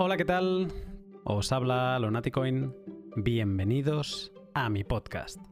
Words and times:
Hola, 0.00 0.16
¿qué 0.16 0.24
tal? 0.24 0.68
Os 1.24 1.50
habla 1.50 1.98
Lonaticoin. 1.98 2.72
Bienvenidos 3.16 4.32
a 4.54 4.68
mi 4.68 4.84
podcast. 4.84 5.44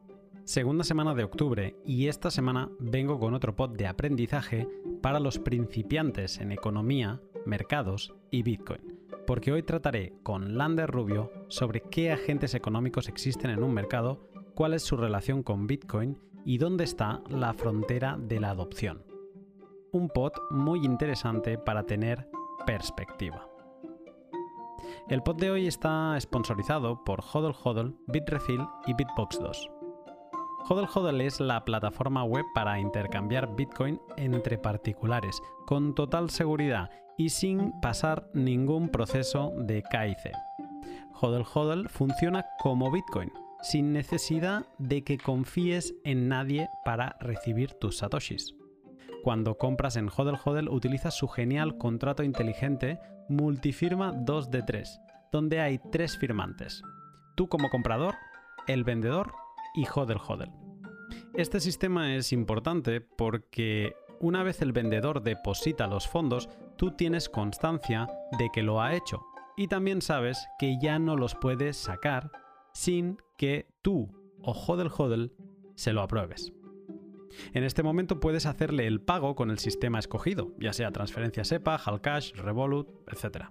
Segunda 0.44 0.84
semana 0.84 1.16
de 1.16 1.24
octubre 1.24 1.74
y 1.84 2.06
esta 2.06 2.30
semana 2.30 2.70
vengo 2.78 3.18
con 3.18 3.34
otro 3.34 3.56
pod 3.56 3.70
de 3.70 3.88
aprendizaje 3.88 4.68
para 5.02 5.18
los 5.18 5.40
principiantes 5.40 6.38
en 6.38 6.52
economía, 6.52 7.20
mercados 7.44 8.14
y 8.30 8.44
Bitcoin. 8.44 9.00
Porque 9.26 9.50
hoy 9.50 9.64
trataré 9.64 10.14
con 10.22 10.56
Lander 10.56 10.92
Rubio 10.92 11.32
sobre 11.48 11.80
qué 11.80 12.12
agentes 12.12 12.54
económicos 12.54 13.08
existen 13.08 13.50
en 13.50 13.64
un 13.64 13.74
mercado, 13.74 14.30
cuál 14.54 14.74
es 14.74 14.82
su 14.82 14.96
relación 14.96 15.42
con 15.42 15.66
Bitcoin 15.66 16.20
y 16.44 16.58
dónde 16.58 16.84
está 16.84 17.20
la 17.28 17.52
frontera 17.52 18.16
de 18.16 18.38
la 18.38 18.50
adopción. 18.50 19.02
Un 19.90 20.08
pod 20.08 20.34
muy 20.50 20.84
interesante 20.84 21.58
para 21.58 21.82
tener 21.82 22.28
perspectiva. 22.64 23.45
El 25.08 25.22
pod 25.22 25.36
de 25.36 25.52
hoy 25.52 25.68
está 25.68 26.18
sponsorizado 26.20 27.04
por 27.04 27.20
Hodl 27.20 27.54
Hodl, 27.62 27.96
Bitrefill 28.08 28.66
y 28.88 28.94
Bitbox 28.94 29.38
2. 29.38 29.70
Hodl 30.68 30.88
Hodl 30.92 31.20
es 31.20 31.38
la 31.38 31.64
plataforma 31.64 32.24
web 32.24 32.44
para 32.56 32.80
intercambiar 32.80 33.54
Bitcoin 33.54 34.00
entre 34.16 34.58
particulares, 34.58 35.40
con 35.64 35.94
total 35.94 36.30
seguridad 36.30 36.90
y 37.16 37.28
sin 37.28 37.72
pasar 37.80 38.28
ningún 38.34 38.88
proceso 38.88 39.52
de 39.56 39.84
KIC. 39.84 40.32
Hodl 41.20 41.46
Hodl 41.54 41.88
funciona 41.88 42.44
como 42.58 42.90
Bitcoin, 42.90 43.30
sin 43.62 43.92
necesidad 43.92 44.66
de 44.78 45.04
que 45.04 45.18
confíes 45.18 45.94
en 46.02 46.26
nadie 46.26 46.68
para 46.84 47.16
recibir 47.20 47.74
tus 47.74 47.98
satoshis. 47.98 48.56
Cuando 49.26 49.58
compras 49.58 49.96
en 49.96 50.08
Hodl 50.08 50.38
Hodl 50.44 50.68
utilizas 50.68 51.12
su 51.12 51.26
genial 51.26 51.78
contrato 51.78 52.22
inteligente 52.22 53.00
multifirma 53.28 54.12
2 54.12 54.52
de 54.52 54.62
3, 54.62 55.00
donde 55.32 55.58
hay 55.60 55.80
tres 55.90 56.16
firmantes. 56.16 56.80
Tú 57.34 57.48
como 57.48 57.68
comprador, 57.68 58.14
el 58.68 58.84
vendedor 58.84 59.32
y 59.74 59.84
Hodl 59.84 60.20
Hodl. 60.24 60.52
Este 61.34 61.58
sistema 61.58 62.14
es 62.14 62.32
importante 62.32 63.00
porque 63.00 63.96
una 64.20 64.44
vez 64.44 64.62
el 64.62 64.70
vendedor 64.70 65.24
deposita 65.24 65.88
los 65.88 66.06
fondos, 66.06 66.48
tú 66.76 66.92
tienes 66.92 67.28
constancia 67.28 68.06
de 68.38 68.48
que 68.54 68.62
lo 68.62 68.80
ha 68.80 68.94
hecho 68.94 69.26
y 69.56 69.66
también 69.66 70.02
sabes 70.02 70.46
que 70.56 70.78
ya 70.80 71.00
no 71.00 71.16
los 71.16 71.34
puedes 71.34 71.76
sacar 71.76 72.30
sin 72.74 73.18
que 73.36 73.66
tú 73.82 74.08
o 74.40 74.52
Hodl 74.52 74.86
Hodl 74.96 75.32
se 75.74 75.92
lo 75.92 76.02
apruebes. 76.02 76.52
En 77.52 77.64
este 77.64 77.82
momento 77.82 78.20
puedes 78.20 78.46
hacerle 78.46 78.86
el 78.86 79.00
pago 79.00 79.34
con 79.34 79.50
el 79.50 79.58
sistema 79.58 79.98
escogido, 79.98 80.52
ya 80.58 80.72
sea 80.72 80.92
transferencia 80.92 81.44
SEPA, 81.44 81.76
Halcash, 81.76 82.32
Revolut, 82.34 82.88
etc. 83.10 83.46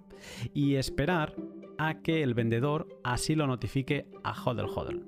Y 0.53 0.75
esperar 0.75 1.35
a 1.77 2.01
que 2.01 2.23
el 2.23 2.33
vendedor 2.33 2.87
así 3.03 3.35
lo 3.35 3.47
notifique 3.47 4.07
a 4.23 4.33
Hodl 4.33 4.67
Hodl. 4.67 5.05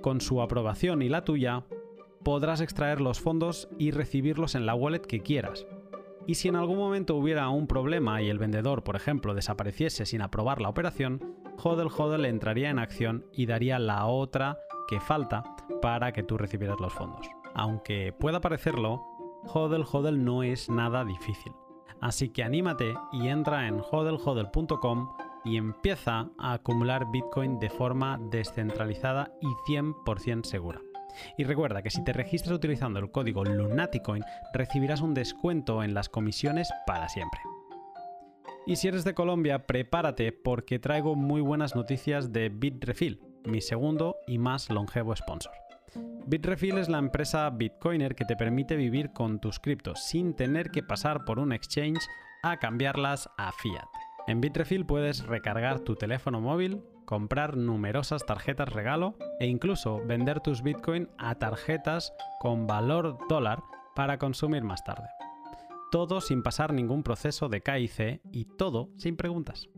Con 0.00 0.20
su 0.20 0.40
aprobación 0.40 1.02
y 1.02 1.08
la 1.08 1.24
tuya, 1.24 1.64
podrás 2.24 2.60
extraer 2.60 3.00
los 3.00 3.20
fondos 3.20 3.68
y 3.78 3.90
recibirlos 3.90 4.54
en 4.54 4.66
la 4.66 4.74
wallet 4.74 5.00
que 5.00 5.20
quieras. 5.20 5.66
Y 6.26 6.34
si 6.34 6.48
en 6.48 6.56
algún 6.56 6.76
momento 6.76 7.16
hubiera 7.16 7.48
un 7.48 7.66
problema 7.66 8.20
y 8.20 8.28
el 8.28 8.38
vendedor, 8.38 8.84
por 8.84 8.96
ejemplo, 8.96 9.34
desapareciese 9.34 10.04
sin 10.04 10.20
aprobar 10.20 10.60
la 10.60 10.68
operación, 10.68 11.36
Hodl 11.62 11.88
Hodl 11.88 12.26
entraría 12.26 12.70
en 12.70 12.78
acción 12.78 13.24
y 13.32 13.46
daría 13.46 13.78
la 13.78 14.06
otra 14.06 14.58
que 14.88 15.00
falta 15.00 15.42
para 15.80 16.12
que 16.12 16.22
tú 16.22 16.36
recibieras 16.36 16.80
los 16.80 16.92
fondos 16.92 17.26
aunque 17.58 18.12
pueda 18.12 18.40
parecerlo, 18.40 19.04
hodl 19.52 19.84
hodl 19.84 20.24
no 20.24 20.42
es 20.42 20.70
nada 20.70 21.04
difícil. 21.04 21.52
Así 22.00 22.28
que 22.28 22.44
anímate 22.44 22.94
y 23.12 23.28
entra 23.28 23.66
en 23.66 23.80
hodlhodl.com 23.80 25.08
y 25.44 25.56
empieza 25.56 26.30
a 26.38 26.52
acumular 26.52 27.10
Bitcoin 27.10 27.58
de 27.58 27.68
forma 27.68 28.18
descentralizada 28.30 29.32
y 29.40 29.46
100% 29.70 30.44
segura. 30.44 30.80
Y 31.36 31.44
recuerda 31.44 31.82
que 31.82 31.90
si 31.90 32.04
te 32.04 32.12
registras 32.12 32.54
utilizando 32.54 33.00
el 33.00 33.10
código 33.10 33.44
Lunaticoin 33.44 34.22
recibirás 34.54 35.00
un 35.00 35.14
descuento 35.14 35.82
en 35.82 35.94
las 35.94 36.08
comisiones 36.08 36.70
para 36.86 37.08
siempre. 37.08 37.40
Y 38.66 38.76
si 38.76 38.86
eres 38.86 39.02
de 39.02 39.14
Colombia, 39.14 39.66
prepárate 39.66 40.30
porque 40.30 40.78
traigo 40.78 41.16
muy 41.16 41.40
buenas 41.40 41.74
noticias 41.74 42.32
de 42.32 42.50
Bitrefill, 42.50 43.20
mi 43.44 43.60
segundo 43.62 44.16
y 44.28 44.38
más 44.38 44.70
longevo 44.70 45.16
sponsor. 45.16 45.67
Bitrefill 46.28 46.76
es 46.76 46.90
la 46.90 46.98
empresa 46.98 47.48
Bitcoiner 47.48 48.14
que 48.14 48.26
te 48.26 48.36
permite 48.36 48.76
vivir 48.76 49.14
con 49.14 49.40
tus 49.40 49.58
criptos 49.58 50.04
sin 50.04 50.34
tener 50.34 50.70
que 50.70 50.82
pasar 50.82 51.24
por 51.24 51.38
un 51.38 51.54
exchange 51.54 52.06
a 52.42 52.58
cambiarlas 52.58 53.30
a 53.38 53.50
fiat. 53.50 53.88
En 54.26 54.42
Bitrefill 54.42 54.84
puedes 54.84 55.24
recargar 55.24 55.80
tu 55.80 55.96
teléfono 55.96 56.38
móvil, 56.42 56.82
comprar 57.06 57.56
numerosas 57.56 58.26
tarjetas 58.26 58.68
regalo 58.68 59.16
e 59.40 59.46
incluso 59.46 60.04
vender 60.04 60.40
tus 60.40 60.62
Bitcoin 60.62 61.08
a 61.16 61.36
tarjetas 61.36 62.12
con 62.40 62.66
valor 62.66 63.16
dólar 63.30 63.62
para 63.94 64.18
consumir 64.18 64.64
más 64.64 64.84
tarde. 64.84 65.08
Todo 65.90 66.20
sin 66.20 66.42
pasar 66.42 66.74
ningún 66.74 67.04
proceso 67.04 67.48
de 67.48 67.62
KIC 67.62 68.20
y 68.32 68.44
todo 68.44 68.90
sin 68.98 69.16
preguntas. 69.16 69.70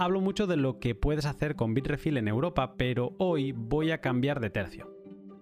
Hablo 0.00 0.20
mucho 0.20 0.46
de 0.46 0.56
lo 0.56 0.78
que 0.78 0.94
puedes 0.94 1.26
hacer 1.26 1.56
con 1.56 1.74
Bitrefill 1.74 2.18
en 2.18 2.28
Europa, 2.28 2.76
pero 2.76 3.16
hoy 3.18 3.50
voy 3.50 3.90
a 3.90 4.00
cambiar 4.00 4.38
de 4.38 4.50
tercio. 4.50 4.97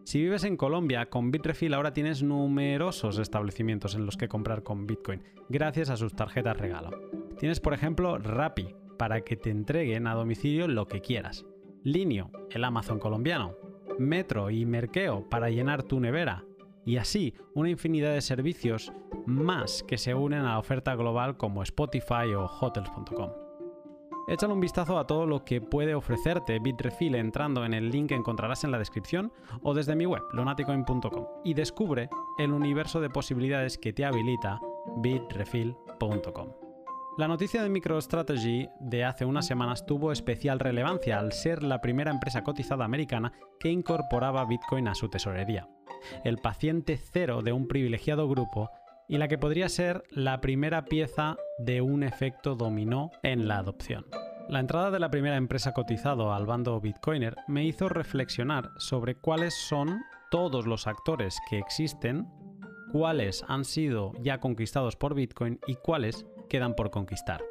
Si 0.06 0.20
vives 0.20 0.44
en 0.44 0.56
Colombia, 0.56 1.10
con 1.10 1.32
Bitrefill 1.32 1.74
ahora 1.74 1.92
tienes 1.92 2.22
numerosos 2.22 3.18
establecimientos 3.18 3.96
en 3.96 4.06
los 4.06 4.16
que 4.16 4.28
comprar 4.28 4.62
con 4.62 4.86
Bitcoin, 4.86 5.20
gracias 5.48 5.90
a 5.90 5.96
sus 5.96 6.14
tarjetas 6.14 6.56
regalo. 6.56 6.90
Tienes, 7.40 7.58
por 7.58 7.74
ejemplo, 7.74 8.16
Rappi, 8.16 8.76
para 8.96 9.22
que 9.22 9.34
te 9.34 9.50
entreguen 9.50 10.06
a 10.06 10.14
domicilio 10.14 10.68
lo 10.68 10.86
que 10.86 11.00
quieras. 11.00 11.44
Linio, 11.82 12.30
el 12.52 12.62
Amazon 12.62 13.00
colombiano. 13.00 13.56
Metro 13.98 14.48
y 14.48 14.64
Merkeo, 14.64 15.28
para 15.28 15.50
llenar 15.50 15.82
tu 15.82 15.98
nevera. 15.98 16.44
Y 16.84 16.98
así, 16.98 17.34
una 17.56 17.70
infinidad 17.70 18.14
de 18.14 18.20
servicios 18.20 18.92
más 19.26 19.82
que 19.82 19.98
se 19.98 20.14
unen 20.14 20.42
a 20.42 20.52
la 20.52 20.60
oferta 20.60 20.94
global 20.94 21.36
como 21.36 21.64
Spotify 21.64 22.32
o 22.32 22.46
Hotels.com. 22.46 23.45
Échale 24.28 24.52
un 24.52 24.60
vistazo 24.60 24.98
a 24.98 25.06
todo 25.06 25.24
lo 25.24 25.44
que 25.44 25.60
puede 25.60 25.94
ofrecerte 25.94 26.58
Bitrefill 26.58 27.14
entrando 27.14 27.64
en 27.64 27.72
el 27.74 27.90
link 27.90 28.08
que 28.08 28.16
encontrarás 28.16 28.64
en 28.64 28.72
la 28.72 28.78
descripción 28.78 29.32
o 29.62 29.72
desde 29.72 29.94
mi 29.94 30.04
web, 30.04 30.22
lonaticoin.com, 30.32 31.26
y 31.44 31.54
descubre 31.54 32.08
el 32.36 32.52
universo 32.52 33.00
de 33.00 33.08
posibilidades 33.08 33.78
que 33.78 33.92
te 33.92 34.04
habilita 34.04 34.60
bitrefill.com. 34.96 36.48
La 37.18 37.28
noticia 37.28 37.62
de 37.62 37.68
MicroStrategy 37.68 38.68
de 38.80 39.04
hace 39.04 39.24
unas 39.24 39.46
semanas 39.46 39.86
tuvo 39.86 40.10
especial 40.10 40.58
relevancia 40.58 41.20
al 41.20 41.32
ser 41.32 41.62
la 41.62 41.80
primera 41.80 42.10
empresa 42.10 42.42
cotizada 42.42 42.84
americana 42.84 43.32
que 43.60 43.70
incorporaba 43.70 44.44
Bitcoin 44.44 44.88
a 44.88 44.94
su 44.96 45.08
tesorería. 45.08 45.68
El 46.24 46.38
paciente 46.38 46.98
cero 46.98 47.42
de 47.42 47.52
un 47.52 47.68
privilegiado 47.68 48.28
grupo 48.28 48.70
y 49.08 49.18
la 49.18 49.28
que 49.28 49.38
podría 49.38 49.68
ser 49.68 50.02
la 50.10 50.40
primera 50.40 50.84
pieza 50.84 51.36
de 51.58 51.80
un 51.80 52.02
efecto 52.02 52.54
dominó 52.54 53.10
en 53.22 53.48
la 53.48 53.58
adopción. 53.58 54.06
La 54.48 54.60
entrada 54.60 54.90
de 54.90 55.00
la 55.00 55.10
primera 55.10 55.36
empresa 55.36 55.72
cotizado 55.72 56.32
al 56.32 56.46
bando 56.46 56.80
Bitcoiner 56.80 57.36
me 57.48 57.64
hizo 57.64 57.88
reflexionar 57.88 58.70
sobre 58.78 59.16
cuáles 59.16 59.54
son 59.54 60.00
todos 60.30 60.66
los 60.66 60.86
actores 60.86 61.38
que 61.50 61.58
existen, 61.58 62.28
cuáles 62.92 63.44
han 63.48 63.64
sido 63.64 64.12
ya 64.20 64.38
conquistados 64.38 64.96
por 64.96 65.14
Bitcoin 65.14 65.58
y 65.66 65.74
cuáles 65.74 66.26
quedan 66.48 66.74
por 66.74 66.90
conquistar. 66.90 67.42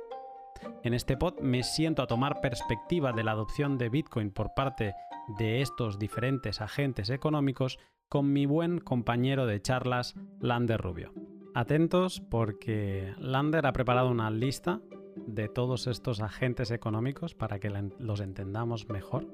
En 0.84 0.94
este 0.94 1.18
pod 1.18 1.40
me 1.42 1.64
siento 1.64 2.02
a 2.02 2.08
tomar 2.08 2.40
perspectiva 2.42 3.12
de 3.12 3.24
la 3.24 3.32
adopción 3.32 3.78
de 3.78 3.90
Bitcoin 3.90 4.32
por 4.32 4.54
parte 4.54 4.94
de 5.38 5.62
estos 5.62 6.00
diferentes 6.00 6.62
agentes 6.62 7.10
económicos 7.10 7.78
con 8.08 8.32
mi 8.32 8.46
buen 8.46 8.80
compañero 8.80 9.46
de 9.46 9.62
charlas, 9.62 10.16
Lander 10.40 10.80
Rubio. 10.80 11.12
Atentos 11.58 12.20
porque 12.20 13.14
Lander 13.18 13.66
ha 13.66 13.72
preparado 13.72 14.10
una 14.10 14.30
lista 14.30 14.82
de 15.16 15.48
todos 15.48 15.88
estos 15.88 16.20
agentes 16.20 16.70
económicos 16.70 17.34
para 17.34 17.60
que 17.60 17.70
los 17.70 18.20
entendamos 18.20 18.90
mejor 18.90 19.26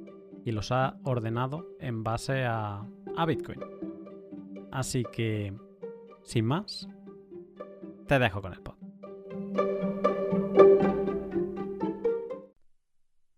y 0.45 0.51
los 0.51 0.71
ha 0.71 0.99
ordenado 1.03 1.65
en 1.79 2.03
base 2.03 2.43
a, 2.45 2.85
a 3.17 3.25
Bitcoin. 3.25 3.59
Así 4.71 5.03
que, 5.11 5.57
sin 6.21 6.45
más, 6.45 6.87
te 8.07 8.19
dejo 8.19 8.39
con 8.39 8.53
el 8.53 8.61
pod. 8.61 8.75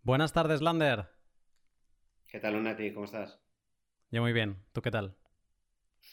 Buenas 0.02 0.34
tardes, 0.34 0.62
Lander. 0.62 1.08
¿Qué 2.28 2.42
tal, 2.42 2.58
Unati? 2.58 2.94
¿Cómo 2.94 3.06
estás? 3.06 3.42
Yo 4.12 4.22
muy 4.22 4.34
bien. 4.34 4.58
¿Tú 4.74 4.82
qué 4.82 4.92
tal? 4.92 5.16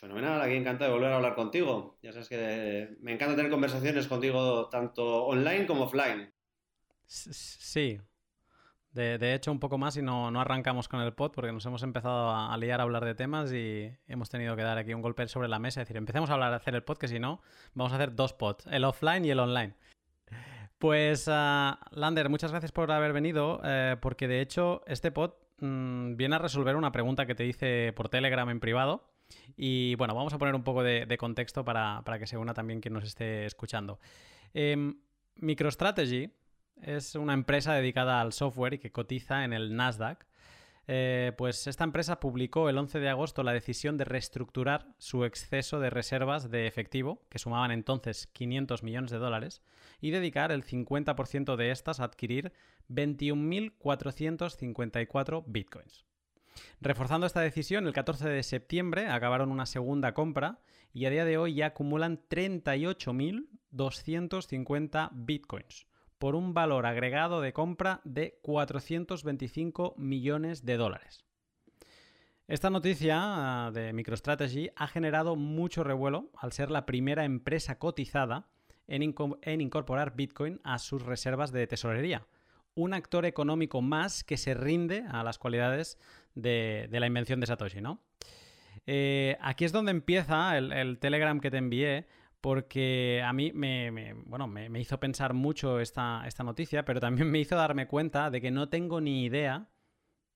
Fenomenal, 0.00 0.40
aquí 0.40 0.54
encantado 0.54 0.90
de 0.90 0.96
volver 0.96 1.12
a 1.12 1.16
hablar 1.16 1.34
contigo. 1.34 1.98
Ya 2.02 2.10
sabes 2.12 2.30
que 2.30 2.96
me 3.02 3.12
encanta 3.12 3.36
tener 3.36 3.50
conversaciones 3.50 4.08
contigo 4.08 4.66
tanto 4.70 5.26
online 5.26 5.66
como 5.66 5.84
offline. 5.84 6.32
Sí. 7.06 8.00
De, 8.92 9.34
hecho, 9.34 9.52
un 9.52 9.60
poco 9.60 9.76
más 9.76 9.98
y 9.98 10.02
no, 10.02 10.28
arrancamos 10.40 10.88
con 10.88 11.02
el 11.02 11.12
pod 11.12 11.32
porque 11.32 11.52
nos 11.52 11.66
hemos 11.66 11.82
empezado 11.82 12.30
a, 12.30 12.56
liar 12.56 12.80
a 12.80 12.84
hablar 12.84 13.04
de 13.04 13.14
temas 13.14 13.52
y 13.52 13.92
hemos 14.08 14.30
tenido 14.30 14.56
que 14.56 14.62
dar 14.62 14.78
aquí 14.78 14.94
un 14.94 15.02
golpe 15.02 15.28
sobre 15.28 15.48
la 15.48 15.58
mesa 15.58 15.80
y 15.80 15.82
decir, 15.82 15.98
empecemos 15.98 16.30
a 16.30 16.32
hablar, 16.32 16.54
a 16.54 16.56
hacer 16.56 16.74
el 16.74 16.82
pod, 16.82 16.96
que 16.96 17.06
si 17.06 17.20
no, 17.20 17.42
vamos 17.74 17.92
a 17.92 17.96
hacer 17.96 18.16
dos 18.16 18.32
pods, 18.32 18.66
el 18.68 18.84
offline 18.84 19.26
y 19.26 19.30
el 19.30 19.38
online. 19.38 19.74
Pues, 20.78 21.28
uh, 21.28 21.76
Lander, 21.90 22.30
muchas 22.30 22.52
gracias 22.52 22.72
por 22.72 22.90
haber 22.90 23.12
venido, 23.12 23.60
eh, 23.64 23.96
porque 24.00 24.26
de 24.28 24.40
hecho 24.40 24.82
este 24.86 25.12
pod 25.12 25.34
mmm, 25.58 26.16
viene 26.16 26.36
a 26.36 26.38
resolver 26.38 26.74
una 26.74 26.90
pregunta 26.90 27.26
que 27.26 27.34
te 27.34 27.44
hice 27.44 27.92
por 27.92 28.08
Telegram 28.08 28.48
en 28.48 28.60
privado. 28.60 29.09
Y 29.56 29.94
bueno, 29.96 30.14
vamos 30.14 30.32
a 30.32 30.38
poner 30.38 30.54
un 30.54 30.62
poco 30.62 30.82
de, 30.82 31.16
contexto 31.18 31.64
para, 31.64 32.02
para, 32.04 32.18
que 32.18 32.26
se 32.26 32.36
una 32.36 32.54
también 32.54 32.80
quien 32.80 32.94
nos 32.94 33.04
esté 33.04 33.46
escuchando. 33.46 33.98
Eh, 34.54 34.94
MicroStrategy 35.36 36.30
es 36.82 37.14
una 37.14 37.34
empresa 37.34 37.74
dedicada 37.74 38.20
al 38.20 38.32
software 38.32 38.74
y 38.74 38.78
que 38.78 38.92
cotiza 38.92 39.44
en 39.44 39.52
el 39.52 39.76
Nasdaq. 39.76 40.26
Eh, 40.92 41.30
pues 41.36 41.68
esta 41.68 41.84
empresa 41.84 42.18
publicó 42.18 42.68
el 42.68 42.76
11 42.76 42.98
de 42.98 43.08
agosto 43.08 43.44
la 43.44 43.52
decisión 43.52 43.96
de 43.96 44.04
reestructurar 44.04 44.88
su 44.98 45.24
exceso 45.24 45.78
de 45.78 45.88
reservas 45.88 46.50
de 46.50 46.66
efectivo, 46.66 47.22
que 47.28 47.38
sumaban 47.38 47.70
entonces 47.70 48.26
500 48.26 48.82
millones 48.82 49.12
de 49.12 49.18
dólares, 49.18 49.62
y 50.00 50.10
dedicar 50.10 50.50
el 50.50 50.64
50% 50.64 51.54
de 51.54 51.70
estas 51.70 52.00
a 52.00 52.04
adquirir 52.04 52.52
21.454 52.88 55.44
bitcoins. 55.46 56.04
Reforzando 56.80 57.26
esta 57.26 57.40
decisión, 57.40 57.86
el 57.86 57.92
14 57.92 58.28
de 58.28 58.42
septiembre 58.42 59.08
acabaron 59.08 59.50
una 59.50 59.66
segunda 59.66 60.14
compra 60.14 60.60
y 60.92 61.06
a 61.06 61.10
día 61.10 61.24
de 61.24 61.38
hoy 61.38 61.54
ya 61.54 61.66
acumulan 61.66 62.20
38.250 62.28 65.10
bitcoins 65.12 65.86
por 66.18 66.34
un 66.34 66.52
valor 66.52 66.86
agregado 66.86 67.40
de 67.40 67.52
compra 67.52 68.00
de 68.04 68.40
425 68.42 69.94
millones 69.96 70.66
de 70.66 70.76
dólares. 70.76 71.24
Esta 72.46 72.68
noticia 72.68 73.16
ah, 73.16 73.70
de 73.70 73.92
MicroStrategy 73.92 74.70
ha 74.74 74.88
generado 74.88 75.36
mucho 75.36 75.84
revuelo 75.84 76.32
al 76.36 76.52
ser 76.52 76.70
la 76.70 76.84
primera 76.84 77.24
empresa 77.24 77.78
cotizada 77.78 78.48
en, 78.88 79.02
incorporar 79.60 80.16
Bitcoin 80.16 80.60
a 80.64 80.80
sus 80.80 81.02
reservas 81.02 81.52
de 81.52 81.66
tesorería. 81.66 82.26
Un 82.74 82.94
actor 82.94 83.24
económico 83.26 83.82
más 83.82 84.24
que 84.24 84.36
se 84.36 84.54
rinde 84.54 85.04
a 85.10 85.22
las 85.22 85.38
cualidades 85.38 85.98
de, 86.34 86.88
la 86.90 87.06
invención 87.06 87.40
de 87.40 87.46
Satoshi, 87.46 87.80
¿no? 87.80 88.02
Eh, 88.86 89.36
aquí 89.40 89.64
es 89.64 89.72
donde 89.72 89.90
empieza 89.90 90.56
el, 90.56 90.72
el, 90.72 90.98
Telegram 90.98 91.40
que 91.40 91.50
te 91.50 91.58
envié, 91.58 92.06
porque 92.40 93.22
a 93.24 93.32
mí 93.32 93.52
me, 93.52 94.14
bueno, 94.24 94.46
me, 94.46 94.80
hizo 94.80 94.98
pensar 94.98 95.34
mucho 95.34 95.80
esta, 95.80 96.22
esta 96.26 96.42
noticia, 96.42 96.84
pero 96.84 97.00
también 97.00 97.30
me 97.30 97.38
hizo 97.38 97.56
darme 97.56 97.86
cuenta 97.86 98.30
de 98.30 98.40
que 98.40 98.50
no 98.50 98.68
tengo 98.68 99.00
ni 99.00 99.24
idea 99.24 99.68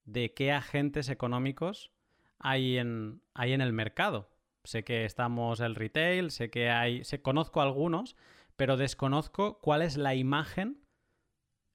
de 0.05 0.35
qué 0.35 0.53
agentes 0.53 1.09
económicos 1.09 1.91
hay 2.39 2.79
en, 2.79 3.23
hay 3.33 3.53
en 3.53 3.61
el 3.61 3.73
mercado. 3.73 4.31
Sé 4.65 4.85
que 4.85 5.05
estamos 5.05 5.61
el 5.61 5.75
retail, 5.75 6.31
sé 6.31 6.51
que 6.51 6.71
hay, 6.71 7.05
sé, 7.05 7.23
conozco 7.23 7.63
algunos, 7.63 8.17
pero 8.57 8.77
desconozco 8.77 9.61
cuál 9.61 9.83
es 9.83 9.97
la 9.97 10.15
imagen 10.15 10.84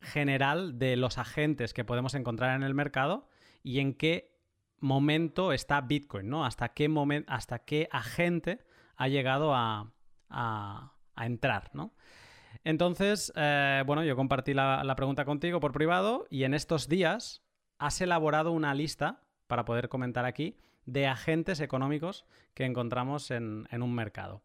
general 0.01 0.79
de 0.79 0.95
los 0.95 1.17
agentes 1.17 1.73
que 1.73 1.85
podemos 1.85 2.13
encontrar 2.13 2.55
en 2.55 2.63
el 2.63 2.73
mercado 2.73 3.27
y 3.63 3.79
en 3.79 3.93
qué 3.93 4.39
momento 4.79 5.51
está 5.53 5.81
Bitcoin, 5.81 6.29
¿no? 6.29 6.45
Hasta 6.45 6.69
qué 6.69 6.89
hasta 7.27 7.59
qué 7.59 7.89
agente 7.91 8.63
ha 8.95 9.07
llegado 9.07 9.53
a, 9.53 9.91
a, 10.29 10.93
a 11.15 11.25
entrar, 11.25 11.69
¿no? 11.73 11.93
Entonces, 12.63 13.31
eh, 13.35 13.83
bueno, 13.85 14.03
yo 14.03 14.15
compartí 14.15 14.53
la, 14.53 14.83
la, 14.83 14.95
pregunta 14.95 15.25
contigo 15.25 15.59
por 15.59 15.71
privado 15.71 16.25
y 16.29 16.43
en 16.43 16.53
estos 16.53 16.89
días 16.89 17.43
has 17.77 18.01
elaborado 18.01 18.51
una 18.51 18.73
lista 18.73 19.23
para 19.47 19.65
poder 19.65 19.87
comentar 19.87 20.25
aquí 20.25 20.57
de 20.85 21.07
agentes 21.07 21.59
económicos 21.61 22.25
que 22.53 22.65
encontramos 22.65 23.31
en, 23.31 23.67
en 23.71 23.81
un 23.81 23.93
mercado. 23.93 24.41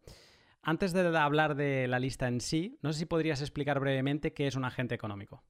Antes 0.65 0.93
de 0.95 1.17
hablar 1.17 1.57
de 1.57 1.87
la 1.89 1.99
lista 1.99 2.27
en 2.27 2.41
sí, 2.41 2.79
no 2.81 2.93
sé 2.93 3.01
si 3.01 3.07
podrías 3.07 3.41
explicar 3.43 3.81
brevemente 3.81 4.33
qué 4.33 4.47
es 4.47 4.57
un 4.57 4.65
agente 4.65 4.95
económico. 4.95 5.45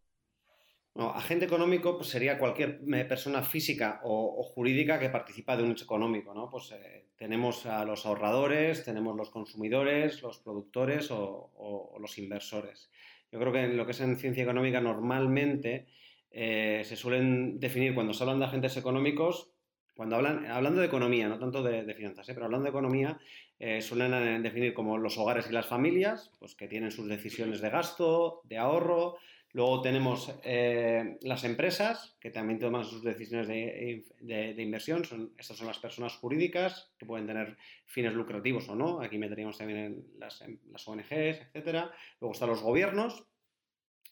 Agente 0.97 1.45
económico 1.45 1.97
pues, 1.97 2.09
sería 2.09 2.39
cualquier 2.39 2.81
eh, 2.93 3.05
persona 3.05 3.43
física 3.43 4.01
o, 4.05 4.43
jurídica 4.45 4.99
que 4.99 5.09
participa 5.11 5.57
de 5.57 5.65
un 5.65 5.73
hecho 5.73 5.85
económico, 5.85 6.33
¿no? 6.35 6.49
Pues 6.49 6.71
eh, 6.73 7.07
tenemos 7.17 7.67
a 7.67 7.85
los 7.85 8.07
ahorradores, 8.07 8.85
tenemos 8.85 9.17
los 9.17 9.31
consumidores, 9.31 10.23
los 10.23 10.39
productores 10.39 11.11
o, 11.11 11.97
los 12.01 12.19
inversores. 12.19 12.91
Yo 13.33 13.41
creo 13.41 13.53
que 13.53 13.65
en 13.65 13.77
lo 13.77 13.87
que 13.87 13.93
es 13.93 14.01
en 14.01 14.17
ciencia 14.17 14.45
económica 14.45 14.81
normalmente 14.81 15.87
eh, 16.31 16.83
se 16.85 16.95
suelen 16.95 17.59
definir 17.59 17.95
cuando 17.95 18.13
se 18.13 18.23
hablan 18.23 18.39
de 18.39 18.45
agentes 18.45 18.77
económicos, 18.77 19.51
cuando 19.97 20.17
hablan, 20.17 20.47
hablando 20.47 20.81
de 20.81 20.87
economía, 20.87 21.29
no 21.29 21.39
tanto 21.39 21.63
de, 21.63 21.93
finanzas, 21.95 22.27
pero 22.27 22.47
hablando 22.47 22.65
de 22.65 22.71
economía, 22.71 23.19
eh, 23.59 23.81
suelen 23.81 24.43
definir 24.43 24.75
como 24.75 24.99
los 24.99 25.17
hogares 25.19 25.47
y 25.49 25.53
las 25.53 25.67
familias, 25.67 26.31
pues 26.39 26.55
que 26.55 26.69
tienen 26.69 26.91
sus 26.91 27.09
decisiones 27.09 27.61
de 27.61 27.71
gasto, 27.71 28.41
de 28.45 28.59
ahorro, 28.59 29.19
Luego 29.55 29.83
tenemos 29.83 30.35
eh, 30.43 31.17
las 31.23 31.45
empresas, 31.45 32.17
que 32.19 32.33
también 32.33 32.59
toman 32.59 32.85
sus 32.85 33.05
decisiones 33.05 33.47
de, 33.47 34.55
inversión. 34.59 35.05
Son, 35.05 35.33
estas 35.39 35.57
son 35.57 35.69
las 35.69 35.79
personas 35.79 36.17
jurídicas, 36.17 36.93
que 36.99 37.07
pueden 37.07 37.29
tener 37.29 37.57
fines 37.87 38.15
lucrativos 38.15 38.69
o 38.69 38.75
no. 38.75 39.01
Aquí 39.01 39.17
meteríamos 39.17 39.57
también 39.57 40.09
las, 40.19 40.43
las 40.73 40.89
ONGs, 40.89 41.41
etc. 41.55 41.89
Luego 42.21 42.33
están 42.33 42.49
los 42.49 42.63
gobiernos, 42.63 43.29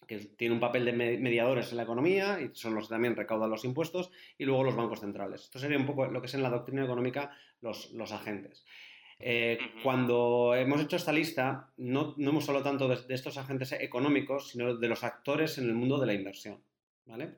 que 0.06 0.18
tienen 0.18 0.54
un 0.54 0.60
papel 0.60 0.84
de 0.84 0.92
mediadores 0.92 1.72
en 1.72 1.78
la 1.78 1.82
economía 1.82 2.40
y 2.40 2.54
son 2.54 2.76
los 2.76 2.86
que 2.86 2.94
también 2.94 3.16
recaudan 3.16 3.50
los 3.50 3.64
impuestos. 3.64 4.12
Y 4.38 4.44
luego 4.44 4.62
los 4.62 4.76
bancos 4.76 5.00
centrales. 5.00 5.42
Esto 5.42 5.58
sería 5.58 5.76
un 5.76 5.86
poco 5.86 6.06
lo 6.06 6.20
que 6.20 6.28
es 6.28 6.34
en 6.34 6.44
la 6.44 6.50
doctrina 6.50 6.84
económica 6.84 7.36
los 7.60 8.12
agentes. 8.12 8.64
Eh, 9.24 9.58
cuando 9.82 10.54
hemos 10.56 10.82
hecho 10.82 10.96
esta 10.96 11.12
lista, 11.12 11.72
no, 11.76 12.14
no 12.16 12.30
hemos 12.30 12.48
hablado 12.48 12.64
tanto 12.64 12.88
de, 12.88 12.96
de, 13.06 13.14
estos 13.14 13.38
agentes 13.38 13.72
económicos, 13.72 14.50
sino 14.50 14.76
de 14.76 14.88
los 14.88 15.04
actores 15.04 15.58
en 15.58 15.64
el 15.64 15.74
mundo 15.74 15.98
de 15.98 16.06
la 16.06 16.14
inversión. 16.14 16.60
¿vale? 17.06 17.36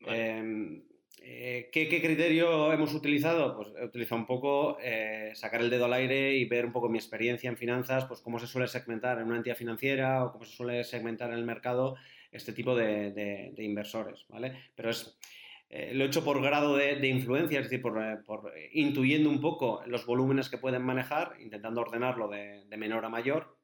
vale. 0.00 0.82
Eh, 1.24 1.70
¿qué, 1.70 1.88
¿qué, 1.88 2.00
criterio 2.00 2.72
hemos 2.72 2.94
utilizado? 2.94 3.54
Pues 3.56 3.68
he 3.78 3.84
utilizado 3.84 4.20
un 4.20 4.26
poco 4.26 4.78
eh, 4.82 5.30
sacar 5.34 5.60
el 5.60 5.70
dedo 5.70 5.84
al 5.84 5.92
aire 5.92 6.34
y 6.34 6.46
ver 6.46 6.66
un 6.66 6.72
poco 6.72 6.88
mi 6.88 6.98
experiencia 6.98 7.48
en 7.48 7.56
finanzas, 7.56 8.06
pues 8.06 8.20
cómo 8.20 8.40
se 8.40 8.48
suele 8.48 8.66
segmentar 8.66 9.18
en 9.18 9.26
una 9.26 9.36
entidad 9.36 9.56
financiera 9.56 10.24
o 10.24 10.32
cómo 10.32 10.44
se 10.44 10.56
suele 10.56 10.82
segmentar 10.82 11.30
en 11.30 11.38
el 11.38 11.44
mercado 11.44 11.94
este 12.32 12.52
tipo 12.52 12.74
de, 12.74 13.12
de, 13.12 13.52
de 13.54 13.64
inversores. 13.64 14.24
¿vale? 14.28 14.70
Pero 14.74 14.90
es 14.90 15.16
eh, 15.74 15.94
lo 15.94 16.04
he 16.04 16.06
hecho 16.06 16.22
por 16.22 16.42
grado 16.42 16.76
de, 16.76 17.08
influencia, 17.08 17.58
es 17.58 17.64
decir, 17.64 17.80
por, 17.80 17.96
eh, 17.98 18.18
por, 18.26 18.52
intuyendo 18.72 19.30
un 19.30 19.40
poco 19.40 19.82
los 19.86 20.04
volúmenes 20.04 20.50
que 20.50 20.58
pueden 20.58 20.82
manejar, 20.82 21.34
intentando 21.40 21.80
ordenarlo 21.80 22.28
de, 22.28 22.66
de, 22.66 22.76
menor 22.76 23.06
a 23.06 23.08
mayor, 23.08 23.56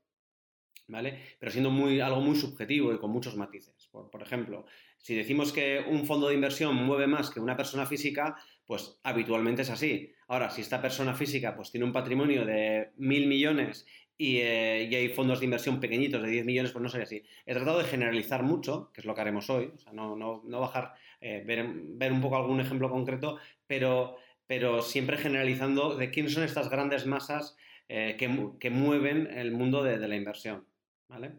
¿vale? 0.87 1.19
Pero 1.39 1.53
siendo 1.53 1.71
muy, 1.71 2.01
algo 2.01 2.23
muy 2.23 2.35
subjetivo 2.35 2.95
y 2.95 2.99
con 2.99 3.11
muchos 3.11 3.37
matices. 3.37 3.89
Por, 3.93 4.11
por 4.11 4.23
ejemplo, 4.23 4.65
si 4.97 5.15
decimos 5.15 5.53
que 5.53 5.85
un 5.87 6.07
fondo 6.07 6.29
de 6.29 6.35
inversión 6.35 6.77
mueve 6.77 7.07
más 7.07 7.29
que 7.29 7.41
una 7.41 7.59
persona 7.59 7.85
física, 7.85 8.37
pues 8.65 8.99
habitualmente 9.03 9.61
es 9.61 9.71
así. 9.71 10.11
Ahora, 10.29 10.49
si 10.49 10.63
esta 10.63 10.81
persona 10.81 11.13
física 11.13 11.55
pues 11.55 11.71
tiene 11.71 11.85
un 11.85 11.93
patrimonio 11.93 12.47
de 12.47 12.91
mil 12.97 13.27
millones 13.27 13.85
y, 14.21 14.39
eh, 14.39 14.89
y, 14.91 14.95
hay 14.97 15.09
fondos 15.11 15.39
de 15.39 15.45
inversión 15.45 15.79
pequeñitos 15.79 16.21
de 16.21 16.29
10 16.29 16.45
millones, 16.45 16.73
pues 16.73 16.83
no 16.83 16.89
sería 16.89 17.05
así. 17.05 17.23
He 17.47 17.55
tratado 17.55 17.79
de 17.79 17.85
generalizar 17.85 18.43
mucho, 18.43 18.91
que 18.93 19.01
es 19.01 19.05
lo 19.07 19.15
que 19.15 19.21
haremos 19.21 19.49
hoy, 19.49 19.73
no, 19.93 20.17
no, 20.17 20.43
no 20.45 20.61
bajar, 20.61 20.95
eh, 21.21 21.45
ver, 21.47 21.65
ver, 21.73 22.13
un 22.13 22.21
poco 22.21 22.37
algún 22.37 22.61
ejemplo 22.61 22.91
concreto, 22.91 23.39
pero, 23.69 24.17
pero 24.49 24.83
siempre 24.83 25.19
generalizando 25.19 25.95
de 25.95 26.11
quiénes 26.11 26.35
son 26.35 26.43
estas 26.43 26.69
grandes 26.69 27.07
masas 27.07 27.57
eh, 27.89 28.17
que, 28.19 28.51
que, 28.59 28.71
mueven 28.71 29.29
el 29.33 29.53
mundo 29.53 29.85
de, 29.85 29.97
la 29.97 30.17
inversión. 30.17 30.67
¿vale? 31.07 31.35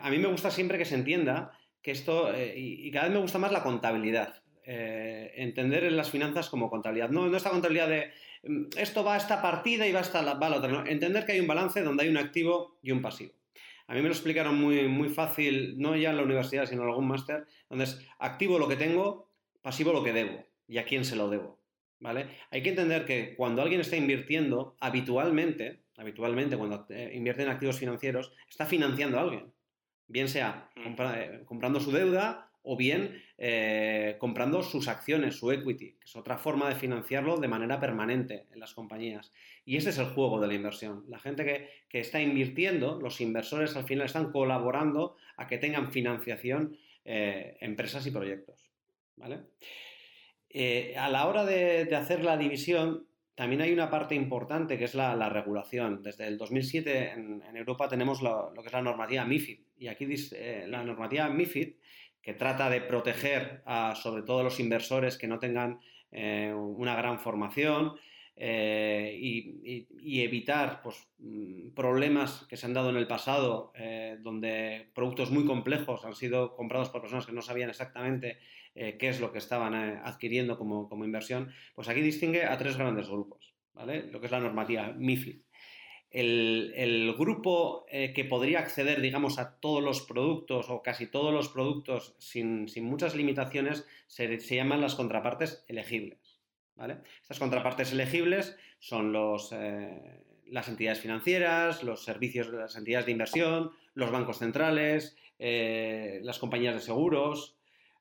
A 0.00 0.10
mí 0.10 0.16
me 0.16 0.28
gusta 0.28 0.50
siempre 0.50 0.78
que 0.78 0.86
se 0.86 0.94
entienda 0.94 1.52
que 1.82 1.90
esto, 1.90 2.32
y, 2.56 2.90
cada 2.92 3.08
vez 3.08 3.14
me 3.14 3.20
gusta 3.20 3.38
más 3.38 3.52
la 3.52 3.62
contabilidad. 3.62 4.42
entender 4.64 5.84
en 5.84 5.98
las 5.98 6.10
finanzas 6.10 6.48
como 6.48 6.70
contabilidad. 6.70 7.10
No, 7.10 7.36
esta 7.36 7.50
contabilidad 7.50 7.88
de 7.88 8.10
esto 8.76 9.04
va 9.04 9.14
a 9.14 9.16
esta 9.16 9.40
partida 9.42 9.86
y 9.86 9.92
va 9.92 10.00
a 10.00 10.02
esta 10.02 10.22
va 10.34 10.46
a 10.46 10.50
la 10.50 10.56
otra. 10.56 10.70
¿no? 10.70 10.86
Entender 10.86 11.24
que 11.24 11.32
hay 11.32 11.40
un 11.40 11.46
balance 11.46 11.82
donde 11.82 12.04
hay 12.04 12.08
un 12.08 12.16
activo 12.16 12.78
y 12.82 12.90
un 12.90 13.02
pasivo. 13.02 13.32
A 13.86 13.94
mí 13.94 14.00
me 14.00 14.08
lo 14.08 14.14
explicaron 14.14 14.58
muy, 14.58 14.88
muy 14.88 15.08
fácil, 15.08 15.78
no 15.78 15.94
ya 15.96 16.10
en 16.10 16.16
la 16.16 16.22
universidad, 16.22 16.66
sino 16.66 16.82
en 16.82 16.88
algún 16.88 17.06
máster, 17.06 17.46
donde 17.68 17.84
es 17.84 18.00
activo 18.18 18.58
lo 18.58 18.66
que 18.66 18.76
tengo, 18.76 19.30
pasivo 19.60 19.92
lo 19.92 20.02
que 20.02 20.12
debo 20.12 20.44
y 20.66 20.78
a 20.78 20.84
quién 20.84 21.04
se 21.04 21.16
lo 21.16 21.28
debo. 21.28 21.62
¿Vale? 22.00 22.28
Hay 22.50 22.62
que 22.62 22.70
entender 22.70 23.04
que 23.04 23.34
cuando 23.36 23.62
alguien 23.62 23.80
está 23.80 23.96
invirtiendo, 23.96 24.76
habitualmente, 24.80 25.84
habitualmente 25.96 26.56
cuando 26.56 26.86
eh, 26.90 27.12
invierte 27.14 27.42
en 27.42 27.48
activos 27.48 27.78
financieros, 27.78 28.32
está 28.48 28.66
financiando 28.66 29.18
a 29.18 29.22
alguien. 29.22 29.52
Bien 30.06 30.28
sea 30.28 30.70
mm. 30.76 30.82
compra, 30.82 31.22
eh, 31.22 31.42
comprando 31.44 31.80
su 31.80 31.92
deuda 31.92 32.50
o 32.64 32.76
bien 32.76 33.22
eh, 33.38 34.16
comprando 34.18 34.62
sus 34.62 34.88
acciones, 34.88 35.36
su 35.36 35.52
equity, 35.52 35.92
que 35.92 36.04
es 36.04 36.16
otra 36.16 36.38
forma 36.38 36.68
de 36.68 36.74
financiarlo 36.74 37.36
de 37.36 37.46
manera 37.46 37.78
permanente 37.78 38.46
en 38.52 38.58
las 38.58 38.74
compañías. 38.74 39.32
Y 39.64 39.76
ese 39.76 39.90
es 39.90 39.98
el 39.98 40.06
juego 40.06 40.40
de 40.40 40.48
la 40.48 40.54
inversión. 40.54 41.04
La 41.08 41.18
gente 41.18 41.44
que, 41.44 41.68
que 41.88 42.00
está 42.00 42.20
invirtiendo, 42.20 42.98
los 43.00 43.20
inversores 43.20 43.76
al 43.76 43.84
final 43.84 44.06
están 44.06 44.32
colaborando 44.32 45.16
a 45.36 45.46
que 45.46 45.58
tengan 45.58 45.92
financiación 45.92 46.78
eh, 47.04 47.56
empresas 47.60 48.06
y 48.06 48.10
proyectos. 48.10 48.58
¿vale? 49.16 49.40
Eh, 50.48 50.94
a 50.96 51.10
la 51.10 51.26
hora 51.26 51.44
de, 51.44 51.84
de, 51.84 51.96
hacer 51.96 52.24
la 52.24 52.38
división, 52.38 53.06
también 53.34 53.60
hay 53.60 53.72
una 53.72 53.90
parte 53.90 54.14
importante 54.14 54.78
que 54.78 54.84
es 54.84 54.94
la, 54.94 55.28
regulación. 55.28 56.02
Desde 56.02 56.28
el 56.28 56.38
2007 56.38 57.10
en, 57.12 57.56
Europa 57.56 57.88
tenemos 57.88 58.22
lo, 58.22 58.54
que 58.54 58.68
es 58.68 58.72
la 58.72 58.80
normativa 58.80 59.24
MIFID. 59.26 59.58
Y 59.76 59.88
aquí 59.88 60.06
dice, 60.06 60.66
la 60.68 60.82
normativa 60.82 61.28
MIFID, 61.28 61.74
que 62.24 62.34
trata 62.34 62.70
de 62.70 62.80
proteger 62.80 63.62
a, 63.66 63.94
sobre 63.94 64.22
todo 64.22 64.40
a 64.40 64.44
los 64.44 64.58
inversores 64.60 65.18
que 65.18 65.28
no 65.28 65.38
tengan 65.38 65.80
una 66.12 66.94
gran 66.94 67.18
formación, 67.18 67.94
eh, 68.36 69.16
y, 69.20 70.20
evitar 70.22 70.82
pues, 70.82 71.08
mm, 71.18 71.70
problemas 71.70 72.46
que 72.48 72.56
se 72.56 72.66
han 72.66 72.74
dado 72.74 72.90
en 72.90 72.96
el 72.96 73.06
pasado, 73.06 73.72
eh, 73.76 74.18
donde 74.20 74.90
productos 74.94 75.30
muy 75.30 75.44
complejos 75.44 76.04
han 76.04 76.14
sido 76.14 76.56
comprados 76.56 76.90
por 76.90 77.00
personas 77.00 77.26
que 77.26 77.32
no 77.32 77.42
sabían 77.42 77.70
exactamente 77.70 78.38
eh, 78.74 78.96
qué 78.98 79.08
es 79.08 79.20
lo 79.20 79.32
que 79.32 79.38
estaban 79.38 79.74
adquiriendo 79.74 80.58
como, 80.58 81.04
inversión, 81.04 81.52
pues 81.74 81.88
aquí 81.88 82.00
distingue 82.00 82.44
a 82.44 82.58
tres 82.58 82.76
grandes 82.76 83.08
grupos, 83.08 83.54
¿vale? 83.72 84.10
Lo 84.10 84.18
que 84.20 84.26
es 84.26 84.32
la 84.32 84.40
normativa 84.40 84.92
MIFID. 84.92 85.43
El, 86.16 87.14
grupo 87.18 87.86
que 87.90 88.24
podría 88.24 88.60
acceder, 88.60 89.00
digamos, 89.00 89.38
a 89.40 89.56
todos 89.58 89.82
los 89.82 90.02
productos 90.02 90.70
o 90.70 90.80
casi 90.82 91.06
todos 91.06 91.32
los 91.32 91.48
productos 91.48 92.14
sin, 92.18 92.66
muchas 92.82 93.16
limitaciones 93.16 93.84
se 94.06 94.38
llaman 94.38 94.80
las 94.80 94.94
contrapartes 94.94 95.64
elegibles. 95.66 96.34
Estas 97.22 97.38
contrapartes 97.38 97.92
elegibles 97.92 98.56
son 98.78 99.12
los, 99.12 99.52
eh, 99.52 100.22
las 100.46 100.68
entidades 100.68 101.00
financieras, 101.00 101.82
los 101.82 102.04
servicios 102.04 102.50
de 102.50 102.58
las 102.58 102.76
entidades 102.76 103.06
de 103.06 103.12
inversión, 103.12 103.70
los 103.94 104.10
bancos 104.10 104.38
centrales, 104.38 105.16
eh, 105.38 106.20
las 106.22 106.38
compañías 106.38 106.74
de 106.74 106.80
seguros, 106.80 107.56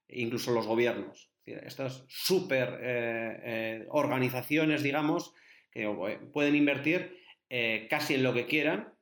incluso 0.10 0.52
los 0.52 0.68
gobiernos. 0.68 1.30
Estas 1.46 2.06
super 2.08 2.80
eh, 2.82 3.86
organizaciones, 3.90 4.82
digamos, 4.82 5.34
que 5.72 5.88
pueden 6.32 6.56
invertir 6.56 7.18
casi 7.90 8.16
en 8.16 8.24
lo 8.24 8.34
que 8.34 8.48
quieran 8.48 8.94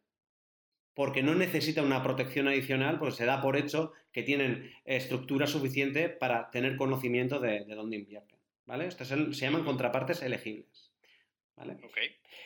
porque 0.93 1.24
no 1.24 1.36
necesitan 1.36 1.86
una 1.86 2.03
protección 2.03 2.50
adicional, 2.50 3.00
porque 3.00 3.15
se 3.15 3.25
da 3.25 3.41
por 3.41 3.55
hecho 3.55 3.93
que 4.12 4.24
tienen 4.24 4.72
estructura 4.84 5.48
suficiente 5.48 6.10
para 6.10 6.50
tener 6.51 6.75
conocimiento 6.75 7.39
de 7.39 7.63
dónde 7.75 7.96
invierten. 7.96 8.41
¿vale? 8.65 8.88
Estas 8.88 9.10
se 9.10 9.17
llaman 9.31 9.63
contrapartes 9.63 10.22
elegibles. 10.22 10.91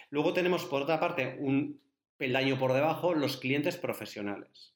Luego 0.10 0.34
tenemos, 0.34 0.66
por 0.66 0.82
otra 0.82 1.00
parte, 1.00 1.38
un 1.40 1.82
peldaño 2.18 2.58
por 2.58 2.74
debajo, 2.74 3.14
los 3.14 3.38
clientes 3.38 3.78
profesionales. 3.78 4.76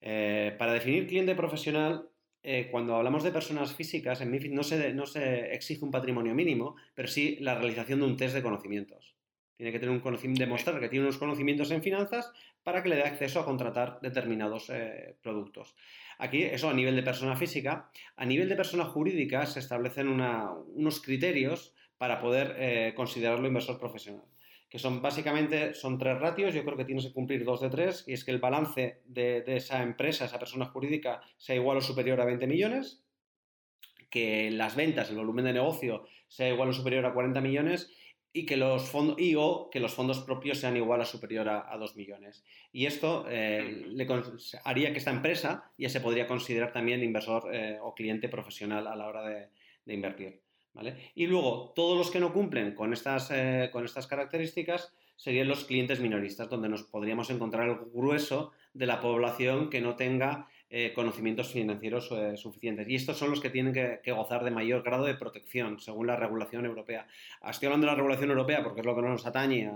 Eh, 0.00 0.54
para 0.58 0.72
definir 0.72 1.06
cliente 1.06 1.34
profesional, 1.34 2.08
eh, 2.42 2.68
cuando 2.70 2.96
hablamos 2.96 3.24
de 3.24 3.32
personas 3.32 3.74
físicas, 3.74 4.20
en 4.20 4.30
MIFID 4.30 4.52
no 4.52 4.62
se, 4.62 4.94
no 4.94 5.06
se 5.06 5.52
exige 5.54 5.84
un 5.84 5.90
patrimonio 5.90 6.34
mínimo, 6.34 6.76
pero 6.94 7.08
sí 7.08 7.36
la 7.40 7.56
realización 7.56 8.00
de 8.00 8.06
un 8.06 8.16
test 8.16 8.34
de 8.34 8.42
conocimientos. 8.42 9.17
Tiene 9.58 9.72
que 9.72 9.80
tener 9.80 9.92
un 9.92 10.34
demostrar 10.34 10.78
que 10.78 10.88
tiene 10.88 11.04
unos 11.04 11.18
conocimientos 11.18 11.72
en 11.72 11.82
finanzas 11.82 12.30
para 12.62 12.80
que 12.80 12.88
le 12.88 12.96
dé 12.96 13.02
acceso 13.02 13.40
a 13.40 13.44
contratar 13.44 13.98
determinados 14.00 14.70
eh, 14.70 15.16
productos. 15.20 15.74
Aquí, 16.18 16.44
eso 16.44 16.70
a 16.70 16.74
nivel 16.74 16.94
de 16.94 17.02
persona 17.02 17.34
física. 17.34 17.90
A 18.16 18.24
nivel 18.24 18.48
de 18.48 18.54
persona 18.54 18.84
jurídica 18.84 19.46
se 19.46 19.58
establecen 19.58 20.08
unos 20.08 21.00
criterios 21.02 21.74
para 21.98 22.20
poder 22.20 22.54
eh, 22.56 22.92
considerarlo 22.94 23.48
inversor 23.48 23.80
profesional 23.80 24.24
que 24.68 24.78
son 24.78 25.00
básicamente 25.00 25.72
son 25.72 25.96
tres 25.96 26.18
ratios, 26.18 26.52
yo 26.52 26.62
creo 26.62 26.76
que 26.76 26.84
tienes 26.84 27.06
que 27.06 27.12
cumplir 27.14 27.42
dos 27.42 27.62
de 27.62 27.70
tres, 27.70 28.04
y 28.06 28.12
es 28.12 28.22
que 28.22 28.32
el 28.32 28.38
balance 28.38 29.00
de, 29.06 29.40
de, 29.40 29.56
esa 29.56 29.82
empresa, 29.82 30.26
esa 30.26 30.38
persona 30.38 30.66
jurídica, 30.66 31.22
sea 31.38 31.56
igual 31.56 31.78
o 31.78 31.80
superior 31.80 32.20
a 32.20 32.26
20 32.26 32.46
millones, 32.46 33.02
que 34.10 34.50
las 34.50 34.76
ventas, 34.76 35.08
el 35.08 35.16
volumen 35.16 35.46
de 35.46 35.54
negocio, 35.54 36.04
sea 36.26 36.48
igual 36.48 36.68
o 36.68 36.72
superior 36.72 37.06
a 37.06 37.14
40 37.14 37.40
millones, 37.40 37.90
y 38.38 38.46
que 38.46 38.56
los 38.56 38.88
fondos 38.88 39.18
y 39.18 39.34
o 39.34 39.68
que 39.68 39.80
los 39.80 39.92
fondos 39.92 40.20
propios 40.20 40.58
sean 40.58 40.76
igual 40.76 41.00
o 41.00 41.04
superior 41.04 41.48
a, 41.48 41.76
2 41.76 41.96
millones. 41.96 42.44
Y 42.72 42.86
esto 42.86 43.26
eh, 43.28 43.84
le 43.88 44.06
haría 44.64 44.92
que 44.92 44.98
esta 44.98 45.10
empresa 45.10 45.72
ya 45.76 45.88
se 45.88 46.00
podría 46.00 46.28
considerar 46.28 46.72
también 46.72 47.02
inversor 47.02 47.52
eh, 47.52 47.78
o 47.82 47.96
cliente 47.96 48.28
profesional 48.28 48.86
a 48.86 48.94
la 48.94 49.08
hora 49.08 49.24
de, 49.28 49.48
invertir. 49.92 50.40
¿vale? 50.72 51.10
Y 51.16 51.26
luego, 51.26 51.72
todos 51.74 51.98
los 51.98 52.12
que 52.12 52.20
no 52.20 52.32
cumplen 52.32 52.76
con 52.76 52.92
estas, 52.92 53.32
eh, 53.32 53.70
con 53.72 53.84
estas 53.84 54.06
características 54.06 54.94
serían 55.16 55.48
los 55.48 55.64
clientes 55.64 55.98
minoristas, 55.98 56.48
donde 56.48 56.68
nos 56.68 56.84
podríamos 56.84 57.30
encontrar 57.30 57.68
el 57.68 57.78
grueso 57.92 58.52
de 58.72 58.86
la 58.86 59.00
población 59.00 59.68
que 59.68 59.80
no 59.80 59.96
tenga 59.96 60.46
eh, 60.70 60.92
conocimientos 60.94 61.52
financieros 61.52 62.10
eh, 62.12 62.36
suficientes. 62.36 62.88
Y 62.88 62.94
estos 62.94 63.16
son 63.16 63.30
los 63.30 63.40
que 63.40 63.50
tienen 63.50 63.72
que, 63.72 64.12
gozar 64.12 64.44
de 64.44 64.50
mayor 64.50 64.82
grado 64.82 65.04
de 65.04 65.14
protección, 65.14 65.80
según 65.80 66.06
la 66.06 66.16
regulación 66.16 66.66
europea. 66.66 67.06
Estoy 67.48 67.66
hablando 67.66 67.86
de 67.86 67.92
la 67.92 67.96
regulación 67.96 68.30
europea 68.30 68.62
porque 68.62 68.80
es 68.80 68.86
lo 68.86 68.94
que 68.94 69.02
no 69.02 69.08
nos 69.08 69.26
atañe 69.26 69.70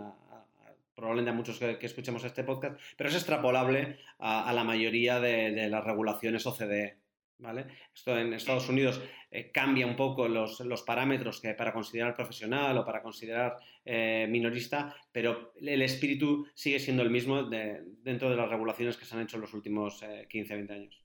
probablemente 0.95 1.31
a 1.31 1.35
muchos 1.35 1.59
que, 1.59 1.79
escuchemos 1.81 2.23
este 2.25 2.45
podcast, 2.45 2.79
pero 2.97 3.09
es 3.09 3.17
extrapolable 3.17 3.99
a, 4.19 4.53
la 4.53 4.65
mayoría 4.65 5.19
de, 5.21 5.69
las 5.69 5.83
regulaciones 5.83 6.47
OCDE. 6.47 6.99
¿Vale? 7.43 7.67
Esto 7.93 8.17
en 8.17 8.33
Estados 8.35 8.69
Unidos 8.69 9.03
eh, 9.29 9.51
cambia 9.51 9.85
un 9.85 9.97
poco 9.97 10.29
los, 10.29 10.61
los, 10.61 10.83
parámetros 10.83 11.43
para 11.59 11.73
considerar 11.73 12.15
profesional 12.15 12.79
o 12.79 12.85
para 12.85 13.03
considerar 13.03 13.57
minorista, 13.85 14.95
pero 15.11 15.53
el 15.61 15.83
espíritu 15.83 16.47
sigue 16.55 16.79
siendo 16.79 17.03
el 17.03 17.11
mismo 17.11 17.43
dentro 17.43 18.31
de 18.31 18.37
las 18.37 18.49
regulaciones 18.49 18.97
que 18.97 19.05
se 19.05 19.17
han 19.17 19.23
hecho 19.23 19.39
en 19.39 19.41
los 19.41 19.55
últimos 19.55 20.01
15-20 20.03 20.71
años. 20.71 21.03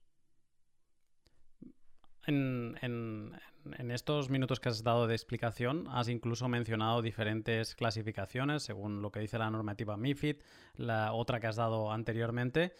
En, 2.28 3.90
estos 3.90 4.28
minutos 4.28 4.60
que 4.60 4.68
has 4.68 4.82
dado 4.82 5.06
de 5.06 5.14
explicación, 5.14 5.86
has 5.88 6.08
incluso 6.08 6.46
mencionado 6.48 7.00
diferentes 7.00 7.74
clasificaciones 7.74 8.62
según 8.62 9.00
lo 9.00 9.10
que 9.10 9.20
dice 9.20 9.38
la 9.38 9.50
normativa 9.50 9.96
MIFID, 9.96 10.36
la 10.74 11.14
otra 11.14 11.40
que 11.40 11.46
has 11.46 11.56
dado 11.56 11.90
anteriormente. 11.90 12.74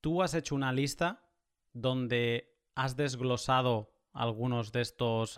Tú 0.00 0.22
has 0.22 0.32
hecho 0.32 0.54
una 0.54 0.72
lista 0.72 1.28
donde 1.74 2.49
has 2.80 2.96
desglosado 2.96 3.92
algunos 4.14 4.72
de 4.72 4.80
estos 4.80 5.36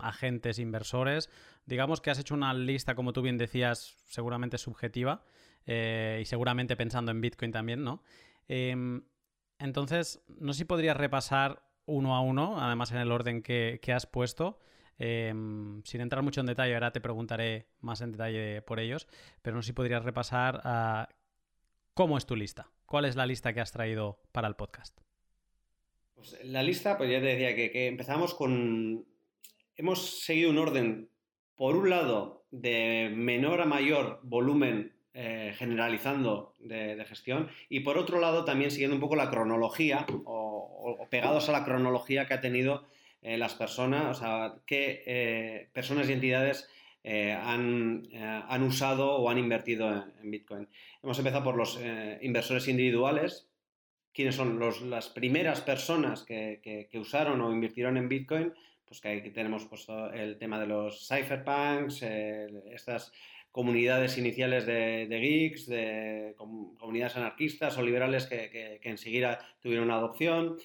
agentes 0.00 0.58
inversores. 0.58 1.30
Digamos 1.64 2.00
que 2.00 2.10
has 2.10 2.18
hecho 2.18 2.34
una 2.34 2.52
lista, 2.52 2.96
como 2.96 3.12
tú 3.12 3.22
bien 3.22 3.38
decías, 3.38 3.96
seguramente 4.06 4.58
subjetiva 4.58 5.22
eh, 5.66 6.18
y 6.20 6.24
seguramente 6.24 6.76
pensando 6.76 7.12
en 7.12 7.20
Bitcoin 7.20 7.52
también, 7.52 7.84
¿no? 7.84 8.02
Em, 8.48 9.04
entonces, 9.60 10.20
no 10.26 10.52
sé 10.52 10.58
si 10.58 10.64
podrías 10.64 10.96
repasar 10.96 11.62
uno 11.86 12.16
a 12.16 12.22
uno, 12.22 12.60
además 12.60 12.90
en 12.90 12.98
el 12.98 13.12
orden 13.12 13.40
que, 13.42 13.80
has 13.94 14.06
puesto. 14.06 14.58
Em, 14.98 15.82
sin 15.84 16.00
entrar 16.00 16.24
mucho 16.24 16.40
en 16.40 16.46
detalle, 16.46 16.74
ahora 16.74 16.90
te 16.90 17.00
preguntaré 17.00 17.68
más 17.78 18.00
en 18.00 18.10
detalle 18.10 18.62
por 18.62 18.80
ellos, 18.80 19.06
pero 19.42 19.54
no 19.54 19.62
sé 19.62 19.68
si 19.68 19.72
podrías 19.74 20.02
repasar 20.02 20.60
ah, 20.64 21.08
cómo 21.94 22.18
es 22.18 22.26
tu 22.26 22.34
lista, 22.34 22.68
cuál 22.84 23.04
es 23.04 23.14
la 23.14 23.26
lista 23.26 23.52
que 23.52 23.60
has 23.60 23.70
traído 23.70 24.20
para 24.32 24.48
el 24.48 24.56
podcast. 24.56 25.00
Pues 26.20 26.36
la 26.44 26.62
lista, 26.62 26.98
pues 26.98 27.10
ya 27.10 27.18
te 27.18 27.26
decía 27.26 27.54
que, 27.54 27.86
empezamos 27.86 28.34
con... 28.34 29.06
Hemos 29.76 30.22
seguido 30.22 30.50
un 30.50 30.58
orden, 30.58 31.08
por 31.56 31.76
un 31.76 31.88
lado, 31.88 32.44
de 32.50 33.10
menor 33.14 33.62
a 33.62 33.64
mayor 33.64 34.20
volumen 34.22 34.92
eh, 35.14 35.54
generalizando 35.56 36.54
de, 36.58 37.02
gestión 37.06 37.48
y 37.68 37.80
por 37.80 37.96
otro 37.96 38.20
lado 38.20 38.44
también 38.44 38.70
siguiendo 38.70 38.96
un 38.96 39.00
poco 39.00 39.16
la 39.16 39.30
cronología 39.30 40.06
o, 40.24 41.06
pegados 41.10 41.48
a 41.48 41.52
la 41.52 41.64
cronología 41.64 42.26
que 42.26 42.34
ha 42.34 42.40
tenido 42.40 42.86
eh, 43.22 43.38
las 43.38 43.54
personas, 43.54 44.18
o 44.18 44.20
sea, 44.20 44.54
qué 44.66 45.02
eh, 45.06 45.68
personas 45.72 46.08
y 46.08 46.12
entidades 46.12 46.68
han, 47.02 48.02
han, 48.14 48.62
usado 48.62 49.16
o 49.16 49.30
han 49.30 49.38
invertido 49.38 49.90
en, 50.22 50.30
Bitcoin. 50.30 50.68
Hemos 51.02 51.18
empezado 51.18 51.44
por 51.44 51.56
los 51.56 51.80
inversores 52.20 52.68
individuales, 52.68 53.49
quiénes 54.12 54.34
son 54.34 54.60
las 54.90 55.08
primeras 55.08 55.60
personas 55.60 56.24
que, 56.24 56.88
usaron 56.94 57.40
o 57.40 57.52
invirtieron 57.52 57.96
en 57.96 58.08
Bitcoin, 58.08 58.52
pues 58.84 59.00
que 59.00 59.08
aquí 59.08 59.30
tenemos 59.30 59.66
pues, 59.66 59.86
el 60.14 60.36
tema 60.38 60.58
de 60.58 60.66
los 60.66 61.06
cypherpunks, 61.06 62.02
estas 62.02 63.12
comunidades 63.52 64.16
iniciales 64.18 64.66
de, 64.66 65.06
geeks, 65.08 65.66
de 65.66 66.34
comunidades 66.36 67.16
anarquistas 67.16 67.76
o 67.78 67.82
liberales 67.82 68.26
que, 68.26 68.80
enseguida 68.82 69.38
tuvieron 69.60 69.90
adopción. 69.90 70.58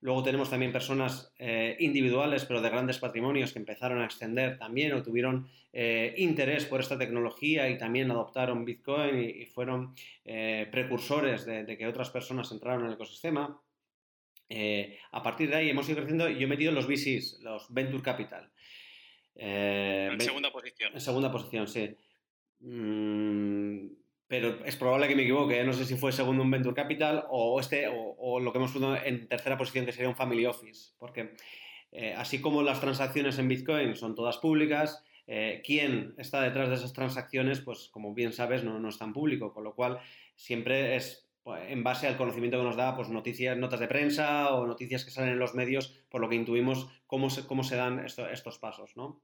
Luego 0.00 0.22
tenemos 0.22 0.48
también 0.48 0.70
personas 0.72 1.32
eh, 1.38 1.76
individuales, 1.80 2.44
pero 2.44 2.60
de 2.60 2.70
grandes 2.70 2.98
patrimonios, 2.98 3.52
que 3.52 3.58
empezaron 3.58 4.00
a 4.00 4.04
extender 4.04 4.56
también 4.56 4.92
o 4.92 5.02
tuvieron 5.02 5.48
eh, 5.72 6.14
interés 6.18 6.66
por 6.66 6.80
esta 6.80 6.96
tecnología 6.96 7.68
y 7.68 7.78
también 7.78 8.10
adoptaron 8.10 8.64
Bitcoin 8.64 9.18
y, 9.18 9.46
fueron 9.46 9.94
eh, 10.24 10.68
precursores 10.70 11.44
de, 11.44 11.76
que 11.76 11.86
otras 11.86 12.10
personas 12.10 12.50
entraron 12.52 12.82
en 12.82 12.88
el 12.88 12.94
ecosistema. 12.94 13.60
a 15.12 15.22
partir 15.22 15.50
de 15.50 15.56
ahí 15.56 15.70
hemos 15.70 15.88
ido 15.88 15.98
creciendo 15.98 16.30
y 16.30 16.38
yo 16.38 16.44
he 16.44 16.46
metido 16.46 16.70
los 16.70 16.86
VCs, 16.86 17.40
los 17.42 17.66
Venture 17.74 18.02
Capital. 18.02 18.52
en 19.34 20.20
segunda 20.20 20.52
posición. 20.52 20.92
En 20.94 21.00
segunda 21.00 21.32
posición, 21.32 21.66
sí. 21.66 21.96
Mm, 22.60 23.86
pero 24.28 24.62
es 24.64 24.76
probable 24.76 25.08
que 25.08 25.16
me 25.16 25.22
equivoque. 25.22 25.58
¿eh? 25.58 25.64
No 25.64 25.72
sé 25.72 25.86
si 25.86 25.96
fue 25.96 26.12
segundo 26.12 26.42
un 26.42 26.50
Venture 26.50 26.76
Capital 26.76 27.24
o, 27.30 27.58
este, 27.58 27.88
o, 27.90 28.38
lo 28.38 28.52
que 28.52 28.58
hemos 28.58 28.70
puesto 28.70 28.94
en 28.94 29.26
tercera 29.26 29.56
posición, 29.56 29.86
que 29.86 29.92
sería 29.92 30.10
un 30.10 30.14
Family 30.14 30.44
Office. 30.44 30.92
Porque 30.98 31.32
eh, 31.90 32.14
así 32.16 32.40
como 32.40 32.62
las 32.62 32.80
transacciones 32.80 33.38
en 33.38 33.48
Bitcoin 33.48 33.96
son 33.96 34.14
todas 34.14 34.36
públicas, 34.36 35.02
eh, 35.26 35.62
quién 35.64 36.14
está 36.18 36.42
detrás 36.42 36.68
de 36.68 36.74
esas 36.74 36.92
transacciones, 36.92 37.60
pues 37.60 37.88
como 37.88 38.14
bien 38.14 38.32
sabes, 38.32 38.64
no, 38.64 38.86
es 38.86 38.98
tan 38.98 39.14
público, 39.14 39.52
con 39.52 39.64
lo 39.64 39.74
cual 39.74 39.98
siempre 40.36 40.96
es 40.96 41.26
pues, 41.42 41.62
en 41.70 41.82
base 41.82 42.06
al 42.06 42.18
conocimiento 42.18 42.58
que 42.58 42.64
nos 42.64 42.76
da, 42.76 42.94
pues 42.94 43.08
noticias, 43.08 43.56
notas 43.56 43.80
de 43.80 43.88
prensa 43.88 44.54
o 44.54 44.66
noticias 44.66 45.06
que 45.06 45.10
salen 45.10 45.32
en 45.32 45.38
los 45.38 45.54
medios, 45.54 46.04
por 46.10 46.20
lo 46.20 46.28
que 46.28 46.36
intuimos 46.36 46.88
cómo 47.06 47.30
se, 47.30 47.46
cómo 47.46 47.64
se 47.64 47.76
dan 47.76 48.04
estos 48.04 48.58
pasos, 48.58 48.94
¿no? 48.94 49.22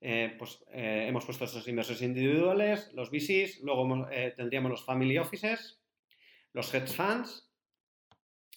Eh, 0.00 0.34
pues 0.38 0.64
eh, 0.72 1.06
hemos 1.08 1.24
puesto 1.24 1.44
estos 1.44 1.66
inversores 1.66 2.02
individuales, 2.02 2.90
los 2.94 3.10
VCs, 3.10 3.60
luego 3.62 4.08
eh, 4.10 4.32
tendríamos 4.36 4.70
los 4.70 4.84
family 4.84 5.18
offices, 5.18 5.80
los 6.52 6.72
hedge 6.72 6.92
funds, 6.92 7.50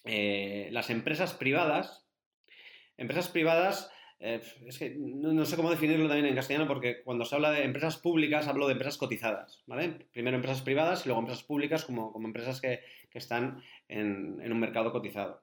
las 0.03 0.89
empresas 0.89 1.33
privadas. 1.33 2.07
Empresas 2.97 3.29
privadas, 3.29 3.91
es 4.19 4.77
que 4.77 4.95
no, 4.99 5.45
sé 5.45 5.55
cómo 5.55 5.71
definirlo 5.71 6.07
también 6.07 6.27
en 6.27 6.35
castellano 6.35 6.67
porque 6.67 7.01
cuando 7.03 7.25
se 7.25 7.33
habla 7.33 7.51
de 7.51 7.63
empresas 7.63 7.97
públicas 7.97 8.47
hablo 8.47 8.67
de 8.67 8.73
empresas 8.73 8.97
cotizadas, 8.97 9.63
¿vale? 9.65 10.07
Primero 10.11 10.37
empresas 10.37 10.61
privadas 10.61 11.03
y 11.03 11.09
luego 11.09 11.21
empresas 11.21 11.43
públicas 11.43 11.85
como, 11.85 12.11
como 12.11 12.27
empresas 12.27 12.61
que, 12.61 12.81
que 13.09 13.17
están 13.17 13.63
en, 13.87 14.39
en 14.41 14.51
un 14.51 14.59
mercado 14.59 14.91
cotizado. 14.91 15.41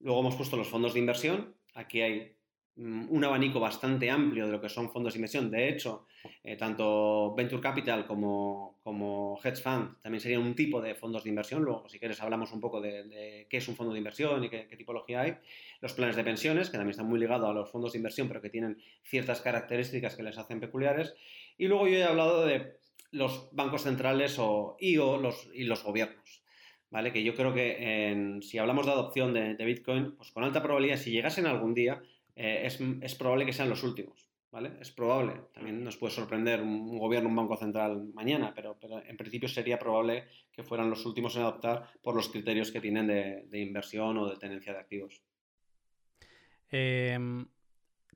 Luego 0.00 0.20
hemos 0.20 0.34
puesto 0.34 0.56
los 0.56 0.68
fondos 0.68 0.94
de 0.94 1.00
inversión. 1.00 1.54
Aquí 1.74 2.00
hay 2.00 2.37
un 2.78 3.24
abanico 3.24 3.58
bastante 3.58 4.08
amplio 4.08 4.46
de 4.46 4.52
lo 4.52 4.60
que 4.60 4.68
son 4.68 4.90
fondos 4.90 5.12
de 5.12 5.18
inversión. 5.18 5.50
De 5.50 5.68
hecho, 5.68 6.06
eh, 6.44 6.56
tanto 6.56 7.34
Venture 7.34 7.60
Capital 7.60 8.06
como, 8.06 8.78
como, 8.84 9.38
Hedge 9.42 9.60
Fund 9.60 10.00
también 10.00 10.20
serían 10.20 10.42
un 10.42 10.54
tipo 10.54 10.80
de 10.80 10.94
fondos 10.94 11.24
de 11.24 11.30
inversión. 11.30 11.62
Luego, 11.62 11.88
si 11.88 11.98
quieres, 11.98 12.20
hablamos 12.22 12.52
un 12.52 12.60
poco 12.60 12.80
de, 12.80 13.46
qué 13.50 13.56
es 13.56 13.66
un 13.66 13.74
fondo 13.74 13.92
de 13.92 13.98
inversión 13.98 14.44
y 14.44 14.48
qué, 14.48 14.64
tipología 14.76 15.22
hay. 15.22 15.36
Los 15.80 15.92
planes 15.92 16.14
de 16.14 16.22
pensiones, 16.22 16.70
que 16.70 16.76
también 16.76 16.92
están 16.92 17.08
muy 17.08 17.18
ligados 17.18 17.50
a 17.50 17.52
los 17.52 17.68
fondos 17.68 17.92
de 17.92 17.98
inversión, 17.98 18.28
pero 18.28 18.40
que 18.40 18.50
tienen 18.50 18.80
ciertas 19.02 19.40
características 19.40 20.14
que 20.14 20.22
les 20.22 20.38
hacen 20.38 20.60
peculiares. 20.60 21.14
Y 21.56 21.66
luego 21.66 21.88
yo 21.88 21.98
he 21.98 22.04
hablado 22.04 22.46
de 22.46 22.78
los 23.10 23.48
bancos 23.52 23.82
centrales 23.82 24.38
o, 24.38 24.76
y, 24.78 24.96
los, 24.96 25.50
y 25.52 25.64
los 25.64 25.82
gobiernos. 25.82 26.42
¿Vale? 26.90 27.12
Que 27.12 27.22
yo 27.22 27.34
creo 27.34 27.52
que 27.52 28.38
si 28.40 28.56
hablamos 28.56 28.86
de 28.86 28.92
adopción 28.92 29.34
de, 29.34 29.54
de 29.56 29.64
Bitcoin, 29.66 30.16
pues 30.16 30.30
con 30.30 30.44
alta 30.44 30.62
probabilidad, 30.62 30.96
si 30.96 31.10
llegasen 31.10 31.46
algún 31.46 31.74
día, 31.74 32.00
eh, 32.40 32.64
es, 33.02 33.14
probable 33.16 33.44
que 33.44 33.52
sean 33.52 33.68
los 33.68 33.82
últimos, 33.82 34.30
¿vale? 34.52 34.74
Es 34.80 34.92
probable. 34.92 35.40
También 35.52 35.82
nos 35.82 35.96
puede 35.96 36.14
sorprender 36.14 36.62
un, 36.62 36.96
gobierno, 36.96 37.28
un 37.28 37.34
banco 37.34 37.56
central 37.56 38.12
mañana, 38.14 38.52
pero, 38.54 38.78
en 38.80 39.16
principio 39.16 39.48
sería 39.48 39.76
probable 39.76 40.28
que 40.52 40.62
fueran 40.62 40.88
los 40.88 41.04
últimos 41.04 41.34
en 41.34 41.42
adoptar 41.42 41.90
por 42.00 42.14
los 42.14 42.28
criterios 42.28 42.70
que 42.70 42.80
tienen 42.80 43.08
de, 43.08 43.60
inversión 43.60 44.16
o 44.18 44.30
de 44.30 44.36
tenencia 44.36 44.72
de 44.72 44.78
activos. 44.78 45.20
Em, 46.70 47.44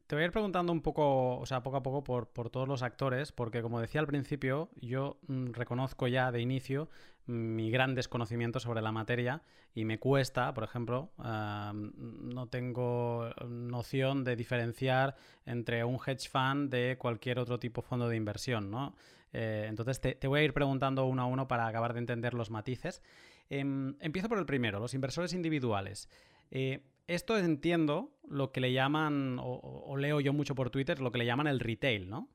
te 0.07 0.14
voy 0.14 0.23
a 0.23 0.26
ir 0.26 0.33
preguntando 0.33 0.71
un 0.71 0.83
poco, 0.83 1.38
o 1.38 1.47
sea, 1.47 1.64
poco 1.64 1.79
a 1.79 1.83
poco 1.83 2.05
por, 2.05 2.29
por 2.29 2.49
todos 2.49 2.69
los 2.69 2.85
actores, 2.85 3.33
porque 3.33 3.61
como 3.61 3.81
decía 3.81 4.00
al 4.00 4.07
principio, 4.07 4.71
yo 4.76 5.19
mm, 5.26 5.50
reconozco 5.50 6.07
ya 6.07 6.31
de 6.31 6.41
inicio 6.41 6.88
mi 7.26 7.71
gran 7.71 7.95
desconocimiento 7.95 8.61
sobre 8.61 8.83
la 8.83 8.93
materia 8.93 9.43
y 9.75 9.85
me 9.85 9.99
cuesta, 9.99 10.52
por 10.52 10.64
ejemplo, 10.64 11.12
no 11.17 12.49
tengo 12.49 13.31
noción 13.49 14.25
de 14.25 14.37
diferenciar 14.37 15.17
entre 15.47 15.85
un 15.85 15.99
hedge 16.05 16.29
fund 16.29 16.71
de 16.71 16.97
cualquier 16.99 17.38
otro 17.38 17.59
tipo 17.59 17.83
de 17.83 17.88
fondo 17.88 18.09
de 18.09 18.17
inversión, 18.17 18.71
¿no? 18.71 18.95
Eh, 19.33 19.67
entonces 19.69 20.00
te, 20.00 20.26
voy 20.26 20.41
a 20.41 20.43
ir 20.43 20.52
preguntando 20.52 21.07
uno 21.07 21.23
a 21.23 21.26
uno 21.26 21.49
para 21.49 21.67
acabar 21.67 21.95
de 21.95 22.00
entender 22.00 22.35
los 22.35 22.50
matices. 22.50 23.02
Em, 23.49 23.97
empiezo 24.00 24.29
por 24.29 24.38
el 24.38 24.47
primero, 24.47 24.79
los 24.79 24.95
inversores 24.95 25.33
individuales. 25.33 26.09
Eh, 26.50 26.85
esto 27.07 27.38
entiendo 27.38 28.19
lo 28.29 28.52
que 28.52 28.61
le 28.61 28.73
llaman, 28.73 29.38
o, 29.38 29.55
o, 29.87 29.97
leo 29.97 30.21
yo 30.21 30.33
mucho 30.33 30.55
por 30.55 30.71
Twitter, 30.71 31.00
lo 31.00 31.11
que 31.11 31.19
le 31.19 31.26
llaman 31.26 31.47
el 31.47 31.61
retail, 31.61 32.09
¿no? 32.09 32.29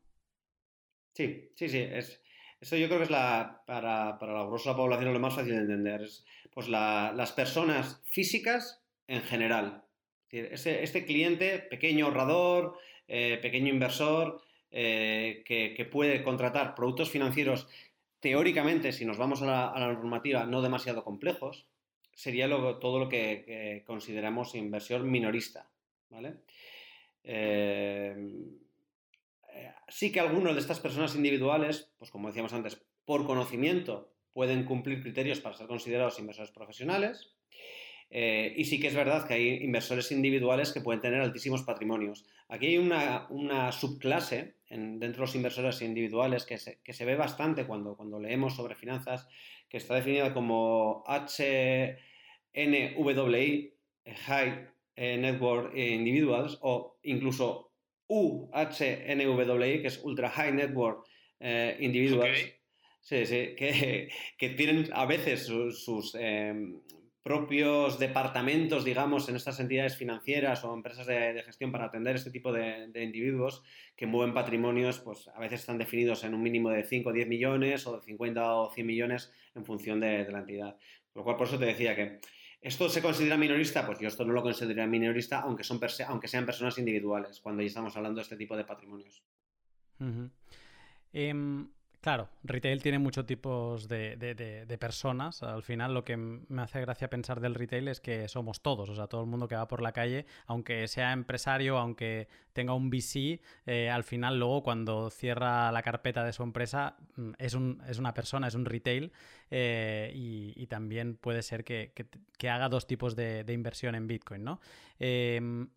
Sí, 1.14 1.52
sí, 1.56 1.70
sí. 1.70 1.80
Es, 1.80 2.22
eso 2.60 2.76
yo 2.76 2.88
creo 2.88 3.00
que 3.00 3.06
es 3.06 3.12
la, 3.12 3.62
para, 3.66 4.18
para 4.18 4.34
la 4.34 4.46
grosa 4.46 4.76
población 4.76 5.14
lo 5.14 5.20
más 5.20 5.36
fácil 5.36 5.54
de 5.54 5.62
entender. 5.62 6.02
Es, 6.02 6.26
pues 6.58 6.70
las 6.70 7.32
personas 7.34 8.02
físicas 8.06 8.82
en 9.08 9.22
general. 9.22 9.84
este 10.32 11.06
cliente, 11.06 11.60
pequeño 11.60 12.08
ahorrador, 12.08 12.80
eh, 13.08 13.38
pequeño 13.44 13.70
inversor, 13.70 14.42
eh, 14.72 15.44
que, 15.46 15.86
puede 15.86 16.24
contratar 16.24 16.74
productos 16.74 17.12
financieros 17.12 17.68
teóricamente, 18.20 18.92
si 18.92 19.06
nos 19.06 19.20
vamos 19.20 19.44
a 19.44 19.46
la, 19.46 19.94
normativa, 19.94 20.48
no 20.48 20.64
demasiado 20.64 21.04
complejos, 21.04 21.68
sería 22.16 22.50
todo 22.50 22.98
lo 22.98 23.08
que, 23.08 23.84
consideramos 23.86 24.56
inversión 24.56 25.12
minorista. 25.12 25.70
¿vale? 26.10 26.38
Eh, 27.24 28.16
sí 29.88 30.12
que 30.12 30.20
algunos 30.20 30.54
de 30.54 30.62
estas 30.62 30.80
personas 30.80 31.16
individuales, 31.16 31.92
pues 31.98 32.12
como 32.12 32.28
decíamos 32.28 32.54
antes, 32.54 32.82
por 33.06 33.26
conocimiento 33.26 34.14
pueden 34.34 34.66
cumplir 34.66 35.02
criterios 35.02 35.40
para 35.40 35.58
ser 35.58 35.68
considerados 35.68 36.20
inversores 36.20 36.52
profesionales. 36.52 37.34
Eh, 38.10 38.54
y 38.56 38.64
sí 38.66 38.80
que 38.80 38.88
es 38.88 38.96
verdad 38.96 39.28
que 39.28 39.34
hay 39.34 39.64
inversores 39.64 40.12
individuales 40.12 40.72
que 40.72 40.80
pueden 40.82 41.02
tener 41.02 41.22
altísimos 41.22 41.64
patrimonios. 41.64 42.26
Aquí 42.48 42.68
hay 42.68 42.78
una, 42.78 43.72
subclase 43.72 44.56
dentro 44.70 45.10
de 45.10 45.18
los 45.18 45.36
inversores 45.36 45.82
individuales 45.82 46.46
que 46.46 46.58
se, 46.58 47.06
ve 47.06 47.16
bastante 47.16 47.66
cuando, 47.66 47.98
cuando 47.98 48.20
leemos 48.20 48.56
sobre 48.56 48.76
finanzas, 48.76 49.28
que 49.68 49.78
está 49.78 49.96
definida 49.96 50.34
como 50.34 51.04
HNWI, 52.54 53.74
High 54.06 54.70
Network 54.98 55.76
Individuals, 55.76 56.58
o 56.62 56.98
incluso 57.04 57.67
UHNWI, 58.08 59.82
que 59.82 59.88
es 59.88 60.04
Ultra 60.04 60.30
High 60.30 60.54
Network 60.54 61.06
eh, 61.40 61.78
Individuals, 61.80 62.40
sí, 63.02 63.26
sí, 63.26 63.56
que, 63.58 64.10
que, 64.38 64.50
tienen 64.50 64.90
a 64.94 65.06
veces 65.06 65.46
sus, 65.46 66.16
em, 66.16 66.80
propios 67.28 68.00
departamentos, 68.00 68.86
digamos, 68.86 69.28
en 69.28 69.36
estas 69.36 69.60
entidades 69.60 69.98
financieras 69.98 70.64
o 70.64 70.74
empresas 70.74 71.06
de, 71.06 71.44
gestión 71.46 71.74
para 71.74 71.86
atender 71.86 72.16
este 72.16 72.32
tipo 72.32 72.54
de, 72.54 72.90
individuos 72.96 73.64
que 73.98 74.06
mueven 74.06 74.34
patrimonios, 74.34 75.00
pues 75.00 75.28
a 75.28 75.40
veces 75.40 75.60
están 75.60 75.78
definidos 75.78 76.24
en 76.24 76.34
un 76.34 76.42
mínimo 76.42 76.70
de 76.70 76.86
5 76.86 77.10
o 77.10 77.12
10 77.12 77.28
millones 77.28 77.86
o 77.86 77.98
de 77.98 78.02
50 78.02 78.56
o 78.56 78.72
100 78.72 78.88
millones 78.88 79.34
en 79.56 79.66
función 79.66 80.00
de, 80.00 80.24
de 80.24 80.32
la 80.32 80.40
entidad. 80.40 80.78
Por 81.12 81.20
lo 81.20 81.24
cual, 81.26 81.36
por 81.36 81.48
eso 81.48 81.60
te 81.60 81.66
decía 81.66 81.96
que 81.98 82.20
¿Esto 82.62 82.90
se 82.90 83.02
considera 83.02 83.38
minorista? 83.38 83.86
Pues 83.86 84.00
yo 84.00 84.08
esto 84.08 84.26
no 84.26 84.34
lo 84.34 84.42
consideraría 84.42 84.88
minorista, 84.88 85.42
aunque, 85.42 85.64
son 85.64 85.80
aunque 86.08 86.28
sean 86.28 86.46
personas 86.46 86.78
individuales, 86.78 87.40
cuando 87.40 87.62
ya 87.62 87.68
estamos 87.68 87.96
hablando 87.96 88.18
de 88.18 88.24
este 88.24 88.38
tipo 88.38 88.58
de 88.58 88.66
patrimonios. 88.66 89.24
Claro, 92.02 92.30
retail 92.44 92.82
tiene 92.82 93.00
muchos 93.00 93.26
tipos 93.26 93.88
de, 93.88 94.78
personas. 94.80 95.42
Al 95.42 95.64
final 95.64 95.94
lo 95.94 96.06
que 96.06 96.16
me 96.16 96.62
hace 96.62 96.80
gracia 96.80 97.10
pensar 97.10 97.40
del 97.42 97.56
retail 97.56 97.88
es 97.88 98.00
que 98.00 98.28
somos 98.28 98.62
todos, 98.62 98.90
o 98.90 98.96
sea, 98.96 99.08
todo 99.08 99.22
el 99.22 99.28
mundo 99.28 99.48
que 99.48 99.56
va 99.56 99.68
por 99.68 99.82
la 99.82 99.92
calle, 99.92 100.26
aunque 100.46 100.88
sea 100.88 101.12
empresario, 101.12 101.78
aunque 101.78 102.28
tenga 102.54 102.74
un 102.74 102.90
VC, 102.90 103.42
eh, 103.66 103.90
al 103.90 104.04
final 104.04 104.38
luego 104.38 104.64
cuando 104.64 105.10
cierra 105.10 105.72
la 105.72 105.82
carpeta 105.82 106.24
de 106.24 106.34
su 106.34 106.44
empresa 106.44 106.98
es, 107.40 107.56
un, 107.56 107.82
es 107.88 107.98
una 107.98 108.14
persona, 108.14 108.48
es 108.48 108.56
un 108.56 108.66
retail 108.66 109.12
eh, 109.50 110.12
y, 110.14 110.68
también 110.68 111.16
puede 111.16 111.42
ser 111.42 111.64
que, 111.64 111.94
haga 112.48 112.70
dos 112.70 112.86
tipos 112.86 113.16
de, 113.16 113.44
inversión 113.50 113.96
en 113.96 114.08
Bitcoin, 114.08 114.44
¿no? 114.44 114.60
Em, 115.00 115.70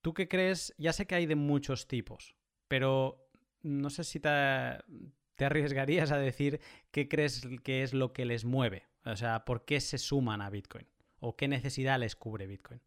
¿Tú 0.00 0.14
qué 0.14 0.28
crees? 0.28 0.74
Ya 0.78 0.92
sé 0.92 1.06
que 1.06 1.14
hay 1.14 1.26
de 1.26 1.34
muchos 1.34 1.86
tipos, 1.86 2.36
pero 2.68 3.28
no 3.62 3.90
sé 3.90 4.04
si 4.04 4.20
te 4.20 4.28
¿Te 5.36 5.44
arriesgarías 5.44 6.12
a 6.12 6.18
decir 6.18 6.60
qué 6.90 7.08
crees 7.08 7.46
que 7.62 7.82
es 7.82 7.92
lo 7.92 8.12
que 8.12 8.24
les 8.24 8.44
mueve? 8.44 8.84
O 9.04 9.16
sea, 9.16 9.44
¿por 9.44 9.64
qué 9.64 9.80
se 9.80 9.98
suman 9.98 10.40
a 10.40 10.50
Bitcoin? 10.50 10.86
¿O 11.20 11.36
qué 11.36 11.48
necesidad 11.48 11.98
les 11.98 12.16
cubre 12.16 12.46
Bitcoin? 12.46 12.80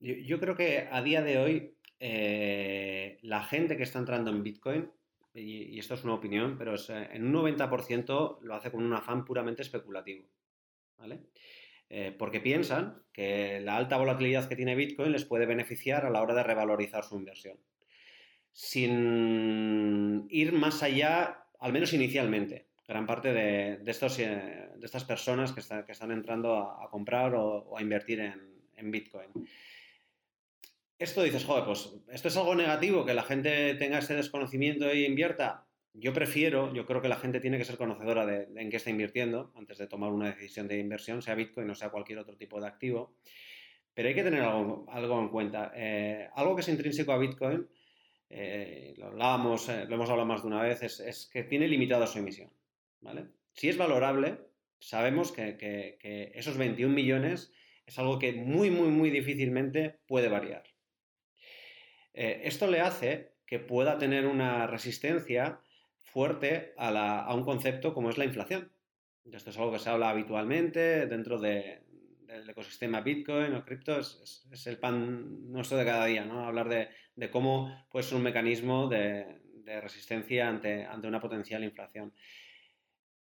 Yo, 0.00 0.40
creo 0.40 0.56
que 0.56 0.88
a 0.90 1.02
día 1.02 1.22
de 1.22 1.38
hoy 1.38 1.74
eh, 1.98 3.18
la 3.22 3.42
gente 3.42 3.76
que 3.76 3.82
está 3.82 3.98
entrando 3.98 4.30
en 4.30 4.42
Bitcoin, 4.42 4.90
y, 5.34 5.78
esto 5.78 5.94
es 5.94 6.04
una 6.04 6.14
opinión, 6.14 6.56
pero 6.56 6.74
eh, 6.74 7.08
en 7.12 7.26
un 7.26 7.32
90% 7.34 8.40
lo 8.40 8.54
hace 8.54 8.70
con 8.70 8.84
un 8.84 8.92
afán 8.94 9.24
puramente 9.24 9.62
especulativo. 9.62 10.26
¿Vale? 10.96 11.20
Eh, 11.88 12.14
porque 12.16 12.40
piensan 12.40 13.02
que 13.12 13.60
la 13.60 13.76
alta 13.76 13.96
volatilidad 13.96 14.48
que 14.48 14.56
tiene 14.56 14.76
Bitcoin 14.76 15.12
les 15.12 15.24
puede 15.24 15.46
beneficiar 15.46 16.06
a 16.06 16.10
la 16.10 16.22
hora 16.22 16.34
de 16.34 16.44
revalorizar 16.44 17.04
su 17.04 17.16
inversión. 17.16 17.58
Sin 18.52 20.26
ir 20.30 20.52
más 20.52 20.82
allá 20.82 21.46
al 21.60 21.72
menos 21.72 21.92
inicialmente, 21.92 22.66
gran 22.88 23.06
parte 23.06 23.32
de, 23.32 23.74
eh, 23.74 24.68
estas 24.82 25.04
personas 25.04 25.52
que, 25.52 25.60
están 25.60 26.10
entrando 26.10 26.56
a, 26.56 26.90
comprar 26.90 27.34
o, 27.34 27.76
a 27.76 27.82
invertir 27.82 28.20
en, 28.20 28.90
Bitcoin. 28.90 29.28
Esto 30.98 31.22
dices, 31.22 31.44
joder, 31.44 31.64
pues 31.64 31.92
esto 32.10 32.28
es 32.28 32.36
algo 32.38 32.54
negativo, 32.54 33.04
que 33.04 33.12
la 33.12 33.22
gente 33.22 33.74
tenga 33.74 33.98
ese 33.98 34.14
desconocimiento 34.14 34.88
e 34.88 35.02
invierta. 35.02 35.66
Yo 35.92 36.14
prefiero, 36.14 36.72
yo 36.72 36.86
creo 36.86 37.02
que 37.02 37.10
la 37.10 37.16
gente 37.16 37.40
tiene 37.40 37.58
que 37.58 37.66
ser 37.66 37.76
conocedora 37.76 38.24
de, 38.24 38.48
en 38.56 38.70
qué 38.70 38.78
está 38.78 38.88
invirtiendo 38.88 39.52
antes 39.54 39.76
de 39.76 39.86
tomar 39.86 40.12
una 40.12 40.30
decisión 40.30 40.66
de 40.66 40.78
inversión, 40.78 41.20
sea 41.20 41.34
Bitcoin 41.34 41.68
o 41.68 41.74
sea 41.74 41.90
cualquier 41.90 42.20
otro 42.20 42.38
tipo 42.38 42.58
de 42.58 42.68
activo. 42.68 43.12
Pero 43.92 44.08
hay 44.08 44.14
que 44.14 44.22
tener 44.22 44.40
algo, 44.40 44.86
algo 44.88 45.20
en 45.20 45.28
cuenta. 45.28 45.72
Eh, 45.74 46.26
algo 46.34 46.54
que 46.54 46.62
es 46.62 46.68
intrínseco 46.68 47.12
a 47.12 47.18
Bitcoin 47.18 47.68
eh, 48.32 48.94
lo 48.96 49.08
hablábamos, 49.08 49.68
eh, 49.68 49.86
lo 49.86 49.96
hemos 49.96 50.08
hablado 50.08 50.26
más 50.26 50.42
de 50.42 50.46
una 50.46 50.62
vez, 50.62 50.82
es, 50.82 51.28
que 51.32 51.42
tiene 51.42 51.66
limitada 51.66 52.06
su 52.06 52.20
emisión. 52.20 52.50
¿vale? 53.00 53.26
Si 53.52 53.68
es 53.68 53.76
valorable, 53.76 54.38
sabemos 54.78 55.32
que, 55.32 55.98
esos 56.34 56.56
21 56.56 56.94
millones 56.94 57.52
es 57.84 57.98
algo 57.98 58.20
que 58.20 58.32
muy, 58.32 58.70
muy, 58.70 58.88
muy 58.88 59.10
difícilmente 59.10 59.98
puede 60.06 60.28
variar. 60.28 60.62
Eh, 62.14 62.42
esto 62.44 62.68
le 62.68 62.80
hace 62.80 63.34
que 63.46 63.58
pueda 63.58 63.98
tener 63.98 64.26
una 64.26 64.68
resistencia 64.68 65.60
fuerte 65.98 66.72
a, 66.76 67.34
un 67.34 67.44
concepto 67.44 67.92
como 67.92 68.10
es 68.10 68.18
la 68.18 68.24
inflación. 68.24 68.72
Esto 69.32 69.50
es 69.50 69.58
algo 69.58 69.72
que 69.72 69.80
se 69.80 69.90
habla 69.90 70.10
habitualmente 70.10 71.06
dentro 71.06 71.38
del 72.30 72.48
ecosistema 72.48 73.00
Bitcoin 73.00 73.54
o 73.54 73.64
cripto, 73.64 73.98
es, 73.98 74.66
el 74.66 74.78
pan 74.78 75.50
nuestro 75.50 75.76
de 75.76 75.84
cada 75.84 76.06
día, 76.06 76.24
¿no? 76.24 76.44
Hablar 76.44 76.68
de, 76.68 77.30
cómo 77.30 77.86
puede 77.90 78.04
ser 78.04 78.16
un 78.16 78.22
mecanismo 78.22 78.88
de, 78.88 79.40
resistencia 79.82 80.48
ante, 80.48 80.84
ante, 80.84 81.06
una 81.06 81.20
potencial 81.20 81.62
inflación. 81.62 82.12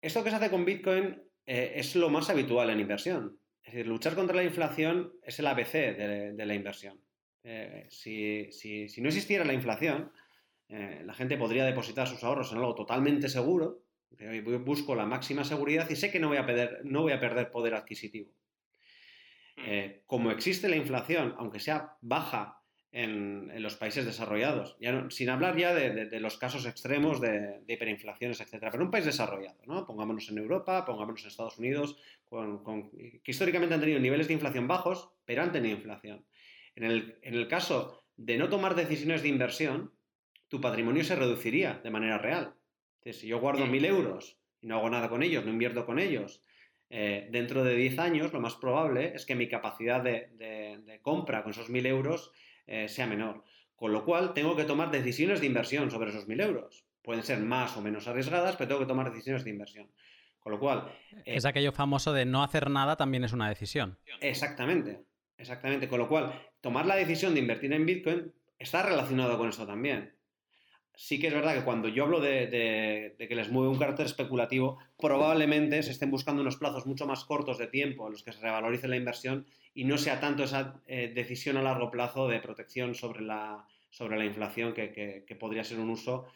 Esto 0.03 0.23
que 0.23 0.29
se 0.29 0.37
hace 0.37 0.51
con 0.51 0.67
Bitcoin 0.67 1.19
eh, 1.47 1.73
es 1.77 1.97
lo 1.97 2.11
más 2.11 2.29
habitual 2.29 2.69
en 2.71 2.81
inversión. 2.81 3.39
Es 3.63 3.73
decir, 3.73 3.87
luchar 3.87 4.15
contra 4.15 4.37
la 4.37 4.45
inflación 4.45 5.13
es 5.23 5.39
el 5.39 5.47
ABC 5.47 5.73
de, 5.73 6.47
la 6.47 6.55
inversión. 6.55 7.01
Eh, 7.43 7.87
si, 7.89 9.01
no 9.01 9.09
existiera 9.09 9.45
la 9.45 9.55
inflación, 9.55 10.13
eh, 10.69 11.03
la 11.05 11.15
gente 11.15 11.39
podría 11.39 11.65
depositar 11.65 12.07
sus 12.07 12.23
ahorros 12.23 12.53
en 12.53 12.59
algo 12.59 12.75
totalmente 12.75 13.29
seguro. 13.29 13.83
Busco 14.65 14.95
la 14.95 15.07
máxima 15.07 15.45
seguridad 15.45 15.89
y 15.91 15.97
sé 15.97 16.11
que 16.11 16.21
no 16.21 16.29
voy 16.29 16.37
a 16.37 16.47
perder, 16.47 16.81
no 16.85 17.03
voy 17.03 17.13
a 17.13 17.21
perder 17.21 17.51
poder 17.51 17.75
adquisitivo. 17.75 18.31
Mm. 19.57 20.05
como 20.07 20.31
existe 20.31 20.69
la 20.69 20.77
inflación, 20.77 21.35
aunque 21.39 21.61
sea 21.61 21.97
baja 22.01 22.57
en, 22.97 23.63
los 23.63 23.77
países 23.77 24.07
desarrollados. 24.07 24.77
Ya 24.81 25.07
sin 25.11 25.29
hablar 25.29 25.57
ya 25.57 25.75
de, 25.75 26.21
los 26.21 26.39
casos 26.39 26.67
extremos 26.67 27.21
de, 27.21 27.63
hiperinflaciones, 27.69 28.41
etcétera. 28.41 28.71
Pero 28.71 28.85
un 28.85 28.91
país 28.91 29.05
desarrollado, 29.05 29.59
¿no? 29.67 29.87
Pongámonos 29.87 30.29
en 30.31 30.39
Europa, 30.39 30.85
pongámonos 30.87 31.23
en 31.23 31.29
Estados 31.29 31.59
Unidos, 31.59 31.99
que 32.31 33.31
históricamente 33.31 33.75
han 33.75 33.81
tenido 33.81 34.01
niveles 34.01 34.29
de 34.29 34.35
inflación 34.35 34.67
bajos, 34.67 35.11
pero 35.27 35.43
han 35.43 35.53
tenido 35.53 35.77
inflación. 35.77 36.25
En 36.75 36.85
el, 37.23 37.49
caso 37.49 38.03
de 38.17 38.39
no 38.39 38.49
tomar 38.49 38.75
decisiones 38.75 39.23
de 39.23 39.29
inversión, 39.29 39.93
tu 40.49 40.61
patrimonio 40.61 41.05
se 41.05 41.17
reduciría 41.17 41.81
de 41.83 41.91
manera 41.91 42.17
real. 42.17 42.55
si 43.05 43.27
yo 43.27 43.41
guardo 43.41 43.67
mil 43.67 43.85
euros 43.85 44.39
y 44.63 44.69
no 44.69 44.77
hago 44.77 44.89
nada 44.89 45.11
con 45.11 45.23
ellos, 45.23 45.45
no 45.45 45.51
invierto 45.51 45.85
con 45.85 45.99
ellos, 45.99 46.43
eh, 46.91 47.29
dentro 47.31 47.65
de 47.65 47.75
10 47.75 47.99
años 47.99 48.33
lo 48.33 48.41
más 48.41 48.55
probable 48.55 49.13
es 49.15 49.27
que 49.27 49.35
mi 49.35 49.49
capacidad 49.49 50.03
de, 50.03 50.31
de 50.39 51.01
compra 51.03 51.43
con 51.43 51.53
esos 51.53 51.69
mil 51.69 51.87
euros 51.87 52.33
eh, 52.67 52.89
sea 52.89 53.07
menor. 53.07 53.45
Con 53.77 53.93
lo 53.93 54.05
cual, 54.05 54.33
tengo 54.33 54.57
que 54.57 54.65
tomar 54.65 54.91
decisiones 54.91 55.41
de 55.41 55.47
inversión 55.47 55.91
sobre 55.91 56.11
esos 56.11 56.27
1.000 56.27 56.43
euros. 56.43 56.87
Pueden 57.03 57.23
ser 57.23 57.39
más 57.41 57.77
o 57.77 57.83
menos 57.83 58.09
arriesgadas, 58.09 58.57
pero 58.57 58.69
tengo 58.69 58.81
que 58.81 58.87
tomar 58.87 59.11
decisiones 59.11 59.45
de 59.45 59.51
inversión. 59.51 59.91
Con 60.41 60.53
lo 60.53 60.59
cual... 60.59 60.91
Es 61.25 61.45
eh, 61.45 61.49
aquello 61.49 61.73
famoso 61.73 62.13
de 62.13 62.25
no 62.25 62.43
hacer 62.43 62.71
nada 62.71 62.97
también 62.97 63.25
es 63.25 63.33
una 63.33 63.49
decisión. 63.49 63.99
Exactamente, 64.21 65.05
exactamente. 65.37 65.89
Con 65.89 65.99
lo 65.99 66.09
cual, 66.09 66.33
tomar 66.61 66.87
la 66.87 66.97
decisión 66.97 67.35
de 67.35 67.41
invertir 67.41 67.73
en 67.73 67.85
Bitcoin 67.85 68.33
está 68.59 68.83
relacionado 68.83 69.37
con 69.37 69.51
eso 69.51 69.67
también 69.67 70.16
sí 70.97 71.21
que 71.21 71.29
es 71.29 71.35
verdad 71.35 71.55
que 71.55 71.65
cuando 71.65 71.89
yo 71.89 72.05
hablo 72.05 72.21
de, 72.21 73.15
que 73.19 73.35
les 73.35 73.51
mueve 73.51 73.69
un 73.69 73.79
carácter 73.79 74.07
especulativo, 74.07 74.79
probablemente 74.99 75.83
se 75.83 75.93
estén 75.93 76.11
buscando 76.11 76.41
unos 76.41 76.57
plazos 76.57 76.87
mucho 76.87 77.07
más 77.07 77.25
cortos 77.25 77.59
de 77.59 77.67
tiempo 77.67 78.07
en 78.07 78.13
los 78.13 78.23
que 78.23 78.33
se 78.33 78.41
revalorice 78.41 78.89
la 78.89 78.97
inversión 78.97 79.47
y 79.75 79.85
no 79.85 79.99
sea 79.99 80.19
tanto 80.21 80.45
esa 80.45 80.81
eh, 80.87 81.13
decisión 81.15 81.59
a 81.59 81.63
largo 81.63 81.91
plazo 81.91 82.29
de 82.29 82.41
protección 82.41 82.95
sobre 82.95 83.21
la, 83.21 83.67
sobre 83.91 84.17
la 84.17 84.25
inflación 84.25 84.73
que, 84.73 85.37
podría 85.39 85.65
ser 85.65 85.79
un 85.79 85.91
uso 85.91 86.27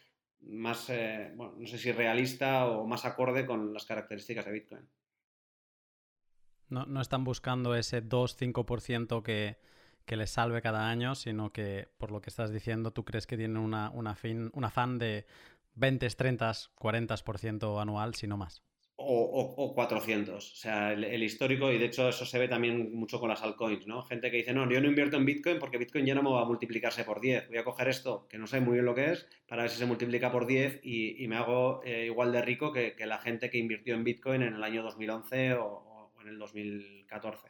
más, 0.43 0.91
eh, 0.91 1.33
bueno, 1.35 1.55
no 1.59 1.67
sé 1.67 1.79
si 1.79 1.91
realista 1.91 2.67
o 2.67 2.87
más 2.87 3.07
acorde 3.07 3.47
con 3.47 3.73
las 3.73 3.87
características 3.87 4.45
de 4.45 4.53
Bitcoin. 4.53 4.89
No, 6.69 6.87
no 6.87 7.01
están 7.01 7.25
buscando 7.25 7.75
ese 7.75 8.05
2-5% 8.05 9.23
que, 9.23 9.57
que 10.05 10.17
les 10.17 10.31
salve 10.31 10.63
cada 10.63 10.89
año, 10.89 11.15
sino 11.15 11.53
que, 11.53 11.89
por 11.99 12.11
lo 12.11 12.21
que 12.21 12.31
estás 12.31 12.53
diciendo, 12.53 12.93
tú 12.93 13.05
crees 13.05 13.27
que 13.27 13.37
tienen 13.37 13.59
una, 13.59 13.91
una 13.91 14.15
fin, 14.15 14.51
un 14.55 14.65
afán 14.65 14.99
de 14.99 15.27
20, 15.75 16.09
30, 16.09 16.51
40% 16.51 17.81
anual, 17.81 18.15
si 18.15 18.27
no 18.27 18.37
más. 18.37 18.63
O, 19.03 19.55
o, 19.57 19.75
400. 19.75 20.53
O 20.53 20.57
sea, 20.57 20.93
el, 20.93 21.23
histórico, 21.23 21.73
y 21.73 21.79
de 21.79 21.87
hecho 21.87 22.11
eso 22.11 22.27
se 22.27 22.39
ve 22.39 22.49
también 22.49 22.93
mucho 22.93 23.19
con 23.19 23.31
las 23.31 23.43
altcoins, 23.43 23.87
¿no? 23.87 24.03
Gente 24.03 24.31
que 24.31 24.37
dice, 24.37 24.53
no, 24.53 24.71
yo 24.71 24.79
no 24.83 24.89
invierto 24.89 25.17
en 25.17 25.25
Bitcoin 25.25 25.59
porque 25.59 25.79
Bitcoin 25.79 26.05
ya 26.05 26.15
no 26.15 26.23
me 26.23 26.31
va 26.31 26.43
a 26.43 26.45
multiplicarse 26.45 27.05
por 27.05 27.19
10. 27.19 27.49
Voy 27.49 27.57
a 27.57 27.65
coger 27.65 27.89
esto, 27.89 28.27
que 28.29 28.37
no 28.37 28.47
sé 28.47 28.61
muy 28.61 28.75
bien 28.75 28.85
lo 28.85 28.95
que 28.95 29.13
es, 29.13 29.27
para 29.49 29.63
ver 29.63 29.71
si 29.71 29.79
se 29.79 29.87
multiplica 29.87 30.31
por 30.31 30.47
10 30.47 30.81
y, 30.83 31.27
me 31.29 31.37
hago 31.37 31.81
eh, 31.83 32.05
igual 32.07 32.31
de 32.31 32.43
rico 32.43 32.73
que, 32.73 32.95
la 33.07 33.19
gente 33.19 33.49
que 33.49 33.57
invirtió 33.57 33.95
en 33.95 34.05
Bitcoin 34.05 34.43
en 34.43 34.55
el 34.55 34.63
año 34.63 34.83
2011 34.83 35.55
o, 35.55 35.65
o 35.65 36.21
en 36.21 36.29
el 36.29 36.39
2014 36.39 37.49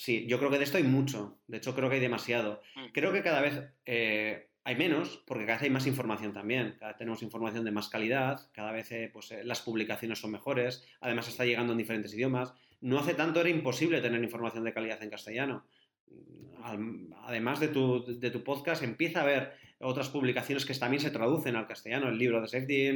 sí, 0.00 0.24
yo 0.26 0.38
creo 0.38 0.50
que 0.50 0.56
de 0.56 0.64
esto 0.64 0.78
hay 0.78 0.82
mucho. 0.82 1.38
De 1.46 1.58
hecho, 1.58 1.74
creo 1.74 1.90
que 1.90 1.96
hay 1.96 2.00
demasiado. 2.00 2.62
Mm. 2.74 2.86
Creo 2.92 3.12
que 3.12 3.22
cada 3.22 3.42
vez 3.42 3.62
eh, 3.84 4.48
hay 4.64 4.74
menos, 4.74 5.22
porque 5.26 5.44
cada 5.44 5.58
vez 5.58 5.64
hay 5.64 5.70
más 5.70 5.86
información 5.86 6.32
también. 6.32 6.76
Cada 6.78 6.92
vez 6.92 6.98
tenemos 6.98 7.22
información 7.22 7.66
de 7.66 7.70
más 7.70 7.90
calidad, 7.90 8.48
cada 8.52 8.72
vez 8.72 8.90
eh, 8.92 9.10
pues, 9.12 9.30
eh, 9.30 9.44
las 9.44 9.60
publicaciones 9.60 10.18
son 10.18 10.30
mejores, 10.30 10.86
además 11.02 11.28
está 11.28 11.44
llegando 11.44 11.72
en 11.72 11.78
diferentes 11.78 12.14
idiomas. 12.14 12.54
No 12.80 12.98
hace 12.98 13.12
tanto 13.12 13.40
era 13.40 13.50
imposible 13.50 14.00
tener 14.00 14.24
información 14.24 14.64
de 14.64 14.72
calidad 14.72 15.02
en 15.02 15.10
castellano. 15.10 15.66
Además 17.26 17.60
de 17.60 17.68
tu, 17.68 18.18
de 18.18 18.30
tu 18.30 18.42
podcast, 18.42 18.82
empieza 18.82 19.20
a 19.20 19.22
haber 19.24 19.52
otras 19.80 20.08
publicaciones 20.08 20.64
que 20.64 20.74
también 20.74 21.02
se 21.02 21.10
traducen 21.10 21.56
al 21.56 21.66
castellano, 21.66 22.08
el 22.08 22.18
libro 22.18 22.40
de 22.40 22.48
Safety, 22.48 22.90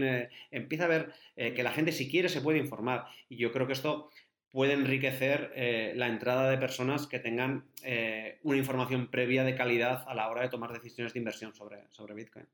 empieza 0.50 0.84
a 0.84 0.88
ver 0.88 1.14
que 1.34 1.62
la 1.62 1.72
gente 1.72 1.90
si 1.92 2.10
quiere 2.10 2.28
se 2.28 2.42
puede 2.42 2.58
informar. 2.58 3.06
Y 3.30 3.36
yo 3.36 3.52
creo 3.52 3.66
que 3.66 3.72
esto 3.72 4.10
puede 4.54 4.74
enriquecer 4.74 5.52
eh, 5.56 5.94
la 5.96 6.06
entrada 6.06 6.48
de 6.48 6.56
personas 6.58 7.08
que 7.08 7.18
tengan 7.18 7.64
eh, 7.82 8.38
una 8.44 8.56
información 8.56 9.08
previa 9.08 9.42
de 9.42 9.56
calidad 9.56 10.04
a 10.06 10.14
la 10.14 10.28
hora 10.28 10.42
de 10.42 10.48
tomar 10.48 10.72
decisiones 10.72 11.12
de 11.12 11.18
inversión 11.18 11.52
sobre, 11.52 11.88
sobre 11.90 12.14
Bitcoin. 12.14 12.46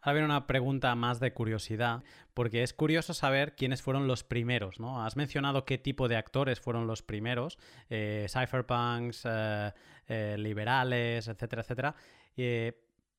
Ahora 0.00 0.14
viene 0.14 0.24
una 0.26 0.48
pregunta 0.48 0.92
más 0.96 1.20
de 1.20 1.32
curiosidad, 1.32 2.02
porque 2.34 2.64
es 2.64 2.74
curioso 2.74 3.14
saber 3.14 3.54
quiénes 3.54 3.80
fueron 3.80 4.08
los 4.08 4.24
primeros, 4.24 4.80
¿no? 4.80 5.04
Has 5.04 5.16
mencionado 5.16 5.64
qué 5.64 5.78
tipo 5.78 6.08
de 6.08 6.16
actores 6.16 6.58
fueron 6.58 6.88
los 6.88 7.04
primeros, 7.04 7.56
eh, 7.88 8.26
cypherpunks, 8.28 9.28
liberales, 10.36 11.28
etcétera, 11.28 11.62
etcétera, 11.62 11.94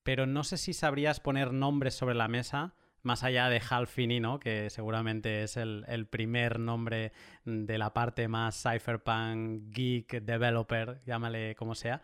pero 0.03 0.25
no 0.25 0.43
sé 0.43 0.57
si 0.57 0.73
sabrías 0.73 1.21
poner 1.21 1.53
nombres 1.53 1.95
sobre 1.95 2.13
la 2.13 2.27
mesa 2.27 2.75
más 3.05 3.23
allá 3.23 3.49
de 3.49 3.61
Hal 3.69 3.87
Finney, 3.87 4.21
que 4.41 4.69
seguramente 4.69 5.43
es 5.43 5.57
el, 5.57 6.07
primer 6.09 6.59
nombre 6.59 7.11
de 7.45 7.77
la 7.77 7.93
parte 7.93 8.27
más 8.27 8.61
cypherpunk, 8.61 9.71
geek, 9.73 10.21
developer, 10.23 11.01
llámale 11.05 11.55
como 11.55 11.75
sea. 11.75 12.01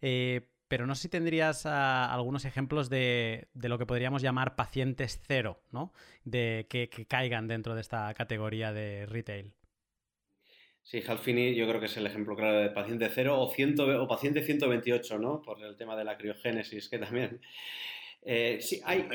Eh, 0.00 0.42
pero 0.68 0.86
no 0.86 0.94
sé 0.94 1.02
si 1.02 1.08
tendrías 1.08 1.66
ah, 1.66 2.12
algunos 2.12 2.44
ejemplos 2.44 2.90
de, 2.90 3.48
lo 3.54 3.78
que 3.78 3.86
podríamos 3.86 4.22
llamar 4.22 4.54
pacientes 4.54 5.20
cero, 5.26 5.62
¿no? 5.70 5.92
De 6.24 6.66
que, 6.68 6.88
caigan 7.08 7.48
dentro 7.48 7.74
de 7.74 7.80
esta 7.80 8.12
categoría 8.14 8.72
de 8.72 9.06
retail. 9.06 9.54
Sí, 10.82 11.02
Hal 11.06 11.18
Finney 11.18 11.54
yo 11.54 11.66
creo 11.68 11.78
que 11.78 11.86
es 11.86 11.96
el 11.96 12.06
ejemplo 12.06 12.34
claro 12.36 12.58
de 12.58 12.70
paciente 12.70 13.08
cero 13.08 13.38
o, 13.38 13.44
o 13.44 14.08
paciente 14.08 14.42
128, 14.42 15.18
¿no? 15.18 15.40
Por 15.42 15.62
el 15.62 15.76
tema 15.76 15.96
de 15.96 16.04
la 16.04 16.18
criogénesis, 16.18 16.88
que 16.88 16.98
también 16.98 17.40
eh, 18.24 18.58
sí, 18.60 18.80
hay 18.84 19.08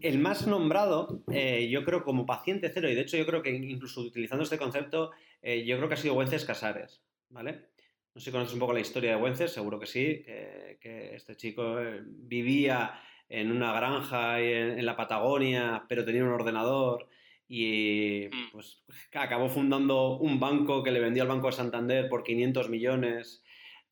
el, 0.00 0.18
más 0.18 0.46
nombrado, 0.46 1.24
eh, 1.32 1.68
yo 1.68 1.84
creo, 1.84 2.04
como 2.04 2.24
paciente 2.24 2.70
cero, 2.72 2.88
y 2.88 2.94
de 2.94 3.00
hecho 3.00 3.16
yo 3.16 3.26
creo 3.26 3.42
que 3.42 3.50
incluso 3.50 4.00
utilizando 4.00 4.44
este 4.44 4.58
concepto, 4.58 5.10
eh, 5.42 5.64
yo 5.64 5.76
creo 5.76 5.88
que 5.88 5.94
ha 5.94 5.98
sido 5.98 6.14
Wences 6.14 6.44
Casares, 6.44 7.02
¿vale? 7.30 7.52
No 8.14 8.20
sé 8.20 8.26
si 8.26 8.30
conoces 8.30 8.54
un 8.54 8.60
poco 8.60 8.72
la 8.72 8.80
historia 8.80 9.16
de 9.16 9.22
Wences, 9.22 9.52
seguro 9.52 9.80
que 9.80 9.86
sí, 9.86 10.24
que 10.80 11.16
este 11.16 11.36
chico 11.36 11.76
vivía 12.06 13.00
en 13.28 13.50
una 13.50 13.72
granja 13.72 14.40
en, 14.40 14.86
la 14.86 14.96
Patagonia, 14.96 15.84
pero 15.88 16.04
tenía 16.04 16.22
un 16.22 16.30
ordenador 16.30 17.08
y 17.48 18.28
mm. 18.30 18.52
pues 18.52 18.84
acabó 19.14 19.48
fundando 19.48 20.16
un 20.18 20.38
banco 20.38 20.84
que 20.84 20.92
le 20.92 21.00
vendió 21.00 21.24
al 21.24 21.28
Banco 21.28 21.48
de 21.48 21.54
Santander 21.54 22.08
por 22.08 22.22
500 22.22 22.68
millones. 22.68 23.42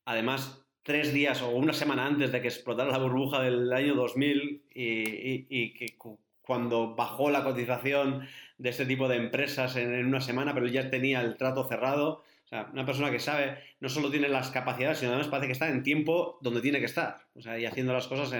Además, 0.05 0.62
tres 0.83 1.12
días 1.12 1.42
o 1.42 1.51
una 1.51 1.73
semana 1.73 2.07
antes 2.07 2.33
de 2.33 2.40
que 2.40 2.49
explotara 2.49 2.90
la 2.90 2.99
burbuja 2.99 3.40
del 3.40 3.73
año 3.73 3.95
2000 3.95 4.62
y, 4.75 5.71
que 5.75 5.97
cuando 6.40 6.95
bajó 6.95 7.31
la 7.31 7.45
cotización 7.45 8.27
de 8.59 8.71
este 8.71 8.87
tipo 8.87 9.09
de 9.09 9.16
empresas 9.16 9.77
en, 9.77 10.05
una 10.05 10.21
semana, 10.21 10.55
pero 10.55 10.66
ya 10.66 10.90
tenía 10.90 11.21
el 11.21 11.37
trato 11.37 11.64
cerrado. 11.64 12.25
O 12.45 12.49
sea, 12.49 12.68
una 12.73 12.85
persona 12.85 13.11
que 13.11 13.18
sabe, 13.18 13.59
no 13.81 13.88
solo 13.88 14.11
tiene 14.11 14.29
las 14.29 14.51
capacidades, 14.51 14.99
sino 14.99 15.12
además 15.12 15.29
parece 15.29 15.47
que 15.47 15.53
está 15.53 15.68
en 15.68 15.83
tiempo 15.83 16.38
donde 16.42 16.61
tiene 16.61 16.81
que 16.81 16.85
estar, 16.85 17.18
o 17.35 17.40
sea, 17.40 17.59
y 17.59 17.64
haciendo 17.64 17.95
las 17.95 18.09
cosas 18.09 18.33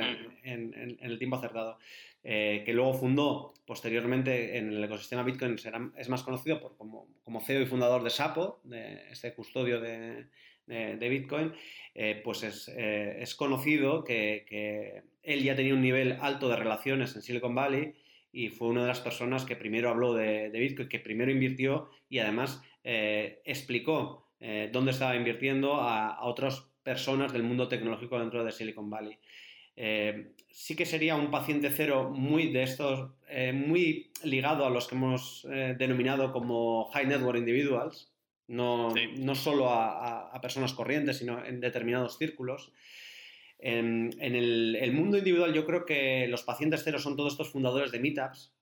en, 0.43 0.99
el 1.01 1.19
tiempo 1.19 1.37
acertado. 1.37 1.79
Eh, 2.25 2.63
que 2.65 2.73
luego 2.73 2.95
fundó 2.95 3.53
posteriormente 3.67 4.57
en 4.57 4.69
el 4.69 4.85
ecosistema 4.85 5.25
Bitcoin, 5.25 5.59
será, 5.59 5.91
es 5.97 6.09
más 6.09 6.23
conocido 6.23 6.61
por, 6.61 6.77
como, 6.77 7.09
como 7.25 7.41
CEO 7.41 7.63
y 7.63 7.67
fundador 7.67 8.05
de 8.05 8.11
Sapo, 8.11 8.61
de 8.63 9.11
este 9.11 9.35
custodio 9.35 9.81
de, 9.81 10.27
de 10.67 11.09
Bitcoin, 11.09 11.53
pues 12.25 12.43
es, 12.43 13.35
conocido 13.35 14.05
que, 14.05 15.03
él 15.23 15.43
ya 15.43 15.55
tenía 15.55 15.75
un 15.75 15.83
nivel 15.83 16.17
alto 16.21 16.49
de 16.49 16.57
relaciones 16.57 17.15
en 17.15 17.23
Silicon 17.23 17.55
Valley 17.55 17.95
y 18.33 18.49
fue 18.49 18.69
una 18.69 18.83
de 18.83 18.89
las 18.89 19.01
personas 19.01 19.45
que 19.45 19.57
primero 19.57 19.91
habló 19.91 20.15
de, 20.15 20.51
Bitcoin, 20.51 20.89
que 20.89 20.99
primero 20.99 21.31
invirtió 21.31 21.91
y 22.09 22.19
además 22.19 22.63
explicó 22.83 24.29
dónde 24.73 24.93
estaba 24.93 25.17
invirtiendo 25.17 25.75
a, 25.75 26.15
a 26.15 26.25
otras 26.25 26.73
personas 26.83 27.33
del 27.33 27.43
mundo 27.43 27.69
tecnológico 27.69 28.19
dentro 28.19 28.45
de 28.45 28.53
Silicon 28.53 28.91
Valley. 28.91 29.19
Eh, 29.77 30.33
sí 30.51 30.77
que 30.77 30.85
sería 30.85 31.17
un 31.17 31.31
paciente 31.31 31.71
cero 31.71 32.11
muy 32.15 32.53
de 32.53 32.63
estos, 32.63 33.11
eh, 33.29 33.53
muy 33.53 34.11
ligado 34.23 34.67
a 34.67 34.71
los 34.71 34.87
que 34.87 34.95
hemos 34.95 35.47
eh, 35.51 35.75
denominado 35.79 36.33
como 36.33 36.91
high 36.93 37.07
network 37.07 37.39
individuals, 37.39 38.12
no, 38.49 38.95
no 39.19 39.35
solo 39.35 39.69
a, 39.71 40.39
personas 40.41 40.73
corrientes, 40.73 41.19
sino 41.19 41.45
en 41.45 41.61
determinados 41.61 42.19
círculos. 42.19 42.73
En, 43.59 44.11
el, 44.21 44.93
mundo 44.93 45.19
individual 45.19 45.55
yo 45.55 45.65
creo 45.65 45.85
que 45.85 46.27
los 46.29 46.43
pacientes 46.43 46.83
cero 46.85 46.99
son 46.99 47.17
todos 47.17 47.33
estos 47.33 47.51
fundadores 47.51 47.93
de 47.93 48.01
meetups. 48.01 48.53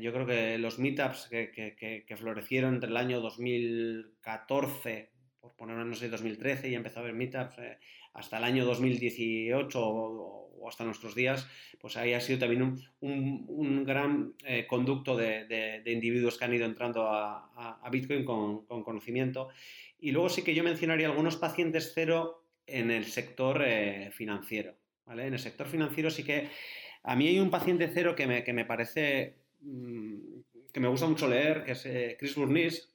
yo 0.00 0.12
creo 0.12 0.26
que 0.26 0.58
los 0.58 0.78
meetups 0.78 1.28
que, 1.28 1.74
que, 2.06 2.16
florecieron 2.16 2.74
entre 2.74 2.90
el 2.90 2.96
año 2.96 3.20
2014, 3.20 5.10
por 5.40 5.54
poner 5.54 5.76
no 5.76 5.94
sé, 5.94 6.08
2013, 6.08 6.68
y 6.68 6.74
empezó 6.74 7.00
a 7.00 7.02
haber 7.02 7.14
meetups 7.14 7.56
hasta 8.14 8.38
el 8.38 8.44
año 8.44 8.64
2018 8.64 9.80
o, 9.80 10.68
hasta 10.68 10.84
nuestros 10.84 11.14
días, 11.14 11.48
pues 11.80 11.96
ahí 11.96 12.12
ha 12.12 12.20
sido 12.20 12.40
también 12.40 12.76
un, 13.00 13.84
gran 13.84 14.34
eh, 14.44 14.66
conducto 14.66 15.16
de, 15.16 15.82
individuos 15.86 16.36
que 16.36 16.44
han 16.44 16.54
ido 16.54 16.66
entrando 16.66 17.08
a, 17.08 17.88
Bitcoin 17.90 18.24
con, 18.24 18.66
conocimiento. 18.66 19.48
Y 20.00 20.10
luego 20.10 20.28
sí 20.28 20.42
que 20.42 20.54
yo 20.54 20.62
mencionaría 20.62 21.06
algunos 21.06 21.36
pacientes 21.36 21.92
cero 21.94 22.44
en 22.66 22.90
el 22.90 23.06
sector 23.06 23.62
eh, 23.64 24.10
financiero. 24.12 24.74
¿vale? 25.06 25.26
En 25.26 25.32
el 25.32 25.38
sector 25.38 25.66
financiero 25.66 26.10
sí 26.10 26.22
que 26.22 26.48
a 27.02 27.16
mí 27.16 27.28
hay 27.28 27.38
un 27.38 27.50
paciente 27.50 27.90
cero 27.92 28.14
que 28.14 28.26
me, 28.26 28.44
que 28.44 28.52
me 28.52 28.66
parece, 28.66 29.36
mm, 29.60 30.40
que 30.72 30.80
me 30.80 30.88
gusta 30.88 31.06
mucho 31.06 31.28
leer, 31.28 31.64
que 31.64 31.72
es 31.72 31.86
eh, 31.86 32.16
Chris 32.18 32.34
Burniss. 32.34 32.94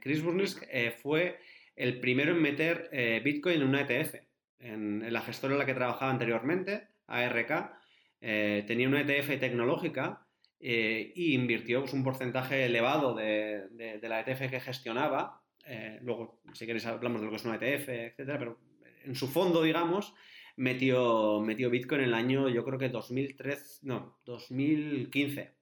Chris 0.00 0.24
Burniss 0.24 0.58
fue 1.00 1.38
el 1.76 2.00
primero 2.00 2.32
en 2.32 2.42
meter 2.42 2.90
Bitcoin 3.22 3.60
en 3.60 3.68
una 3.68 3.82
ETF 3.82 4.16
en, 4.58 5.12
la 5.12 5.20
gestora 5.22 5.54
en 5.54 5.58
la 5.58 5.66
que 5.66 5.74
trabajaba 5.74 6.10
anteriormente, 6.10 6.88
ARK, 7.06 7.72
eh, 8.20 8.64
tenía 8.66 8.88
una 8.88 9.00
ETF 9.00 9.38
tecnológica 9.38 10.26
e 10.58 11.12
invirtió 11.14 11.80
pues, 11.80 11.92
un 11.92 12.02
porcentaje 12.02 12.64
elevado 12.64 13.14
de, 13.14 13.98
la 14.02 14.20
ETF 14.20 14.50
que 14.50 14.60
gestionaba. 14.60 15.42
Eh, 15.66 15.98
luego, 16.02 16.40
si 16.52 16.66
queréis, 16.66 16.86
hablamos 16.86 17.20
de 17.20 17.26
lo 17.26 17.30
que 17.30 17.36
es 17.36 17.44
una 17.44 17.56
ETF, 17.56 17.88
etcétera, 17.88 18.38
pero 18.38 18.58
en 19.04 19.14
su 19.14 19.28
fondo, 19.28 19.62
digamos, 19.62 20.14
metió, 20.56 21.40
metió 21.40 21.70
Bitcoin 21.70 22.00
en 22.02 22.06
el 22.08 22.14
año, 22.14 22.48
yo 22.48 22.64
creo 22.64 22.78
que 22.78 22.88
2003, 22.88 23.80
no, 23.82 24.18
2015. 24.24 25.54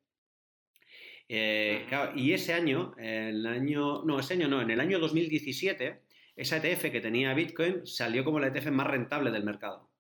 y 1.27 2.33
ese 2.33 2.53
año, 2.53 2.95
el 2.99 3.47
año, 3.47 4.05
no, 4.05 4.21
ese 4.21 4.35
año 4.35 4.49
no, 4.49 4.63
en 4.63 4.71
el 4.71 4.81
año 4.81 4.99
2017, 4.99 6.04
esa 6.37 6.57
ETF 6.57 6.91
que 6.91 7.01
tenía 7.01 7.35
Bitcoin 7.35 7.87
salió 7.87 8.25
como 8.25 8.41
la 8.41 8.49
ETF 8.49 8.71
más 8.71 8.87
rentable 8.87 9.31
del 9.31 9.45
mercado. 9.45 9.91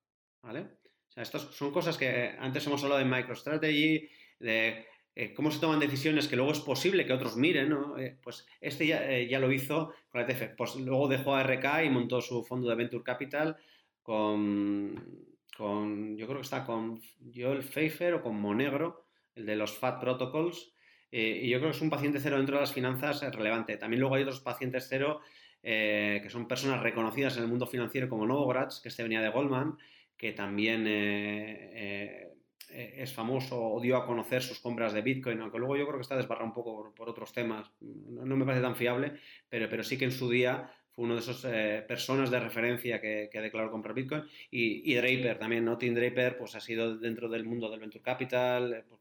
¿Vale? 0.42 0.60
O 0.60 1.12
sea, 1.12 1.22
estas 1.22 1.42
son 1.42 1.70
cosas 1.70 1.96
que 1.96 2.34
antes 2.38 2.66
hemos 2.66 2.82
hablado 2.82 2.98
de 2.98 3.06
MicroStrategy, 3.06 4.08
de 4.40 4.86
eh, 5.16 5.32
cómo 5.32 5.50
se 5.52 5.60
toman 5.60 5.78
decisiones 5.78 6.26
que 6.26 6.34
luego 6.34 6.50
es 6.50 6.58
posible 6.60 7.06
que 7.06 7.12
otros 7.12 7.36
miren, 7.36 7.68
¿no? 7.68 7.96
Eh, 7.98 8.18
pues 8.20 8.46
este 8.60 8.84
eh, 8.84 9.28
ya, 9.28 9.38
lo 9.38 9.52
hizo 9.52 9.94
con 10.08 10.20
la 10.20 10.26
ETF. 10.26 10.56
Pues 10.56 10.74
luego 10.76 11.06
dejó 11.06 11.34
a 11.34 11.44
RK 11.44 11.84
y 11.84 11.90
montó 11.90 12.20
su 12.20 12.42
fondo 12.44 12.68
de 12.68 12.74
Venture 12.74 13.04
Capital 13.04 13.56
con, 14.02 15.36
con 15.56 16.16
yo 16.16 16.26
creo 16.26 16.38
que 16.38 16.44
está 16.44 16.64
con 16.64 17.00
Joel 17.32 17.62
Pfeiffer 17.62 18.14
o 18.14 18.22
con 18.22 18.40
Monegro, 18.40 19.06
el 19.36 19.46
de 19.46 19.56
los 19.56 19.78
FAT 19.78 20.00
Protocols. 20.00 20.72
y 21.12 21.48
yo 21.48 21.58
creo 21.58 21.70
que 21.70 21.76
es 21.76 21.82
un 21.82 21.90
paciente 21.90 22.18
cero 22.20 22.36
dentro 22.38 22.56
de 22.56 22.62
las 22.62 22.72
finanzas 22.72 23.22
relevante. 23.32 23.76
También 23.76 24.00
luego 24.00 24.16
hay 24.16 24.22
otros 24.22 24.40
pacientes 24.40 24.86
cero 24.88 25.20
eh, 25.66 26.20
que 26.22 26.28
son 26.28 26.46
personas 26.46 26.82
reconocidas 26.82 27.38
en 27.38 27.44
el 27.44 27.48
mundo 27.48 27.66
financiero 27.66 28.06
como 28.06 28.26
Novogratz, 28.26 28.82
que 28.82 28.90
este 28.90 29.02
venía 29.02 29.22
de 29.22 29.30
Goldman, 29.30 29.78
que 30.14 30.32
también 30.32 30.84
eh, 30.86 32.28
eh, 32.68 32.94
es 32.98 33.14
famoso 33.14 33.72
o 33.72 33.80
dio 33.80 33.96
a 33.96 34.04
conocer 34.04 34.42
sus 34.42 34.60
compras 34.60 34.92
de 34.92 35.00
Bitcoin, 35.00 35.40
aunque 35.40 35.58
luego 35.58 35.78
yo 35.78 35.86
creo 35.86 35.96
que 35.96 36.02
está 36.02 36.18
desbarrado 36.18 36.48
un 36.48 36.52
poco 36.52 36.92
por, 36.94 37.08
otros 37.08 37.32
temas, 37.32 37.70
no, 37.80 38.36
me 38.36 38.44
parece 38.44 38.62
tan 38.62 38.76
fiable, 38.76 39.14
pero, 39.48 39.66
pero 39.70 39.82
sí 39.82 39.96
que 39.96 40.04
en 40.04 40.12
su 40.12 40.28
día 40.28 40.70
fue 40.90 41.06
uno 41.06 41.14
de 41.14 41.20
esos 41.20 41.46
personas 41.88 42.30
de 42.30 42.40
referencia 42.40 43.00
que, 43.00 43.30
que 43.32 43.40
declaró 43.40 43.70
comprar 43.70 43.94
Bitcoin. 43.94 44.24
Y, 44.50 44.94
Draper 44.94 45.38
también, 45.38 45.64
¿no? 45.64 45.78
Tim 45.78 45.94
Draper 45.94 46.36
pues, 46.36 46.54
ha 46.54 46.60
sido 46.60 46.98
dentro 46.98 47.28
del 47.30 47.44
mundo 47.44 47.70
del 47.70 47.80
Venture 47.80 48.04
Capital, 48.04 48.84
pues, 48.86 49.00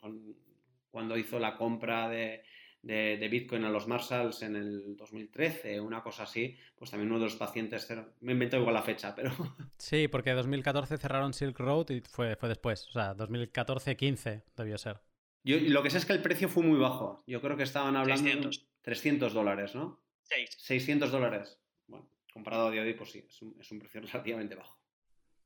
cuando 0.89 1.17
hizo 1.17 1.39
la 1.39 1.55
compra 1.55 2.09
de, 2.09 2.41
de, 2.83 3.27
Bitcoin 3.29 3.63
a 3.63 3.69
los 3.69 3.87
Marshalls 3.87 4.41
en 4.43 4.55
el 4.55 4.95
2013, 4.97 5.79
una 5.79 6.03
cosa 6.03 6.23
así, 6.23 6.55
pues 6.75 6.91
también 6.91 7.09
uno 7.09 7.19
de 7.19 7.25
los 7.25 7.35
pacientes, 7.35 7.87
me 8.19 8.33
invento 8.33 8.57
igual 8.57 8.73
la 8.73 8.83
fecha, 8.83 9.15
pero... 9.15 9.31
Sí, 9.77 10.07
porque 10.07 10.31
2014 10.31 10.97
cerraron 10.97 11.33
Silk 11.33 11.57
Road 11.59 11.89
y 11.89 12.01
fue, 12.01 12.35
fue 12.35 12.49
después, 12.49 12.87
o 12.89 12.91
sea, 12.91 13.15
2014-15 13.15 14.43
debió 14.55 14.77
ser. 14.77 14.99
Yo, 15.43 15.57
lo 15.59 15.81
que 15.81 15.89
sé 15.89 15.97
es 15.97 16.05
que 16.05 16.13
el 16.13 16.21
precio 16.21 16.47
fue 16.49 16.63
muy 16.63 16.77
bajo, 16.77 17.23
yo 17.25 17.41
creo 17.41 17.57
que 17.57 17.63
estaban 17.63 17.95
hablando 17.95 18.23
300, 18.23 18.59
de 18.59 18.65
300 18.81 19.33
dólares, 19.33 19.75
¿no? 19.75 20.01
600 20.23 21.11
dólares. 21.11 21.59
Bueno, 21.87 22.09
comparado 22.33 22.67
a 22.67 22.71
día 22.71 22.81
de 22.81 22.89
hoy, 22.89 22.93
pues 22.95 23.11
sí, 23.11 23.25
es 23.27 23.41
un, 23.41 23.55
es 23.59 23.71
un 23.71 23.79
precio 23.79 24.01
relativamente 24.13 24.55
bajo. 24.55 24.79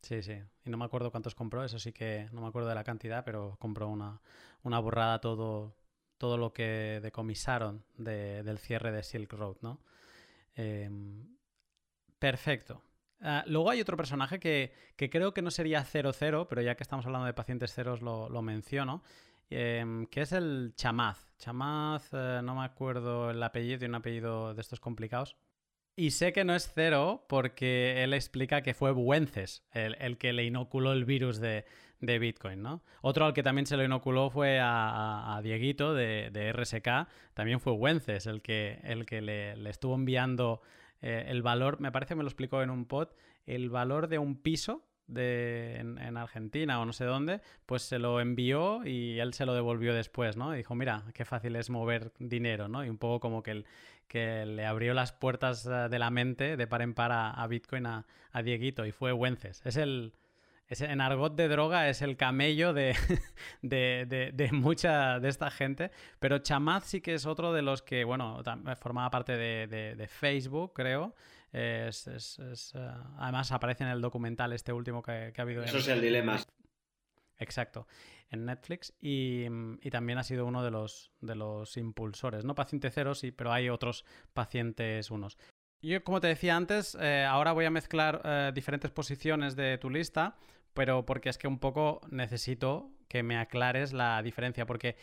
Sí, 0.01 0.21
sí. 0.21 0.39
Y 0.63 0.69
no 0.69 0.77
me 0.77 0.85
acuerdo 0.85 1.11
cuántos 1.11 1.35
compró, 1.35 1.63
eso 1.63 1.79
sí 1.79 1.91
que 1.91 2.29
no 2.31 2.41
me 2.41 2.47
acuerdo 2.47 2.69
de 2.69 2.75
la 2.75 2.83
cantidad, 2.83 3.23
pero 3.25 3.57
compró 3.59 3.89
una, 3.89 4.21
una 4.63 4.79
borrada 4.79 5.19
todo, 5.19 5.75
todo 6.17 6.37
lo 6.37 6.53
que 6.53 6.99
decomisaron 7.01 7.83
del 7.97 8.57
cierre 8.59 8.91
de 8.91 9.03
Silk 9.03 9.31
Road, 9.33 9.57
¿no? 9.61 9.81
Em, 10.55 11.37
perfecto. 12.19 12.83
Ah, 13.21 13.43
luego 13.47 13.69
hay 13.69 13.81
otro 13.81 13.97
personaje 13.97 14.39
que, 14.39 14.73
creo 14.95 15.33
que 15.33 15.41
no 15.41 15.51
sería 15.51 15.83
00, 15.83 16.47
pero 16.47 16.61
ya 16.61 16.75
que 16.75 16.83
estamos 16.83 17.05
hablando 17.05 17.25
de 17.25 17.33
pacientes 17.33 17.73
ceros 17.73 18.01
lo, 18.01 18.41
menciono, 18.41 19.03
em, 19.49 20.05
que 20.07 20.21
es 20.21 20.31
el 20.31 20.73
Chamaz. 20.75 21.33
Chamaz, 21.37 22.09
eh, 22.13 22.41
no 22.43 22.55
me 22.55 22.65
acuerdo 22.65 23.31
el 23.31 23.41
apellido, 23.41 23.79
tiene 23.79 23.91
un 23.91 23.95
apellido 23.95 24.53
de 24.53 24.61
estos 24.61 24.79
complicados. 24.79 25.35
Y 25.97 26.11
sé 26.11 26.31
que 26.31 26.45
no 26.45 26.55
es 26.55 26.71
cero 26.73 27.25
porque 27.27 28.03
él 28.03 28.13
explica 28.13 28.61
que 28.61 28.73
fue 28.73 28.91
Buences 28.91 29.63
el 29.73 30.17
que 30.17 30.31
le 30.31 30.45
inoculó 30.45 30.93
el 30.93 31.03
virus 31.05 31.39
de, 31.39 31.65
de 31.99 32.19
Bitcoin, 32.19 32.61
¿no? 32.61 32.83
Otro 33.01 33.25
al 33.25 33.33
que 33.33 33.43
también 33.43 33.65
se 33.65 33.77
lo 33.77 33.83
inoculó 33.83 34.29
fue 34.29 34.59
a, 34.61 35.39
Dieguito 35.43 35.93
de, 35.93 36.53
RSK, 36.53 37.07
también 37.33 37.59
fue 37.59 37.73
Wences 37.73 38.27
el 38.27 38.41
que, 38.41 38.79
el 38.83 39.05
que 39.05 39.21
le, 39.21 39.69
estuvo 39.69 39.95
enviando 39.95 40.61
eh, 41.01 41.25
el 41.29 41.41
valor, 41.41 41.79
me 41.79 41.91
parece 41.91 42.09
que 42.09 42.17
me 42.17 42.23
lo 42.23 42.29
explicó 42.29 42.61
en 42.61 42.69
un 42.69 42.85
pod, 42.85 43.09
el 43.45 43.69
valor 43.69 44.07
de 44.07 44.19
un 44.19 44.35
piso 44.35 44.86
de, 45.07 45.77
en, 45.77 46.17
Argentina 46.17 46.79
o 46.79 46.85
no 46.85 46.93
sé 46.93 47.05
dónde, 47.05 47.41
pues 47.65 47.83
se 47.83 47.99
lo 47.99 48.19
envió 48.19 48.85
y 48.85 49.19
él 49.19 49.33
se 49.33 49.45
lo 49.45 49.53
devolvió 49.53 49.93
después, 49.93 50.37
¿no? 50.37 50.51
dijo, 50.51 50.75
mira, 50.75 51.03
qué 51.13 51.25
fácil 51.25 51.55
es 51.55 51.69
mover 51.69 52.11
dinero, 52.19 52.67
¿no? 52.67 52.85
Y 52.85 52.89
un 52.89 52.97
poco 52.97 53.19
como 53.19 53.43
que, 53.43 53.51
el, 53.51 53.65
que 54.07 54.45
le 54.45 54.65
abrió 54.65 54.93
las 54.93 55.11
puertas 55.11 55.65
eh, 55.65 55.87
de 55.89 55.99
la 55.99 56.09
mente 56.09 56.57
de 56.57 56.67
par 56.67 56.81
en 56.81 56.93
par 56.93 57.11
a, 57.11 57.47
Bitcoin 57.47 57.85
a, 57.85 58.05
a, 58.31 58.41
Dieguito 58.41 58.85
y 58.85 58.91
fue 58.91 59.13
Wences. 59.13 59.61
Es 59.65 59.77
el, 59.77 60.13
en 60.69 61.01
argot 61.01 61.35
de 61.35 61.47
droga 61.47 61.89
es 61.89 62.01
el 62.01 62.17
camello 62.17 62.73
de, 62.73 62.95
de, 63.61 64.49
mucha 64.51 65.19
de 65.19 65.29
esta 65.29 65.49
gente. 65.49 65.91
Pero 66.19 66.39
Chamaz 66.39 66.85
sí 66.85 67.01
que 67.01 67.13
es 67.13 67.25
otro 67.25 67.53
de 67.53 67.61
los 67.61 67.81
que, 67.81 68.03
bueno, 68.03 68.41
formaba 68.79 69.09
parte 69.09 69.37
de, 69.37 70.07
Facebook, 70.09 70.73
creo. 70.73 71.15
Es, 71.51 72.07
eh, 72.75 72.89
además 73.17 73.51
aparece 73.51 73.83
en 73.83 73.89
el 73.89 74.01
documental 74.01 74.53
este 74.53 74.73
último 74.73 75.01
que, 75.01 75.33
ha 75.35 75.41
habido. 75.41 75.63
Eso 75.63 75.77
es 75.77 75.87
el 75.87 76.01
dilema. 76.01 76.39
Exacto, 77.39 77.87
en 78.29 78.45
Netflix. 78.45 78.93
Y, 78.99 79.45
también 79.89 80.17
ha 80.17 80.23
sido 80.23 80.45
uno 80.45 80.63
de 80.63 80.71
los, 80.71 81.11
de 81.21 81.35
los 81.35 81.77
impulsores. 81.77 82.43
No 82.43 82.55
paciente 82.55 82.89
cero, 82.91 83.15
sí, 83.15 83.31
pero 83.31 83.51
hay 83.51 83.69
otros 83.69 84.05
pacientes 84.33 85.11
unos. 85.11 85.37
Yo, 85.81 86.03
como 86.03 86.19
te 86.19 86.27
decía 86.27 86.55
antes, 86.55 86.97
eh, 86.99 87.23
ahora 87.23 87.51
voy 87.51 87.65
a 87.65 87.69
mezclar 87.69 88.21
eh, 88.25 88.51
diferentes 88.53 88.91
posiciones 88.91 89.55
de 89.55 89.77
tu 89.77 89.89
lista 89.89 90.35
pero 90.77 91.07
porque 91.07 91.29
es 91.29 91.39
que 91.39 91.47
un 91.47 91.57
poco 91.57 92.01
necesito 92.11 92.91
que 93.07 93.23
me 93.23 93.35
aclares 93.39 93.93
la 93.93 94.21
diferencia, 94.21 94.67
porque 94.67 94.95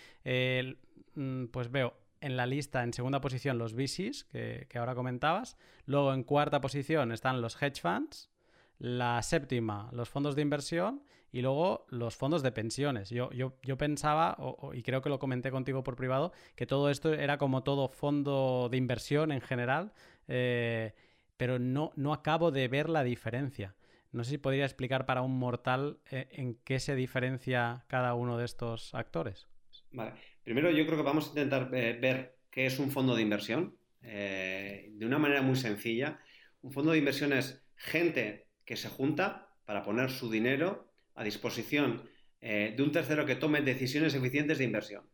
mm, 1.16 1.46
pues 1.46 1.68
veo 1.68 1.94
en 2.24 2.36
la 2.36 2.46
lista 2.46 2.82
en 2.82 2.92
segunda 2.92 3.20
posición 3.20 3.58
los 3.58 3.74
VCs, 3.74 4.24
que, 4.24 4.78
ahora 4.78 4.94
comentabas, 4.94 5.56
luego 5.86 6.12
en 6.12 6.24
cuarta 6.24 6.60
posición 6.60 7.12
están 7.12 7.40
los 7.40 7.60
hedge 7.60 7.80
funds, 7.80 8.30
la 8.78 9.22
séptima 9.22 9.88
los 9.92 10.08
fondos 10.08 10.34
de 10.34 10.42
inversión 10.42 11.02
y 11.30 11.42
luego 11.42 11.86
los 11.88 12.16
fondos 12.16 12.42
de 12.42 12.52
pensiones. 12.52 13.10
Yo, 13.10 13.30
yo, 13.32 13.56
yo 13.62 13.76
pensaba, 13.76 14.36
y 14.72 14.82
creo 14.82 15.02
que 15.02 15.08
lo 15.08 15.18
comenté 15.18 15.50
contigo 15.50 15.82
por 15.82 15.96
privado, 15.96 16.32
que 16.54 16.66
todo 16.66 16.90
esto 16.90 17.12
era 17.12 17.38
como 17.38 17.62
todo 17.62 17.88
fondo 17.88 18.68
de 18.70 18.76
inversión 18.76 19.32
en 19.32 19.40
general. 19.40 19.92
Eh, 20.28 20.94
pero 21.36 21.58
no, 21.58 21.92
no 21.96 22.12
acabo 22.12 22.50
de 22.50 22.68
ver 22.68 22.88
la 22.88 23.02
diferencia. 23.02 23.74
No 24.12 24.22
sé 24.22 24.30
si 24.30 24.38
podría 24.38 24.64
explicar 24.64 25.06
para 25.06 25.22
un 25.22 25.38
mortal 25.38 25.98
eh, 26.10 26.28
en 26.30 26.54
qué 26.64 26.78
se 26.78 26.94
diferencia 26.94 27.84
cada 27.88 28.14
uno 28.14 28.38
de 28.38 28.44
estos 28.44 28.94
actores. 28.94 29.48
Vale. 29.90 30.12
Primero 30.44 30.70
yo 30.70 30.86
creo 30.86 30.98
que 30.98 31.04
vamos 31.04 31.26
a 31.26 31.28
intentar 31.30 31.70
eh, 31.74 31.98
ver 32.00 32.36
qué 32.50 32.66
es 32.66 32.78
un 32.78 32.90
fondo 32.90 33.16
de 33.16 33.22
inversión 33.22 33.76
eh, 34.02 34.90
de 34.92 35.06
una 35.06 35.18
manera 35.18 35.42
muy 35.42 35.56
sencilla. 35.56 36.20
Un 36.62 36.72
fondo 36.72 36.92
de 36.92 36.98
inversión 36.98 37.32
es 37.32 37.64
gente 37.76 38.46
que 38.64 38.76
se 38.76 38.88
junta 38.88 39.48
para 39.64 39.82
poner 39.82 40.10
su 40.10 40.30
dinero 40.30 40.92
a 41.14 41.24
disposición 41.24 42.08
de 42.40 42.76
un 42.78 42.92
tercero 42.92 43.24
que 43.24 43.36
tome 43.36 43.62
decisiones 43.62 44.14
eficientes 44.14 44.58
de 44.58 44.64
inversión. 44.64 45.08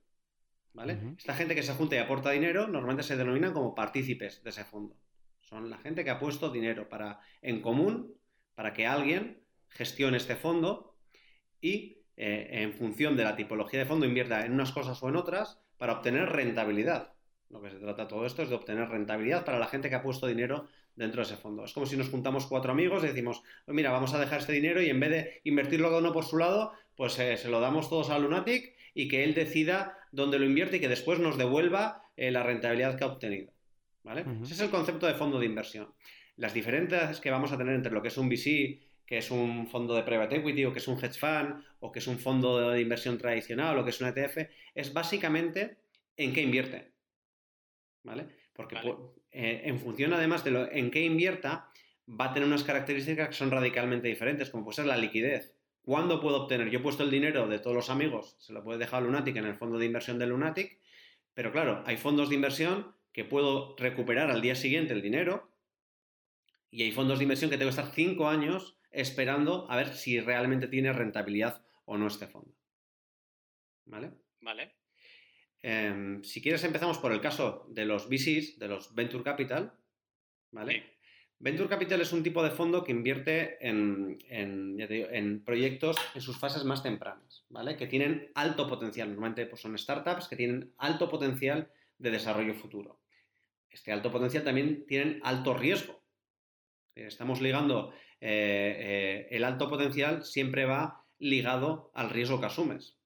¿Vale? 0.72 0.98
Esta 1.16 1.34
gente 1.34 1.54
que 1.54 1.62
se 1.62 1.74
junta 1.74 1.96
y 1.96 1.98
aporta 1.98 2.30
dinero 2.30 2.66
normalmente 2.66 3.02
se 3.02 3.16
denominan 3.16 3.52
como 3.52 3.74
partícipes 3.74 4.42
de 4.42 4.50
ese 4.50 4.64
fondo. 4.64 4.96
Son 5.40 5.68
la 5.68 5.78
gente 5.78 6.04
que 6.04 6.10
ha 6.10 6.18
puesto 6.18 6.50
dinero 6.50 6.88
para, 6.88 7.20
en 7.42 7.60
común 7.60 8.14
para 8.54 8.72
que 8.72 8.86
alguien 8.86 9.42
gestione 9.68 10.16
este 10.16 10.36
fondo 10.36 10.96
y 11.60 11.99
eh, 12.22 12.62
en 12.62 12.74
función 12.74 13.16
de 13.16 13.24
la 13.24 13.34
tipología 13.34 13.80
de 13.80 13.86
fondo 13.86 14.04
invierta 14.04 14.44
en 14.44 14.52
unas 14.52 14.72
cosas 14.72 15.02
o 15.02 15.08
en 15.08 15.16
otras 15.16 15.58
para 15.78 15.94
obtener 15.94 16.28
rentabilidad. 16.28 17.14
Lo 17.48 17.62
que 17.62 17.70
se 17.70 17.78
trata 17.78 18.08
todo 18.08 18.26
esto 18.26 18.42
es 18.42 18.50
de 18.50 18.56
obtener 18.56 18.90
rentabilidad 18.90 19.42
para 19.42 19.58
la 19.58 19.68
gente 19.68 19.88
que 19.88 19.94
ha 19.94 20.02
puesto 20.02 20.26
dinero 20.26 20.68
dentro 20.94 21.22
de 21.22 21.28
ese 21.32 21.38
fondo. 21.40 21.64
Es 21.64 21.72
como 21.72 21.86
si 21.86 21.96
nos 21.96 22.10
juntamos 22.10 22.44
cuatro 22.44 22.72
amigos 22.72 23.02
y 23.02 23.06
decimos, 23.06 23.42
mira, 23.66 23.90
vamos 23.90 24.12
a 24.12 24.20
dejar 24.20 24.40
este 24.40 24.52
dinero 24.52 24.82
y 24.82 24.90
en 24.90 25.00
vez 25.00 25.08
de 25.08 25.40
invertirlo 25.44 25.88
cada 25.88 26.00
uno 26.00 26.12
por 26.12 26.26
su 26.26 26.36
lado, 26.36 26.74
pues 26.94 27.18
eh, 27.18 27.38
se 27.38 27.48
lo 27.48 27.58
damos 27.58 27.88
todos 27.88 28.10
a 28.10 28.18
Lunatic 28.18 28.74
y 28.92 29.08
que 29.08 29.24
él 29.24 29.32
decida 29.32 29.96
dónde 30.12 30.38
lo 30.38 30.44
invierte 30.44 30.76
y 30.76 30.80
que 30.80 30.88
después 30.88 31.20
nos 31.20 31.38
devuelva 31.38 32.04
eh, 32.18 32.30
la 32.30 32.42
rentabilidad 32.42 32.98
que 32.98 33.04
ha 33.04 33.06
obtenido. 33.06 33.50
¿vale? 34.04 34.26
Ese 34.42 34.52
es 34.52 34.60
el 34.60 34.68
concepto 34.68 35.06
de 35.06 35.14
fondo 35.14 35.38
de 35.38 35.46
inversión 35.46 35.88
las 36.40 36.54
diferencias 36.54 37.20
que 37.20 37.30
vamos 37.30 37.52
a 37.52 37.58
tener 37.58 37.74
entre 37.74 37.92
lo 37.92 38.00
que 38.00 38.08
es 38.08 38.16
un 38.16 38.30
VC, 38.30 38.80
que 39.10 39.18
es 39.18 39.32
un 39.32 39.66
fondo 39.66 39.96
de 39.96 40.04
private 40.04 40.36
equity, 40.36 40.64
o 40.66 40.72
que 40.72 40.78
es 40.78 40.86
un 40.86 40.96
hedge 40.96 41.18
fund, 41.18 41.64
o 41.80 41.90
que 41.90 41.98
es 41.98 42.06
un 42.06 42.20
fondo 42.20 42.70
de 42.70 42.80
inversión 42.80 43.18
tradicional, 43.18 43.76
o 43.76 43.82
que 43.82 43.90
es 43.90 44.00
un 44.00 44.06
ETF, 44.06 44.48
es 44.72 44.92
básicamente 44.92 45.78
en 46.16 46.32
qué 46.32 46.42
invierte. 46.42 46.92
¿Vale? 48.04 48.28
Porque 48.52 48.76
eh, 49.32 49.62
en 49.64 49.80
función 49.80 50.12
además 50.12 50.44
de 50.44 50.52
lo, 50.52 50.70
en 50.70 50.92
qué 50.92 51.02
invierta, 51.02 51.68
va 52.08 52.26
a 52.26 52.32
tener 52.32 52.46
unas 52.46 52.62
características 52.62 53.30
que 53.30 53.34
son 53.34 53.50
radicalmente 53.50 54.06
diferentes, 54.06 54.48
como 54.48 54.62
puede 54.62 54.76
ser 54.76 54.86
la 54.86 54.96
liquidez. 54.96 55.56
¿Cuándo 55.82 56.20
puedo 56.20 56.42
obtener? 56.42 56.70
Yo 56.70 56.78
he 56.78 56.82
puesto 56.82 57.02
el 57.02 57.10
dinero 57.10 57.48
de 57.48 57.58
todos 57.58 57.74
los 57.74 57.90
amigos, 57.90 58.36
se 58.38 58.52
lo 58.52 58.62
puede 58.62 58.78
dejar 58.78 59.02
a 59.02 59.06
Lunatic 59.06 59.34
en 59.34 59.46
el 59.46 59.56
fondo 59.56 59.76
de 59.76 59.86
inversión 59.86 60.20
de 60.20 60.28
Lunatic, 60.28 60.78
pero 61.34 61.50
claro, 61.50 61.82
hay 61.84 61.96
fondos 61.96 62.28
de 62.28 62.36
inversión 62.36 62.94
que 63.12 63.24
puedo 63.24 63.74
recuperar 63.76 64.30
al 64.30 64.40
día 64.40 64.54
siguiente 64.54 64.92
el 64.92 65.02
dinero 65.02 65.50
y 66.70 66.84
hay 66.84 66.92
fondos 66.92 67.18
de 67.18 67.24
inversión 67.24 67.50
que 67.50 67.58
tengo 67.58 67.72
que 67.72 67.80
estar 67.80 67.92
cinco 67.92 68.28
años 68.28 68.76
esperando 68.90 69.70
a 69.70 69.76
ver 69.76 69.94
si 69.94 70.20
realmente 70.20 70.68
tiene 70.68 70.92
rentabilidad 70.92 71.64
o 71.84 71.96
no 71.96 72.06
este 72.06 72.26
fondo. 72.26 72.54
¿Vale? 73.86 74.12
Vale. 74.40 74.76
Em, 75.62 76.22
si 76.22 76.40
quieres 76.40 76.64
empezamos 76.64 76.98
por 76.98 77.12
el 77.12 77.20
caso 77.20 77.66
de 77.70 77.84
los 77.84 78.08
VCs, 78.08 78.58
de 78.58 78.68
los 78.68 78.94
Venture 78.94 79.24
Capital. 79.24 79.72
¿Vale? 80.52 80.98
Venture 81.38 81.68
Capital 81.68 82.00
es 82.00 82.12
un 82.12 82.22
tipo 82.22 82.42
de 82.42 82.50
fondo 82.50 82.84
que 82.84 82.92
invierte 82.92 83.66
en, 83.66 84.18
en, 84.28 85.42
proyectos 85.42 85.96
en 86.14 86.20
sus 86.20 86.38
fases 86.38 86.64
más 86.64 86.82
tempranas, 86.82 87.46
¿vale? 87.48 87.76
Que 87.76 87.86
tienen 87.86 88.30
alto 88.34 88.68
potencial. 88.68 89.08
Normalmente 89.08 89.46
pues, 89.46 89.62
son 89.62 89.78
startups 89.78 90.28
que 90.28 90.36
tienen 90.36 90.74
alto 90.76 91.08
potencial 91.08 91.70
de 91.96 92.10
desarrollo 92.10 92.54
futuro. 92.54 93.00
Este 93.70 93.90
alto 93.90 94.10
potencial 94.10 94.44
también 94.44 94.84
tienen 94.86 95.20
alto 95.22 95.54
riesgo, 95.54 96.02
estamos 96.94 97.40
ligando 97.40 97.94
eh, 98.20 98.76
eh, 98.78 99.28
el 99.30 99.44
alto 99.44 99.68
potencial, 99.70 100.24
siempre 100.24 100.66
va 100.66 101.04
ligado 101.18 101.90
al 101.94 102.10
riesgo 102.10 102.40
que 102.40 102.46
asumes. 102.46 102.98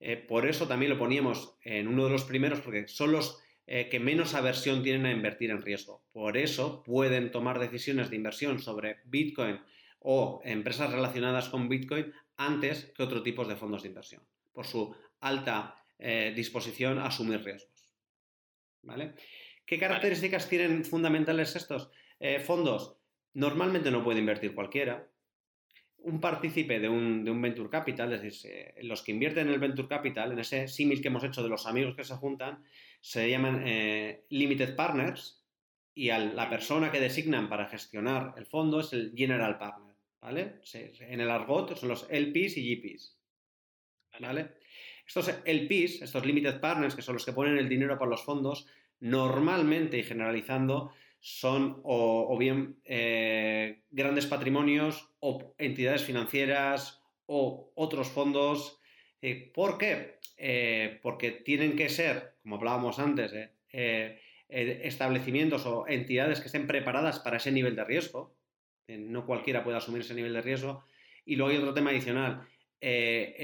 Eh, 0.00 0.16
por 0.16 0.48
eso 0.48 0.66
también 0.66 0.90
lo 0.90 0.98
poníamos 0.98 1.56
en 1.62 1.86
uno 1.86 2.04
de 2.04 2.10
los 2.10 2.24
primeros, 2.24 2.60
porque 2.60 2.88
son 2.88 3.12
los 3.12 3.40
que 3.66 4.00
menos 4.00 4.34
aversión 4.34 4.82
tienen 4.82 5.06
a 5.06 5.12
invertir 5.12 5.50
en 5.52 5.62
riesgo. 5.62 6.02
Por 6.10 6.36
eso 6.36 6.82
pueden 6.82 7.30
tomar 7.30 7.60
decisiones 7.60 8.10
de 8.10 8.16
inversión 8.16 8.58
sobre 8.58 8.98
Bitcoin 9.04 9.60
o 10.00 10.40
empresas 10.44 10.90
relacionadas 10.90 11.48
con 11.50 11.68
Bitcoin 11.68 12.12
antes 12.36 12.86
que 12.86 13.04
otros 13.04 13.22
tipos 13.22 13.46
de 13.46 13.54
fondos 13.54 13.82
de 13.82 13.90
inversión, 13.90 14.22
por 14.52 14.66
su 14.66 14.92
alta 15.20 15.76
disposición 16.34 16.98
a 16.98 17.06
asumir 17.06 17.44
riesgos. 17.44 17.86
¿Vale? 18.82 19.14
¿Qué 19.64 19.78
características 19.78 20.48
tienen 20.48 20.84
fundamentales 20.84 21.54
estos? 21.54 21.92
Fondos, 22.44 22.99
normalmente 23.34 23.90
no 23.90 24.04
puede 24.04 24.20
invertir 24.20 24.54
cualquiera. 24.54 25.08
Un 25.98 26.20
partícipe 26.20 26.80
de 26.80 26.88
un, 26.88 27.24
venture 27.42 27.68
capital, 27.68 28.12
es 28.12 28.22
decir, 28.22 28.74
los 28.82 29.02
que 29.02 29.12
invierten 29.12 29.48
en 29.48 29.54
el 29.54 29.60
venture 29.60 29.88
capital, 29.88 30.32
en 30.32 30.38
ese 30.38 30.66
símil 30.66 31.02
que 31.02 31.08
hemos 31.08 31.24
hecho 31.24 31.42
de 31.42 31.50
los 31.50 31.66
amigos 31.66 31.94
que 31.94 32.04
se 32.04 32.14
juntan, 32.14 32.64
se 33.00 33.28
llaman 33.28 33.62
eh, 33.66 34.24
limited 34.30 34.74
partners 34.74 35.44
y 35.94 36.10
a 36.10 36.18
la 36.18 36.48
persona 36.48 36.90
que 36.90 37.00
designan 37.00 37.48
para 37.48 37.66
gestionar 37.66 38.34
el 38.38 38.46
fondo 38.46 38.80
es 38.80 38.92
el 38.92 39.12
general 39.14 39.58
partner. 39.58 39.94
¿vale? 40.20 40.60
En 40.72 41.20
el 41.20 41.30
argot 41.30 41.76
son 41.76 41.90
los 41.90 42.06
LPs 42.10 42.56
y 42.56 42.76
GPs. 42.76 43.18
¿vale? 44.20 44.54
Estos 45.06 45.28
LPs, 45.44 46.02
estos 46.02 46.24
limited 46.24 46.60
partners, 46.60 46.94
que 46.94 47.02
son 47.02 47.14
los 47.14 47.24
que 47.24 47.32
ponen 47.32 47.58
el 47.58 47.68
dinero 47.68 47.98
para 47.98 48.10
los 48.10 48.24
fondos, 48.24 48.66
normalmente 49.00 49.98
y 49.98 50.02
generalizando 50.02 50.92
son 51.20 51.80
o, 51.84 52.36
bien 52.38 52.80
eh, 52.84 53.82
grandes 53.90 54.26
patrimonios 54.26 55.10
o 55.20 55.54
entidades 55.58 56.02
financieras 56.02 57.02
o 57.26 57.72
otros 57.74 58.08
fondos. 58.08 58.80
Eh, 59.20 59.52
¿Por 59.54 59.76
qué? 59.76 60.18
Eh, 60.38 60.98
porque 61.02 61.30
tienen 61.30 61.76
que 61.76 61.90
ser, 61.90 62.36
como 62.42 62.56
hablábamos 62.56 62.98
antes, 62.98 63.32
establecimientos 64.48 65.66
o 65.66 65.86
entidades 65.86 66.40
que 66.40 66.46
estén 66.46 66.66
preparadas 66.66 67.18
para 67.18 67.36
ese 67.36 67.52
nivel 67.52 67.76
de 67.76 67.84
riesgo. 67.84 68.34
no 68.88 69.26
cualquiera 69.26 69.62
puede 69.62 69.76
asumir 69.76 70.00
ese 70.00 70.14
nivel 70.14 70.32
de 70.32 70.42
riesgo. 70.42 70.84
Y 71.26 71.36
luego 71.36 71.52
hay 71.52 71.58
otro 71.58 71.74
tema 71.74 71.90
adicional. 71.90 72.48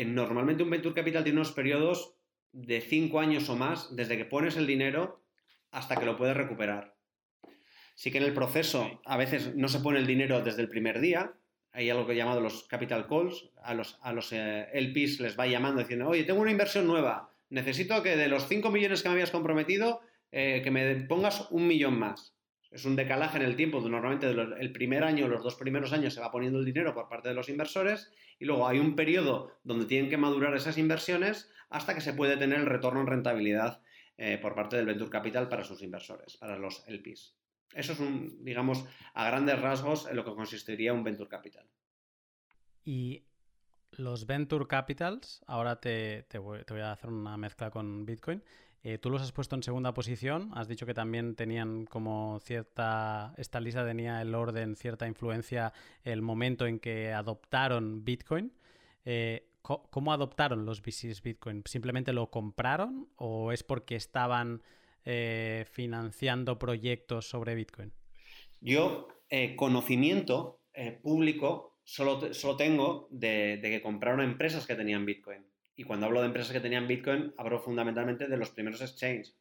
normalmente 0.06 0.62
un 0.62 0.70
venture 0.70 0.94
capital 0.94 1.24
tiene 1.24 1.38
unos 1.38 1.52
periodos 1.52 2.14
de 2.52 2.80
cinco 2.80 3.20
años 3.20 3.50
o 3.50 3.56
más 3.56 3.94
desde 3.94 4.16
que 4.16 4.24
pones 4.24 4.56
el 4.56 4.66
dinero 4.66 5.22
hasta 5.70 5.96
que 5.96 6.06
lo 6.06 6.16
puedes 6.16 6.34
recuperar. 6.34 6.95
Sí 7.96 8.10
que 8.10 8.18
en 8.18 8.24
el 8.24 8.34
proceso 8.34 9.00
a 9.06 9.16
veces 9.16 9.56
no 9.56 9.68
se 9.68 9.80
pone 9.80 9.98
el 9.98 10.06
dinero 10.06 10.42
desde 10.42 10.60
el 10.60 10.68
primer 10.68 11.00
día. 11.00 11.32
Hay 11.72 11.88
algo 11.88 12.06
que 12.06 12.12
he 12.12 12.16
llamado 12.16 12.42
los 12.42 12.64
capital 12.64 13.06
calls. 13.08 13.48
A 13.62 13.72
los, 13.72 13.98
a 14.02 14.12
los 14.12 14.32
eh, 14.32 14.68
LPs 14.74 15.18
les 15.20 15.38
va 15.38 15.46
llamando 15.46 15.80
diciendo, 15.80 16.06
oye, 16.06 16.24
tengo 16.24 16.42
una 16.42 16.50
inversión 16.50 16.86
nueva. 16.86 17.30
Necesito 17.48 18.02
que 18.02 18.16
de 18.16 18.28
los 18.28 18.48
5 18.48 18.70
millones 18.70 19.02
que 19.02 19.08
me 19.08 19.14
habías 19.14 19.30
comprometido, 19.30 20.02
eh, 20.30 20.60
que 20.62 20.70
me 20.70 20.94
pongas 21.06 21.50
un 21.50 21.66
millón 21.66 21.98
más. 21.98 22.36
Es 22.70 22.84
un 22.84 22.96
decalaje 22.96 23.38
en 23.38 23.44
el 23.44 23.56
tiempo. 23.56 23.80
Normalmente 23.80 24.28
el 24.28 24.72
primer 24.72 25.02
año, 25.02 25.26
los 25.26 25.42
dos 25.42 25.54
primeros 25.54 25.94
años 25.94 26.12
se 26.12 26.20
va 26.20 26.30
poniendo 26.30 26.58
el 26.58 26.66
dinero 26.66 26.92
por 26.92 27.08
parte 27.08 27.30
de 27.30 27.34
los 27.34 27.48
inversores 27.48 28.12
y 28.38 28.44
luego 28.44 28.68
hay 28.68 28.78
un 28.78 28.94
periodo 28.94 29.52
donde 29.64 29.86
tienen 29.86 30.10
que 30.10 30.18
madurar 30.18 30.54
esas 30.54 30.76
inversiones 30.76 31.50
hasta 31.70 31.94
que 31.94 32.02
se 32.02 32.12
puede 32.12 32.36
tener 32.36 32.60
el 32.60 32.66
retorno 32.66 33.00
en 33.00 33.06
rentabilidad 33.06 33.80
eh, 34.18 34.36
por 34.36 34.54
parte 34.54 34.76
del 34.76 34.84
venture 34.84 35.10
capital 35.10 35.48
para 35.48 35.64
sus 35.64 35.82
inversores, 35.82 36.36
para 36.36 36.58
los 36.58 36.84
LPs. 36.86 37.35
Eso 37.74 37.92
es 37.92 38.00
un, 38.00 38.44
digamos, 38.44 38.84
a 39.14 39.26
grandes 39.26 39.60
rasgos 39.60 40.06
en 40.08 40.16
lo 40.16 40.24
que 40.24 40.34
consistiría 40.34 40.92
un 40.92 41.04
venture 41.04 41.28
capital. 41.28 41.66
Y 42.84 43.24
los 43.92 44.26
venture 44.26 44.66
capitals, 44.66 45.42
ahora 45.46 45.80
te, 45.80 46.24
voy, 46.38 46.60
a 46.80 46.92
hacer 46.92 47.10
una 47.10 47.36
mezcla 47.36 47.70
con 47.70 48.04
Bitcoin. 48.06 48.42
Eh, 48.82 48.98
tú 48.98 49.10
los 49.10 49.22
has 49.22 49.32
puesto 49.32 49.56
en 49.56 49.62
segunda 49.62 49.92
posición, 49.92 50.50
has 50.54 50.68
dicho 50.68 50.86
que 50.86 50.94
también 50.94 51.34
tenían 51.34 51.86
como 51.86 52.38
cierta, 52.40 53.34
esta 53.36 53.58
lista 53.58 53.84
tenía 53.84 54.22
el 54.22 54.34
orden, 54.34 54.76
cierta 54.76 55.08
influencia, 55.08 55.72
el 56.04 56.22
momento 56.22 56.66
en 56.66 56.78
que 56.78 57.12
adoptaron 57.12 58.04
Bitcoin. 58.04 58.52
Eh, 59.04 59.48
¿Cómo 59.62 60.12
adoptaron 60.12 60.64
los 60.64 60.80
VCs 60.80 61.22
Bitcoin? 61.22 61.64
¿Simplemente 61.66 62.12
lo 62.12 62.30
compraron 62.30 63.08
o 63.16 63.50
es 63.50 63.64
porque 63.64 63.96
estaban 63.96 64.62
eh, 65.08 65.64
financiando 65.70 66.58
proyectos 66.58 67.28
sobre 67.28 67.54
Bitcoin? 67.54 67.92
Yo, 68.60 69.06
eh, 69.30 69.54
conocimiento 69.54 70.62
eh, 70.74 70.98
público 71.00 71.78
solo, 71.84 72.34
solo 72.34 72.56
tengo 72.56 73.06
de, 73.12 73.60
que 73.62 73.80
compraron 73.80 74.20
empresas 74.20 74.66
que 74.66 74.74
tenían 74.74 75.06
Bitcoin. 75.06 75.46
Y 75.76 75.84
cuando 75.84 76.06
hablo 76.06 76.22
de 76.22 76.26
empresas 76.26 76.52
que 76.52 76.60
tenían 76.60 76.88
Bitcoin, 76.88 77.32
hablo 77.38 77.60
fundamentalmente 77.60 78.26
de 78.26 78.36
los 78.36 78.50
primeros 78.50 78.80
exchanges. 78.80 79.36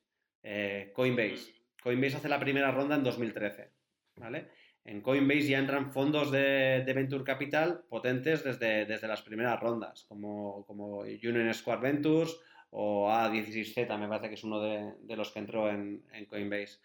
Coinbase. 0.93 1.55
Coinbase 1.82 2.18
hace 2.18 2.30
la 2.30 2.39
primera 2.39 2.70
ronda 2.70 2.95
en 2.95 3.03
2013. 3.03 3.72
¿vale? 4.18 4.49
En 4.84 5.01
Coinbase 5.01 5.47
ya 5.47 5.57
entran 5.57 5.91
fondos 5.91 6.30
de, 6.32 6.84
Venture 6.95 7.24
Capital 7.24 7.86
potentes 7.89 8.43
desde, 8.43 8.86
desde, 8.86 9.07
las 9.07 9.24
primeras 9.24 9.59
rondas, 9.59 10.05
como, 10.07 10.63
como 10.68 10.99
Union 10.99 11.51
Square 11.55 11.82
Ventures 11.82 12.38
o 12.78 13.09
A16Z, 13.09 13.97
me 13.97 14.07
parece 14.09 14.28
que 14.28 14.36
es 14.36 14.43
uno 14.43 14.59
de, 14.59 15.15
los 15.15 15.32
que 15.32 15.39
entró 15.39 15.69
en, 15.69 16.03
Coinbase. 16.30 16.80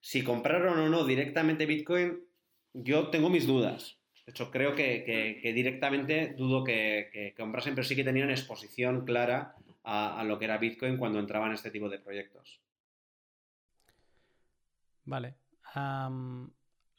Si 0.00 0.22
compraron 0.22 0.78
o 0.78 0.88
no 0.90 1.04
directamente 1.04 1.64
Bitcoin, 1.64 2.20
yo 2.74 3.08
tengo 3.08 3.30
mis 3.30 3.46
dudas. 3.46 3.98
De 4.26 4.32
hecho, 4.32 4.50
creo 4.50 4.74
que, 4.74 5.40
directamente 5.54 6.34
dudo 6.36 6.62
que, 6.62 7.32
comprasen, 7.38 7.74
pero 7.74 7.86
sí 7.86 7.96
que 7.96 8.04
tenían 8.04 8.30
exposición 8.30 9.06
clara 9.06 9.54
a, 9.82 10.22
lo 10.24 10.38
que 10.38 10.44
era 10.44 10.58
Bitcoin 10.58 10.98
cuando 10.98 11.18
entraban 11.18 11.48
en 11.48 11.54
este 11.54 11.70
tipo 11.70 11.88
de 11.88 12.00
proyectos. 12.00 12.60
Vale. 15.06 15.36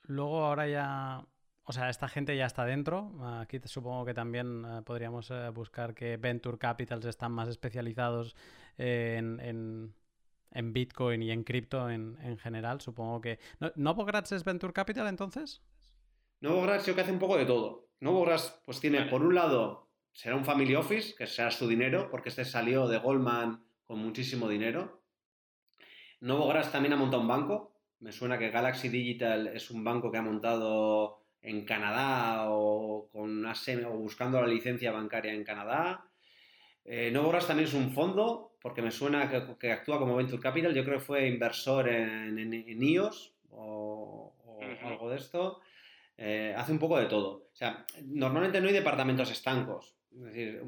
luego 0.07 0.45
ahora 0.45 0.67
ya 0.67 1.23
o 1.67 1.73
sea, 1.73 1.89
esta 1.89 2.07
gente 2.07 2.37
ya 2.37 2.45
está 2.45 2.63
dentro. 2.63 3.11
Aquí 3.39 3.59
supongo 3.65 4.05
que 4.05 4.13
también 4.13 4.63
eh, 4.65 4.81
podríamos 4.83 5.31
eh, 5.31 5.49
buscar 5.49 5.95
que 5.95 6.17
Venture 6.17 6.59
Capitals 6.59 7.05
están 7.05 7.31
más 7.31 7.49
especializados 7.49 8.35
en, 8.77 9.93
Bitcoin 10.51 11.23
y 11.23 11.31
en 11.31 11.43
cripto 11.43 11.89
en, 11.89 12.37
general. 12.37 12.81
Supongo 12.81 13.19
que. 13.19 13.39
¿No, 13.59 13.95
es 14.31 14.43
Venture 14.43 14.73
Capital 14.73 15.07
entonces? 15.07 15.63
Novogratz 16.41 16.83
creo 16.83 16.95
que 16.95 17.01
hace 17.01 17.11
un 17.11 17.19
poco 17.19 17.37
de 17.37 17.45
todo. 17.45 17.89
Novogratz 17.99 18.61
pues 18.63 18.79
tiene, 18.79 19.05
por 19.05 19.23
un 19.23 19.33
lado, 19.33 19.89
será 20.11 20.35
un 20.35 20.45
family 20.45 20.75
office, 20.75 21.15
que 21.15 21.25
será 21.25 21.49
su 21.49 21.67
dinero, 21.67 22.09
porque 22.11 22.29
este 22.29 22.45
salió 22.45 22.87
de 22.87 22.99
Goldman 22.99 23.65
con 23.85 23.99
muchísimo 23.99 24.47
dinero. 24.47 25.01
Novogratz 26.19 26.71
también 26.71 26.93
ha 26.93 26.97
montado 26.97 27.23
un 27.23 27.27
banco. 27.27 27.81
Me 27.99 28.11
suena 28.11 28.37
que 28.37 28.51
Galaxy 28.51 28.89
Digital 28.89 29.47
es 29.47 29.71
un 29.71 29.83
banco 29.83 30.11
que 30.11 30.19
ha 30.19 30.21
montado 30.21 31.24
en 31.45 31.63
Canadá 31.63 32.49
o, 32.49 33.07
con 33.11 33.45
o 33.45 33.89
buscando 33.97 34.41
la 34.41 34.47
licencia 34.47 34.91
bancaria 34.91 35.31
en 35.31 35.43
Canadá. 35.43 36.05
Eh, 36.83 37.11
también 37.13 37.67
es 37.67 37.73
un 37.73 37.91
fondo, 37.93 38.55
porque 38.61 38.81
me 38.81 38.91
suena 38.91 39.29
que, 39.59 39.71
actúa 39.71 39.99
como 39.99 40.15
Venture 40.15 40.41
Capital. 40.41 40.73
Yo 40.73 40.83
creo 40.83 40.97
que 40.97 41.05
fue 41.05 41.27
inversor 41.27 41.87
en, 41.87 42.83
IOS 42.83 43.33
o, 43.51 44.33
algo 44.83 45.09
de 45.09 45.17
esto. 45.17 45.61
Eh, 46.17 46.53
hace 46.57 46.71
un 46.71 46.79
poco 46.79 46.97
de 46.97 47.05
todo. 47.05 47.49
O 47.51 47.55
sea, 47.55 47.85
normalmente 48.03 48.59
no 48.59 48.67
hay 48.67 48.73
departamentos 48.73 49.29
estancos. 49.31 49.94
Es 50.15 50.23
decir, 50.23 50.61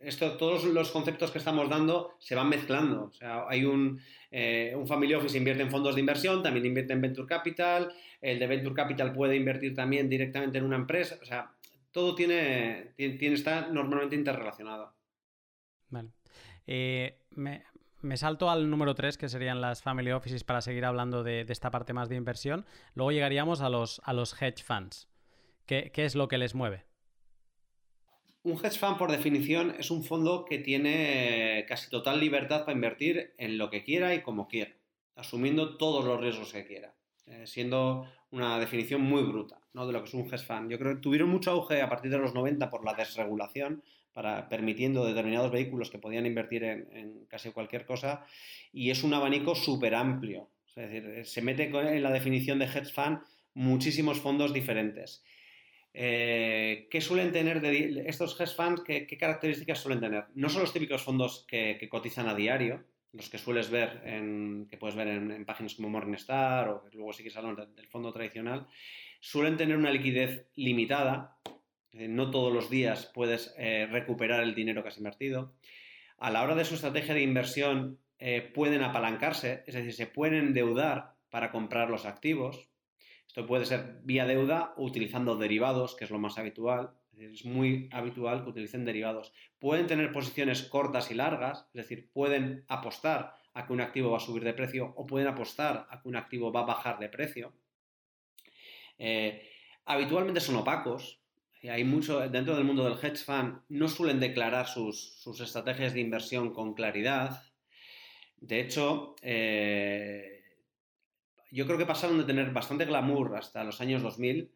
esto, 0.00 0.36
todos 0.36 0.64
los 0.64 0.90
conceptos 0.90 1.30
que 1.30 1.38
estamos 1.38 1.68
dando 1.68 2.14
se 2.18 2.34
van 2.34 2.48
mezclando. 2.48 3.04
O 3.04 3.12
sea, 3.12 3.44
hay 3.48 3.64
un, 3.64 4.00
eh, 4.30 4.74
un 4.76 4.86
family 4.86 5.14
office 5.14 5.38
invierte 5.38 5.62
en 5.62 5.70
fondos 5.70 5.94
de 5.94 6.00
inversión, 6.00 6.42
también 6.42 6.66
invierte 6.66 6.92
en 6.92 7.00
venture 7.00 7.26
capital, 7.26 7.92
el 8.20 8.38
de 8.38 8.46
venture 8.46 8.74
capital 8.74 9.12
puede 9.12 9.36
invertir 9.36 9.74
también 9.74 10.08
directamente 10.08 10.58
en 10.58 10.64
una 10.64 10.76
empresa. 10.76 11.18
O 11.22 11.24
sea, 11.24 11.52
todo 11.92 12.14
tiene, 12.14 12.92
tiene, 12.96 13.34
está 13.34 13.68
normalmente 13.68 14.16
interrelacionado. 14.16 14.94
Vale. 15.88 16.10
Eh, 16.66 17.18
me, 17.30 18.16
salto 18.16 18.50
al 18.50 18.68
número 18.68 18.94
3, 18.94 19.16
que 19.16 19.28
serían 19.28 19.60
las 19.60 19.82
family 19.82 20.12
offices, 20.12 20.44
para 20.44 20.60
seguir 20.60 20.84
hablando 20.84 21.22
de, 21.22 21.46
esta 21.48 21.70
parte 21.70 21.92
más 21.94 22.08
de 22.08 22.16
inversión. 22.16 22.66
Luego 22.94 23.12
llegaríamos 23.12 23.62
a 23.62 23.70
los, 23.70 24.00
a 24.04 24.12
los 24.12 24.40
hedge 24.40 24.62
funds. 24.62 25.08
¿Qué, 25.66 25.90
¿Qué 25.92 26.04
es 26.04 26.14
lo 26.14 26.28
que 26.28 26.38
les 26.38 26.54
mueve? 26.54 26.87
Un 28.48 28.56
hedge 28.56 28.78
fund, 28.78 28.96
por 28.96 29.10
definición, 29.10 29.74
es 29.78 29.90
un 29.90 30.02
fondo 30.02 30.46
que 30.46 30.58
tiene 30.58 31.66
casi 31.68 31.90
total 31.90 32.18
libertad 32.18 32.60
para 32.60 32.72
invertir 32.72 33.34
en 33.36 33.58
lo 33.58 33.68
que 33.68 33.84
quiera 33.84 34.14
y 34.14 34.22
como 34.22 34.48
quiera, 34.48 34.72
asumiendo 35.16 35.76
todos 35.76 36.02
los 36.02 36.18
riesgos 36.18 36.54
que 36.54 36.64
quiera, 36.64 36.94
eh, 37.26 37.46
siendo 37.46 38.10
una 38.30 38.58
definición 38.58 39.02
muy 39.02 39.22
bruta 39.22 39.60
¿no? 39.74 39.86
de 39.86 39.92
lo 39.92 40.00
que 40.00 40.08
es 40.08 40.14
un 40.14 40.24
hedge 40.32 40.46
fund. 40.46 40.70
Yo 40.70 40.78
creo 40.78 40.94
que 40.94 41.02
tuvieron 41.02 41.28
mucho 41.28 41.50
auge 41.50 41.82
a 41.82 41.90
partir 41.90 42.10
de 42.10 42.16
los 42.16 42.32
90 42.32 42.70
por 42.70 42.86
la 42.86 42.94
desregulación, 42.94 43.82
para, 44.14 44.48
permitiendo 44.48 45.04
determinados 45.04 45.52
vehículos 45.52 45.90
que 45.90 45.98
podían 45.98 46.24
invertir 46.24 46.64
en, 46.64 47.26
casi 47.28 47.50
cualquier 47.50 47.84
cosa, 47.84 48.24
y 48.72 48.88
es 48.88 49.04
un 49.04 49.12
abanico 49.12 49.54
súper 49.56 49.94
amplio. 49.94 50.48
Es 50.68 50.74
decir, 50.74 51.26
se 51.26 51.42
mete 51.42 51.64
en 51.64 52.02
la 52.02 52.10
definición 52.10 52.58
de 52.60 52.64
hedge 52.64 52.94
fund 52.94 53.18
muchísimos 53.52 54.20
fondos 54.20 54.54
diferentes. 54.54 55.22
Eh, 56.00 56.86
¿Qué 56.92 57.00
suelen 57.00 57.32
tener 57.32 57.60
de 57.60 58.04
estos 58.06 58.40
hedge 58.40 58.54
funds? 58.54 58.82
Qué, 58.82 59.18
características 59.18 59.80
suelen 59.80 59.98
tener? 59.98 60.26
No 60.36 60.48
son 60.48 60.60
los 60.60 60.72
típicos 60.72 61.02
fondos 61.02 61.44
que, 61.48 61.88
cotizan 61.90 62.28
a 62.28 62.36
diario, 62.36 62.84
los 63.12 63.28
que 63.28 63.36
sueles 63.36 63.68
ver, 63.68 64.00
en, 64.04 64.68
que 64.70 64.76
puedes 64.76 64.94
ver 64.94 65.08
en, 65.08 65.44
páginas 65.44 65.74
como 65.74 65.90
Morningstar 65.90 66.68
o 66.68 66.84
luego 66.92 67.12
sí 67.12 67.24
que 67.24 67.30
salen 67.30 67.56
del 67.74 67.88
fondo 67.88 68.12
tradicional, 68.12 68.68
suelen 69.18 69.56
tener 69.56 69.76
una 69.76 69.90
liquidez 69.90 70.46
limitada. 70.54 71.36
no 71.92 72.30
todos 72.30 72.52
los 72.52 72.70
días 72.70 73.10
puedes 73.12 73.52
eh, 73.58 73.88
recuperar 73.90 74.44
el 74.44 74.54
dinero 74.54 74.84
que 74.84 74.90
has 74.90 74.98
invertido. 74.98 75.54
A 76.18 76.30
la 76.30 76.44
hora 76.44 76.54
de 76.54 76.64
su 76.64 76.76
estrategia 76.76 77.14
de 77.14 77.22
inversión 77.22 77.98
eh, 78.20 78.40
pueden 78.54 78.82
apalancarse, 78.82 79.64
es 79.66 79.74
decir, 79.74 79.94
se 79.94 80.06
pueden 80.06 80.46
endeudar 80.46 81.14
para 81.28 81.50
comprar 81.50 81.90
los 81.90 82.06
activos. 82.06 82.67
Esto 83.28 83.46
puede 83.46 83.66
ser 83.66 84.00
vía 84.04 84.26
deuda 84.26 84.74
o 84.76 84.84
utilizando 84.84 85.36
derivados, 85.36 85.94
que 85.94 86.04
es 86.04 86.10
lo 86.10 86.18
más 86.18 86.38
habitual. 86.38 86.94
Es 87.12 87.44
muy 87.44 87.88
habitual 87.92 88.42
que 88.42 88.50
utilicen 88.50 88.84
derivados. 88.84 89.32
Pueden 89.58 89.86
tener 89.86 90.12
posiciones 90.12 90.62
cortas 90.62 91.10
y 91.10 91.14
largas, 91.14 91.66
es 91.74 91.82
decir, 91.82 92.10
pueden 92.12 92.64
apostar 92.68 93.34
a 93.54 93.66
que 93.66 93.72
un 93.72 93.80
activo 93.80 94.10
va 94.10 94.16
a 94.16 94.20
subir 94.20 94.44
de 94.44 94.54
precio 94.54 94.94
o 94.96 95.06
pueden 95.06 95.28
apostar 95.28 95.86
a 95.90 96.00
que 96.00 96.08
un 96.08 96.16
activo 96.16 96.52
va 96.52 96.60
a 96.60 96.66
bajar 96.66 96.98
de 96.98 97.08
precio. 97.08 97.52
Eh, 98.98 99.42
habitualmente 99.84 100.40
son 100.40 100.56
opacos. 100.56 101.20
Hay 101.68 101.84
mucho 101.84 102.20
dentro 102.28 102.54
del 102.54 102.64
mundo 102.64 102.84
del 102.84 102.98
hedge 103.02 103.24
fund, 103.24 103.60
no 103.68 103.88
suelen 103.88 104.20
declarar 104.20 104.68
sus, 104.68 105.26
estrategias 105.40 105.92
de 105.92 106.00
inversión 106.00 106.54
con 106.54 106.72
claridad. 106.74 107.42
De 108.36 108.60
hecho, 108.60 109.16
eh, 109.22 110.37
yo 111.50 111.66
creo 111.66 111.78
que 111.78 111.86
pasaron 111.86 112.18
de 112.18 112.24
tener 112.24 112.50
bastante 112.52 112.84
glamour 112.84 113.36
hasta 113.36 113.64
los 113.64 113.80
años 113.80 114.02
2000 114.02 114.50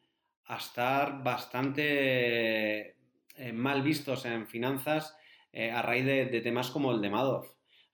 a 0.46 0.56
estar 0.56 1.22
bastante 1.22 2.96
eh, 3.36 3.52
mal 3.52 3.82
vistos 3.82 4.24
en 4.26 4.46
finanzas 4.46 5.16
eh, 5.52 5.70
a 5.70 5.82
raíz 5.82 6.04
de, 6.04 6.40
temas 6.40 6.70
como 6.70 6.92
el 6.92 7.00
de 7.00 7.10
Madoff. 7.10 7.46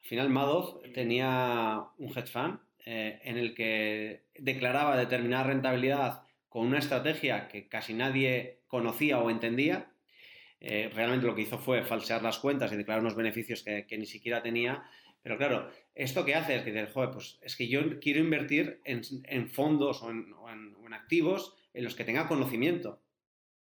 Al 0.02 0.08
final 0.08 0.30
Madoff 0.30 0.82
tenía 0.94 1.82
un 1.98 2.08
hedge 2.10 2.28
fund 2.28 2.58
eh, 2.84 3.20
en 3.22 3.36
el 3.36 3.54
que 3.54 4.24
declaraba 4.38 4.96
determinada 4.96 5.44
rentabilidad 5.44 6.22
con 6.48 6.66
una 6.66 6.78
estrategia 6.78 7.48
que 7.48 7.68
casi 7.68 7.94
nadie 7.94 8.60
conocía 8.66 9.18
o 9.18 9.30
entendía. 9.30 9.90
realmente 10.60 11.26
lo 11.26 11.34
que 11.34 11.42
hizo 11.42 11.58
fue 11.58 11.84
falsear 11.84 12.22
las 12.22 12.38
cuentas 12.38 12.72
y 12.72 12.76
declarar 12.76 13.02
unos 13.02 13.14
beneficios 13.14 13.62
que, 13.62 13.86
que 13.86 13.98
ni 13.98 14.06
siquiera 14.06 14.42
tenía 14.42 14.82
pero 15.22 15.36
claro, 15.36 15.70
esto 15.94 16.24
que 16.24 16.34
hace 16.34 16.56
es 16.56 16.62
que 16.62 16.72
dices, 16.72 16.92
joder, 16.92 17.10
pues 17.10 17.38
es 17.42 17.56
que 17.56 17.68
yo 17.68 18.00
quiero 18.00 18.20
invertir 18.20 18.80
en, 18.84 19.48
fondos 19.50 20.02
o 20.02 20.10
en, 20.10 20.94
activos 20.94 21.54
en 21.74 21.84
los 21.84 21.94
que 21.94 22.04
tenga 22.04 22.28
conocimiento. 22.28 23.02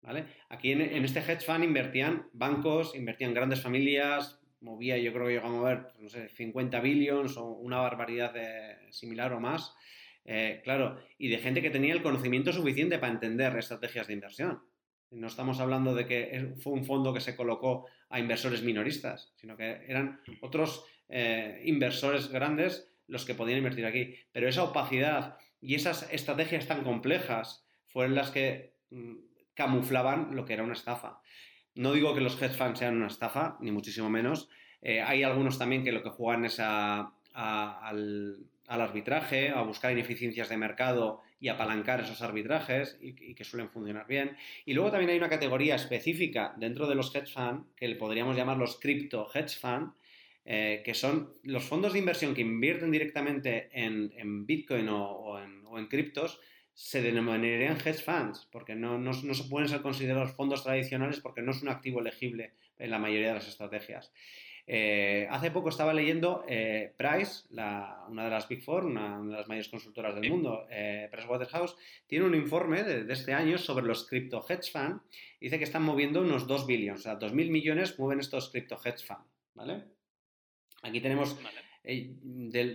¿Vale? 0.02 0.26
Aquí 0.50 0.72
en, 0.72 0.82
este 0.82 1.20
hedge 1.20 1.46
fund 1.46 1.64
invertían 1.64 2.28
bancos, 2.34 2.96
invertían 2.96 3.36
grandes 3.36 3.62
familias, 3.62 4.40
movía, 4.62 4.98
yo 4.98 5.14
creo 5.14 5.28
que 5.28 5.34
llegamos 5.34 5.64
a 5.64 5.70
ver, 5.70 5.88
no 6.00 6.10
sé, 6.10 6.30
50 6.30 6.80
billions 6.80 7.38
o 7.38 7.46
una 7.46 7.80
barbaridad 7.80 8.34
similar 8.90 9.34
o 9.34 9.40
más. 9.40 9.76
Eh, 10.26 10.62
claro, 10.64 11.00
y 11.18 11.30
de 11.30 11.40
gente 11.40 11.62
que 11.62 11.70
tenía 11.70 11.94
el 11.94 12.04
conocimiento 12.04 12.54
suficiente 12.54 13.00
para 13.00 13.14
entender 13.14 13.58
estrategias 13.58 14.08
de 14.08 14.14
inversión. 14.14 14.62
No 15.10 15.28
estamos 15.28 15.60
hablando 15.60 15.94
de 15.94 16.06
que 16.06 16.54
fue 16.60 16.74
un 16.74 16.86
fondo 16.86 17.14
que 17.14 17.20
se 17.20 17.36
colocó 17.36 17.88
a 18.10 18.20
inversores 18.20 18.64
minoristas, 18.64 19.34
sino 19.36 19.58
que 19.58 19.84
eran 19.88 20.22
otros 20.42 20.86
eh, 21.12 21.62
inversores 21.66 22.30
grandes 22.30 22.90
los 23.08 23.26
que 23.26 23.36
podían 23.36 23.58
invertir 23.58 23.86
aquí. 23.86 24.16
Pero 24.32 24.48
esa 24.48 24.64
opacidad 24.64 25.38
y 25.60 25.76
esas 25.76 26.12
estrategias 26.12 26.68
tan 26.68 26.84
complejas 26.84 27.66
fueron 27.88 28.16
las 28.16 28.32
que 28.32 28.74
mm, 28.90 29.16
camuflaban 29.54 30.36
lo 30.36 30.46
que 30.46 30.54
era 30.54 30.64
una 30.64 30.74
estafa. 30.74 31.22
No 31.76 31.94
digo 31.94 32.14
que 32.14 32.22
los 32.22 32.42
hedge 32.42 32.56
funds 32.56 32.80
sean 32.80 32.98
una 32.98 33.08
estafa, 33.08 33.58
ni 33.62 33.72
muchísimo 33.72 34.10
menos. 34.10 34.50
Eh, 34.82 35.02
hay 35.02 35.24
algunos 35.24 35.60
también 35.60 35.84
que 35.84 35.92
lo 35.92 36.02
que 36.02 36.10
juegan 36.10 36.46
es 36.46 36.60
al, 36.60 37.14
arbitraje, 38.66 39.50
a 39.50 39.62
buscar 39.62 39.92
ineficiencias 39.92 40.50
de 40.50 40.58
mercado 40.58 41.22
y 41.40 41.50
apalancar 41.50 42.02
esos 42.02 42.22
arbitrajes 42.22 42.98
y, 43.02 43.36
que 43.36 43.44
suelen 43.44 43.70
funcionar 43.70 44.08
bien. 44.08 44.36
Y 44.66 44.74
luego 44.74 44.92
también 44.92 45.12
hay 45.12 45.18
una 45.18 45.30
categoría 45.30 45.76
específica 45.76 46.54
dentro 46.58 46.88
de 46.88 46.96
los 46.96 47.14
hedge 47.14 47.32
funds 47.32 47.68
que 47.76 47.88
le 47.88 47.96
podríamos 47.96 48.36
llamar 48.36 48.58
los 48.58 48.80
crypto 48.80 49.30
hedge 49.34 49.60
funds, 49.60 49.94
eh, 50.44 50.82
que 50.84 50.94
son 50.94 51.36
los 51.44 51.64
fondos 51.64 51.94
de 51.94 52.00
inversión 52.00 52.34
que 52.34 52.42
invierten 52.42 52.92
directamente 52.92 53.70
en, 53.74 54.46
Bitcoin 54.46 54.88
o, 54.90 55.40
en, 55.40 55.88
criptos, 55.88 56.40
se 56.74 57.02
denominarían 57.02 57.78
hedge 57.78 58.02
funds, 58.02 58.48
porque 58.52 58.76
no, 58.76 59.14
se 59.14 59.44
pueden 59.50 59.70
ser 59.70 59.82
considerados 59.82 60.34
fondos 60.34 60.64
tradicionales 60.64 61.20
porque 61.20 61.42
no 61.42 61.52
es 61.52 61.62
un 61.62 61.70
activo 61.70 62.00
elegible 62.00 62.54
en 62.80 62.90
la 62.90 63.00
mayoría 63.00 63.30
de 63.30 63.34
las 63.36 63.48
estrategias. 63.48 64.12
Eh, 64.66 65.28
hace 65.30 65.52
poco 65.52 65.70
estaba 65.70 65.94
leyendo 65.94 66.46
eh, 66.48 66.94
Price, 66.96 67.46
una 67.52 68.24
de 68.24 68.30
las 68.30 68.48
Big 68.48 68.64
Four, 68.64 68.86
una, 68.86 69.22
de 69.22 69.32
las 69.34 69.48
mayores 69.48 69.70
consultoras 69.70 70.16
del 70.16 70.30
mundo, 70.30 70.66
eh, 70.70 71.10
Waterhouse, 71.28 71.76
tiene 72.08 72.26
un 72.26 72.36
informe 72.36 72.84
de, 72.84 73.12
este 73.12 73.34
año 73.34 73.58
sobre 73.58 73.86
los 73.86 74.08
crypto 74.08 74.44
hedge 74.48 74.72
funds. 74.72 75.04
Dice 75.40 75.58
que 75.58 75.66
están 75.66 75.84
moviendo 75.84 76.22
unos 76.22 76.48
2 76.48 76.68
billones, 76.68 77.02
o 77.02 77.04
sea, 77.04 77.20
2.000 77.20 77.50
millones 77.50 78.00
mueven 78.00 78.20
estos 78.20 78.50
crypto 78.50 78.80
hedge 78.84 79.04
funds, 79.06 79.28
¿vale? 79.56 79.84
Aquí 80.82 81.02
tenemos, 81.02 81.40
eh, 81.84 82.16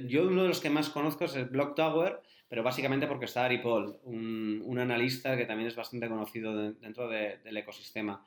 yo 0.07 0.29
uno 0.29 0.43
de 0.43 0.49
los 0.49 0.61
que 0.61 0.71
más 0.71 0.91
conozco 0.91 1.25
es 1.25 1.35
el 1.37 1.47
Block 1.47 1.75
Tower, 1.75 2.21
pero 2.49 2.63
básicamente 2.63 3.07
porque 3.07 3.25
está 3.25 3.45
Ari 3.45 3.59
Paul, 3.59 3.99
un, 4.05 4.79
analista 4.79 5.37
que 5.37 5.47
también 5.47 5.69
es 5.69 5.75
bastante 5.75 6.09
conocido 6.09 6.73
dentro 6.73 7.09
del 7.09 7.57
ecosistema. 7.57 8.25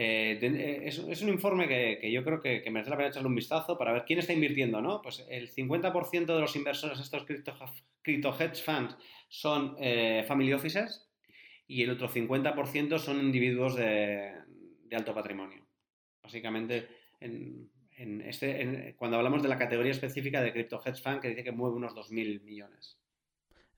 Eh, 0.00 0.38
eh, 0.40 0.82
es, 0.84 1.22
un 1.22 1.28
informe 1.28 1.66
que, 1.66 2.12
yo 2.12 2.22
creo 2.22 2.40
que, 2.40 2.62
merece 2.70 2.90
la 2.90 2.96
pena 2.96 3.08
echarle 3.08 3.26
un 3.26 3.34
vistazo 3.34 3.76
para 3.76 3.92
ver 3.92 4.04
quién 4.04 4.20
está 4.20 4.32
invirtiendo, 4.32 4.80
¿no? 4.80 5.02
Pues 5.02 5.26
el 5.28 5.50
50% 5.52 6.26
de 6.26 6.40
los 6.40 6.54
inversores, 6.54 7.00
estos 7.00 7.24
crypto, 7.24 8.36
hedge 8.38 8.62
funds, 8.62 8.96
son 9.28 9.76
eh, 9.80 10.24
family 10.28 10.52
offices 10.52 11.10
y 11.66 11.82
el 11.82 11.90
otro 11.90 12.08
50% 12.08 12.98
son 12.98 13.18
individuos 13.18 13.74
de, 13.74 14.34
alto 14.92 15.12
patrimonio. 15.12 15.66
Básicamente, 16.22 16.86
este, 17.98 18.94
cuando 18.96 19.16
hablamos 19.16 19.42
de 19.42 19.48
la 19.48 19.58
categoría 19.58 19.92
específica 19.92 20.40
de 20.40 20.52
crypto 20.52 20.80
hedge 20.84 21.02
fund, 21.02 21.20
que 21.20 21.28
dice 21.28 21.44
que 21.44 21.52
mueve 21.52 21.76
unos 21.76 21.94
2.000 21.94 22.42
millones. 22.42 22.98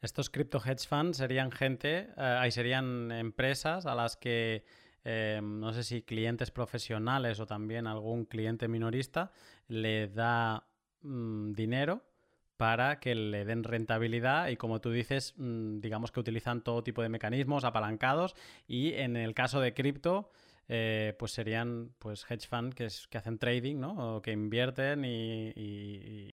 Estos 0.00 0.30
crypto 0.30 0.60
hedge 0.64 0.86
funds 0.86 1.18
serían 1.18 1.50
gente, 1.50 2.08
ahí 2.16 2.50
serían 2.50 3.12
empresas 3.12 3.86
a 3.86 3.94
las 3.94 4.16
que 4.16 4.64
Em, 5.04 5.60
no 5.60 5.72
sé 5.72 5.82
si 5.82 6.02
clientes 6.02 6.50
profesionales 6.50 7.40
o 7.40 7.46
también 7.46 7.86
algún 7.86 8.26
cliente 8.26 8.68
minorista, 8.68 9.32
le 9.68 10.08
da 10.08 10.66
mm, 11.02 11.52
dinero 11.52 12.02
para 12.58 13.00
que 13.00 13.14
le 13.14 13.46
den 13.46 13.64
rentabilidad 13.64 14.48
y 14.48 14.56
como 14.56 14.80
tú 14.82 14.90
dices, 14.90 15.34
mm, 15.38 15.80
digamos 15.80 16.12
que 16.12 16.20
utilizan 16.20 16.62
todo 16.62 16.82
tipo 16.82 17.00
de 17.02 17.08
mecanismos 17.08 17.64
apalancados 17.64 18.34
y 18.66 18.92
en 18.92 19.16
el 19.16 19.32
caso 19.32 19.60
de 19.60 19.72
cripto, 19.72 20.30
eh, 20.72 21.14
pues 21.18 21.32
serían 21.32 21.92
pues 21.98 22.24
hedge 22.30 22.46
funds 22.46 22.76
que, 22.76 22.86
que 23.10 23.18
hacen 23.18 23.38
trading, 23.38 23.80
¿no? 23.80 24.16
O 24.16 24.22
que 24.22 24.30
invierten 24.30 25.04
y... 25.04 26.30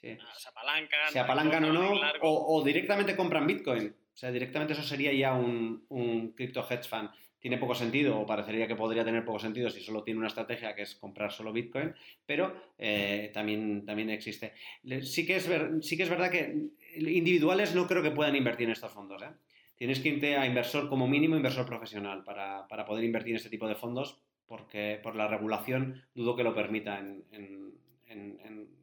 Se 0.00 0.16
apalancan. 0.48 1.12
Se 1.12 1.18
apalancan 1.18 1.64
o 1.64 1.72
no, 1.72 2.00
o, 2.22 2.64
directamente 2.64 3.14
compran 3.14 3.46
Bitcoin. 3.46 3.88
O 3.88 4.16
sea, 4.16 4.30
directamente 4.30 4.72
eso 4.72 4.82
sería 4.82 5.12
ya 5.12 5.34
un, 5.34 5.84
un 5.90 6.32
crypto 6.32 6.66
hedge 6.68 6.88
fund 6.88 7.10
tiene 7.40 7.58
poco 7.58 7.74
sentido 7.74 8.18
o 8.18 8.26
parecería 8.26 8.66
que 8.66 8.74
podría 8.74 9.04
tener 9.04 9.24
poco 9.24 9.38
sentido 9.38 9.70
si 9.70 9.80
solo 9.80 10.02
tiene 10.02 10.18
una 10.18 10.28
estrategia 10.28 10.74
que 10.74 10.82
es 10.82 10.96
comprar 10.96 11.30
solo 11.30 11.52
Bitcoin, 11.52 11.94
pero 12.26 12.72
eh, 12.78 13.30
también, 13.32 13.84
también 13.84 14.10
existe. 14.10 14.54
Sí 15.02 15.24
que, 15.24 15.36
es 15.36 15.48
sí 15.82 15.96
que 15.96 16.02
es 16.02 16.10
verdad 16.10 16.30
que 16.30 16.54
individuales 16.96 17.74
no 17.74 17.86
creo 17.86 18.02
que 18.02 18.10
puedan 18.10 18.34
invertir 18.34 18.66
en 18.66 18.72
estos 18.72 18.92
fondos. 18.92 19.22
¿eh? 19.22 19.30
Tienes 19.78 20.00
que 20.00 20.08
irte 20.10 20.36
a 20.36 20.46
inversor 20.46 20.88
como 20.88 21.08
mínimo, 21.08 21.36
inversor 21.36 21.64
profesional 21.64 22.24
para, 22.24 22.66
poder 22.84 23.04
invertir 23.04 23.30
en 23.30 23.36
este 23.36 23.50
tipo 23.50 23.68
de 23.68 23.76
fondos 23.76 24.20
porque 24.46 24.98
por 25.02 25.14
la 25.14 25.28
regulación 25.28 26.02
dudo 26.14 26.34
que 26.34 26.42
lo 26.42 26.54
permita 26.54 26.98
en, 26.98 27.24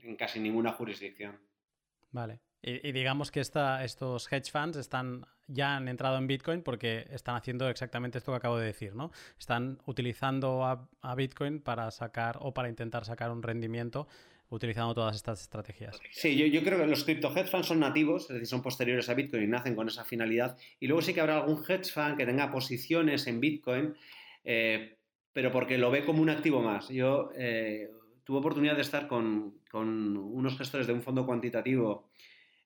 en 0.05 0.15
casi 0.15 0.39
ninguna 0.39 0.71
jurisdicción. 0.71 1.39
Vale. 2.11 2.39
Y, 2.67 2.93
digamos 2.93 3.29
que 3.29 3.41
estos 3.41 4.31
hedge 4.31 4.51
funds 4.51 4.77
están, 4.77 5.27
ya 5.45 5.75
han 5.75 5.87
entrado 5.87 6.17
en 6.17 6.25
Bitcoin 6.25 6.63
porque 6.63 7.05
están 7.11 7.35
haciendo 7.35 7.69
exactamente 7.69 8.17
esto 8.17 8.31
que 8.31 8.37
acabo 8.37 8.57
de 8.57 8.65
decir, 8.65 8.95
¿no? 8.95 9.11
Están 9.37 9.77
utilizando 9.85 10.65
a, 10.65 11.15
Bitcoin 11.15 11.59
para 11.59 11.91
sacar 11.91 12.39
o 12.41 12.55
para 12.55 12.67
intentar 12.67 13.05
sacar 13.05 13.29
un 13.29 13.43
rendimiento 13.43 14.07
utilizando 14.55 14.93
todas 14.93 15.15
estas 15.15 15.41
estrategias. 15.41 15.99
Sí, 16.11 16.35
yo, 16.49 16.63
creo 16.63 16.79
que 16.79 16.87
los 16.87 17.03
crypto 17.03 17.31
hedge 17.35 17.49
funds 17.49 17.67
son 17.67 17.79
nativos, 17.79 18.23
es 18.23 18.29
decir, 18.29 18.47
son 18.47 18.61
posteriores 18.61 19.09
a 19.09 19.13
Bitcoin 19.13 19.43
y 19.43 19.47
nacen 19.47 19.75
con 19.75 19.87
esa 19.87 20.03
finalidad. 20.03 20.57
Y 20.79 20.87
luego 20.87 21.01
sí 21.01 21.13
que 21.13 21.21
habrá 21.21 21.37
algún 21.37 21.63
hedge 21.67 21.91
fund 21.91 22.17
que 22.17 22.25
tenga 22.25 22.51
posiciones 22.51 23.27
en 23.27 23.39
Bitcoin, 23.39 23.95
eh, 24.43 24.97
pero 25.33 25.51
porque 25.51 25.77
lo 25.77 25.91
ve 25.91 26.05
como 26.05 26.21
un 26.21 26.29
activo 26.29 26.61
más. 26.61 26.89
Yo 26.89 27.31
eh, 27.35 27.89
tuve 28.23 28.39
oportunidad 28.39 28.75
de 28.75 28.81
estar 28.81 29.07
con, 29.07 29.59
con 29.69 30.17
unos 30.17 30.57
gestores 30.57 30.87
de 30.87 30.93
un 30.93 31.01
fondo 31.01 31.25
cuantitativo 31.25 32.09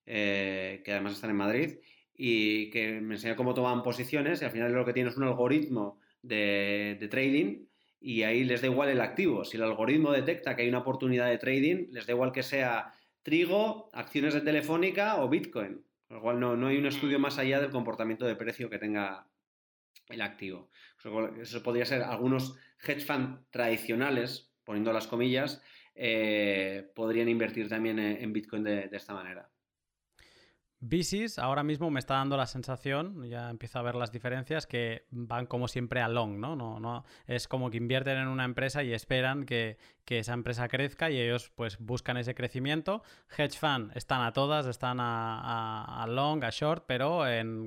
eh, 0.06 0.82
que 0.84 0.92
además 0.92 1.14
están 1.14 1.30
en 1.30 1.36
Madrid, 1.36 1.78
y 2.22 2.70
que 2.70 3.00
me 3.00 3.16
enseña 3.16 3.38
cómo 3.38 3.54
toman 3.54 3.82
posiciones 3.82 4.42
y 4.42 4.46
al 4.46 4.52
final 4.52 4.74
lo 4.74 4.84
que 4.84 4.92
tiene 4.92 5.10
es 5.10 5.16
un 5.16 5.24
algoritmo 5.24 6.02
de, 6.22 7.08
trading 7.10 7.66
y 8.00 8.24
ahí 8.24 8.44
les 8.44 8.62
da 8.62 8.68
igual 8.68 8.90
el 8.90 9.02
activo. 9.02 9.44
Si 9.44 9.58
el 9.58 9.64
algoritmo 9.64 10.12
detecta 10.12 10.56
que 10.56 10.64
hay 10.64 10.70
una 10.70 10.80
oportunidad 10.80 11.28
de 11.28 11.38
trading, 11.38 11.88
les 11.92 12.06
da 12.06 12.14
igual 12.14 12.32
que 12.32 12.44
sea 12.44 12.94
trigo, 13.24 13.90
acciones 13.94 14.34
de 14.34 14.42
telefónica 14.42 15.22
o 15.22 15.30
Bitcoin. 15.30 15.84
Con 16.08 16.18
lo 16.18 16.24
cual 16.24 16.40
no, 16.40 16.56
no 16.56 16.68
hay 16.68 16.78
un 16.78 16.88
estudio 16.88 17.20
más 17.20 17.38
allá 17.38 17.60
del 17.60 17.72
comportamiento 17.72 18.26
de 18.26 18.36
precio 18.36 18.70
que 18.70 18.80
tenga 18.80 19.28
el 20.08 20.22
activo. 20.22 20.72
Eso 21.42 21.62
podría 21.62 21.86
ser 21.86 22.02
algunos 22.02 22.58
hedge 22.82 23.06
fund 23.06 23.46
tradicionales, 23.52 24.52
poniendo 24.64 24.92
las 24.92 25.08
comillas, 25.08 25.62
eh, 25.94 26.90
podrían 26.96 27.30
invertir 27.30 27.70
también 27.70 28.00
en 28.00 28.34
Bitcoin 28.34 28.64
de 28.64 28.90
esta 28.92 29.14
manera. 29.14 29.50
Bicis 30.82 31.40
ahora 31.40 31.62
mismo 31.62 31.92
me 31.92 32.00
está 32.00 32.14
dando 32.14 32.38
la 32.38 32.48
sensación, 32.48 33.26
ya 33.28 33.50
empiezo 33.50 33.80
a 33.80 33.82
ver 33.82 33.96
las 33.96 34.14
diferencias, 34.14 34.66
que 34.66 35.06
van 35.12 35.46
como 35.46 35.68
siempre 35.68 36.00
a 36.00 36.08
long, 36.08 36.40
¿no? 36.40 36.56
No, 36.56 36.80
no 36.80 37.04
es 37.28 37.50
como 37.50 37.70
que 37.70 37.76
invierten 37.76 38.18
en 38.18 38.30
una 38.30 38.46
empresa 38.46 38.82
y 38.82 38.94
esperan 38.94 39.46
que, 39.46 39.78
esa 40.10 40.34
empresa 40.34 40.68
crezca 40.68 41.12
y 41.12 41.20
ellos 41.20 41.52
pues 41.54 41.78
buscan 41.78 42.18
ese 42.18 42.34
crecimiento. 42.34 43.04
Hedge 43.38 43.60
fund 43.60 43.96
están 43.96 44.22
a 44.22 44.34
todas, 44.34 44.66
están 44.66 44.98
a, 45.00 46.06
long, 46.10 46.44
a 46.44 46.50
short, 46.50 46.86
pero 46.88 47.26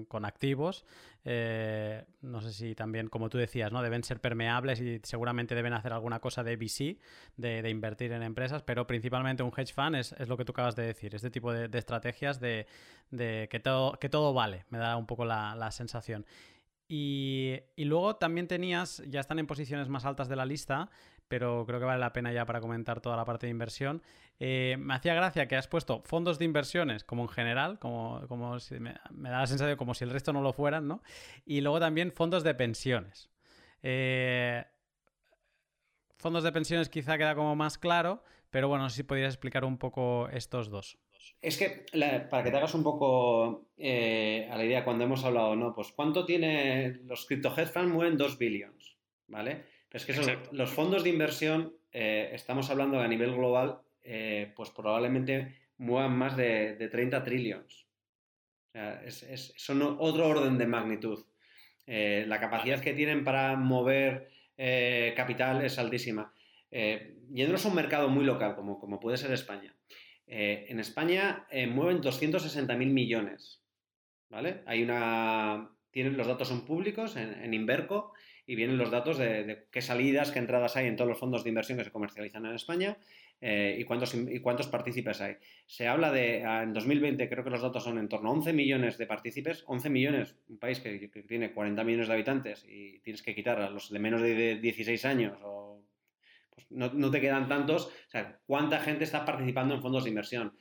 con 0.08 0.24
activos. 0.24 0.84
Eh, 1.24 2.04
no 2.22 2.40
sé 2.40 2.52
si 2.52 2.74
también, 2.74 3.08
como 3.08 3.28
tú 3.28 3.38
decías, 3.38 3.70
¿no? 3.72 3.82
Deben 3.82 4.02
ser 4.02 4.20
permeables 4.20 4.80
y 4.80 5.00
seguramente 5.04 5.54
deben 5.54 5.72
hacer 5.72 5.92
alguna 5.92 6.18
cosa 6.18 6.42
de 6.42 6.56
VC, 6.56 6.98
de, 7.36 7.68
invertir 7.70 8.12
en 8.12 8.22
empresas, 8.22 8.62
pero 8.62 8.86
principalmente 8.86 9.42
un 9.42 9.52
hedge 9.56 9.72
fund 9.72 9.96
es, 9.96 10.14
lo 10.28 10.36
que 10.36 10.44
tú 10.44 10.52
acabas 10.52 10.74
de 10.74 10.86
decir, 10.86 11.14
este 11.14 11.30
tipo 11.30 11.52
de, 11.52 11.78
estrategias 11.78 12.40
de, 12.40 12.66
que, 13.10 13.60
todo, 13.62 13.92
que 13.98 14.08
todo 14.08 14.34
vale, 14.34 14.64
me 14.70 14.78
da 14.78 14.96
un 14.96 15.06
poco 15.06 15.24
la, 15.24 15.70
sensación. 15.70 16.26
Y, 16.88 17.58
y, 17.76 17.84
luego 17.84 18.16
también 18.16 18.48
tenías, 18.48 19.02
ya 19.06 19.20
están 19.20 19.38
en 19.38 19.46
posiciones 19.46 19.88
más 19.88 20.04
altas 20.04 20.28
de 20.28 20.36
la 20.36 20.44
lista, 20.44 20.90
pero 21.32 21.64
creo 21.64 21.78
que 21.78 21.86
vale 21.86 21.98
la 21.98 22.12
pena 22.12 22.30
ya 22.30 22.44
para 22.44 22.60
comentar 22.60 23.00
toda 23.00 23.16
la 23.16 23.24
parte 23.24 23.46
de 23.46 23.52
inversión. 23.52 24.02
Eh, 24.38 24.76
me 24.78 24.92
hacía 24.92 25.14
gracia 25.14 25.48
que 25.48 25.56
has 25.56 25.66
puesto 25.66 26.02
fondos 26.04 26.38
de 26.38 26.44
inversiones 26.44 27.04
como 27.04 27.22
en 27.22 27.30
general, 27.30 27.78
como, 27.78 28.20
como 28.28 28.60
si 28.60 28.78
me, 28.78 28.92
da 29.12 29.40
la 29.40 29.46
sensación 29.46 29.78
como 29.78 29.94
si 29.94 30.04
el 30.04 30.10
resto 30.10 30.34
no 30.34 30.42
lo 30.42 30.52
fueran, 30.52 30.86
¿no? 30.86 31.02
Y 31.46 31.62
luego 31.62 31.80
también 31.80 32.12
fondos 32.12 32.44
de 32.44 32.54
pensiones. 32.54 33.30
Eh, 33.82 34.62
fondos 36.18 36.44
de 36.44 36.52
pensiones 36.52 36.90
quizá 36.90 37.16
queda 37.16 37.34
como 37.34 37.56
más 37.56 37.78
claro, 37.78 38.22
pero 38.50 38.68
bueno, 38.68 38.84
no 38.84 38.90
sé 38.90 38.96
si 38.96 39.02
podrías 39.04 39.32
explicar 39.32 39.64
un 39.64 39.78
poco 39.78 40.28
estos 40.28 40.68
dos. 40.68 40.98
Es 41.40 41.56
que 41.56 41.86
para 42.28 42.44
que 42.44 42.50
te 42.50 42.56
hagas 42.58 42.74
un 42.74 42.82
poco 42.82 43.70
eh, 43.78 44.50
a 44.50 44.56
la 44.58 44.66
idea 44.66 44.84
cuando 44.84 45.04
hemos 45.04 45.24
hablado, 45.24 45.56
¿no? 45.56 45.74
Pues 45.74 45.92
¿cuánto 45.92 46.26
tiene 46.26 47.00
los 47.06 47.24
crypto 47.24 47.48
hedge 47.56 47.72
funds? 47.72 47.90
Mueven 47.90 48.18
2 48.18 48.36
billones, 48.36 48.98
¿vale? 49.28 49.71
Es 49.92 50.06
que 50.06 50.38
los 50.52 50.70
fondos 50.70 51.04
de 51.04 51.10
inversión, 51.10 51.74
eh, 51.92 52.30
estamos 52.32 52.70
hablando 52.70 53.00
a 53.00 53.08
nivel 53.08 53.34
global, 53.34 53.80
eh, 54.02 54.52
pues 54.56 54.70
probablemente 54.70 55.54
muevan 55.76 56.16
más 56.16 56.36
de, 56.36 56.88
30 56.90 57.22
trillones. 57.22 57.86
O 58.68 58.72
sea, 58.72 59.02
son 59.56 59.82
otro 59.82 60.28
orden 60.28 60.56
de 60.56 60.66
magnitud. 60.66 61.24
Eh, 61.86 62.24
la 62.26 62.40
capacidad 62.40 62.80
que 62.80 62.94
tienen 62.94 63.24
para 63.24 63.56
mover 63.56 64.30
capital 65.16 65.64
es 65.64 65.78
altísima. 65.78 66.32
yéndonos 66.70 67.66
a 67.66 67.68
un 67.68 67.74
mercado 67.74 68.08
muy 68.08 68.24
local, 68.24 68.54
como, 68.54 68.78
como 68.78 69.00
puede 69.00 69.16
ser 69.16 69.32
España. 69.32 69.74
en 70.26 70.78
España 70.78 71.46
mueven 71.68 72.00
260.000 72.00 72.76
millones. 72.76 73.60
¿Vale? 74.30 74.62
Hay 74.66 74.82
una. 74.82 75.70
Tienen, 75.90 76.16
los 76.16 76.26
datos 76.26 76.48
son 76.48 76.64
públicos 76.64 77.16
en, 77.16 77.34
en 77.42 77.52
Inverco 77.52 78.11
y 78.46 78.56
vienen 78.56 78.78
los 78.78 78.90
datos 78.90 79.18
de, 79.18 79.66
qué 79.70 79.80
salidas, 79.80 80.30
qué 80.30 80.38
entradas 80.38 80.76
hay 80.76 80.86
en 80.86 80.96
todos 80.96 81.08
los 81.08 81.18
fondos 81.18 81.44
de 81.44 81.50
inversión 81.50 81.78
que 81.78 81.84
se 81.84 81.92
comercializan 81.92 82.44
en 82.46 82.54
España 82.54 82.96
eh, 83.40 83.76
y, 83.78 83.84
cuántos, 83.84 84.14
y 84.14 84.40
cuántos 84.40 84.66
partícipes 84.66 85.20
hay. 85.20 85.36
Se 85.66 85.86
habla 85.86 86.10
de, 86.10 86.44
ah, 86.44 86.62
en 86.62 86.72
2020 86.72 87.28
creo 87.28 87.44
que 87.44 87.50
los 87.50 87.62
datos 87.62 87.84
son 87.84 87.98
en 87.98 88.08
torno 88.08 88.30
a 88.30 88.32
11 88.32 88.52
millones 88.52 88.98
de 88.98 89.06
partícipes, 89.06 89.64
11 89.66 89.90
millones, 89.90 90.36
un 90.48 90.58
país 90.58 90.80
que, 90.80 91.08
tiene 91.26 91.52
40 91.52 91.84
millones 91.84 92.08
de 92.08 92.14
habitantes 92.14 92.64
y 92.68 92.98
tienes 93.00 93.22
que 93.22 93.34
quitar 93.34 93.60
a 93.60 93.70
los 93.70 93.90
de 93.90 93.98
menos 93.98 94.20
de 94.22 94.56
16 94.56 95.04
años 95.04 95.38
o 95.42 95.82
pues 96.50 96.66
no, 96.70 97.10
te 97.10 97.20
quedan 97.20 97.48
tantos, 97.48 97.86
o 97.86 98.10
sea, 98.10 98.38
¿cuánta 98.46 98.80
gente 98.80 99.04
está 99.04 99.24
participando 99.24 99.74
en 99.74 99.80
fondos 99.80 100.04
de 100.04 100.10
inversión? 100.10 100.52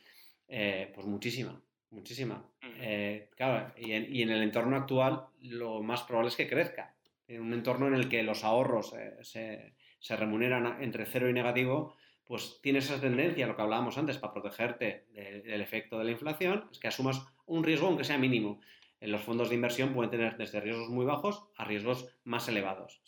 Eh, 0.47 0.89
pues 0.95 1.05
muchísima, 1.05 1.61
muchísima. 1.89 2.45
Eh, 2.79 3.29
claro, 3.36 3.73
y 3.75 3.91
en, 3.91 4.29
el 4.29 4.41
entorno 4.41 4.77
actual 4.77 5.25
lo 5.41 5.84
más 5.84 6.03
probable 6.03 6.29
es 6.29 6.38
que 6.38 6.47
crezca 6.47 6.95
en 7.36 7.41
un 7.41 7.53
entorno 7.53 7.88
en 7.88 7.93
el 7.93 8.09
que 8.09 8.23
los 8.23 8.43
ahorros 8.43 8.93
eh, 8.93 9.73
se, 9.99 10.15
remuneran 10.15 10.82
entre 10.82 11.05
cero 11.05 11.29
y 11.29 11.34
negativo, 11.34 11.95
pues 12.25 12.59
tienes 12.61 12.86
esa 12.86 12.99
tendencia, 12.99 13.47
lo 13.47 13.55
que 13.55 13.61
hablábamos 13.61 13.97
antes, 13.97 14.17
para 14.17 14.34
protegerte 14.34 15.05
del 15.13 15.61
efecto 15.61 15.97
de 15.97 16.05
la 16.05 16.11
inflación, 16.11 16.67
es 16.71 16.79
que 16.79 16.88
asumas 16.88 17.25
un 17.45 17.63
riesgo 17.63 17.88
aunque 17.88 18.03
sea 18.03 18.17
mínimo. 18.17 18.61
En 18.99 19.11
los 19.11 19.21
fondos 19.21 19.49
de 19.49 19.55
inversión 19.55 19.93
pueden 19.93 20.11
tener 20.11 20.38
desde 20.38 20.61
riesgos 20.61 20.89
muy 20.89 21.05
bajos 21.05 21.45
a 21.57 21.65
riesgos 21.65 22.07
más 22.23 22.47
elevados. 22.47 23.01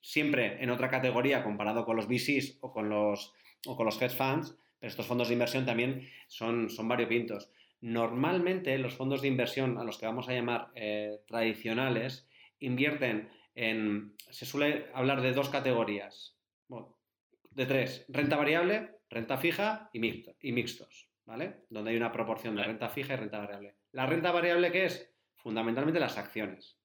siempre 0.00 0.62
en 0.62 0.70
otra 0.70 0.88
categoría 0.88 1.42
comparado 1.42 1.84
con 1.84 1.96
los 1.96 2.06
VCs 2.06 2.58
o 2.60 2.72
con 2.72 2.88
los, 2.88 3.34
o 3.66 3.76
con 3.76 3.86
los 3.86 4.00
hedge 4.00 4.16
funds, 4.16 4.56
pero 4.78 4.90
estos 4.90 5.06
fondos 5.06 5.28
de 5.28 5.34
inversión 5.34 5.66
también 5.66 6.08
son, 6.28 6.70
son 6.70 6.88
variopintos. 6.88 7.50
Normalmente 7.80 8.78
los 8.78 8.94
fondos 8.94 9.22
de 9.22 9.28
inversión, 9.28 9.76
a 9.76 9.84
los 9.84 9.98
que 9.98 10.06
vamos 10.06 10.28
a 10.28 10.32
llamar 10.32 10.68
eh, 10.74 11.18
tradicionales, 11.26 12.28
invierten 12.60 13.28
en, 13.54 14.14
se 14.30 14.46
suele 14.46 14.90
hablar 14.94 15.20
de 15.22 15.32
dos 15.32 15.48
categorías, 15.48 16.36
de 17.50 17.66
tres, 17.66 18.04
renta 18.08 18.36
variable, 18.36 18.96
renta 19.08 19.36
fija 19.36 19.88
y, 19.92 20.24
y 20.40 20.52
mixtos, 20.52 21.08
¿vale? 21.24 21.64
Donde 21.70 21.92
hay 21.92 21.96
una 21.96 22.12
proporción 22.12 22.56
de 22.56 22.64
renta 22.64 22.88
fija 22.88 23.14
y 23.14 23.16
renta 23.16 23.38
variable. 23.38 23.76
La 23.92 24.06
renta 24.06 24.32
variable, 24.32 24.72
¿qué 24.72 24.86
es? 24.86 25.14
Fundamentalmente 25.36 26.00
las 26.00 26.18
acciones, 26.18 26.78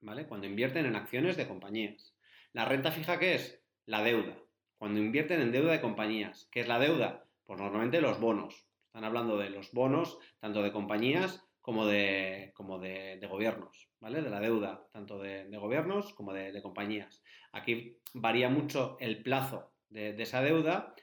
¿vale? 0.00 0.26
Cuando 0.26 0.46
invierten 0.46 0.86
en 0.86 0.94
acciones 0.94 1.36
de 1.36 1.48
compañías. 1.48 2.16
La 2.52 2.64
renta 2.64 2.92
fija, 2.92 3.18
¿qué 3.18 3.34
es? 3.34 3.62
La 3.86 4.02
deuda. 4.02 4.36
Cuando 4.78 5.00
invierten 5.00 5.40
en 5.40 5.52
deuda 5.52 5.72
de 5.72 5.80
compañías. 5.80 6.48
¿Qué 6.52 6.60
es 6.60 6.68
la 6.68 6.78
deuda? 6.78 7.24
Pues 7.44 7.58
normalmente 7.60 8.00
los 8.00 8.20
bonos. 8.20 8.66
Están 8.86 9.04
hablando 9.04 9.36
de 9.36 9.50
los 9.50 9.72
bonos, 9.72 10.18
tanto 10.38 10.62
de 10.62 10.72
compañías 10.72 11.45
como 11.66 11.84
de, 11.84 12.52
como 12.54 12.78
de, 12.78 13.18
gobiernos, 13.28 13.88
¿vale? 13.98 14.22
De 14.22 14.30
la 14.30 14.38
deuda, 14.38 14.86
tanto 14.92 15.18
de, 15.18 15.48
gobiernos 15.58 16.14
como 16.14 16.32
de, 16.32 16.62
compañías. 16.62 17.24
Aquí 17.50 17.98
varía 18.14 18.48
mucho 18.48 18.96
el 19.00 19.20
plazo 19.24 19.72
de, 19.88 20.10
esa 20.22 20.42
deuda, 20.42 20.94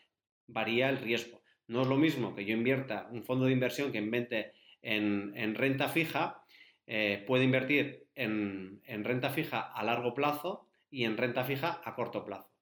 varía 0.47 0.87
el 0.87 0.99
riesgo. 0.99 1.41
No 1.67 1.81
es 1.81 1.87
lo 1.89 1.97
mismo 1.97 2.33
que 2.33 2.45
yo 2.45 2.53
invierta 2.53 3.09
un 3.11 3.25
fondo 3.25 3.43
de 3.43 3.51
inversión 3.51 3.91
que 3.91 3.97
invente 3.97 4.53
en, 4.81 5.53
renta 5.53 5.89
fija, 5.89 6.45
eh, 6.87 7.25
puede 7.27 7.43
invertir 7.43 8.07
en, 8.15 8.79
en 8.85 9.03
renta 9.03 9.31
fija 9.31 9.59
a 9.59 9.83
largo 9.83 10.13
plazo 10.13 10.69
y 10.89 11.03
en 11.03 11.17
renta 11.17 11.43
fija 11.43 11.81
a 11.83 11.93
corto 11.93 12.23
plazo. 12.23 12.52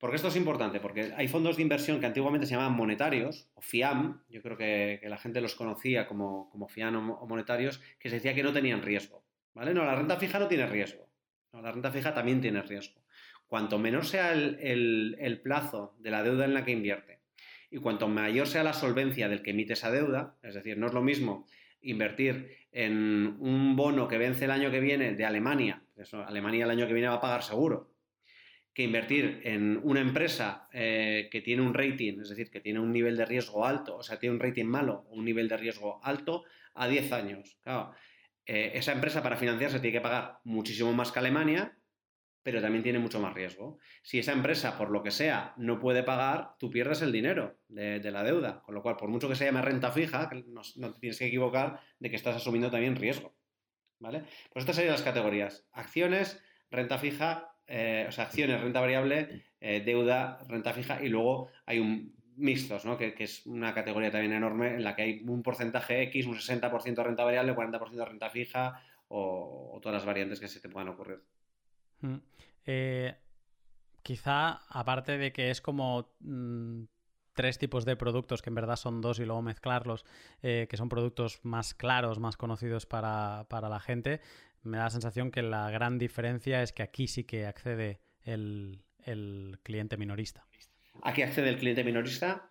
Porque 0.00 0.16
esto 0.16 0.28
es 0.28 0.36
importante, 0.36 0.80
porque 0.80 1.12
hay 1.14 1.28
fondos 1.28 1.56
de 1.56 1.62
inversión 1.62 2.00
que 2.00 2.06
antiguamente 2.06 2.46
se 2.46 2.52
llamaban 2.52 2.72
monetarios, 2.72 3.50
o 3.52 3.60
FIAM, 3.60 4.22
yo 4.30 4.40
creo 4.40 4.56
que, 4.56 4.98
la 5.04 5.18
gente 5.18 5.42
los 5.42 5.54
conocía 5.54 6.06
como, 6.06 6.50
FIAM 6.70 7.10
o, 7.10 7.26
monetarios, 7.26 7.82
que 7.98 8.08
se 8.08 8.16
decía 8.16 8.34
que 8.34 8.42
no 8.42 8.54
tenían 8.54 8.80
riesgo. 8.80 9.22
¿Vale? 9.52 9.74
No, 9.74 9.84
la 9.84 9.94
renta 9.94 10.16
fija 10.16 10.38
no 10.38 10.48
tiene 10.48 10.66
riesgo. 10.66 11.06
la 11.52 11.70
renta 11.70 11.90
fija 11.90 12.14
también 12.14 12.40
tiene 12.40 12.62
riesgo. 12.62 13.02
Cuanto 13.46 13.78
menor 13.78 14.06
sea 14.06 14.32
el, 14.32 15.40
plazo 15.44 15.94
de 15.98 16.10
la 16.10 16.22
deuda 16.22 16.46
en 16.46 16.54
la 16.54 16.64
que 16.64 16.70
invierte 16.70 17.20
y 17.70 17.76
cuanto 17.76 18.08
mayor 18.08 18.46
sea 18.46 18.64
la 18.64 18.72
solvencia 18.72 19.28
del 19.28 19.42
que 19.42 19.50
emite 19.50 19.74
esa 19.74 19.90
deuda, 19.90 20.36
es 20.42 20.54
decir, 20.54 20.78
no 20.78 20.86
es 20.86 20.94
lo 20.94 21.02
mismo 21.02 21.46
invertir 21.82 22.56
en 22.72 23.36
un 23.38 23.76
bono 23.76 24.08
que 24.08 24.18
vence 24.18 24.46
el 24.46 24.50
año 24.50 24.70
que 24.70 24.80
viene 24.80 25.14
de 25.14 25.24
Alemania, 25.24 25.82
eso, 25.96 26.22
Alemania 26.22 26.64
el 26.64 26.70
año 26.70 26.86
que 26.86 26.92
viene 26.92 27.08
va 27.08 27.16
a 27.16 27.20
pagar 27.20 27.42
seguro, 27.42 27.89
que 28.72 28.82
invertir 28.82 29.40
en 29.44 29.80
una 29.82 30.00
empresa 30.00 30.68
eh, 30.72 31.28
que 31.30 31.40
tiene 31.40 31.62
un 31.62 31.74
rating, 31.74 32.20
es 32.20 32.28
decir, 32.28 32.50
que 32.50 32.60
tiene 32.60 32.78
un 32.78 32.92
nivel 32.92 33.16
de 33.16 33.26
riesgo 33.26 33.66
alto, 33.66 33.96
o 33.96 34.02
sea, 34.02 34.18
tiene 34.18 34.34
un 34.34 34.40
rating 34.40 34.64
malo 34.64 35.06
o 35.08 35.16
un 35.16 35.24
nivel 35.24 35.48
de 35.48 35.56
riesgo 35.56 36.00
alto 36.04 36.44
a 36.74 36.86
10 36.86 37.12
años. 37.12 37.58
Claro, 37.62 37.92
eh, 38.46 38.72
esa 38.74 38.92
empresa 38.92 39.22
para 39.22 39.36
financiarse 39.36 39.80
tiene 39.80 39.98
que 39.98 40.00
pagar 40.00 40.38
muchísimo 40.44 40.92
más 40.92 41.10
que 41.10 41.18
Alemania, 41.18 41.76
pero 42.42 42.62
también 42.62 42.82
tiene 42.82 42.98
mucho 42.98 43.20
más 43.20 43.34
riesgo. 43.34 43.78
Si 44.02 44.18
esa 44.18 44.32
empresa, 44.32 44.78
por 44.78 44.90
lo 44.90 45.02
que 45.02 45.10
sea, 45.10 45.52
no 45.56 45.78
puede 45.78 46.02
pagar, 46.02 46.54
tú 46.58 46.70
pierdes 46.70 47.02
el 47.02 47.12
dinero 47.12 47.58
de, 47.68 48.00
la 48.10 48.22
deuda. 48.22 48.62
Con 48.62 48.74
lo 48.74 48.82
cual, 48.82 48.96
por 48.96 49.10
mucho 49.10 49.28
que 49.28 49.34
se 49.34 49.44
llame 49.44 49.60
renta 49.60 49.92
fija, 49.92 50.30
no, 50.46 50.62
no 50.76 50.92
te 50.92 51.00
tienes 51.00 51.18
que 51.18 51.26
equivocar 51.26 51.80
de 51.98 52.08
que 52.08 52.16
estás 52.16 52.36
asumiendo 52.36 52.70
también 52.70 52.96
riesgo. 52.96 53.36
¿Vale? 53.98 54.24
Pues 54.50 54.62
estas 54.62 54.76
serían 54.76 54.94
las 54.94 55.02
categorías. 55.02 55.68
Acciones, 55.72 56.42
renta 56.70 56.96
fija 56.96 57.49
eh, 57.72 58.06
o 58.08 58.10
sea, 58.10 58.24
acciones, 58.24 58.60
renta 58.60 58.80
variable, 58.80 59.44
eh, 59.60 59.80
deuda, 59.80 60.40
renta 60.48 60.72
fija 60.72 61.00
y 61.00 61.08
luego 61.08 61.50
hay 61.66 61.78
un 61.78 62.12
mixtos, 62.34 62.84
¿no? 62.84 62.96
Que, 62.96 63.14
es 63.16 63.46
una 63.46 63.72
categoría 63.72 64.10
también 64.10 64.32
enorme 64.32 64.74
en 64.74 64.82
la 64.82 64.96
que 64.96 65.02
hay 65.02 65.22
un 65.24 65.44
porcentaje 65.44 66.02
X, 66.02 66.26
un 66.26 66.34
60% 66.34 66.94
de 66.94 67.04
renta 67.04 67.22
variable, 67.22 67.54
40% 67.54 67.90
de 67.90 68.04
renta 68.04 68.28
fija 68.28 68.82
o, 69.06 69.78
todas 69.80 69.94
las 69.94 70.04
variantes 70.04 70.40
que 70.40 70.48
se 70.48 70.58
te 70.58 70.68
puedan 70.68 70.88
ocurrir. 70.88 71.22
Mm. 72.00 72.16
Eh, 72.66 73.14
quizá, 74.02 74.62
aparte 74.68 75.16
de 75.16 75.32
que 75.32 75.50
es 75.50 75.60
como 75.60 76.12
mm, 76.18 76.84
tres 77.34 77.58
tipos 77.58 77.84
de 77.84 77.94
productos, 77.94 78.42
que 78.42 78.50
en 78.50 78.56
verdad 78.56 78.76
son 78.76 79.00
dos 79.00 79.20
y 79.20 79.26
luego 79.26 79.42
mezclarlos, 79.42 80.04
que 80.40 80.76
son 80.76 80.88
productos 80.88 81.38
más 81.44 81.74
claros, 81.74 82.18
más 82.18 82.36
conocidos 82.36 82.86
para, 82.86 83.46
para 83.48 83.68
la 83.68 83.78
gente, 83.78 84.20
me 84.62 84.78
da 84.78 84.84
la 84.84 84.90
sensación 84.90 85.30
que 85.30 85.42
la 85.42 85.70
gran 85.70 85.98
diferencia 85.98 86.62
es 86.62 86.72
que 86.72 86.82
aquí 86.82 87.06
sí 87.06 87.24
que 87.24 87.46
accede 87.46 88.00
el, 88.24 88.82
cliente 89.62 89.96
minorista. 89.96 90.46
Aquí 91.02 91.22
accede 91.22 91.48
el 91.48 91.58
cliente 91.58 91.84
minorista 91.84 92.50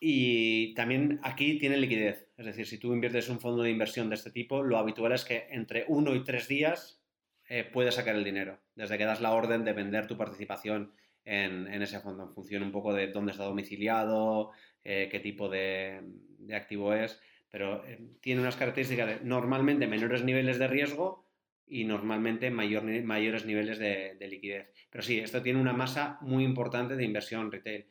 y 0.00 0.74
también 0.74 1.20
aquí 1.22 1.58
tiene 1.58 1.76
liquidez. 1.76 2.28
Es 2.36 2.46
decir, 2.46 2.66
si 2.66 2.78
tú 2.78 2.92
inviertes 2.92 3.28
un 3.28 3.40
fondo 3.40 3.62
de 3.62 3.70
inversión 3.70 4.08
de 4.08 4.16
este 4.16 4.30
tipo, 4.30 4.62
lo 4.62 4.78
habitual 4.78 5.12
es 5.12 5.24
que 5.24 5.46
entre 5.50 5.84
uno 5.88 6.14
y 6.14 6.24
tres 6.24 6.48
días 6.48 7.00
eh, 7.48 7.64
puedes 7.64 7.94
sacar 7.94 8.16
el 8.16 8.24
dinero, 8.24 8.60
desde 8.74 8.98
que 8.98 9.04
das 9.04 9.20
la 9.20 9.32
orden 9.32 9.64
de 9.64 9.72
vender 9.72 10.06
tu 10.06 10.16
participación 10.16 10.92
en, 11.24 11.82
ese 11.82 12.00
fondo, 12.00 12.24
en 12.24 12.30
función 12.30 12.62
un 12.62 12.72
poco 12.72 12.92
de 12.92 13.08
dónde 13.08 13.32
está 13.32 13.44
domiciliado, 13.44 14.50
eh, 14.82 15.08
qué 15.10 15.20
tipo 15.20 15.48
de, 15.48 16.02
activo 16.54 16.92
es, 16.92 17.18
pero 17.50 17.84
eh, 17.86 17.98
tiene 18.20 18.42
unas 18.42 18.56
características 18.56 19.08
de 19.08 19.20
normalmente 19.24 19.86
menores 19.86 20.22
niveles 20.22 20.58
de 20.58 20.68
riesgo 20.68 21.23
y 21.66 21.84
normalmente 21.84 22.50
mayor, 22.50 22.84
mayores 23.04 23.46
niveles 23.46 23.78
de, 23.78 24.16
liquidez. 24.28 24.70
Pero 24.90 25.02
sí, 25.02 25.18
esto 25.18 25.42
tiene 25.42 25.60
una 25.60 25.72
masa 25.72 26.18
muy 26.20 26.44
importante 26.44 26.96
de 26.96 27.04
inversión 27.04 27.50
retail. 27.50 27.86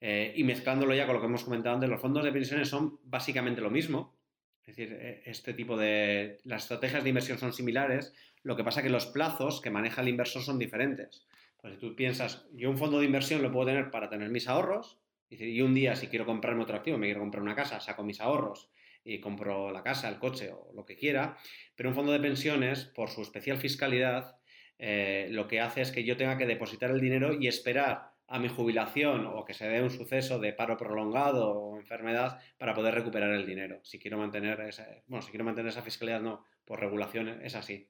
Eh, 0.00 0.32
y 0.36 0.44
mezclándolo 0.44 0.94
ya 0.94 1.06
con 1.06 1.16
lo 1.16 1.20
que 1.20 1.26
hemos 1.26 1.44
comentado 1.44 1.74
antes, 1.74 1.90
los 1.90 2.00
fondos 2.00 2.24
de 2.24 2.32
pensiones 2.32 2.68
son 2.68 3.00
básicamente 3.02 3.60
lo 3.60 3.70
mismo. 3.70 4.16
Es 4.64 4.76
decir, 4.76 4.96
eh, 5.00 5.22
este 5.24 5.54
tipo 5.54 5.76
de... 5.76 6.38
Las 6.44 6.62
estrategias 6.64 7.02
de 7.02 7.08
inversión 7.08 7.38
son 7.38 7.52
similares, 7.52 8.14
lo 8.42 8.56
que 8.56 8.64
pasa 8.64 8.82
que 8.82 8.90
los 8.90 9.06
plazos 9.06 9.60
que 9.60 9.70
maneja 9.70 10.02
el 10.02 10.08
inversor 10.08 10.42
son 10.42 10.58
diferentes. 10.58 11.26
Pues 11.60 11.74
si 11.74 11.80
tú 11.80 11.96
piensas, 11.96 12.46
yo 12.54 12.70
un 12.70 12.78
fondo 12.78 13.00
de 13.00 13.06
inversión 13.06 13.42
lo 13.42 13.50
puedo 13.50 13.66
tener 13.66 13.90
para 13.90 14.08
tener 14.08 14.30
mis 14.30 14.48
ahorros, 14.48 15.00
y 15.30 15.60
un 15.60 15.74
día 15.74 15.94
si 15.96 16.06
quiero 16.06 16.24
comprarme 16.24 16.62
otro 16.62 16.76
activo, 16.76 16.96
me 16.96 17.06
quiero 17.06 17.20
comprar 17.20 17.42
una 17.42 17.54
casa, 17.54 17.80
saco 17.80 18.02
mis 18.02 18.20
ahorros 18.20 18.70
y 19.04 19.20
compro 19.20 19.70
la 19.70 19.82
casa, 19.82 20.08
el 20.08 20.18
coche 20.18 20.50
o 20.52 20.72
lo 20.74 20.84
que 20.84 20.96
quiera, 20.96 21.38
pero 21.76 21.88
un 21.88 21.94
fondo 21.94 22.12
de 22.12 22.20
pensiones, 22.20 22.84
por 22.84 23.10
su 23.10 23.22
especial 23.22 23.58
fiscalidad, 23.58 24.36
eh, 24.78 25.28
lo 25.30 25.48
que 25.48 25.60
hace 25.60 25.80
es 25.80 25.90
que 25.90 26.04
yo 26.04 26.16
tenga 26.16 26.38
que 26.38 26.46
depositar 26.46 26.90
el 26.90 27.00
dinero 27.00 27.34
y 27.34 27.48
esperar 27.48 28.12
a 28.28 28.38
mi 28.38 28.48
jubilación 28.48 29.26
o 29.26 29.44
que 29.44 29.54
se 29.54 29.68
dé 29.68 29.82
un 29.82 29.90
suceso 29.90 30.38
de 30.38 30.52
paro 30.52 30.76
prolongado 30.76 31.50
o 31.50 31.78
enfermedad 31.78 32.38
para 32.58 32.74
poder 32.74 32.94
recuperar 32.94 33.30
el 33.30 33.46
dinero. 33.46 33.80
Si 33.82 33.98
quiero 33.98 34.18
mantener 34.18 34.60
esa, 34.60 34.86
bueno, 35.06 35.22
si 35.22 35.30
quiero 35.30 35.44
mantener 35.44 35.70
esa 35.70 35.82
fiscalidad, 35.82 36.20
no, 36.20 36.44
por 36.64 36.78
regulación 36.78 37.28
es 37.42 37.54
así. 37.54 37.88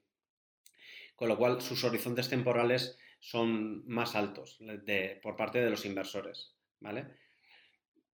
Con 1.15 1.27
lo 1.27 1.37
cual, 1.37 1.61
sus 1.61 1.83
horizontes 1.83 2.29
temporales 2.29 2.97
son 3.19 3.85
más 3.85 4.15
altos 4.15 4.59
por 5.21 5.35
parte 5.35 5.59
de 5.59 5.69
los 5.69 5.85
inversores, 5.85 6.55
¿vale? 6.79 7.07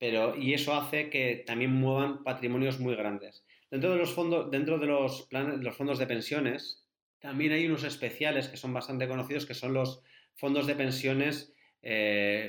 Pero, 0.05 0.37
y 0.37 0.53
eso 0.53 0.75
hace 0.75 1.09
que 1.09 1.45
también 1.47 1.71
muevan 1.71 2.23
patrimonios 2.25 2.79
muy 2.79 2.95
grandes. 2.95 3.43
Dentro 3.71 3.91
de 3.91 3.97
los 3.97 4.13
fondos, 4.13 4.51
dentro 4.51 4.79
de 4.79 4.87
los, 4.87 5.27
los 5.33 5.77
fondos 5.79 5.99
de 5.99 6.07
pensiones, 6.07 6.87
también 7.21 7.53
hay 7.53 7.65
unos 7.65 7.85
especiales 7.85 8.49
que 8.49 8.59
son 8.59 8.75
bastante 8.75 9.09
conocidos, 9.09 9.47
que 9.47 9.55
son 9.55 9.73
los 9.73 10.03
fondos 10.35 10.67
de 10.67 10.75
pensiones 10.75 11.55
eh, 11.81 12.49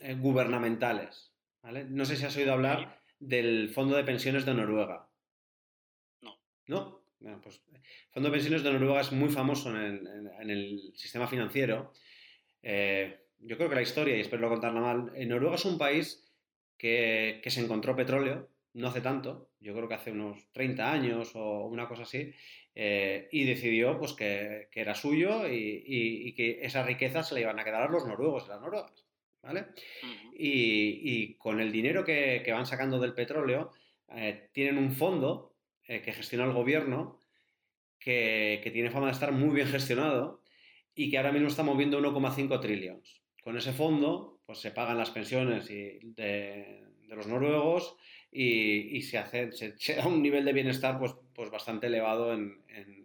eh, 0.00 0.14
gubernamentales. 0.14 1.30
No 1.90 2.06
sé 2.06 2.16
si 2.16 2.24
has 2.24 2.38
oído 2.38 2.54
hablar 2.54 2.98
del 3.20 3.68
Fondo 3.68 3.96
de 3.96 4.04
Pensiones 4.04 4.46
de 4.46 4.54
Noruega. 4.54 5.06
No. 6.22 6.38
¿No? 6.68 7.02
pues 7.42 7.60
el 7.70 7.82
Fondo 8.12 8.30
de 8.30 8.32
Pensiones 8.32 8.62
de 8.62 8.72
Noruega 8.72 9.02
es 9.02 9.12
muy 9.12 9.28
famoso 9.28 9.68
en 9.78 10.08
el, 10.40 10.90
sistema 10.94 11.26
financiero. 11.26 11.92
Eh, 12.62 13.26
yo 13.40 13.58
creo 13.58 13.68
que 13.68 13.74
la 13.74 13.82
historia, 13.82 14.16
y 14.16 14.20
espero 14.20 14.40
no 14.40 14.48
contarla 14.48 14.80
mal, 14.80 15.12
en 15.14 15.28
Noruega 15.28 15.56
es 15.56 15.66
un 15.66 15.76
país 15.76 16.23
que, 16.78 17.40
se 17.46 17.60
encontró 17.60 17.96
petróleo 17.96 18.48
no 18.74 18.88
hace 18.88 19.00
tanto, 19.00 19.50
yo 19.60 19.72
creo 19.74 19.88
que 19.88 19.94
hace 19.94 20.10
unos 20.10 20.50
30 20.52 20.90
años 20.90 21.30
o 21.34 21.66
una 21.66 21.86
cosa 21.86 22.02
así, 22.02 22.32
eh, 22.74 23.28
y 23.30 23.44
decidió 23.44 23.98
pues, 23.98 24.14
que, 24.14 24.68
era 24.72 24.94
suyo 24.94 25.48
y, 25.48 26.34
que 26.34 26.58
esa 26.62 26.82
riqueza 26.82 27.22
se 27.22 27.34
le 27.34 27.42
iban 27.42 27.58
a 27.58 27.64
quedar 27.64 27.82
a 27.82 27.88
los 27.88 28.06
noruegos 28.06 28.46
y 28.46 28.48
las 28.48 28.60
noruegas. 28.60 29.04
¿vale? 29.42 29.66
y, 30.36 31.34
con 31.34 31.60
el 31.60 31.70
dinero 31.70 32.04
que, 32.04 32.44
van 32.50 32.66
sacando 32.66 32.98
del 32.98 33.14
petróleo, 33.14 33.70
eh, 34.08 34.48
tienen 34.52 34.78
un 34.78 34.92
fondo 34.92 35.54
eh, 35.86 36.02
que 36.02 36.12
gestiona 36.12 36.44
el 36.44 36.52
gobierno 36.52 37.20
que, 37.98 38.70
tiene 38.72 38.90
fama 38.90 39.06
de 39.06 39.12
estar 39.12 39.32
muy 39.32 39.54
bien 39.54 39.68
gestionado 39.68 40.42
y 40.94 41.10
que 41.10 41.16
ahora 41.16 41.32
mismo 41.32 41.48
está 41.48 41.62
moviendo 41.62 42.00
1,5 42.00 42.60
trillones. 42.60 43.22
Con 43.42 43.56
ese 43.56 43.72
fondo 43.72 44.33
pues 44.46 44.58
se 44.58 44.70
pagan 44.70 44.98
las 44.98 45.10
pensiones 45.10 45.68
de, 45.68 46.84
los 47.08 47.26
noruegos 47.26 47.96
y, 48.30 49.00
se, 49.02 49.18
hace, 49.18 49.52
se, 49.52 49.94
da 49.94 50.06
un 50.06 50.22
nivel 50.22 50.44
de 50.44 50.52
bienestar 50.52 50.98
pues, 50.98 51.14
pues 51.34 51.50
bastante 51.50 51.86
elevado 51.86 52.32
en, 52.32 52.62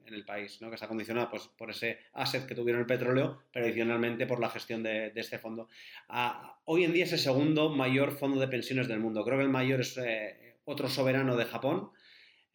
el 0.07 0.25
país, 0.25 0.59
¿no? 0.59 0.69
que 0.69 0.75
está 0.75 0.87
condicionado 0.87 1.29
pues, 1.29 1.47
por 1.55 1.69
ese 1.69 1.99
asset 2.13 2.47
que 2.47 2.55
tuvieron 2.55 2.81
el 2.81 2.87
petróleo, 2.87 3.43
pero 3.53 3.65
adicionalmente 3.65 4.25
por 4.25 4.39
la 4.39 4.49
gestión 4.49 4.81
de, 4.81 5.11
este 5.15 5.37
fondo. 5.37 5.69
hoy 6.65 6.83
en 6.83 6.93
día 6.93 7.03
es 7.03 7.13
el 7.13 7.19
segundo 7.19 7.69
mayor 7.69 8.17
fondo 8.17 8.39
de 8.39 8.47
pensiones 8.47 8.87
del 8.87 8.99
mundo. 8.99 9.23
Creo 9.23 9.37
que 9.37 9.43
el 9.43 9.51
mayor 9.51 9.81
es 9.81 9.95
eh, 9.99 10.57
otro 10.65 10.89
soberano 10.89 11.37
de 11.37 11.45
Japón, 11.45 11.91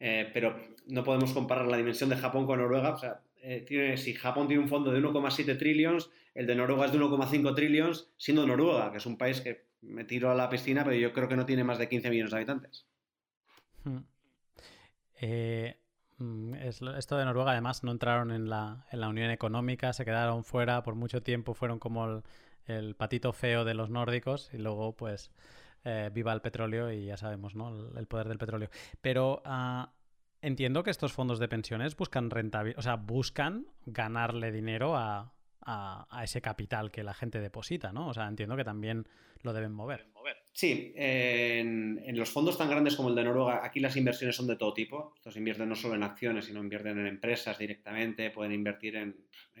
eh, 0.01 0.29
pero 0.33 0.59
no 0.87 1.03
podemos 1.05 1.31
comparar 1.31 1.67
la 1.67 1.77
dimensión 1.77 2.09
de 2.09 2.17
Japón 2.17 2.45
con 2.45 2.59
Noruega. 2.59 2.93
O 2.93 2.97
sea, 2.97 3.21
tiene, 3.67 3.97
si 3.97 4.13
Japón 4.13 4.47
tiene 4.47 4.63
un 4.63 4.69
fondo 4.69 4.91
de 4.91 4.99
1,7 5.01 5.57
trillones, 5.57 6.09
el 6.33 6.47
de 6.47 6.55
Noruega 6.55 6.85
es 6.85 6.91
de 6.91 6.99
1,5 6.99 7.55
trillones, 7.55 8.11
siendo 8.17 8.45
Noruega, 8.45 8.91
que 8.91 8.97
es 8.97 9.05
un 9.05 9.17
país 9.17 9.41
que 9.41 9.65
me 9.81 10.03
tiro 10.03 10.31
a 10.31 10.35
la 10.35 10.49
piscina, 10.49 10.83
pero 10.83 10.95
yo 10.95 11.13
creo 11.13 11.27
que 11.27 11.35
no 11.35 11.45
tiene 11.45 11.63
más 11.63 11.77
de 11.77 11.87
15 11.87 12.09
millones 12.09 12.31
de 12.31 12.37
habitantes. 12.37 12.85
Hmm. 13.83 13.99
Eh, 15.21 15.79
mm, 16.17 16.55
esto 16.55 17.17
de 17.17 17.25
Noruega, 17.25 17.51
además, 17.51 17.83
no 17.83 17.91
entraron 17.91 18.31
en 18.31 18.49
la, 18.49 18.85
en 18.91 18.99
la, 18.99 19.09
Unión 19.09 19.31
Económica, 19.31 19.93
se 19.93 20.05
quedaron 20.05 20.43
fuera 20.43 20.83
por 20.83 20.95
mucho 20.95 21.21
tiempo, 21.21 21.53
fueron 21.53 21.79
como 21.79 22.23
el, 22.67 22.95
patito 22.95 23.31
feo 23.31 23.63
de 23.63 23.73
los 23.73 23.89
nórdicos 23.89 24.49
y 24.53 24.57
luego, 24.57 24.95
pues, 24.95 25.31
eh, 25.83 26.09
viva 26.13 26.33
el 26.33 26.41
petróleo 26.41 26.91
y 26.91 27.05
ya 27.05 27.17
sabemos, 27.17 27.55
¿no? 27.55 27.69
El, 27.97 28.07
poder 28.07 28.27
del 28.27 28.39
petróleo. 28.39 28.69
Pero 29.01 29.41
uh, 29.45 29.85
entiendo 30.45 30.83
que 30.83 30.91
estos 30.91 31.13
fondos 31.13 31.39
de 31.39 31.47
pensiones 31.47 31.95
buscan 31.95 32.29
rentabilidad, 32.29 32.79
o 32.79 32.81
sea, 32.81 32.95
buscan 32.95 33.67
ganarle 33.85 34.51
dinero 34.51 34.95
a, 34.95 35.33
a, 35.61 36.23
ese 36.23 36.41
capital 36.41 36.91
que 36.91 37.03
la 37.03 37.13
gente 37.13 37.39
deposita, 37.39 37.91
¿no? 37.91 38.07
O 38.07 38.13
sea, 38.13 38.27
entiendo 38.27 38.55
que 38.55 38.63
también 38.63 39.07
lo 39.41 39.53
deben 39.53 39.73
mover. 39.73 40.07
Sí, 40.57 40.93
en, 40.95 42.17
los 42.17 42.29
fondos 42.29 42.57
tan 42.57 42.69
grandes 42.69 42.95
como 42.95 43.09
el 43.09 43.15
de 43.15 43.25
Noruega, 43.25 43.59
aquí 43.61 43.81
las 43.81 43.97
inversiones 43.97 44.37
son 44.37 44.47
de 44.47 44.55
todo 44.55 44.73
tipo. 44.73 45.11
Estos 45.17 45.35
invierten 45.35 45.67
no 45.67 45.75
solo 45.75 45.95
en 45.95 46.03
acciones, 46.03 46.45
sino 46.45 46.61
invierten 46.61 46.97
en 46.97 47.07
empresas 47.07 47.57
directamente, 47.57 48.31
pueden 48.31 48.53
invertir 48.53 48.95
en, 48.95 49.17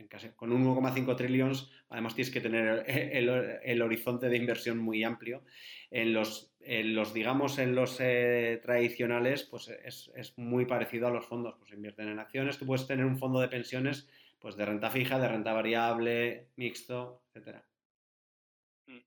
casi, 0.07 0.29
con 0.29 0.51
1,5 0.51 1.17
trillones, 1.17 1.69
además 1.89 2.15
tienes 2.15 2.31
que 2.31 2.39
tener 2.39 2.85
el, 2.87 3.81
horizonte 3.81 4.29
de 4.29 4.37
inversión 4.37 4.77
muy 4.77 5.03
amplio. 5.03 5.43
En 5.91 6.13
los, 6.13 6.53
los 6.65 7.13
digamos, 7.13 7.59
en 7.59 7.75
los 7.75 7.97
eh, 7.99 8.61
tradicionales, 8.63 9.43
pues 9.43 9.67
es, 9.67 10.13
es, 10.15 10.37
muy 10.37 10.65
parecido 10.65 11.07
a 11.07 11.11
los 11.11 11.25
fondos, 11.25 11.55
pues 11.59 11.73
invierten 11.73 12.07
en 12.07 12.19
acciones, 12.19 12.57
tú 12.57 12.65
puedes 12.65 12.87
tener 12.87 13.05
un 13.05 13.17
fondo 13.17 13.41
de 13.41 13.49
pensiones 13.49 14.07
pues 14.39 14.55
de 14.55 14.65
renta 14.65 14.89
fija, 14.89 15.19
de 15.19 15.27
renta 15.27 15.51
variable, 15.51 16.47
mixto, 16.55 17.21
etcétera. 17.33 17.65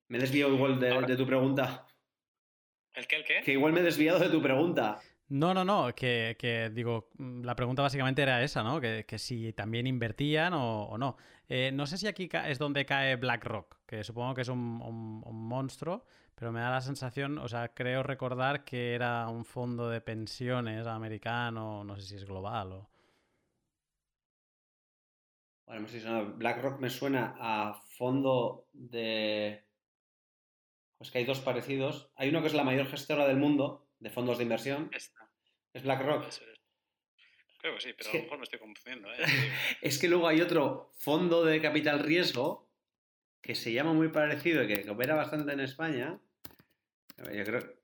Me 0.08 0.18
he 0.18 0.20
desviado 0.20 0.54
igual 0.54 0.78
de, 0.80 1.16
tu 1.16 1.26
pregunta. 1.26 1.86
¿El 2.94 3.06
qué? 3.06 3.16
¿El 3.16 3.24
qué? 3.24 3.40
Que 3.44 3.52
igual 3.52 3.72
me 3.72 3.80
he 3.80 3.82
desviado 3.82 4.18
de 4.18 4.28
tu 4.28 4.42
pregunta. 4.42 5.00
No, 5.30 5.52
no, 5.52 5.62
no, 5.62 5.94
que, 5.94 6.70
digo, 6.72 7.10
mm, 7.18 7.42
la 7.44 7.54
pregunta 7.54 7.82
básicamente 7.82 8.22
era 8.22 8.42
esa, 8.42 8.62
¿no? 8.62 8.80
Que, 8.80 9.04
si 9.18 9.52
también 9.52 9.86
invertían 9.86 10.54
o, 10.54 10.96
no. 10.96 11.16
Eh, 11.48 11.70
no 11.72 11.86
sé 11.86 11.98
si 11.98 12.06
aquí 12.06 12.28
es 12.46 12.58
donde 12.58 12.86
cae 12.86 13.16
BlackRock, 13.16 13.76
que 13.86 14.02
supongo 14.04 14.34
que 14.34 14.42
es 14.42 14.48
un, 14.48 15.22
monstruo, 15.26 16.06
pero 16.34 16.50
me 16.52 16.60
da 16.60 16.70
la 16.70 16.80
sensación, 16.80 17.38
o 17.38 17.48
sea, 17.48 17.74
creo 17.74 18.02
recordar 18.02 18.64
que 18.64 18.94
era 18.94 19.28
un 19.28 19.44
fondo 19.44 19.90
de 19.90 20.00
pensiones 20.00 20.86
americano, 20.86 21.84
no 21.84 21.96
sé 21.96 22.02
si 22.02 22.16
es 22.16 22.24
global 22.24 22.72
o... 22.72 22.90
Bueno, 25.66 25.86
BlackRock 26.36 26.80
me 26.80 26.88
suena 26.88 27.36
a 27.38 27.74
fondo 27.74 28.68
de... 28.72 29.67
Pues 30.98 31.10
que 31.10 31.18
hay 31.18 31.24
dos 31.24 31.40
parecidos. 31.40 32.10
Hay 32.16 32.28
uno 32.28 32.40
que 32.40 32.48
es 32.48 32.54
la 32.54 32.64
mayor 32.64 32.88
gestora 32.88 33.26
del 33.26 33.36
mundo 33.36 33.88
de 34.00 34.10
fondos 34.10 34.38
de 34.38 34.44
inversión. 34.44 34.90
Es 35.72 35.82
BlackRock. 35.82 36.26
Creo 37.60 37.74
que 37.74 37.80
sí, 37.80 37.92
pero 37.96 38.10
a 38.10 38.14
lo 38.14 38.22
mejor 38.22 38.38
me 38.38 38.44
estoy 38.44 38.58
confundiendo. 38.58 39.12
¿eh? 39.12 39.16
es 39.82 39.98
que 39.98 40.08
luego 40.08 40.28
hay 40.28 40.40
otro 40.40 40.92
fondo 40.98 41.44
de 41.44 41.60
capital 41.60 42.00
riesgo 42.00 42.70
que 43.40 43.54
se 43.54 43.72
llama 43.72 43.92
muy 43.92 44.08
parecido 44.08 44.62
y 44.62 44.68
que 44.68 44.90
opera 44.90 45.14
bastante 45.14 45.52
en 45.52 45.60
España. 45.60 46.20
Yo 47.16 47.44
creo. 47.44 47.78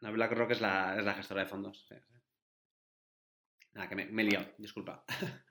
No, 0.00 0.12
BlackRock 0.12 0.52
es 0.52 0.60
la, 0.60 0.96
es 0.98 1.04
la 1.04 1.14
gestora 1.14 1.42
de 1.42 1.48
fondos. 1.48 1.86
Nada, 3.72 3.88
que 3.88 3.94
me, 3.94 4.06
me 4.06 4.22
he 4.22 4.24
liado, 4.24 4.54
disculpa. 4.58 5.04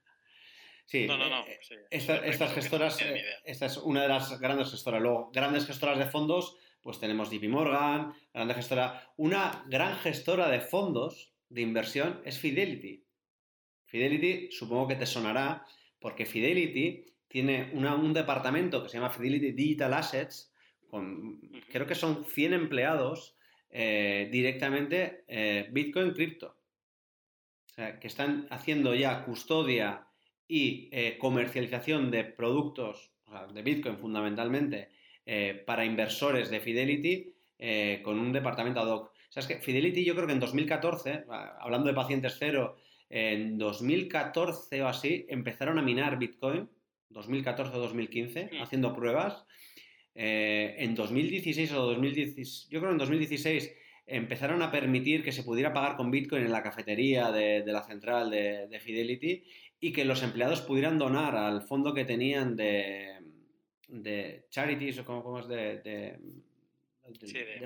Sí, 0.90 1.06
no, 1.06 1.20
no, 1.20 1.30
no. 1.30 1.46
Eh, 1.46 1.60
estas 1.92 2.52
gestoras, 2.52 3.00
eh, 3.04 3.24
esta 3.44 3.68
es 3.68 3.78
una 3.78 4.02
de 4.02 4.08
las 4.08 4.40
grandes 4.40 4.72
gestoras. 4.72 5.00
Luego, 5.00 5.30
grandes 5.32 5.68
gestoras 5.68 6.00
de 6.00 6.08
fondos, 6.08 6.58
pues 6.82 7.00
tenemos 7.00 7.30
JP 7.30 7.50
Morgan, 7.50 8.14
grande 8.34 8.54
gestora. 8.54 9.14
Una 9.18 9.66
gran 9.68 9.96
gestora 9.98 10.50
de 10.50 10.62
fondos 10.62 11.34
de 11.50 11.62
inversión 11.62 12.22
es 12.26 12.40
Fidelity. 12.40 13.04
Fidelity, 13.86 14.52
supongo 14.52 14.88
que 14.88 14.96
te 14.96 15.06
sonará, 15.06 15.66
porque 16.00 16.26
Fidelity 16.26 17.06
tiene 17.28 17.72
un 17.74 18.14
departamento 18.14 18.82
que 18.84 18.90
se 18.90 18.98
llama 18.98 19.10
Fidelity 19.10 19.52
Digital 19.52 19.94
Assets, 19.94 20.54
con, 20.88 21.40
creo 21.72 21.86
que 21.86 21.96
son 21.96 22.26
100 22.26 22.54
empleados 22.54 23.36
eh, 23.70 24.30
directamente 24.32 25.26
Bitcoin 25.72 26.12
cripto. 26.14 26.58
O 27.68 27.74
sea, 27.74 28.00
que 28.00 28.08
están 28.08 28.48
haciendo 28.50 28.96
ya 28.96 29.24
custodia 29.26 30.10
y 30.50 30.90
eh, 30.92 31.18
comercialización 31.20 32.10
de 32.10 32.24
productos, 32.24 33.12
de 33.54 33.62
Bitcoin 33.62 34.00
fundamentalmente, 34.00 34.90
eh, 35.32 35.62
para 35.64 35.86
inversores 35.86 36.50
de 36.50 36.60
Fidelity 36.60 37.32
eh, 37.60 38.02
con 38.04 38.18
un 38.18 38.34
departamento 38.34 38.80
ad 38.80 38.88
hoc. 38.88 39.12
O 39.12 39.32
sea, 39.32 39.42
es 39.42 39.48
que 39.48 39.60
Fidelity 39.60 40.04
yo 40.04 40.16
creo 40.16 40.26
que 40.26 40.34
en 40.34 40.40
2014, 40.40 41.26
hablando 41.60 41.88
de 41.88 41.94
pacientes 41.94 42.38
cero, 42.40 42.78
en 43.12 43.60
2014 43.60 44.82
o 44.82 44.88
así 44.88 45.28
empezaron 45.30 45.78
a 45.78 45.84
minar 45.84 46.18
Bitcoin, 46.18 46.68
2014 47.10 47.78
o 47.78 47.80
2015, 47.80 48.50
mm. 48.54 48.62
haciendo 48.64 48.92
pruebas. 48.96 49.46
en 50.16 50.96
2016 50.96 51.74
o 51.74 51.86
2016, 51.86 52.68
yo 52.72 52.80
creo 52.80 52.90
que 52.90 52.94
en 52.94 52.98
2016 52.98 53.72
empezaron 54.08 54.64
a 54.64 54.72
permitir 54.72 55.24
que 55.24 55.32
se 55.32 55.44
pudiera 55.44 55.74
pagar 55.74 55.96
con 55.96 56.10
Bitcoin 56.10 56.42
en 56.42 56.52
la 56.52 56.64
cafetería 56.64 57.32
de, 57.32 57.64
la 57.68 57.84
central 57.84 58.32
de, 58.32 58.66
de, 58.66 58.80
Fidelity 58.80 59.44
y 59.80 59.92
que 59.92 60.06
los 60.06 60.24
empleados 60.24 60.62
pudieran 60.62 60.98
donar 60.98 61.36
al 61.36 61.62
fondo 61.62 61.94
que 61.94 62.04
tenían 62.04 62.56
de, 62.56 63.19
de 63.90 64.46
charities 64.50 65.00
o 65.00 65.06
como, 65.06 65.40
es 65.40 65.48
de, 65.48 65.80
de, 65.82 66.20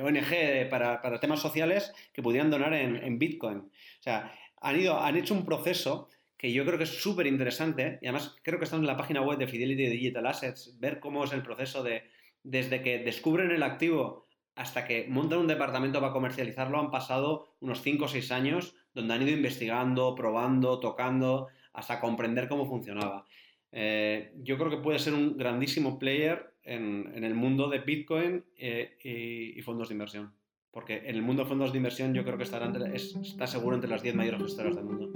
ONG 0.01 0.69
para, 0.69 1.19
temas 1.19 1.39
sociales 1.39 1.93
que 2.11 2.23
pudieran 2.23 2.49
donar 2.49 2.73
en, 2.73 3.19
Bitcoin. 3.19 3.57
O 3.57 4.01
sea, 4.01 4.33
han, 4.61 4.79
ido, 4.79 4.99
han 4.99 5.17
hecho 5.17 5.33
un 5.33 5.45
proceso 5.45 6.09
que 6.37 6.51
yo 6.51 6.65
creo 6.65 6.77
que 6.77 6.85
es 6.85 7.01
súper 7.01 7.27
interesante 7.27 7.99
y 8.01 8.07
además 8.07 8.35
creo 8.41 8.59
que 8.59 8.65
está 8.65 8.75
en 8.77 8.85
la 8.85 8.97
página 8.97 9.21
web 9.21 9.37
de 9.37 9.47
Fidelity 9.47 9.87
Digital 9.87 10.27
Assets, 10.27 10.77
ver 10.79 10.99
cómo 10.99 11.23
es 11.23 11.33
el 11.33 11.41
proceso 11.41 11.83
de 11.83 12.03
desde 12.43 12.81
que 12.81 12.99
descubren 12.99 13.51
el 13.51 13.63
activo 13.63 14.27
hasta 14.55 14.85
que 14.85 15.07
montan 15.09 15.39
un 15.39 15.47
departamento 15.47 15.99
para 15.99 16.11
comercializarlo 16.11 16.79
han 16.79 16.91
pasado 16.91 17.55
unos 17.61 17.81
5 17.81 18.05
o 18.05 18.07
6 18.07 18.31
años 18.31 18.75
donde 18.93 19.13
han 19.13 19.21
ido 19.23 19.31
investigando, 19.31 20.13
probando, 20.13 20.79
tocando, 20.79 21.47
hasta 21.73 21.99
comprender 21.99 22.47
cómo 22.47 22.67
funcionaba. 22.67 23.25
Eh, 23.75 24.31
yo 24.43 24.57
creo 24.57 24.69
que 24.69 24.77
puede 24.77 24.99
ser 24.99 25.15
un 25.15 25.35
grandísimo 25.35 25.97
player 25.97 26.53
en, 26.63 27.23
el 27.23 27.33
mundo 27.33 27.67
de 27.69 27.79
Bitcoin 27.79 28.45
eh, 28.55 28.97
y, 29.03 29.61
fondos 29.63 29.89
de 29.89 29.95
inversión. 29.95 30.31
Porque 30.71 30.97
en 31.05 31.15
el 31.15 31.23
mundo 31.23 31.43
de 31.43 31.49
fondos 31.49 31.71
de 31.71 31.77
inversión 31.77 32.13
yo 32.13 32.23
creo 32.23 32.37
que 32.37 32.43
estará 32.43 32.71
está 32.85 33.47
seguro 33.47 33.75
entre 33.75 33.89
las 33.89 34.03
10 34.03 34.15
mayores 34.15 34.41
gestoras 34.41 34.75
del 34.75 34.85
mundo. 34.85 35.11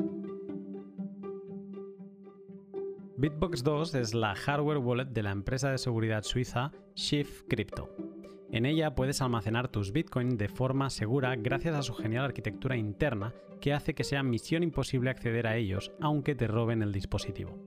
Bitbox 3.18 3.64
2 3.64 3.96
es 3.96 4.14
la 4.14 4.36
hardware 4.36 4.78
wallet 4.78 5.06
de 5.06 5.24
la 5.24 5.32
empresa 5.32 5.72
de 5.72 5.78
seguridad 5.78 6.24
suiza 6.24 6.72
Shift 6.96 7.48
Crypto. 7.48 7.90
En 8.52 8.66
ella 8.66 8.96
puedes 8.96 9.22
almacenar 9.22 9.68
tus 9.68 9.92
Bitcoin 9.92 10.38
de 10.38 10.48
forma 10.48 10.90
segura 10.90 11.36
gracias 11.36 11.76
a 11.76 11.84
su 11.84 11.94
genial 11.94 12.26
arquitectura 12.26 12.78
interna 12.78 13.34
que 13.60 13.74
hace 13.74 13.94
que 13.94 14.04
sea 14.04 14.24
misión 14.24 14.64
imposible 14.64 15.10
acceder 15.10 15.48
a 15.48 15.58
ellos 15.58 15.92
aunque 16.00 16.36
te 16.36 16.48
roben 16.48 16.82
el 16.84 16.92
dispositivo. 16.92 17.58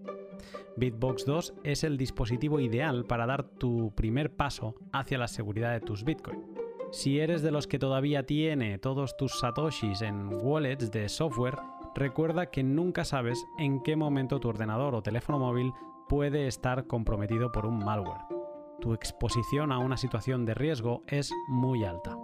Bitbox 0.77 1.25
2 1.27 1.55
es 1.65 1.85
el 1.85 1.97
dispositivo 1.97 2.61
ideal 2.61 3.05
para 3.05 3.27
dar 3.27 3.45
tu 3.45 3.93
primer 3.95 4.35
paso 4.35 4.75
hacia 4.93 5.19
la 5.19 5.29
seguridad 5.29 5.73
de 5.73 5.81
tus 5.81 6.05
Bitcoin. 6.05 6.45
Si 6.93 7.21
eres 7.21 7.43
de 7.43 7.51
los 7.51 7.67
que 7.67 7.79
todavía 7.79 8.27
tiene 8.27 8.79
todos 8.79 9.17
tus 9.17 9.39
satoshis 9.39 10.03
en 10.03 10.29
wallets 10.43 10.91
de 10.91 11.09
software, 11.09 11.57
recuerda 11.95 12.51
que 12.51 12.63
nunca 12.63 13.05
sabes 13.05 13.45
en 13.59 13.83
qué 13.83 13.97
momento 13.97 14.41
tu 14.41 14.49
ordenador 14.49 14.95
o 14.95 15.03
teléfono 15.03 15.39
móvil 15.39 15.73
puede 16.09 16.47
estar 16.47 16.87
comprometido 16.87 17.53
por 17.53 17.67
un 17.67 17.79
malware 17.79 18.41
tu 18.81 18.95
exposición 18.95 19.73
a 19.73 19.79
una 19.79 19.97
situación 19.97 20.45
de 20.45 20.55
riesgo 20.55 21.03
es 21.07 21.33
muy 21.49 21.85
alta. 21.85 22.17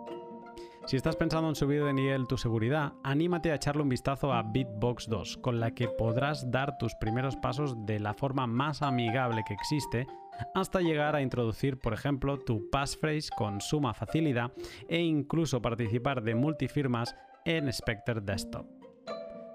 Si 0.86 0.94
estás 0.96 1.16
pensando 1.16 1.48
en 1.48 1.56
subir 1.56 1.82
de 1.82 1.92
nivel 1.92 2.28
tu 2.28 2.38
seguridad, 2.38 2.92
anímate 3.02 3.50
a 3.50 3.56
echarle 3.56 3.82
un 3.82 3.88
vistazo 3.88 4.32
a 4.32 4.44
Bitbox 4.44 5.08
2, 5.08 5.38
con 5.38 5.58
la 5.58 5.72
que 5.72 5.88
podrás 5.88 6.48
dar 6.52 6.78
tus 6.78 6.94
primeros 6.94 7.34
pasos 7.34 7.74
de 7.86 7.98
la 7.98 8.14
forma 8.14 8.46
más 8.46 8.82
amigable 8.82 9.42
que 9.48 9.54
existe 9.54 10.06
hasta 10.54 10.80
llegar 10.80 11.16
a 11.16 11.22
introducir, 11.22 11.80
por 11.80 11.92
ejemplo, 11.92 12.38
tu 12.38 12.70
passphrase 12.70 13.30
con 13.36 13.60
suma 13.60 13.94
facilidad 13.94 14.52
e 14.88 15.00
incluso 15.00 15.60
participar 15.60 16.22
de 16.22 16.36
multifirmas 16.36 17.16
en 17.44 17.72
Spectre 17.72 18.20
Desktop. 18.20 18.68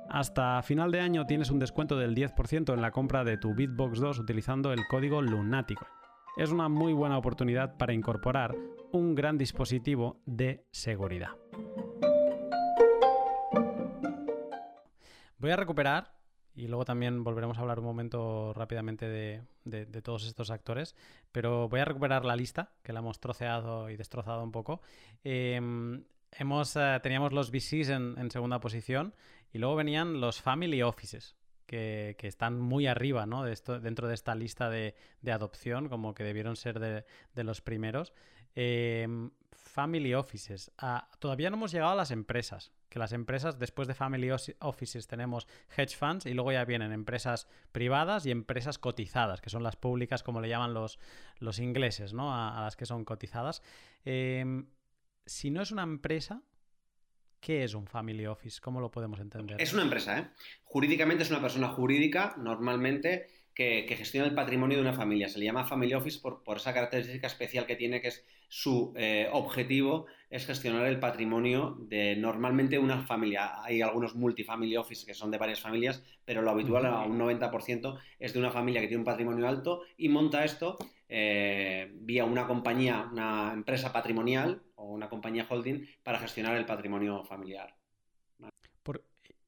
Hasta 0.10 0.62
final 0.64 0.92
de 0.92 1.00
año 1.00 1.26
tienes 1.28 1.50
un 1.50 1.60
descuento 1.60 1.98
del 1.98 2.14
10% 2.14 2.74
en 2.74 2.82
la 2.82 2.92
compra 2.92 3.24
de 3.24 3.38
tu 3.38 3.56
Bitbox 3.56 4.02
2 4.02 4.20
utilizando 4.20 4.74
el 4.74 4.86
código 4.90 5.22
Lunático 5.22 5.88
es 6.38 6.52
una 6.52 6.70
muy 6.70 6.94
buena 6.94 7.18
oportunidad 7.18 7.78
para 7.78 7.94
incorporar 7.94 8.56
un 8.92 9.16
gran 9.16 9.38
dispositivo 9.38 10.22
de 10.26 10.66
seguridad. 10.72 11.32
Voy 15.38 15.52
a 15.52 15.56
recuperar 15.56 16.14
y 16.54 16.68
luego 16.68 16.86
también 16.86 17.24
volveremos 17.24 17.58
a 17.58 17.62
hablar 17.62 17.80
un 17.80 17.86
momento 17.86 18.54
rápidamente 18.54 19.08
de, 19.08 20.02
todos 20.02 20.26
estos 20.28 20.52
actores, 20.52 20.96
pero 21.32 21.70
voy 21.70 21.80
a 21.80 21.86
recuperar 21.86 22.26
la 22.26 22.36
lista, 22.36 22.74
que 22.84 22.94
la 22.94 23.00
hemos 23.00 23.20
troceado 23.20 23.90
y 23.90 23.98
destrozado 23.98 24.44
un 24.44 24.52
poco. 24.52 24.82
Em, 25.24 26.04
eh, 26.32 27.00
teníamos 27.02 27.34
los 27.34 27.52
VCs 27.52 27.90
en, 27.90 28.32
segunda 28.32 28.60
posición 28.60 29.14
y 29.52 29.60
luego 29.60 29.76
venían 29.76 30.22
los 30.22 30.42
Family 30.42 30.82
Offices, 30.82 31.36
que, 31.72 32.28
están 32.28 32.60
muy 32.60 32.86
arriba 32.88 33.26
¿no? 33.26 33.44
de 33.44 33.58
dentro 33.82 34.08
de 34.08 34.14
esta 34.14 34.36
lista 34.36 34.70
de, 34.70 34.94
adopción, 35.32 35.88
como 35.88 36.14
que 36.14 36.24
debieron 36.24 36.56
ser 36.56 36.80
de, 36.80 37.44
los 37.44 37.62
primeros. 37.62 38.14
Em, 38.56 39.32
family 39.52 40.14
Offices. 40.14 40.72
Ah, 40.78 41.10
todavía 41.20 41.50
no 41.50 41.56
hemos 41.56 41.72
llegado 41.72 41.94
a 41.94 41.96
las 41.96 42.12
empresas, 42.12 42.74
que 42.90 43.00
las 43.00 43.14
empresas, 43.14 43.58
después 43.58 43.88
de 43.88 43.94
Family 43.94 44.30
Offices, 44.60 45.08
tenemos 45.08 45.48
hedge 45.78 45.96
funds 45.96 46.26
y 46.26 46.34
luego 46.34 46.52
ya 46.52 46.66
vienen 46.66 46.92
empresas 46.92 47.48
privadas 47.72 48.26
y 48.26 48.32
empresas 48.32 48.78
cotizadas, 48.78 49.40
que 49.40 49.50
son 49.50 49.64
las 49.64 49.78
públicas, 49.78 50.24
como 50.24 50.42
le 50.42 50.50
llaman 50.50 50.74
los, 50.74 51.00
los 51.40 51.60
ingleses, 51.60 52.14
¿no? 52.14 52.36
A, 52.36 52.60
las 52.62 52.76
que 52.76 52.86
son 52.86 53.06
cotizadas. 53.06 53.64
Em, 54.04 54.68
si 55.26 55.52
no 55.52 55.62
es 55.62 55.72
una 55.72 55.84
empresa, 55.84 56.42
¿qué 57.42 57.64
es 57.64 57.74
un 57.74 57.88
Family 57.88 58.26
Office? 58.28 58.62
¿Cómo 58.62 58.80
lo 58.80 58.90
podemos 58.90 59.20
entender? 59.20 59.60
Es 59.60 59.74
una 59.74 59.84
empresa, 59.84 60.20
¿eh? 60.20 60.28
Jurídicamente 60.64 61.24
es 61.24 61.32
una 61.32 61.42
persona 61.42 61.68
jurídica, 61.70 62.36
normalmente 62.38 63.28
que, 63.54 63.86
gestiona 63.98 64.28
el 64.28 64.34
patrimonio 64.34 64.78
de 64.78 64.84
una 64.84 64.94
familia. 64.94 65.28
Se 65.28 65.40
le 65.40 65.46
llama 65.46 65.66
Family 65.66 65.94
Office 65.94 66.20
por, 66.20 66.42
esa 66.56 66.74
característica 66.74 67.28
especial 67.28 67.66
que 67.66 67.76
tiene, 67.76 68.00
que 68.00 68.10
es 68.10 68.26
su 68.48 68.94
eh, 68.96 69.28
objetivo 69.32 70.06
es 70.30 70.46
gestionar 70.46 70.86
el 70.86 71.00
patrimonio 71.00 71.78
de 71.80 72.16
normalmente 72.16 72.80
una 72.80 73.04
familia. 73.04 73.62
Hay 73.64 73.82
algunos 73.82 74.16
multifamily 74.16 74.78
office 74.78 75.06
que 75.06 75.14
son 75.14 75.30
de 75.30 75.38
varias 75.38 75.60
familias, 75.60 76.04
pero 76.24 76.42
lo 76.42 76.52
habitual 76.52 76.86
a 76.86 77.04
un 77.04 77.20
90% 77.20 78.00
es 78.18 78.34
de 78.34 78.40
una 78.40 78.52
familia 78.52 78.80
que 78.80 78.88
tiene 78.88 79.02
un 79.02 79.06
patrimonio 79.06 79.48
alto 79.48 79.82
y 79.98 80.08
monta 80.08 80.46
esto 80.46 80.78
eh, 81.10 81.92
vía 81.96 82.24
una 82.24 82.48
compañía, 82.48 83.10
una 83.12 83.52
empresa 83.54 83.92
patrimonial 83.92 84.62
o 84.82 84.86
una 84.92 85.08
compañía 85.10 85.48
holding 85.50 85.86
para 86.04 86.20
gestionar 86.20 86.58
el 86.58 86.66
patrimonio 86.66 87.24
familiar. 87.24 87.76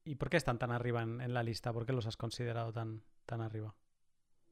¿Y 0.06 0.16
por 0.16 0.28
qué 0.28 0.36
están 0.36 0.58
tan 0.58 0.70
arriba 0.70 1.02
en, 1.02 1.32
la 1.32 1.42
lista? 1.42 1.72
¿Por 1.72 1.86
qué 1.86 1.92
los 1.92 2.06
has 2.06 2.18
considerado 2.18 2.72
tan, 2.72 3.02
tan 3.24 3.40
arriba? 3.40 3.74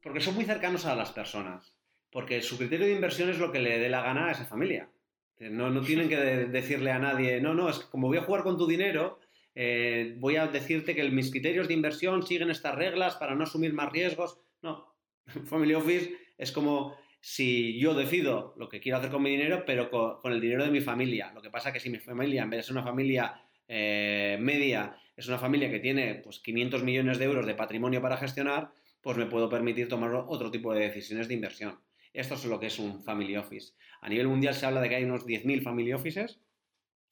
Porque 0.03 0.21
son 0.21 0.35
muy 0.35 0.45
cercanos 0.45 0.87
a 0.87 0.97
las 0.97 1.13
personas. 1.13 1.77
Porque 2.11 2.41
su 2.41 2.57
criterio 2.57 2.87
de 2.87 2.95
inversión 2.95 3.29
es 3.29 3.39
lo 3.39 3.53
que 3.53 3.61
le 3.61 3.79
dé 3.79 3.89
la 3.91 4.03
gana 4.03 4.29
a 4.29 4.33
esa 4.33 4.47
familia. 4.47 4.91
No, 5.39 5.71
no 5.71 5.83
tienen 5.83 6.09
que 6.09 6.17
decirle 6.17 6.91
a 6.91 6.99
nadie, 6.99 7.41
no, 7.41 7.53
no, 7.53 7.69
es 7.69 7.81
que 7.81 7.91
como 7.91 8.07
voy 8.07 8.19
a 8.19 8.23
jugar 8.23 8.45
con 8.45 8.57
tu 8.57 8.67
dinero, 8.67 9.19
eh, 9.55 10.15
voy 10.19 10.37
a 10.37 10.47
decirte 10.47 10.95
que 10.95 11.11
mis 11.11 11.31
criterios 11.31 11.69
de 11.69 11.75
inversión 11.75 12.25
siguen 12.25 12.51
estas 12.51 12.77
reglas 12.77 13.17
para 13.17 13.35
no 13.35 13.45
asumir 13.45 13.75
más 13.75 13.91
riesgos. 13.91 14.39
No, 14.63 14.95
Family 15.47 15.75
Office 15.75 16.17
es 16.39 16.53
como 16.53 16.97
si 17.25 17.79
yo 17.79 17.95
decido 17.95 18.53
lo 18.59 18.69
que 18.69 18.81
quiero 18.81 18.99
hacer 18.99 19.11
con 19.11 19.23
mi 19.23 19.31
dinero, 19.31 19.63
pero 19.65 19.91
con, 19.91 20.33
el 20.33 20.41
dinero 20.41 20.65
de 20.65 20.73
mi 20.73 20.81
familia. 20.81 21.31
Lo 21.33 21.41
que 21.41 21.51
pasa 21.51 21.73
que 21.73 21.79
si 21.79 21.89
mi 21.89 21.99
familia, 21.99 22.43
en 22.43 22.51
vez 22.51 22.59
de 22.59 22.63
ser 22.65 22.73
una 22.73 22.83
familia 22.83 23.41
eh, 23.69 24.37
media, 24.41 24.97
es 25.17 25.29
una 25.29 25.39
familia 25.39 25.71
que 25.71 25.79
tiene 25.79 26.17
pues, 26.17 26.41
500 26.41 26.83
millones 26.83 27.19
de 27.19 27.25
euros 27.25 27.47
de 27.47 27.55
patrimonio 27.55 28.03
para 28.03 28.17
gestionar, 28.17 28.73
pues 29.01 29.17
me 29.17 29.27
puedo 29.27 29.49
permitir 29.49 29.89
tomar 29.89 30.13
otro 30.13 30.51
tipo 30.51 30.75
de 30.75 30.81
decisiones 30.81 31.29
de 31.29 31.35
inversión. 31.35 31.79
Esto 32.13 32.35
es 32.35 32.45
lo 32.45 32.59
que 32.59 32.67
es 32.67 32.81
un 32.81 33.05
family 33.05 33.37
office. 33.37 33.75
A 34.01 34.09
nivel 34.09 34.27
mundial 34.27 34.55
se 34.55 34.67
habla 34.67 34.81
de 34.81 34.89
que 34.89 34.97
hay 34.97 35.05
unos 35.05 35.25
10.000 35.25 35.63
family 35.63 35.93
offices 35.93 36.41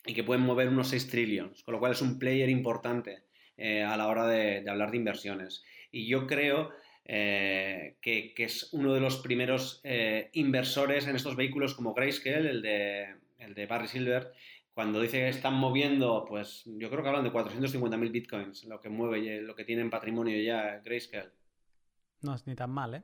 y 0.04 0.12
que 0.12 0.24
pueden 0.24 0.44
mover 0.44 0.68
unos 0.68 0.88
6 0.88 1.08
trillones, 1.08 1.62
con 1.62 1.72
lo 1.72 1.78
cual 1.78 1.92
es 1.92 2.02
un 2.02 2.18
player 2.18 2.48
importante 2.48 3.22
eh, 3.56 3.84
a 3.84 3.96
la 3.96 4.08
hora 4.08 4.26
de, 4.26 4.68
hablar 4.68 4.90
de 4.90 4.96
inversiones. 4.96 5.62
Y 5.92 6.08
yo 6.08 6.26
creo 6.26 6.70
eh, 7.04 7.96
que, 8.00 8.32
es 8.36 8.72
uno 8.72 8.94
de 8.94 9.00
los 9.00 9.16
primeros 9.16 9.80
eh, 9.84 10.30
inversores 10.32 11.06
en 11.06 11.16
estos 11.16 11.36
vehículos 11.36 11.74
como 11.74 11.94
Grayscale, 11.94 12.50
el 12.50 12.62
de, 12.62 13.14
el 13.38 13.54
de 13.54 13.66
Barry 13.66 13.88
Silver, 13.88 14.32
cuando 14.74 15.00
dice 15.00 15.18
que 15.18 15.28
están 15.28 15.54
moviendo, 15.54 16.24
pues 16.26 16.62
yo 16.64 16.88
creo 16.90 17.02
que 17.02 17.08
hablan 17.08 17.24
de 17.24 17.32
450.000 17.32 18.10
bitcoins, 18.12 18.64
lo 18.64 18.80
que 18.80 18.88
mueve, 18.88 19.42
lo 19.42 19.54
que 19.54 19.64
tiene 19.64 19.82
en 19.82 19.90
patrimonio 19.90 20.40
ya 20.40 20.80
Grayscale. 20.84 21.30
No 22.22 22.34
es 22.34 22.46
ni 22.46 22.54
tan 22.54 22.70
mal, 22.70 22.94
¿eh? 22.94 23.02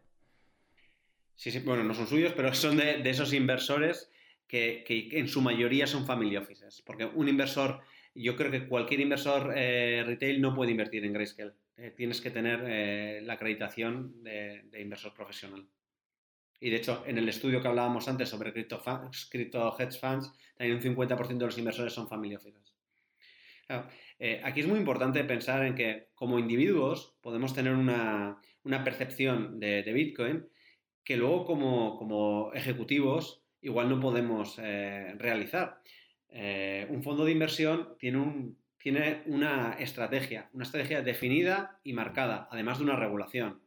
Sí, 1.35 1.51
sí, 1.51 1.59
bueno, 1.61 1.85
no 1.85 1.95
son 1.95 2.07
suyos, 2.07 2.33
pero 2.35 2.53
son 2.55 2.79
de, 2.79 3.03
esos 3.09 3.33
inversores 3.35 4.11
que, 4.49 4.85
en 5.13 5.29
su 5.29 5.43
mayoría 5.43 5.87
son 5.87 6.07
family 6.07 6.37
offices. 6.37 6.83
Porque 6.85 7.05
un 7.05 7.29
inversor, 7.29 7.81
yo 8.15 8.37
creo 8.37 8.51
que 8.51 8.67
cualquier 8.67 9.01
inversor 9.01 9.53
eh, 9.55 10.03
retail 10.07 10.41
no 10.41 10.55
puede 10.55 10.71
invertir 10.71 11.05
en 11.05 11.13
Grayscale. 11.13 11.53
Eh, 11.77 11.93
tienes 11.97 12.21
que 12.21 12.31
tener 12.31 12.65
eh, 12.67 13.21
la 13.23 13.35
acreditación 13.35 14.23
de, 14.23 14.69
inversor 14.79 15.13
profesional. 15.15 15.69
Y 16.59 16.71
de 16.71 16.77
hecho, 16.77 17.05
en 17.07 17.19
el 17.19 17.29
estudio 17.29 17.61
que 17.61 17.69
hablábamos 17.69 18.09
antes 18.09 18.29
sobre 18.29 18.53
crypto, 18.53 18.83
hedge 19.79 19.99
funds, 19.99 20.33
también 20.57 20.79
un 20.79 20.83
50% 20.83 21.27
de 21.39 21.47
los 21.47 21.59
inversores 21.59 21.93
son 21.93 22.09
family 22.09 22.35
offices. 22.35 22.75
aquí 24.43 24.61
es 24.61 24.67
muy 24.67 24.79
importante 24.79 25.23
pensar 25.25 25.67
en 25.67 25.75
que 25.75 26.09
como 26.15 26.39
individuos 26.39 27.19
podemos 27.21 27.53
tener 27.53 27.75
una, 27.75 28.41
percepción 28.85 29.61
de, 29.61 29.83
Bitcoin 29.93 30.49
que 31.05 31.17
luego 31.17 31.45
como, 31.45 32.51
ejecutivos 32.55 33.47
igual 33.61 33.89
no 33.89 34.01
podemos 34.01 34.59
eh, 34.63 35.15
realizar. 35.19 35.81
Eh, 36.29 36.87
un 36.91 37.03
fondo 37.03 37.25
de 37.25 37.33
inversión 37.33 37.97
tiene, 37.99 38.19
un, 38.19 38.59
tiene 38.87 39.25
una 39.27 39.73
estrategia, 39.81 40.49
una 40.53 40.63
estrategia 40.63 41.03
definida 41.03 41.81
y 41.83 41.93
marcada, 41.93 42.47
además 42.53 42.79
de 42.79 42.85
una 42.85 42.95
regulación. 42.95 43.61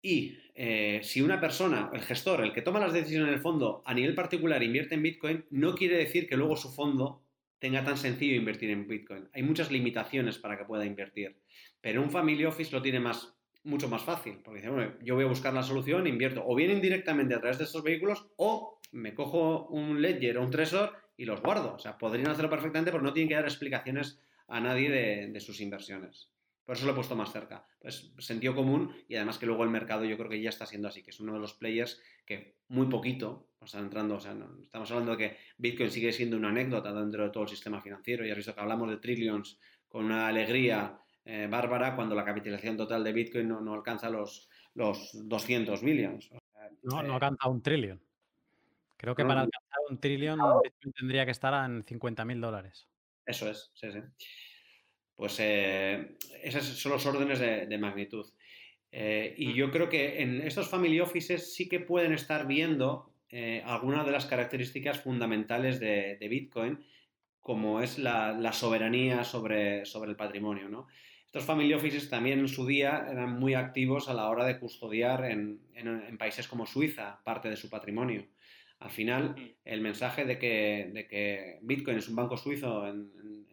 Y 0.00 0.38
eh, 0.54 1.00
si 1.02 1.20
una 1.20 1.40
persona, 1.40 1.90
el 1.92 2.02
gestor, 2.02 2.44
el 2.44 2.52
que 2.52 2.62
toma 2.62 2.78
las 2.78 2.92
decisiones 2.92 3.26
en 3.26 3.34
el 3.34 3.40
fondo 3.40 3.82
a 3.84 3.92
nivel 3.92 4.14
particular 4.14 4.62
invierte 4.62 4.94
en 4.94 5.02
Bitcoin, 5.02 5.46
no 5.50 5.74
quiere 5.74 5.96
decir 5.96 6.28
que 6.28 6.36
luego 6.36 6.54
su 6.54 6.72
fondo 6.72 7.24
tenga 7.58 7.82
tan 7.82 7.96
sencillo 7.96 8.36
invertir 8.36 8.70
en 8.70 8.86
Bitcoin. 8.86 9.28
Hay 9.32 9.42
muchas 9.42 9.72
limitaciones 9.72 10.38
para 10.38 10.56
que 10.56 10.64
pueda 10.64 10.86
invertir. 10.86 11.40
Pero 11.80 12.02
un 12.02 12.12
family 12.12 12.44
office 12.44 12.70
lo 12.70 12.82
tiene 12.82 13.00
más 13.00 13.34
mucho 13.64 13.88
más 13.88 14.04
fácil, 14.04 14.38
porque 14.44 14.60
dice, 14.60 14.70
bueno, 14.70 14.92
yo 15.02 15.16
voy 15.16 15.24
a 15.24 15.28
buscar 15.28 15.52
la 15.54 15.64
solución, 15.64 16.06
invierto 16.06 16.44
o 16.46 16.54
bien 16.54 16.70
indirectamente 16.70 17.34
a 17.34 17.40
través 17.40 17.58
de 17.58 17.64
estos 17.64 17.82
vehículos 17.82 18.28
o 18.36 18.80
me 18.92 19.12
cojo 19.14 19.66
un 19.70 20.00
ledger 20.00 20.38
o 20.38 20.44
un 20.44 20.50
tresor 20.52 21.01
y 21.16 21.24
los 21.24 21.40
guardo. 21.40 21.74
O 21.74 21.78
sea, 21.78 21.98
podrían 21.98 22.30
hacerlo 22.30 22.50
perfectamente, 22.50 22.90
pero 22.90 23.02
no 23.02 23.12
tienen 23.12 23.28
que 23.28 23.34
dar 23.34 23.44
explicaciones 23.44 24.20
a 24.48 24.60
nadie 24.60 24.90
de, 24.90 25.40
sus 25.40 25.60
inversiones. 25.60 26.30
Por 26.64 26.76
eso 26.76 26.86
lo 26.86 26.92
he 26.92 26.94
puesto 26.94 27.16
más 27.16 27.32
cerca. 27.32 27.66
Pues 27.80 28.12
sentido 28.18 28.54
común 28.54 28.94
y 29.08 29.16
además 29.16 29.38
que 29.38 29.46
luego 29.46 29.64
el 29.64 29.70
mercado 29.70 30.04
yo 30.04 30.16
creo 30.16 30.28
que 30.28 30.40
ya 30.40 30.50
está 30.50 30.66
siendo 30.66 30.88
así, 30.88 31.02
que 31.02 31.10
es 31.10 31.20
uno 31.20 31.32
de 31.32 31.40
los 31.40 31.54
players 31.54 32.00
que 32.24 32.56
muy 32.68 32.86
poquito 32.86 33.48
están 33.60 33.84
entrando, 33.84 34.16
o 34.16 34.20
sea, 34.20 34.36
estamos 34.62 34.90
hablando 34.90 35.12
de 35.12 35.18
que 35.18 35.36
Bitcoin 35.58 35.90
sigue 35.90 36.12
siendo 36.12 36.36
una 36.36 36.50
anécdota 36.50 36.92
dentro 36.92 37.24
de 37.24 37.30
todo 37.30 37.44
el 37.44 37.48
sistema 37.48 37.80
financiero, 37.80 38.24
ya 38.24 38.32
has 38.32 38.36
visto 38.36 38.54
que 38.54 38.60
hablamos 38.60 38.90
de 38.90 38.96
trillions 38.98 39.58
con 39.88 40.04
una 40.06 40.28
alegría 40.28 40.98
eh, 41.24 41.48
bárbara 41.50 41.94
cuando 41.94 42.14
la 42.14 42.24
capitalización 42.24 42.76
total 42.76 43.04
de 43.04 43.12
Bitcoin 43.12 43.48
no, 43.48 43.74
alcanza 43.74 44.10
los, 44.10 44.48
los 44.74 45.10
200 45.12 45.82
billions. 45.82 46.30
no, 46.82 47.02
no 47.02 47.12
eh, 47.12 47.14
alcanza 47.14 47.48
un 47.48 47.62
trillón. 47.62 48.00
Creo 49.02 49.16
que 49.16 49.24
para 49.24 49.40
alcanzar 49.40 49.80
un 49.90 49.98
trillón 49.98 50.38
Bitcoin 50.62 50.92
tendría 50.92 51.24
que 51.24 51.32
estar 51.32 51.68
en 51.68 51.82
50 51.82 52.24
mil 52.24 52.40
dólares. 52.40 52.88
Eso 53.26 53.50
es, 53.50 53.72
sí, 53.74 53.90
sí. 53.90 53.98
Pues 55.16 55.36
eh, 55.40 56.16
esos 56.40 56.64
son 56.64 56.92
los 56.92 57.04
órdenes 57.04 57.40
de, 57.40 57.78
magnitud. 57.78 58.32
y 58.92 59.48
mm. 59.48 59.54
yo 59.54 59.72
creo 59.72 59.88
que 59.88 60.22
en 60.22 60.40
estos 60.42 60.68
family 60.68 61.00
offices 61.00 61.52
sí 61.52 61.68
que 61.68 61.80
pueden 61.80 62.12
estar 62.12 62.46
viendo 62.46 63.12
algunas 63.64 64.06
de 64.06 64.12
las 64.12 64.26
características 64.26 65.00
fundamentales 65.00 65.80
de, 65.80 66.28
Bitcoin, 66.30 66.78
como 67.40 67.80
es 67.80 67.98
la, 67.98 68.32
la, 68.32 68.52
soberanía 68.52 69.24
sobre, 69.24 69.84
sobre 69.84 70.10
el 70.10 70.16
patrimonio. 70.16 70.68
¿no? 70.68 70.86
Estos 71.32 71.46
family 71.46 71.72
offices 71.72 72.10
también 72.10 72.40
en 72.40 72.48
su 72.48 72.66
día 72.66 73.06
eran 73.10 73.40
muy 73.40 73.54
activos 73.54 74.10
a 74.10 74.12
la 74.12 74.28
hora 74.28 74.44
de 74.44 74.58
custodiar 74.58 75.24
en, 75.24 75.62
países 76.18 76.46
como 76.46 76.66
Suiza 76.66 77.22
parte 77.24 77.48
de 77.48 77.56
su 77.56 77.70
patrimonio. 77.70 78.26
Al 78.82 78.90
final, 78.90 79.36
el 79.64 79.80
mensaje 79.80 80.24
de 80.24 80.38
que, 80.38 81.58
Bitcoin 81.62 81.98
es 81.98 82.08
un 82.08 82.16
banco 82.16 82.36
suizo 82.36 82.86
en, 82.86 83.12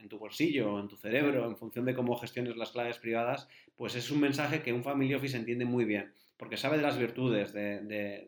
tu 0.09 0.17
bolsillo, 0.17 0.80
en 0.80 0.88
tu 0.88 0.97
cerebro, 0.97 1.45
en 1.45 1.55
función 1.55 1.86
de 1.86 1.93
cómo 1.93 2.15
gestiones 2.15 2.57
las 2.57 2.71
claves 2.71 2.97
privadas, 2.97 3.47
pues 3.75 3.93
es 3.93 4.09
un 4.09 4.19
mensaje 4.19 4.63
que 4.63 4.73
un 4.73 4.84
family 4.84 5.13
office 5.13 5.38
entiende 5.38 5.65
muy 5.65 5.86
bien, 5.86 6.11
porque 6.36 6.57
sabe 6.57 6.77
de 6.77 6.84
las 6.84 6.97
virtudes 6.97 7.53
de, 7.53 8.27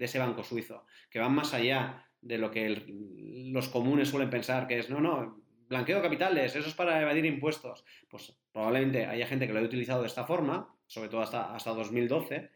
ese 0.00 0.18
banco 0.18 0.42
suizo, 0.42 0.84
que 1.10 1.20
van 1.20 1.32
más 1.32 1.54
allá 1.54 2.04
de 2.20 2.38
lo 2.38 2.50
que 2.50 2.82
los 3.52 3.68
comunes 3.68 4.08
suelen 4.08 4.30
pensar, 4.30 4.66
que 4.66 4.80
es, 4.80 4.90
no, 4.90 5.00
no, 5.00 5.40
blanqueo 5.68 6.02
capitales, 6.02 6.56
eso 6.56 6.68
es 6.68 6.74
para 6.74 7.00
evadir 7.00 7.24
impuestos. 7.24 7.84
Pues 8.08 8.36
probablemente 8.52 9.06
haya 9.06 9.28
gente 9.28 9.46
que 9.46 9.52
lo 9.52 9.60
haya 9.60 9.68
utilizado 9.68 10.00
de 10.00 10.08
esta 10.08 10.24
forma, 10.24 10.74
sobre 10.88 11.08
todo 11.08 11.20
hasta, 11.20 11.54
hasta 11.54 11.70
2012, 11.70 12.50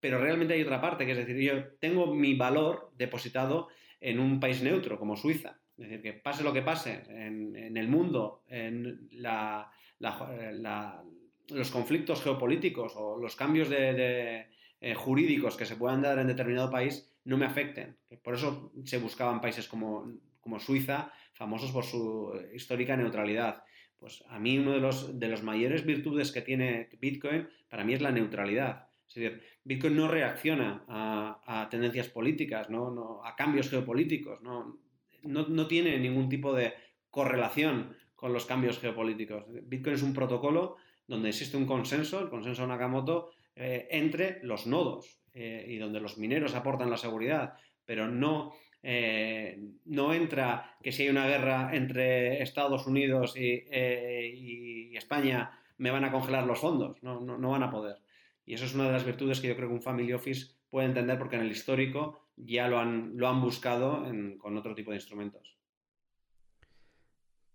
pero 0.00 0.18
realmente 0.18 0.54
hay 0.54 0.62
otra 0.62 0.80
parte, 0.80 1.04
que 1.04 1.12
es 1.12 1.18
decir, 1.18 1.36
yo 1.36 1.64
tengo 1.78 2.14
mi 2.14 2.34
valor 2.34 2.92
depositado 2.96 3.68
en 4.00 4.18
un 4.18 4.40
país 4.40 4.62
neutro 4.62 4.98
como 4.98 5.16
Suiza. 5.16 5.60
Es 5.76 5.88
decir, 5.88 6.02
que 6.02 6.12
pase 6.14 6.44
lo 6.44 6.52
que 6.52 6.62
pase 6.62 7.02
en, 7.08 7.76
el 7.76 7.88
mundo, 7.88 8.44
en 8.48 9.08
la, 9.12 9.70
los 11.48 11.70
conflictos 11.70 12.22
geopolíticos 12.22 12.92
o 12.96 13.18
los 13.18 13.36
cambios 13.36 13.68
de, 13.70 14.46
eh, 14.80 14.94
jurídicos 14.94 15.56
que 15.56 15.66
se 15.66 15.76
puedan 15.76 16.02
dar 16.02 16.18
en 16.18 16.26
determinado 16.26 16.70
país 16.70 17.10
no 17.24 17.36
me 17.36 17.46
afecten. 17.46 17.96
Por 18.22 18.34
eso 18.34 18.72
se 18.84 18.98
buscaban 18.98 19.40
países 19.40 19.68
como, 19.68 20.06
como 20.40 20.58
Suiza, 20.60 21.12
famosos 21.32 21.70
por 21.72 21.84
su 21.84 22.32
histórica 22.54 22.96
neutralidad. 22.96 23.62
Pues 23.98 24.24
a 24.28 24.38
mí 24.38 24.58
uno 24.58 24.72
de 24.72 24.80
los, 24.80 25.18
de 25.18 25.28
los 25.28 25.42
mayores 25.42 25.84
virtudes 25.84 26.32
que 26.32 26.40
tiene 26.42 26.88
Bitcoin, 26.98 27.48
para 27.68 27.84
mí 27.84 27.92
es 27.92 28.00
la 28.00 28.10
neutralidad. 28.10 28.89
Es 29.10 29.14
decir, 29.16 29.42
Bitcoin 29.64 29.96
no 29.96 30.08
reacciona 30.08 30.84
a, 30.88 31.68
tendencias 31.70 32.08
políticas, 32.08 32.70
¿no? 32.70 33.20
a 33.24 33.36
cambios 33.36 33.68
geopolíticos, 33.68 34.40
¿no? 34.40 34.78
No, 35.22 35.66
tiene 35.66 35.98
ningún 35.98 36.28
tipo 36.28 36.54
de 36.54 36.72
correlación 37.10 37.96
con 38.14 38.32
los 38.32 38.46
cambios 38.46 38.78
geopolíticos. 38.78 39.44
Bitcoin 39.64 39.96
es 39.96 40.02
un 40.02 40.14
protocolo 40.14 40.76
donde 41.06 41.28
existe 41.28 41.56
un 41.56 41.66
consenso, 41.66 42.20
el 42.20 42.30
consenso 42.30 42.66
Nakamoto, 42.66 43.30
eh, 43.56 43.88
entre 43.90 44.40
los 44.42 44.66
nodos 44.66 45.18
eh, 45.34 45.66
y 45.68 45.76
donde 45.76 46.00
los 46.00 46.16
mineros 46.16 46.54
aportan 46.54 46.88
la 46.88 46.96
seguridad, 46.96 47.54
pero 47.84 48.08
no 48.08 48.54
eh, 48.82 49.60
no 49.84 50.14
entra 50.14 50.76
que 50.82 50.90
si 50.92 51.02
hay 51.02 51.08
una 51.10 51.26
guerra 51.26 51.70
entre 51.74 52.42
Estados 52.42 52.86
Unidos 52.86 53.36
y, 53.36 53.64
eh, 53.70 54.90
España 54.94 55.50
me 55.78 55.90
van 55.90 56.04
a 56.04 56.12
congelar 56.12 56.46
los 56.46 56.58
fondos, 56.58 57.02
no, 57.02 57.50
van 57.50 57.62
a 57.62 57.70
poder. 57.70 57.98
Y 58.50 58.54
eso 58.54 58.64
es 58.64 58.74
una 58.74 58.86
de 58.86 58.90
las 58.90 59.04
virtudes 59.04 59.40
que 59.40 59.46
yo 59.46 59.54
creo 59.54 59.68
que 59.68 59.74
un 59.74 59.80
Family 59.80 60.12
Office 60.12 60.56
puede 60.70 60.88
entender 60.88 61.16
porque 61.20 61.36
en 61.36 61.42
el 61.42 61.52
histórico 61.52 62.32
ya 62.36 62.66
lo 62.66 62.80
han, 62.80 63.16
lo 63.16 63.28
han 63.28 63.40
buscado 63.40 64.04
con 64.38 64.56
otro 64.56 64.74
tipo 64.74 64.90
de 64.90 64.96
instrumentos. 64.96 65.56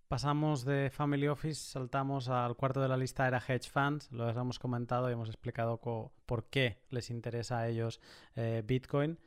Pasamos 0.08 0.64
de 0.64 0.90
Family 0.90 1.28
Office, 1.28 1.72
saltamos 1.72 2.30
al 2.30 2.56
cuarto 2.56 2.80
de 2.80 2.88
la 2.88 2.96
lista, 2.96 3.28
era 3.28 3.44
Hedge 3.46 3.70
Funds, 3.70 4.10
lo 4.14 4.30
hemos 4.30 4.58
comentado 4.58 5.10
y 5.10 5.12
hemos 5.12 5.28
explicado 5.28 5.82
por 6.26 6.50
qué 6.50 6.78
les 6.92 7.10
interesa 7.10 7.60
a 7.60 7.68
ellos 7.68 8.00
eh, 8.38 8.64
Bitcoin. 8.66 9.20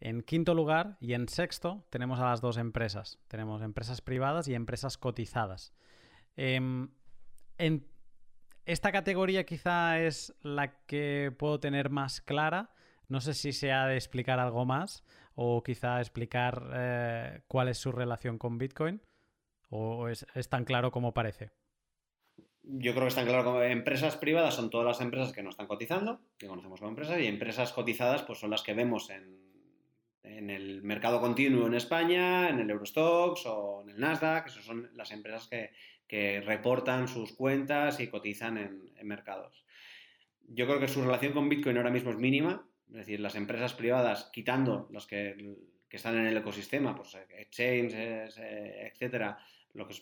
En 0.00 0.20
quinto 0.20 0.52
lugar 0.52 0.98
y 1.00 1.14
en 1.14 1.26
sexto 1.30 1.86
tenemos 1.88 2.20
a 2.20 2.26
las 2.26 2.42
dos 2.42 2.58
empresas. 2.58 3.18
Tenemos 3.28 3.62
empresas 3.62 4.02
privadas 4.02 4.46
y 4.46 4.54
empresas 4.54 4.98
cotizadas. 4.98 5.72
Em, 6.36 6.90
en 7.56 7.93
esta 8.66 8.92
categoría 8.92 9.44
quizá 9.44 10.00
es 10.00 10.34
la 10.42 10.84
que 10.86 11.32
puedo 11.36 11.60
tener 11.60 11.90
más 11.90 12.20
clara. 12.20 12.70
No 13.08 13.20
sé 13.20 13.34
si 13.34 13.52
se 13.52 13.72
ha 13.72 13.86
de 13.86 13.96
explicar 13.96 14.40
algo 14.40 14.64
más 14.64 15.04
o 15.34 15.62
quizá 15.62 16.00
explicar 16.00 16.70
eh, 16.74 17.40
cuál 17.48 17.68
es 17.68 17.78
su 17.78 17.92
relación 17.92 18.38
con 18.38 18.58
Bitcoin 18.58 19.02
o 19.68 20.08
es, 20.08 20.26
tan 20.48 20.64
claro 20.64 20.90
como 20.90 21.12
parece. 21.12 21.50
Yo 22.62 22.92
creo 22.92 23.04
que 23.04 23.08
están 23.08 23.26
claro 23.26 23.44
como 23.44 23.60
empresas 23.62 24.16
privadas 24.16 24.54
son 24.54 24.70
todas 24.70 24.86
las 24.86 25.00
empresas 25.00 25.32
que 25.32 25.42
no 25.42 25.50
están 25.50 25.66
cotizando, 25.66 26.20
que 26.38 26.46
conocemos 26.46 26.80
como 26.80 26.90
empresas, 26.90 27.20
y 27.20 27.26
empresas 27.26 27.72
cotizadas 27.72 28.22
pues 28.22 28.38
son 28.38 28.50
las 28.50 28.62
que 28.62 28.72
vemos 28.72 29.10
en 29.10 29.44
en 30.24 30.50
el 30.50 30.82
mercado 30.82 31.20
continuo 31.20 31.66
en 31.66 31.74
España, 31.74 32.48
en 32.48 32.58
el 32.58 32.70
Eurostox 32.70 33.44
o 33.46 33.82
en 33.82 33.90
el 33.90 34.00
Nasdaq, 34.00 34.46
esas 34.46 34.64
son 34.64 34.90
las 34.94 35.10
empresas 35.12 35.46
que, 35.48 35.70
reportan 36.08 37.08
sus 37.08 37.32
cuentas 37.32 38.00
y 38.00 38.08
cotizan 38.08 38.58
en, 38.58 39.06
mercados. 39.06 39.64
Yo 40.46 40.66
creo 40.66 40.80
que 40.80 40.88
su 40.88 41.02
relación 41.02 41.32
con 41.32 41.48
Bitcoin 41.48 41.76
ahora 41.76 41.90
mismo 41.90 42.10
es 42.10 42.16
mínima, 42.16 42.66
es 42.88 42.94
decir, 42.94 43.20
las 43.20 43.34
empresas 43.34 43.74
privadas, 43.74 44.30
quitando 44.32 44.88
las 44.92 45.06
que, 45.06 45.56
están 45.90 46.18
en 46.18 46.26
el 46.26 46.36
ecosistema, 46.36 46.92
pues 46.94 47.14
exchanges, 47.14 48.36
eh, 48.38 48.90
etcétera, 48.92 49.38
lo 49.74 49.86
que 49.86 49.94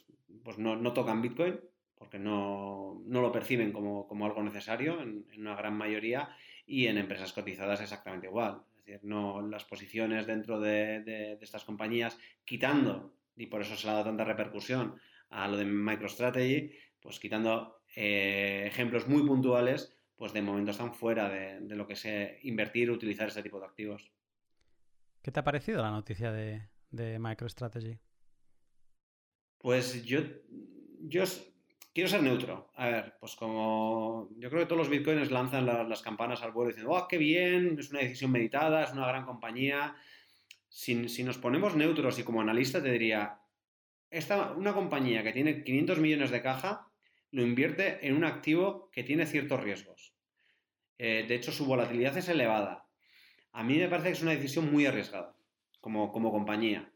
pues 0.42 0.56
no, 0.56 0.92
tocan 0.94 1.20
Bitcoin 1.20 1.60
porque 1.94 2.18
no, 2.18 3.02
lo 3.06 3.30
perciben 3.30 3.72
como, 3.72 4.08
algo 4.24 4.42
necesario 4.42 5.00
en, 5.00 5.26
una 5.38 5.54
gran 5.54 5.76
mayoría 5.76 6.30
y 6.66 6.86
en 6.86 6.98
empresas 6.98 7.32
cotizadas 7.32 7.80
exactamente 7.80 8.26
igual. 8.26 8.62
Es 8.70 8.84
decir, 8.84 9.00
no 9.04 9.42
las 9.42 9.64
posiciones 9.64 10.26
dentro 10.26 10.58
de, 10.58 11.38
estas 11.40 11.64
compañías, 11.64 12.18
quitando, 12.44 13.14
y 13.36 13.46
por 13.46 13.60
eso 13.60 13.76
se 13.76 13.86
le 13.86 13.90
ha 13.90 13.94
dado 13.94 14.06
tanta 14.06 14.24
repercusión 14.24 14.98
a 15.32 15.48
lo 15.48 15.56
de 15.56 15.64
MicroStrategy, 15.64 16.72
pues 17.00 17.18
quitando 17.18 17.82
eh, 17.96 18.64
ejemplos 18.66 19.08
muy 19.08 19.26
puntuales, 19.26 19.94
pues 20.16 20.32
de 20.32 20.42
momento 20.42 20.70
están 20.70 20.94
fuera 20.94 21.28
de, 21.28 21.60
lo 21.74 21.86
que 21.86 21.94
es 21.94 22.06
invertir 22.44 22.90
utilizar 22.90 23.28
este 23.28 23.42
tipo 23.42 23.58
de 23.58 23.66
activos. 23.66 24.12
¿Qué 25.22 25.32
te 25.32 25.40
ha 25.40 25.44
parecido 25.44 25.82
la 25.82 25.90
noticia 25.90 26.32
de, 26.32 26.68
de 26.90 27.18
MicroStrategy? 27.18 27.98
Pues 29.58 30.04
yo, 30.04 30.20
yo 31.00 31.24
quiero 31.92 32.08
ser 32.08 32.22
neutro. 32.22 32.70
A 32.76 32.88
ver, 32.88 33.14
pues 33.20 33.34
como 33.36 34.28
yo 34.36 34.48
creo 34.48 34.62
que 34.62 34.66
todos 34.66 34.78
los 34.78 34.88
bitcoins 34.88 35.30
lanzan 35.30 35.66
las 35.66 36.02
campanas 36.02 36.42
al 36.42 36.52
vuelo 36.52 36.70
diciendo, 36.70 36.92
oh, 36.92 37.08
qué 37.08 37.18
bien, 37.18 37.76
es 37.78 37.90
una 37.90 38.00
decisión 38.00 38.30
meditada, 38.30 38.84
es 38.84 38.92
una 38.92 39.06
gran 39.06 39.24
compañía. 39.24 39.94
Si, 40.68 41.08
si 41.08 41.22
nos 41.22 41.38
ponemos 41.38 41.76
neutros 41.76 42.18
y 42.18 42.24
como 42.24 42.40
analista 42.40 42.82
te 42.82 42.90
diría, 42.90 43.41
esta, 44.12 44.52
una 44.52 44.74
compañía 44.74 45.22
que 45.22 45.32
tiene 45.32 45.64
500 45.64 45.98
millones 45.98 46.30
de 46.30 46.42
caja 46.42 46.88
lo 47.30 47.42
invierte 47.42 48.06
en 48.06 48.14
un 48.14 48.24
activo 48.24 48.90
que 48.92 49.02
tiene 49.02 49.26
ciertos 49.26 49.62
riesgos. 49.62 50.14
Eh, 50.98 51.24
de 51.26 51.34
hecho, 51.34 51.50
su 51.50 51.64
volatilidad 51.66 52.16
es 52.16 52.28
elevada. 52.28 52.86
A 53.52 53.64
mí 53.64 53.78
me 53.78 53.88
parece 53.88 54.08
que 54.08 54.12
es 54.12 54.22
una 54.22 54.32
decisión 54.32 54.70
muy 54.70 54.86
arriesgada 54.86 55.34
como, 55.80 56.12
como 56.12 56.30
compañía. 56.30 56.92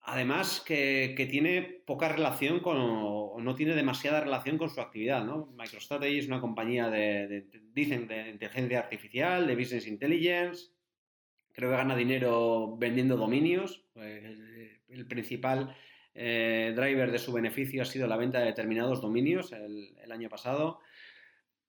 Además, 0.00 0.62
que, 0.64 1.28
tiene 1.30 1.82
poca 1.84 2.08
relación 2.08 2.60
con, 2.60 2.78
o 2.80 3.36
no 3.40 3.54
tiene 3.54 3.74
demasiada 3.74 4.20
relación 4.20 4.56
con 4.56 4.70
su 4.70 4.80
actividad, 4.80 5.22
¿no? 5.22 5.52
MicroStrategy 5.58 6.18
es 6.18 6.26
una 6.26 6.40
compañía 6.40 6.88
de, 6.88 7.46
dicen, 7.74 8.08
de 8.08 8.30
inteligencia 8.30 8.78
artificial, 8.78 9.46
de 9.46 9.54
business 9.54 9.86
intelligence. 9.86 10.70
Creo 11.52 11.70
que 11.70 11.76
gana 11.76 11.94
dinero 11.94 12.76
vendiendo 12.78 13.18
dominios. 13.18 13.84
Eh, 13.96 14.80
el, 14.88 15.06
principal 15.06 15.76
eh, 16.20 16.72
driver 16.74 17.12
de 17.12 17.18
su 17.18 17.32
beneficio 17.32 17.82
ha 17.82 17.84
sido 17.84 18.08
la 18.08 18.16
venta 18.16 18.40
de 18.40 18.46
determinados 18.46 19.00
dominios 19.00 19.52
el, 19.52 20.10
año 20.10 20.28
pasado. 20.28 20.80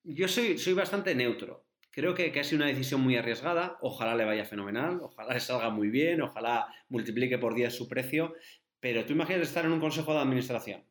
Yo 0.03 0.27
soy, 0.27 0.57
soy 0.57 0.73
bastante 0.73 1.13
neutro. 1.13 1.65
Creo 1.91 2.15
que, 2.15 2.31
que, 2.31 2.39
ha 2.39 2.43
sido 2.43 2.63
una 2.63 2.67
decisión 2.67 3.01
muy 3.01 3.15
arriesgada, 3.15 3.77
ojalá 3.81 4.15
le 4.15 4.25
vaya 4.25 4.45
fenomenal, 4.45 4.99
ojalá 5.01 5.33
le 5.33 5.39
salga 5.39 5.69
muy 5.69 5.89
bien, 5.89 6.21
ojalá 6.21 6.67
multiplique 6.87 7.37
por 7.37 7.53
10 7.53 7.73
su 7.73 7.87
precio, 7.87 8.33
pero 8.79 9.05
tú 9.05 9.13
imaginas 9.13 9.41
estar 9.41 9.65
en 9.65 9.71
un 9.71 9.79
consejo 9.79 10.13
de 10.13 10.19
administración 10.19 10.83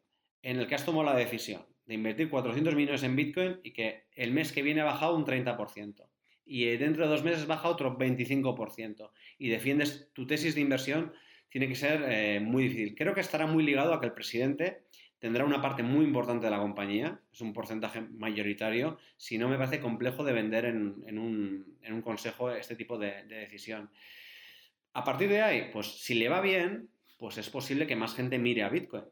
en 0.43 0.61
el 0.61 0.67
que 0.67 0.77
has 0.77 0.85
tomado 0.85 1.05
la 1.05 1.17
decisión 1.17 1.67
de 1.87 1.95
invertir 1.95 2.31
400 2.31 2.75
millones 2.75 3.03
en 3.03 3.17
Bitcoin 3.17 3.61
y 3.65 3.73
que 3.73 4.05
el 4.13 4.33
mes 4.33 4.53
que 4.53 4.63
viene 4.63 4.83
ha 4.83 4.85
bajado 4.85 5.17
un 5.17 5.25
30% 5.25 6.07
y 6.49 6.65
dentro 6.77 7.05
de 7.05 7.11
dos 7.11 7.23
meses 7.23 7.47
baja 7.47 7.69
otro 7.69 7.97
25% 7.99 9.11
y 9.39 9.49
defiendes 9.51 10.11
tu 10.15 10.27
tesis 10.27 10.55
de 10.55 10.63
inversión, 10.63 11.13
tiene 11.49 11.69
que 11.69 11.75
ser 11.75 12.05
eh, 12.09 12.41
muy 12.41 12.65
difícil. 12.65 12.95
Creo 12.95 13.15
que 13.15 13.21
estará 13.21 13.47
muy 13.47 13.63
ligado 13.63 13.93
a 13.93 14.01
que 14.01 14.07
el 14.07 14.13
presidente 14.13 14.85
tendrá 15.19 15.45
una 15.45 15.61
parte 15.61 15.83
muy 15.83 16.05
importante 16.05 16.47
de 16.47 16.51
la 16.51 16.59
compañía, 16.61 17.21
es 17.33 17.41
un 17.41 17.53
porcentaje 17.53 18.01
mayoritario, 18.01 18.99
si 19.17 19.37
no 19.37 19.49
me 19.49 19.57
parece 19.57 19.81
complejo 19.81 20.23
de 20.23 20.33
vender 20.33 20.67
en, 20.67 21.19
un, 21.19 22.03
consejo 22.03 22.53
este 22.53 22.77
tipo 22.77 22.99
de, 22.99 23.25
decisión. 23.25 23.91
A 24.93 25.05
partir 25.05 25.29
de 25.29 25.43
ahí, 25.43 25.71
pues 25.73 25.87
si 25.87 26.15
le 26.15 26.29
va 26.29 26.41
bien, 26.41 26.89
pues 27.19 27.37
es 27.39 27.51
posible 27.51 27.87
que 27.87 27.97
más 27.97 28.15
gente 28.15 28.39
mire 28.39 28.63
a 28.63 28.69
Bitcoin. 28.69 29.05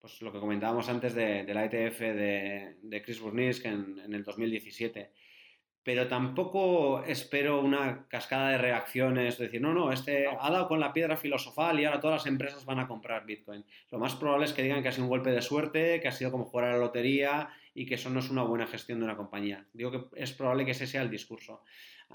Pues 0.00 0.22
lo 0.22 0.32
que 0.32 0.40
comentábamos 0.40 0.88
antes 0.88 1.14
de, 1.14 1.44
la 1.52 1.66
ETF 1.66 2.00
de, 2.00 3.02
Chris 3.04 3.20
Burnisk 3.20 3.66
en, 3.66 3.98
en 4.02 4.14
el 4.14 4.24
2017 4.24 5.10
pero 5.82 6.08
tampoco 6.08 7.02
espero 7.04 7.60
una 7.60 8.06
cascada 8.08 8.50
de 8.50 8.58
reacciones, 8.58 9.38
decir, 9.38 9.60
no, 9.60 9.72
no, 9.72 9.92
este 9.92 10.26
ha 10.26 10.50
dado 10.50 10.68
con 10.68 10.78
la 10.78 10.92
piedra 10.92 11.16
filosofal 11.16 11.80
y 11.80 11.84
ahora 11.84 12.00
todas 12.00 12.20
las 12.20 12.26
empresas 12.26 12.64
van 12.66 12.80
a 12.80 12.86
comprar 12.86 13.24
Bitcoin. 13.24 13.64
Lo 13.90 13.98
más 13.98 14.14
probable 14.14 14.44
es 14.44 14.52
que 14.52 14.62
digan 14.62 14.82
que 14.82 14.88
ha 14.88 14.92
sido 14.92 15.04
un 15.04 15.10
golpe 15.10 15.30
de 15.30 15.40
suerte, 15.40 16.00
que 16.00 16.08
ha 16.08 16.12
sido 16.12 16.30
como 16.30 16.44
jugar 16.44 16.68
a 16.68 16.72
la 16.72 16.78
lotería 16.78 17.48
y 17.74 17.86
que 17.86 17.94
eso 17.94 18.10
no 18.10 18.20
es 18.20 18.28
una 18.28 18.42
buena 18.42 18.66
gestión 18.66 18.98
de 18.98 19.06
una 19.06 19.16
compañía. 19.16 19.64
Digo 19.72 19.90
que 19.90 20.22
es 20.22 20.32
probable 20.32 20.64
que 20.64 20.72
ese 20.72 20.86
sea 20.86 21.02
el 21.02 21.10
discurso. 21.10 21.62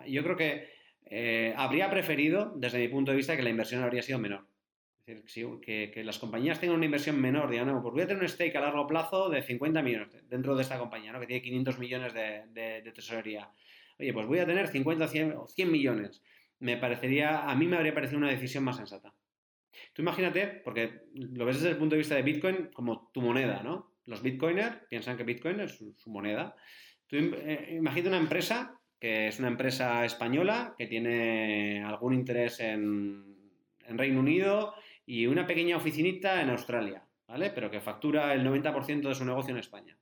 Yo 0.06 0.24
creo 0.24 0.36
que 0.36 0.70
eh, 1.06 1.54
habría 1.58 1.90
preferido, 1.90 2.54
desde 2.56 2.80
mi 2.80 2.88
punto 2.88 3.12
de 3.12 3.18
vista, 3.18 3.36
que 3.36 3.44
la 3.44 3.50
inversión 3.50 3.84
habría 3.84 4.04
sido 4.04 4.20
menor. 4.20 4.46
Decir, 5.06 5.48
que, 5.62 6.04
las 6.04 6.18
compañías 6.18 6.60
tengan 6.60 6.78
una 6.78 6.86
inversión 6.86 7.22
menor, 7.22 7.52
digan, 7.52 7.68
no, 7.68 7.80
pues 7.80 7.94
voy 7.94 8.02
a 8.02 8.08
tener 8.08 8.24
un 8.24 8.28
stake 8.28 8.56
a 8.56 8.62
largo 8.62 8.88
plazo 8.88 9.30
de 9.30 9.44
50 9.44 9.84
millones 9.84 10.28
dentro 10.28 10.56
de 10.56 10.64
esta 10.64 10.80
compañía, 10.80 11.12
¿no? 11.12 11.20
que 11.20 11.28
tiene 11.28 11.44
500 11.44 11.78
millones 11.78 12.14
de, 12.14 12.92
tesorería. 12.94 13.52
Oye, 14.00 14.12
pues 14.14 14.26
voy 14.26 14.40
a 14.40 14.48
tener 14.48 14.68
50 14.68 15.08
100, 15.08 15.36
100 15.48 15.72
millones. 15.72 16.24
Me 16.58 16.78
parecería, 16.78 17.48
a 17.48 17.56
mí 17.56 17.68
me 17.68 17.78
habría 17.78 17.94
parecido 17.94 18.18
una 18.18 18.32
decisión 18.32 18.64
más 18.64 18.78
sensata. 18.78 19.14
Tú 19.94 20.02
imagínate, 20.02 20.48
porque 20.64 21.04
lo 21.14 21.46
ves 21.46 21.58
desde 21.58 21.70
el 21.70 21.78
punto 21.78 21.94
de 21.94 22.00
vista 22.00 22.16
de 22.16 22.24
Bitcoin 22.24 22.70
como 22.74 23.12
tu 23.14 23.22
moneda, 23.22 23.62
¿no? 23.62 23.92
Los 24.06 24.24
Bitcoiners 24.24 24.88
piensan 24.90 25.18
que 25.18 25.24
Bitcoin 25.24 25.60
es 25.60 25.78
su, 25.78 26.10
moneda. 26.10 26.56
Tú 27.06 27.18
eh, 27.18 27.76
imagínate 27.78 28.10
una 28.10 28.18
empresa 28.18 28.80
que 29.00 29.28
es 29.28 29.38
una 29.38 29.50
empresa 29.50 30.04
española 30.04 30.74
que 30.78 30.88
tiene 30.88 31.84
algún 31.84 32.14
interés 32.16 32.60
en, 32.60 33.36
en 33.86 33.98
Reino 33.98 34.20
Unido 34.20 34.74
y 35.06 35.28
una 35.28 35.46
pequeña 35.46 35.78
oficinita 35.78 36.42
en 36.42 36.50
Australia, 36.50 37.06
¿vale? 37.28 37.52
Pero 37.52 37.70
que 37.70 37.82
factura 37.82 38.34
el 38.34 38.44
90% 38.44 39.08
de 39.08 39.16
su 39.16 39.26
negocio 39.26 39.52
en 39.52 39.60
España. 39.60 39.98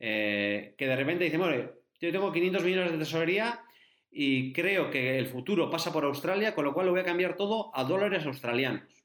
eh, 0.00 0.74
que 0.76 0.86
de 0.86 0.96
repente 0.96 1.24
dice, 1.24 1.38
bueno, 1.38 1.70
yo 2.00 2.12
tengo 2.12 2.32
500 2.32 2.64
millones 2.64 2.92
de 2.92 2.98
tesorería 2.98 3.60
y 4.10 4.52
creo 4.52 4.90
que 4.90 5.18
el 5.18 5.26
futuro 5.26 5.70
pasa 5.70 5.92
por 5.92 6.04
Australia, 6.04 6.54
con 6.54 6.64
lo 6.64 6.74
cual 6.74 6.86
lo 6.86 6.92
voy 6.92 7.00
a 7.00 7.04
cambiar 7.04 7.36
todo 7.36 7.70
a 7.74 7.84
dólares 7.84 8.26
australianos. 8.26 9.04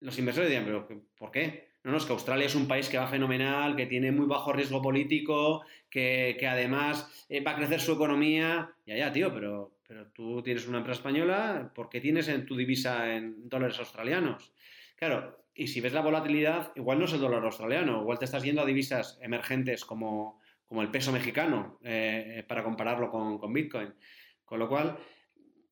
Los 0.00 0.18
inversores 0.18 0.50
dirían, 0.50 0.64
pero 0.64 0.88
¿por 1.16 1.30
qué? 1.30 1.68
No, 1.84 1.92
no, 1.92 1.98
es 1.98 2.04
que 2.04 2.12
Australia 2.12 2.46
es 2.46 2.54
un 2.54 2.66
país 2.66 2.88
que 2.88 2.98
va 2.98 3.06
fenomenal, 3.06 3.76
que 3.76 3.86
tiene 3.86 4.10
muy 4.10 4.26
bajo 4.26 4.52
riesgo 4.52 4.82
político, 4.82 5.64
que, 5.88 6.36
además 6.50 7.26
eh, 7.28 7.40
va 7.40 7.52
a 7.52 7.56
crecer 7.56 7.80
su 7.80 7.92
economía. 7.92 8.74
Ya, 8.84 8.96
ya, 8.96 9.12
tío, 9.12 9.32
pero, 9.32 9.75
pero 9.86 10.08
tú 10.08 10.42
tienes 10.42 10.66
una 10.66 10.78
empresa 10.78 10.98
española, 10.98 11.70
¿por 11.74 11.88
qué 11.88 12.00
tienes 12.00 12.28
en 12.28 12.46
tu 12.46 12.56
divisa 12.56 13.14
en 13.14 13.48
dólares 13.48 13.78
australianos? 13.78 14.52
Claro, 14.96 15.46
y 15.54 15.68
si 15.68 15.80
ves 15.80 15.92
la 15.92 16.02
volatilidad, 16.02 16.72
igual 16.74 16.98
no 16.98 17.04
es 17.04 17.12
el 17.12 17.20
dólar 17.20 17.44
australiano, 17.44 18.02
igual 18.02 18.18
te 18.18 18.24
estás 18.24 18.42
yendo 18.42 18.62
a 18.62 18.66
divisas 18.66 19.18
emergentes 19.22 19.84
como, 19.84 20.40
el 20.70 20.90
peso 20.90 21.12
mexicano 21.12 21.78
eh, 21.82 22.44
para 22.46 22.64
compararlo 22.64 23.10
con, 23.10 23.52
Bitcoin. 23.52 23.94
Con 24.44 24.58
lo 24.58 24.68
cual, 24.68 24.98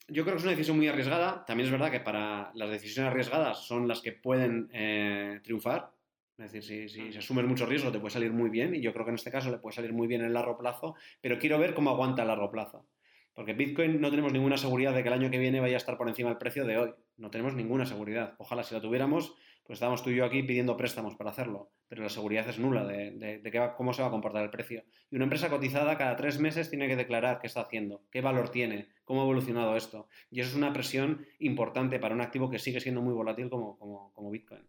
yo 0.08 0.22
creo 0.22 0.34
que 0.34 0.38
es 0.38 0.44
una 0.44 0.52
decisión 0.52 0.76
muy 0.76 0.88
arriesgada. 0.88 1.44
También 1.44 1.66
es 1.66 1.72
verdad 1.72 1.90
que 1.90 2.00
para 2.00 2.50
las 2.54 2.70
decisiones 2.70 3.10
arriesgadas 3.10 3.66
son 3.66 3.88
las 3.88 4.00
que 4.00 4.12
pueden 4.12 4.70
eh, 4.72 5.40
triunfar. 5.42 5.90
Es 6.38 6.52
decir, 6.52 6.88
si, 6.88 7.12
si, 7.12 7.18
asumes 7.18 7.44
mucho 7.44 7.66
riesgo 7.66 7.92
te 7.92 7.98
puede 7.98 8.12
salir 8.12 8.32
muy 8.32 8.50
bien 8.50 8.74
y 8.74 8.80
yo 8.80 8.92
creo 8.92 9.04
que 9.04 9.10
en 9.10 9.16
este 9.16 9.30
caso 9.30 9.50
le 9.50 9.58
puede 9.58 9.76
salir 9.76 9.92
muy 9.92 10.08
bien 10.08 10.22
en 10.22 10.28
el 10.28 10.32
largo 10.32 10.58
plazo, 10.58 10.96
pero 11.20 11.38
quiero 11.38 11.58
ver 11.58 11.74
cómo 11.74 11.90
aguanta 11.90 12.22
el 12.22 12.28
largo 12.28 12.50
plazo. 12.50 12.86
Porque 13.34 13.52
Bitcoin 13.52 14.00
no 14.00 14.10
tenemos 14.10 14.32
ninguna 14.32 14.56
seguridad 14.56 14.94
de 14.94 15.02
que 15.02 15.08
el 15.08 15.14
año 15.14 15.30
que 15.30 15.38
viene 15.38 15.60
vaya 15.60 15.74
a 15.74 15.78
estar 15.78 15.98
por 15.98 16.08
encima 16.08 16.30
del 16.30 16.38
precio 16.38 16.64
de 16.64 16.78
hoy. 16.78 16.94
No 17.16 17.30
tenemos 17.30 17.54
ninguna 17.54 17.84
seguridad. 17.84 18.34
Ojalá 18.38 18.62
si 18.62 18.74
la 18.74 18.80
tuviéramos, 18.80 19.34
pues 19.64 19.78
estábamos 19.78 20.02
tú 20.02 20.10
y 20.10 20.16
yo 20.16 20.26
aquí 20.26 20.42
pidiendo 20.42 20.76
préstamos 20.76 21.16
para 21.16 21.30
hacerlo, 21.30 21.70
pero 21.88 22.02
la 22.02 22.10
seguridad 22.10 22.46
es 22.48 22.58
nula 22.58 22.84
de, 22.84 23.72
cómo 23.76 23.94
se 23.94 24.02
va 24.02 24.08
a 24.08 24.10
comportar 24.10 24.44
el 24.44 24.50
precio. 24.50 24.84
Y 25.10 25.16
una 25.16 25.24
empresa 25.24 25.48
cotizada 25.48 25.96
cada 25.96 26.16
tres 26.16 26.38
meses 26.38 26.68
tiene 26.68 26.86
que 26.86 26.96
declarar 26.96 27.38
qué 27.40 27.46
está 27.46 27.62
haciendo, 27.62 28.02
qué 28.10 28.20
valor 28.20 28.50
tiene, 28.50 28.88
cómo 29.04 29.20
ha 29.20 29.24
evolucionado 29.24 29.74
esto. 29.76 30.06
Y 30.30 30.40
eso 30.40 30.50
es 30.50 30.56
una 30.56 30.72
presión 30.72 31.26
importante 31.38 31.98
para 31.98 32.14
un 32.14 32.20
activo 32.20 32.50
que 32.50 32.58
sigue 32.58 32.80
siendo 32.80 33.00
muy 33.00 33.14
volátil 33.14 33.48
como, 33.48 33.78
como, 33.78 34.30
Bitcoin. 34.30 34.62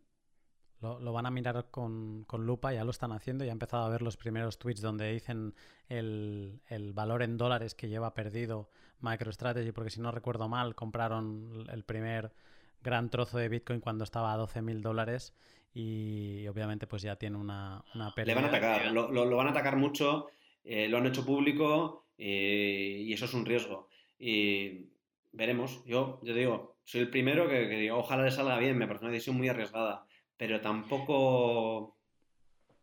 Lo, 0.82 1.14
van 1.14 1.26
a 1.26 1.32
mirar 1.32 1.66
con, 1.72 2.26
lupa, 2.38 2.74
ya 2.74 2.84
lo 2.84 2.92
están 2.92 3.12
haciendo, 3.12 3.44
ya 3.44 3.50
he 3.50 3.54
empezado 3.54 3.86
a 3.86 3.90
ver 3.90 4.02
los 4.02 4.18
primeros 4.18 4.60
tweets 4.60 4.82
donde 4.82 5.12
dicen 5.12 5.56
el, 5.90 6.62
el 6.68 6.94
valor 6.94 7.24
en 7.24 7.38
dólares 7.38 7.74
que 7.74 7.88
lleva 7.88 8.14
perdido 8.14 8.70
MicroStrategy, 9.00 9.72
porque 9.72 9.90
si 9.90 10.02
no 10.02 10.12
recuerdo 10.12 10.48
mal, 10.48 10.76
compraron 10.76 11.66
el 11.72 11.84
primer 11.84 12.34
gran 12.84 13.10
trozo 13.10 13.38
de 13.38 13.50
Bitcoin 13.50 13.80
cuando 13.80 14.04
estaba 14.04 14.32
a 14.34 14.38
12 14.38 14.62
mil 14.62 14.82
dólares 14.82 15.34
y 15.74 16.48
obviamente 16.48 16.88
pues 16.88 17.02
ya 17.02 17.18
tiene 17.18 17.38
una, 17.38 17.84
una 17.94 18.14
pérdida. 18.14 18.36
Le 18.36 18.42
van 18.42 18.46
a 18.46 18.58
atacar, 18.58 18.92
lo, 18.92 19.36
van 19.36 19.48
a 19.48 19.52
atacar 19.52 19.76
mucho, 19.76 20.28
eh, 20.64 20.88
lo 20.88 20.98
han 20.98 21.08
hecho 21.08 21.26
público 21.26 22.06
eh, 22.18 23.04
y 23.06 23.12
eso 23.12 23.26
es 23.26 23.34
un 23.34 23.46
riesgo. 23.46 23.90
Y 24.18 24.86
veremos, 25.34 25.84
yo, 25.86 26.22
yo 26.24 26.34
digo, 26.34 26.78
soy 26.86 27.02
el 27.02 27.10
primero 27.10 27.50
que, 27.50 27.68
digo, 27.68 27.98
ojalá 27.98 28.24
le 28.24 28.32
salga 28.32 28.58
bien, 28.58 28.78
me 28.78 28.88
parece 28.88 29.06
una 29.06 29.14
decisión 29.14 29.36
muy 29.36 29.50
arriesgada, 29.50 30.05
pero 30.38 30.62
tampoco... 30.62 31.98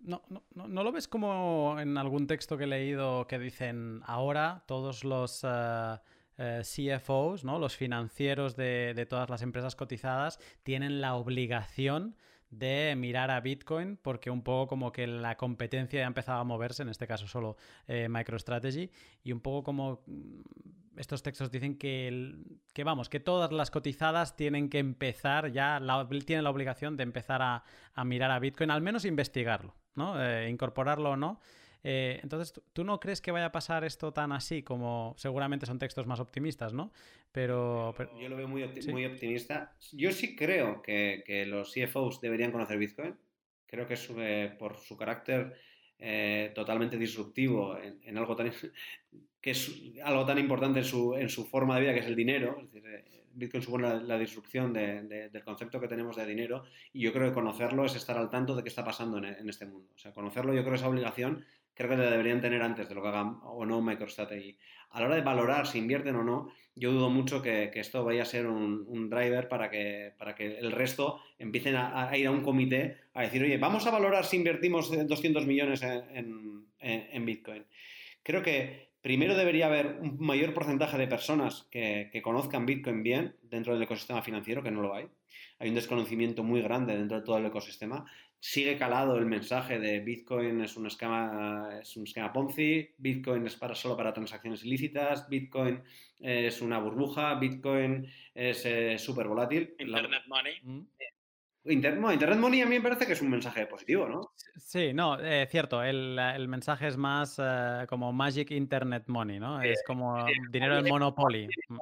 No, 0.00 0.22
no, 0.28 0.42
no, 0.54 0.82
lo 0.82 0.90
ves 0.90 1.06
como 1.06 1.76
en 1.78 1.96
algún 1.96 2.26
texto 2.26 2.58
que 2.58 2.64
he 2.64 2.66
leído 2.66 3.26
que 3.26 3.38
dicen 3.38 4.02
ahora 4.04 4.64
todos 4.66 5.04
los... 5.04 5.44
Eh, 5.44 5.96
eh, 6.38 6.62
CFOs, 6.64 7.44
¿no? 7.44 7.58
los 7.58 7.76
financieros 7.76 8.56
de, 8.56 9.06
todas 9.08 9.28
las 9.28 9.42
empresas 9.42 9.76
cotizadas, 9.76 10.38
tienen 10.62 11.00
la 11.00 11.14
obligación 11.14 12.16
de 12.50 12.94
mirar 12.96 13.30
a 13.30 13.40
Bitcoin 13.40 13.96
porque 13.96 14.30
un 14.30 14.42
poco 14.42 14.66
como 14.66 14.92
que 14.92 15.06
la 15.06 15.36
competencia 15.36 16.00
ya 16.00 16.06
empezaba 16.06 16.40
a 16.40 16.44
moverse, 16.44 16.82
en 16.82 16.88
este 16.88 17.06
caso 17.06 17.26
solo 17.26 17.56
eh, 17.86 18.08
MicroStrategy, 18.08 18.90
y 19.22 19.32
un 19.32 19.40
poco 19.40 19.62
como 19.62 20.02
mm, 20.06 20.40
estos 20.96 21.22
textos 21.22 21.50
dicen 21.50 21.76
que, 21.78 22.34
que 22.72 22.84
vamos, 22.84 23.08
que 23.08 23.20
todas 23.20 23.52
las 23.52 23.70
cotizadas 23.70 24.36
tienen 24.36 24.68
que 24.68 24.78
empezar 24.78 25.52
ya, 25.52 25.80
tienen 26.26 26.44
la 26.44 26.50
obligación 26.50 26.96
de 26.96 27.02
empezar 27.02 27.40
a, 27.42 27.64
mirar 28.04 28.30
a 28.30 28.38
Bitcoin, 28.38 28.70
al 28.70 28.82
menos 28.82 29.04
investigarlo, 29.04 29.74
¿no? 29.94 30.22
Eh, 30.22 30.48
incorporarlo 30.48 31.10
o 31.10 31.16
no. 31.16 31.40
Eh, 31.84 32.20
entonces, 32.22 32.60
¿tú 32.72 32.84
no 32.84 33.00
crees 33.00 33.20
que 33.20 33.32
vaya 33.32 33.46
a 33.46 33.52
pasar 33.52 33.84
esto 33.84 34.12
tan 34.12 34.32
así 34.32 34.62
como 34.62 35.14
seguramente 35.16 35.66
son 35.66 35.78
textos 35.78 36.06
más 36.06 36.20
optimistas, 36.20 36.72
¿no? 36.72 36.92
Pero... 37.32 37.94
Yo 38.20 38.28
lo 38.28 38.36
veo 38.36 38.46
muy, 38.46 38.64
muy 38.88 39.04
optimista. 39.04 39.74
Yo 39.92 40.12
sí 40.12 40.36
creo 40.36 40.82
que, 40.82 41.44
los 41.46 41.72
CFOs 41.72 42.20
deberían 42.20 42.52
conocer 42.52 42.78
Bitcoin. 42.78 43.16
Creo 43.66 43.86
que 43.86 43.94
es 43.94 44.08
eh, 44.16 44.54
por 44.58 44.78
su 44.78 44.96
carácter 44.96 45.56
eh, 45.98 46.52
totalmente 46.54 46.98
disruptivo 46.98 47.78
en, 47.78 48.18
algo 48.18 48.36
tan 48.36 48.52
que 49.42 49.50
es 49.50 49.70
algo 50.02 50.24
tan 50.24 50.38
importante 50.38 50.78
en 50.78 50.84
su, 50.86 51.14
en 51.14 51.28
su 51.28 51.44
forma 51.44 51.74
de 51.74 51.82
vida 51.82 51.92
que 51.92 52.00
es 52.00 52.06
el 52.06 52.16
dinero. 52.16 52.58
Es 52.62 52.72
decir, 52.72 53.04
Bitcoin 53.34 53.62
supone 53.62 54.00
la, 54.04 54.18
disrupción 54.18 54.72
del 54.72 55.42
concepto 55.44 55.80
que 55.80 55.88
tenemos 55.88 56.16
de 56.16 56.24
dinero 56.26 56.64
y 56.92 57.00
yo 57.00 57.12
creo 57.12 57.28
que 57.28 57.34
conocerlo 57.34 57.84
es 57.84 57.94
estar 57.96 58.16
al 58.16 58.30
tanto 58.30 58.54
de 58.54 58.62
qué 58.62 58.68
está 58.68 58.84
pasando 58.84 59.18
en, 59.18 59.48
este 59.48 59.66
mundo. 59.66 59.90
O 59.94 59.98
sea, 59.98 60.12
conocerlo 60.12 60.54
yo 60.54 60.60
creo 60.60 60.72
que 60.72 60.80
es 60.80 60.84
obligación 60.84 61.44
creo 61.74 61.90
que 61.90 61.96
deberían 61.96 62.40
tener 62.40 62.62
antes 62.62 62.88
de 62.88 62.94
lo 62.94 63.02
que 63.02 63.08
hagan 63.08 63.38
o 63.44 63.64
no 63.64 63.80
MicroStrategy. 63.80 64.56
A 64.90 65.00
la 65.00 65.06
hora 65.06 65.16
de 65.16 65.22
valorar 65.22 65.66
si 65.66 65.78
invierten 65.78 66.16
o 66.16 66.22
no, 66.22 66.52
yo 66.74 66.92
dudo 66.92 67.10
mucho 67.10 67.42
que, 67.42 67.70
esto 67.74 68.04
vaya 68.04 68.22
a 68.22 68.26
ser 68.26 68.46
un, 68.46 69.08
driver 69.10 69.48
para 69.48 69.70
que, 69.70 70.12
para 70.18 70.34
que 70.34 70.58
el 70.58 70.72
resto 70.72 71.20
empiecen 71.38 71.76
a, 71.76 72.10
ir 72.16 72.26
a 72.26 72.30
un 72.30 72.42
comité 72.42 72.98
a 73.14 73.22
decir, 73.22 73.42
oye, 73.42 73.58
vamos 73.58 73.86
a 73.86 73.90
valorar 73.90 74.24
si 74.24 74.36
invertimos 74.36 74.90
200 74.90 75.46
millones 75.46 75.82
en, 75.82 77.26
Bitcoin. 77.26 77.64
Creo 78.22 78.42
que 78.42 78.91
primero 79.02 79.36
debería 79.36 79.66
haber 79.66 79.98
un 80.00 80.16
mayor 80.18 80.54
porcentaje 80.54 80.96
de 80.96 81.06
personas 81.06 81.68
que, 81.70 82.08
que, 82.10 82.22
conozcan 82.22 82.64
Bitcoin 82.64 83.02
bien 83.02 83.36
dentro 83.42 83.74
del 83.74 83.82
ecosistema 83.82 84.22
financiero, 84.22 84.62
que 84.62 84.70
no 84.70 84.80
lo 84.80 84.94
hay. 84.94 85.08
Hay 85.58 85.68
un 85.68 85.74
desconocimiento 85.74 86.42
muy 86.42 86.62
grande 86.62 86.96
dentro 86.96 87.18
de 87.18 87.24
todo 87.24 87.36
el 87.36 87.46
ecosistema 87.46 88.06
sigue 88.42 88.76
calado 88.76 89.16
el 89.18 89.26
mensaje 89.26 89.78
de 89.78 90.00
Bitcoin 90.00 90.62
es 90.62 90.76
un 90.76 90.88
esquema, 90.88 91.78
es 91.80 91.96
un 91.96 92.02
esquema 92.02 92.32
Ponzi, 92.32 92.90
Bitcoin 92.98 93.46
es 93.46 93.54
para, 93.54 93.76
solo 93.76 93.96
para 93.96 94.12
transacciones 94.12 94.64
ilícitas, 94.64 95.28
Bitcoin 95.28 95.80
es 96.18 96.60
una 96.60 96.80
burbuja, 96.80 97.36
Bitcoin 97.36 98.04
es 98.34 98.66
eh, 98.66 98.98
súper 98.98 99.28
volátil. 99.28 99.76
Internet 99.78 100.24
Money. 100.26 100.54
Mm. 100.60 100.80
Internet 101.64 102.38
Money 102.38 102.60
a 102.60 102.66
mí 102.66 102.76
me 102.76 102.80
parece 102.80 103.06
que 103.06 103.12
es 103.12 103.22
un 103.22 103.30
mensaje 103.30 103.66
positivo, 103.66 104.08
¿no? 104.08 104.32
Sí, 104.56 104.92
no, 104.92 105.18
eh, 105.20 105.46
cierto. 105.50 105.82
El, 105.82 106.48
mensaje 106.48 106.88
es 106.88 106.96
más 106.96 107.38
eh, 107.38 107.86
como 107.88 108.12
Magic 108.12 108.50
Internet 108.50 109.04
Money, 109.06 109.38
¿no? 109.38 109.62
es 109.62 109.82
como 109.86 110.24
dinero 110.50 110.76
del 110.76 110.88
Monopoly. 110.88 111.48
Mm. 111.68 111.78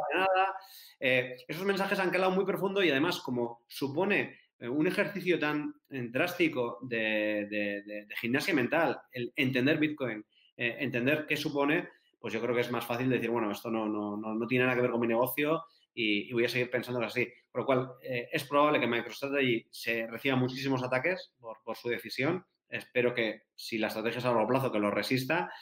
esos 1.01 1.65
mensajes 1.65 1.98
han 1.98 2.11
calado 2.11 2.32
muy 2.32 2.44
profundo 2.44 2.82
y 2.82 2.90
además 2.90 3.20
como 3.20 3.62
supone 3.69 4.39
eh, 4.61 4.69
un 4.69 4.86
ejercicio 4.86 5.39
tan 5.39 5.74
eh, 5.89 6.09
drástico 6.11 6.78
de, 6.82 8.07
gimnasia 8.20 8.55
mental, 8.55 9.01
el 9.11 9.32
entender 9.35 9.78
Bitcoin, 9.78 10.24
eh, 10.57 10.77
entender 10.81 11.27
qué 11.27 11.36
supone, 11.36 11.89
pues 12.20 12.35
yo 12.35 12.40
creo 12.43 12.55
que 12.55 12.61
es 12.61 12.70
más 12.70 12.85
fácil 12.85 13.09
decir, 13.09 13.31
bueno, 13.31 13.51
esto 13.51 13.70
no, 13.70 13.89
no, 13.89 14.16
no, 14.19 14.47
tiene 14.47 14.65
nada 14.65 14.77
que 14.77 14.82
ver 14.82 14.90
con 14.90 15.01
mi 15.01 15.07
negocio 15.07 15.65
y, 16.01 16.32
voy 16.32 16.44
a 16.44 16.48
seguir 16.48 16.70
pensando 16.70 17.01
así. 17.02 17.28
Por 17.51 17.62
lo 17.62 17.66
cual, 17.66 17.90
es 18.02 18.44
probable 18.44 18.81
que 18.81 18.86
MicroStrategy 18.86 19.66
se 19.70 20.06
reciba 20.06 20.36
muchísimos 20.36 20.82
ataques 20.82 21.32
por, 21.39 21.77
su 21.77 21.89
decisión. 21.89 22.44
Espero 22.68 23.14
que 23.14 23.43
si 23.55 23.78
la 23.78 23.89
estrategia 23.89 24.18
es 24.18 24.24
a 24.24 24.28
largo 24.28 24.48
plazo, 24.48 24.72
que 24.72 24.78
lo 24.78 24.90
resista. 24.90 25.52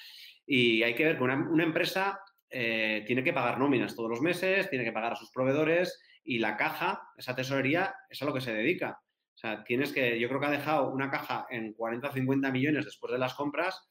Y 0.47 0.83
hay 0.83 0.95
que 0.95 1.05
ver 1.05 1.17
que 1.17 1.25
una, 1.25 1.63
empresa 1.63 2.21
tiene 2.51 3.25
que 3.25 3.33
pagar 3.33 3.59
nóminas 3.59 3.97
todos 3.97 4.11
los 4.11 4.21
meses, 4.21 4.69
tiene 4.71 4.85
que 4.85 4.93
pagar 4.93 5.13
a 5.13 5.17
sus 5.17 5.31
proveedores 5.31 6.01
y 6.25 6.39
la 6.39 6.57
caja, 6.57 7.03
esa 7.17 7.35
tesorería, 7.35 7.95
es 8.11 8.21
a 8.21 8.27
lo 8.27 8.35
que 8.35 8.43
se 8.43 8.53
dedica. 8.53 9.01
O 9.35 9.39
sea, 9.41 9.65
tienes 9.65 9.93
que, 9.93 10.19
yo 10.19 10.29
creo 10.29 10.41
que 10.41 10.47
ha 10.47 10.51
dejado 10.51 10.91
una 10.91 11.11
caja 11.11 11.47
en 11.49 11.73
40 11.73 12.09
o 12.09 12.13
50 12.13 12.51
millones 12.51 12.85
después 12.85 13.13
de 13.13 13.19
las 13.19 13.35
compras. 13.35 13.89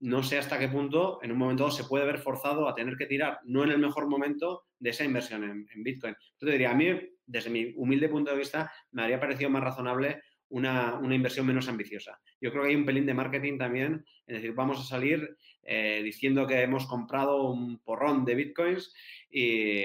No 0.00 0.22
sé 0.22 0.38
hasta 0.38 0.58
qué 0.58 0.68
punto 0.68 1.20
en 1.22 1.32
un 1.32 1.38
momento 1.38 1.70
se 1.70 1.84
puede 1.84 2.06
ver 2.06 2.18
forzado 2.18 2.68
a 2.68 2.74
tener 2.74 2.96
que 2.96 3.06
tirar, 3.06 3.38
no 3.44 3.64
en 3.64 3.70
el 3.70 3.78
mejor 3.78 4.08
momento, 4.08 4.64
de 4.78 4.90
esa 4.90 5.04
inversión 5.04 5.44
en, 5.44 5.82
Bitcoin. 5.82 6.16
Entonces 6.32 6.52
diría, 6.52 6.70
a 6.70 6.74
mí, 6.74 6.88
desde 7.26 7.50
mi 7.50 7.74
humilde 7.76 8.08
punto 8.08 8.30
de 8.30 8.38
vista, 8.38 8.72
me 8.92 9.02
habría 9.02 9.20
parecido 9.20 9.50
más 9.50 9.62
razonable 9.62 10.22
una, 10.48 10.98
inversión 11.10 11.46
menos 11.46 11.68
ambiciosa. 11.68 12.18
Yo 12.40 12.50
creo 12.50 12.62
que 12.62 12.70
hay 12.70 12.76
un 12.76 12.86
pelín 12.86 13.06
de 13.06 13.14
marketing 13.14 13.58
también, 13.58 14.04
es 14.26 14.36
decir, 14.36 14.52
vamos 14.52 14.80
a 14.80 14.84
salir 14.84 15.36
eh, 15.62 16.00
diciendo 16.02 16.46
que 16.46 16.62
hemos 16.62 16.86
comprado 16.86 17.50
un 17.50 17.78
porrón 17.80 18.24
de 18.24 18.34
bitcoins 18.34 18.92
y, 19.30 19.84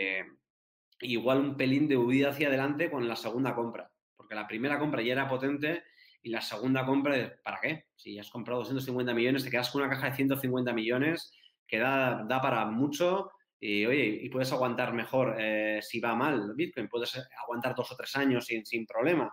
igual 1.02 1.40
un 1.40 1.58
pelín 1.58 1.88
de 1.88 1.98
huida 1.98 2.30
hacia 2.30 2.48
adelante 2.48 2.90
con 2.90 3.08
la 3.08 3.16
segunda 3.16 3.54
compra, 3.54 3.92
porque 4.16 4.36
la 4.36 4.48
primera 4.48 4.80
compra 4.80 5.02
ya 5.02 5.12
era 5.12 5.28
potente 5.28 5.84
y 6.26 6.30
la 6.30 6.42
segunda 6.42 6.84
compra, 6.84 7.38
¿para 7.44 7.60
qué? 7.62 7.86
Si 7.96 8.18
has 8.18 8.32
comprado 8.32 8.62
250 8.62 9.14
millones, 9.14 9.44
te 9.44 9.52
quedas 9.52 9.70
con 9.70 9.84
una 9.84 9.92
caja 9.92 10.10
de 10.10 10.16
150 10.16 10.74
millones 10.74 11.32
que 11.68 11.78
da, 11.78 12.26
da 12.28 12.42
para 12.42 12.66
mucho 12.66 13.30
y, 13.60 13.86
oye, 13.86 14.06
y 14.24 14.30
puedes 14.30 14.52
aguantar 14.52 14.92
mejor 14.92 15.36
eh, 15.40 15.80
si 15.84 16.00
va 16.00 16.16
mal 16.16 16.54
Bitcoin, 16.56 16.90
puedes 16.90 17.16
aguantar 17.44 17.76
dos 17.76 17.92
o 17.92 17.96
tres 17.96 18.16
años 18.16 18.44
sin, 18.48 18.66
sin 18.66 18.88
problema. 18.88 19.32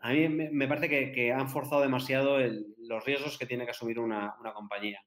a 0.00 0.12
mí 0.12 0.28
me 0.28 0.66
parece 0.66 1.12
que, 1.12 1.32
han 1.32 1.48
forzado 1.48 1.82
demasiado 1.82 2.38
los 2.78 3.04
riesgos 3.04 3.38
que 3.38 3.46
tiene 3.46 3.64
que 3.64 3.70
asumir 3.70 4.00
una, 4.00 4.34
compañía. 4.52 5.00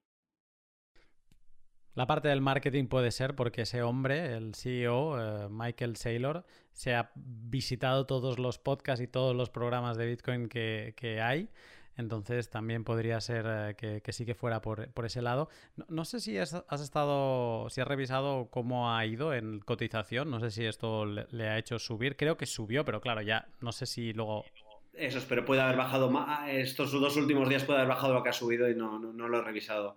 La 1.94 2.08
parte 2.08 2.30
del 2.30 2.42
marketing 2.42 2.86
puede 2.88 3.12
ser 3.12 3.36
porque 3.36 3.64
ese 3.64 3.84
hombre, 3.84 4.36
el 4.36 4.56
CEO, 4.56 5.20
eh, 5.20 5.48
Michael 5.50 5.98
Saylor, 5.98 6.46
se 6.72 6.96
ha 6.96 7.12
visitado 7.16 8.06
todos 8.06 8.40
los 8.40 8.60
podcasts 8.60 9.04
y 9.04 9.08
todos 9.08 9.36
los 9.36 9.50
programas 9.50 9.98
de 9.98 10.06
Bitcoin 10.06 10.48
que, 10.48 10.94
que 10.96 11.22
hay 11.22 11.50
entonces 11.98 12.50
también 12.50 12.84
podría 12.84 13.20
ser 13.22 13.46
eh, 13.48 14.02
que, 14.02 14.12
sí 14.12 14.26
que 14.26 14.36
fuera 14.36 14.62
por, 14.62 14.90
ese 15.06 15.22
lado. 15.22 15.50
No, 15.88 16.06
sé 16.06 16.20
si 16.20 16.38
has, 16.38 16.54
estado, 16.82 17.70
si 17.70 17.82
has 17.82 17.88
revisado 17.88 18.50
cómo 18.50 18.94
ha 18.94 19.06
ido 19.06 19.34
en 19.34 19.60
cotización. 19.60 20.30
No 20.30 20.40
sé 20.40 20.52
si 20.52 20.66
esto 20.66 21.06
le, 21.06 21.50
ha 21.50 21.58
hecho 21.58 21.80
subir. 21.80 22.16
Creo 22.16 22.38
que 22.38 22.46
subió, 22.46 22.86
pero 22.86 23.02
claro, 23.02 23.22
ya 23.22 23.48
no 23.60 23.72
sé 23.72 23.86
si 23.86 24.14
luego. 24.14 24.46
Eso 24.94 25.20
es, 25.20 25.26
pero 25.26 25.46
puede 25.46 25.62
haber 25.62 25.78
bajado 25.78 26.10
más. 26.10 26.50
Estos 26.50 26.92
dos 26.92 27.16
últimos 27.18 27.48
días 27.50 27.64
puede 27.64 27.80
haber 27.80 27.90
bajado 27.90 28.14
lo 28.14 28.24
que 28.24 28.30
ha 28.30 28.34
subido 28.34 28.70
y 28.70 28.76
no, 28.76 29.00
lo 29.00 29.38
he 29.38 29.42
revisado. 29.42 29.96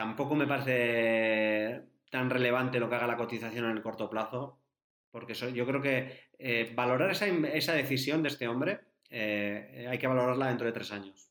Tampoco 0.00 0.34
me 0.34 0.46
parece 0.46 1.82
tan 2.08 2.30
relevante 2.30 2.80
lo 2.80 2.88
que 2.88 2.94
haga 2.94 3.06
la 3.06 3.18
cotización 3.18 3.66
en 3.66 3.72
el 3.72 3.82
corto 3.82 4.08
plazo, 4.08 4.58
porque 5.10 5.34
yo 5.34 5.66
creo 5.66 5.82
que 5.82 6.30
eh, 6.38 6.72
valorar 6.74 7.10
esa, 7.10 7.74
decisión 7.74 8.22
de 8.22 8.30
este 8.30 8.48
hombre 8.48 8.80
eh, 9.10 9.86
hay 9.90 9.98
que 9.98 10.06
valorarla 10.06 10.46
dentro 10.46 10.66
de 10.66 10.72
tres 10.72 10.90
años. 10.90 11.30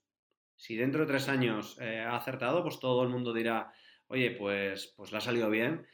Si 0.55 0.75
dentro 0.75 1.01
de 1.01 1.07
tres 1.07 1.27
años 1.29 1.79
eh, 1.81 2.01
ha 2.01 2.15
acertado, 2.15 2.61
pues 2.61 2.79
todo 2.79 3.01
el 3.01 3.09
mundo 3.09 3.33
dirá, 3.33 3.73
oye, 4.05 4.29
pues, 4.29 4.93
pues 4.95 5.11
le 5.11 5.17
ha 5.17 5.21
salido 5.21 5.49
bien, 5.49 5.87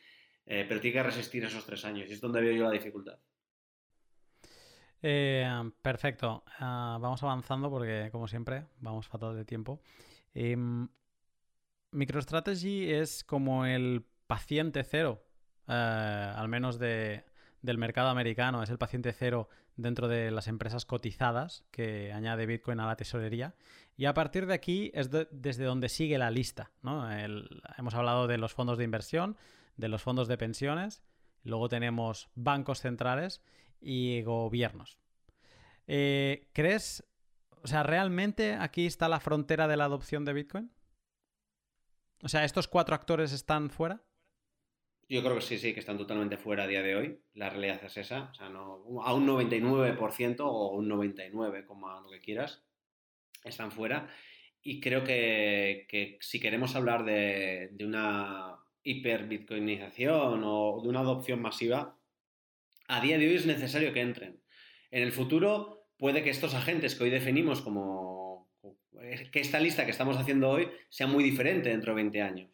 pero 0.43 0.81
tiene 0.81 0.95
que 0.95 1.03
resistir 1.03 1.45
esos 1.45 1.65
tres 1.65 1.85
años. 1.85 2.09
Y 2.09 2.11
es 2.11 2.19
donde 2.19 2.41
veo 2.41 2.51
yo 2.51 2.65
la 2.65 2.71
dificultad. 2.71 3.17
perfecto. 5.81 6.43
Ah, 6.59 6.97
vamos 6.99 7.23
avanzando 7.23 7.69
porque, 7.69 8.09
como 8.11 8.27
siempre, 8.27 8.65
vamos 8.81 9.07
fatal 9.07 9.33
de 9.33 9.45
tiempo. 9.45 9.79
Em, 10.33 10.89
MicroStrategy 11.95 12.91
es 12.91 13.23
como 13.23 13.65
el 13.65 14.05
paciente 14.27 14.83
cero, 14.83 15.23
al 15.67 16.47
menos 16.47 16.77
de, 16.77 17.23
del 17.61 17.77
mercado 17.77 18.09
americano, 18.09 18.63
es 18.63 18.69
el 18.69 18.77
paciente 18.77 19.13
cero 19.13 19.49
dentro 19.75 20.07
de 20.07 20.31
las 20.31 20.47
empresas 20.47 20.85
cotizadas 20.85 21.65
que 21.71 22.13
añade 22.13 22.45
Bitcoin 22.45 22.79
a 22.79 22.87
la 22.87 22.95
tesorería. 22.95 23.55
Y 23.97 24.05
a 24.05 24.13
partir 24.13 24.45
de 24.45 24.53
aquí 24.53 24.91
es 24.93 25.09
desde 25.09 25.63
donde 25.63 25.89
sigue 25.89 26.17
la 26.17 26.31
lista. 26.31 26.71
hemos 27.77 27.95
hablado 27.95 28.27
de 28.27 28.37
los 28.37 28.53
fondos 28.53 28.77
de 28.77 28.83
inversión, 28.83 29.37
de 29.77 29.89
los 29.89 30.01
fondos 30.01 30.27
de 30.27 30.37
pensiones, 30.37 31.03
luego 31.43 31.69
tenemos 31.69 32.29
bancos 32.35 32.81
centrales 32.81 33.41
y 33.81 34.21
gobiernos. 34.23 34.97
Eh, 35.87 36.49
¿Crees, 36.53 37.05
o 37.61 37.67
sea, 37.67 37.83
realmente 37.83 38.55
aquí 38.55 38.85
está 38.85 39.07
la 39.09 39.19
frontera 39.19 39.67
de 39.67 39.77
la 39.77 39.85
adopción 39.85 40.25
de 40.25 40.33
Bitcoin? 40.33 40.71
O 42.25 42.27
sea, 42.27 42.43
¿estos 42.43 42.67
cuatro 42.67 42.95
actores 42.95 43.31
están 43.33 43.69
fuera? 43.69 44.01
Yo 45.07 45.21
creo 45.21 45.35
que 45.35 45.41
sí, 45.41 45.59
sí, 45.59 45.75
que 45.75 45.79
están 45.79 45.99
totalmente 45.99 46.37
fuera 46.37 46.63
a 46.63 46.67
día 46.67 46.81
de 46.81 46.95
hoy. 46.95 47.19
La 47.35 47.51
realidad 47.51 47.79
es 47.83 47.97
esa. 47.97 48.31
O 48.31 48.33
sea, 48.33 48.49
no, 48.49 48.83
a 49.03 49.13
un 49.13 49.27
99% 49.27 50.39
o 50.39 50.71
un 50.71 50.87
99, 50.87 51.67
como 51.67 51.87
lo 52.01 52.09
que 52.09 52.21
quieras, 52.21 52.63
están 53.43 53.71
fuera. 53.71 54.09
Y 54.63 54.79
creo 54.79 55.03
que, 55.03 56.17
si 56.19 56.39
queremos 56.39 56.75
hablar 56.75 57.05
de, 57.05 57.69
de 57.73 57.85
una 57.85 58.57
hiperbitcoinización 58.81 60.41
o 60.43 60.81
de 60.81 60.89
una 60.89 61.01
adopción 61.01 61.43
masiva, 61.43 61.99
a 62.87 63.01
día 63.01 63.19
de 63.19 63.27
hoy 63.27 63.35
es 63.35 63.45
necesario 63.45 63.93
que 63.93 64.01
entren. 64.01 64.41
En 64.89 65.03
el 65.03 65.11
futuro 65.11 65.91
puede 65.99 66.23
que 66.23 66.31
estos 66.31 66.55
agentes 66.55 66.95
que 66.95 67.03
hoy 67.03 67.11
definimos 67.11 67.61
como 67.61 68.14
que 69.31 69.39
esta 69.39 69.59
lista 69.59 69.85
que 69.85 69.91
estamos 69.91 70.17
haciendo 70.17 70.49
hoy 70.49 70.67
sea 70.89 71.07
muy 71.07 71.23
diferente 71.23 71.69
dentro 71.69 71.93
de 71.93 72.01
20 72.03 72.21
años. 72.21 72.49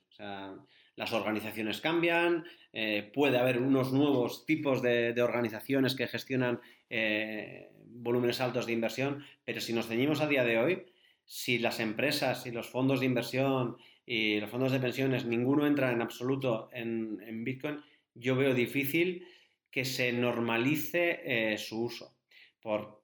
Las 0.95 1.13
organizaciones 1.13 1.81
cambian, 1.81 2.43
eh, 2.73 3.09
puede 3.13 3.37
haber 3.37 3.59
unos 3.59 3.91
nuevos 3.91 4.45
tipos 4.45 4.81
de, 4.81 5.19
organizaciones 5.21 5.95
que 5.95 6.07
gestionan 6.07 6.59
eh, 6.89 7.69
volúmenes 7.87 8.41
altos 8.41 8.65
de 8.65 8.73
inversión, 8.73 9.25
pero 9.43 9.61
si 9.61 9.73
nos 9.73 9.87
ceñimos 9.87 10.21
a 10.21 10.27
día 10.27 10.43
de 10.43 10.57
hoy, 10.57 10.85
si 11.25 11.59
las 11.59 11.79
empresas 11.79 12.45
y 12.45 12.51
los 12.51 12.69
fondos 12.69 12.99
de 12.99 13.05
inversión 13.05 13.77
y 14.05 14.39
los 14.39 14.49
fondos 14.49 14.71
de 14.71 14.79
pensiones, 14.79 15.25
ninguno 15.25 15.65
entra 15.65 15.91
en 15.91 16.01
absoluto 16.01 16.69
en, 16.73 17.43
Bitcoin, 17.43 17.81
yo 18.13 18.35
veo 18.35 18.53
difícil 18.53 19.25
que 19.71 19.85
se 19.85 20.11
normalice 20.11 21.21
eh, 21.23 21.57
su 21.57 21.85
uso. 21.85 22.17
Por, 22.61 23.00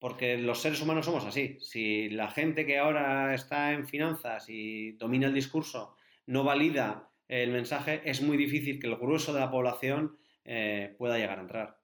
porque 0.00 0.38
los 0.38 0.60
seres 0.60 0.80
humanos 0.80 1.04
somos 1.04 1.24
así. 1.26 1.58
Si 1.60 2.08
la 2.08 2.30
gente 2.30 2.66
que 2.66 2.78
ahora 2.78 3.34
está 3.34 3.72
en 3.72 3.86
finanzas 3.86 4.48
y 4.48 4.92
domina 4.92 5.26
el 5.26 5.34
discurso 5.34 5.94
no 6.26 6.42
valida 6.42 7.10
el 7.28 7.52
mensaje, 7.52 8.00
es 8.04 8.22
muy 8.22 8.36
difícil 8.36 8.80
que 8.80 8.88
el 8.88 8.96
grueso 8.96 9.32
de 9.32 9.40
la 9.40 9.50
población 9.50 10.16
eh, 10.44 10.96
pueda 10.98 11.18
llegar 11.18 11.38
a 11.38 11.42
entrar. 11.42 11.80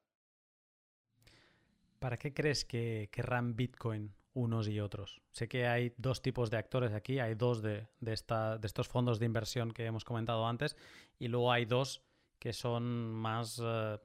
¿Para 1.98 2.16
qué 2.16 2.32
crees 2.32 2.64
que 2.64 3.10
querrán 3.12 3.54
Bitcoin 3.54 4.14
unos 4.32 4.66
y 4.68 4.80
otros? 4.80 5.20
Sé 5.32 5.46
que 5.46 5.66
hay 5.66 5.92
dos 5.98 6.22
tipos 6.22 6.50
de 6.50 6.56
actores 6.56 6.92
aquí, 6.92 7.18
hay 7.18 7.34
dos 7.34 7.62
de, 7.62 7.86
estos 8.00 8.88
fondos 8.88 9.18
de 9.18 9.26
inversión 9.26 9.72
que 9.72 9.84
hemos 9.84 10.04
comentado 10.04 10.46
antes 10.46 10.76
y 11.18 11.28
luego 11.28 11.52
hay 11.52 11.66
dos 11.66 12.02
que 12.38 12.52
son 12.52 13.12
más 13.12 13.60
eh, 13.62 13.98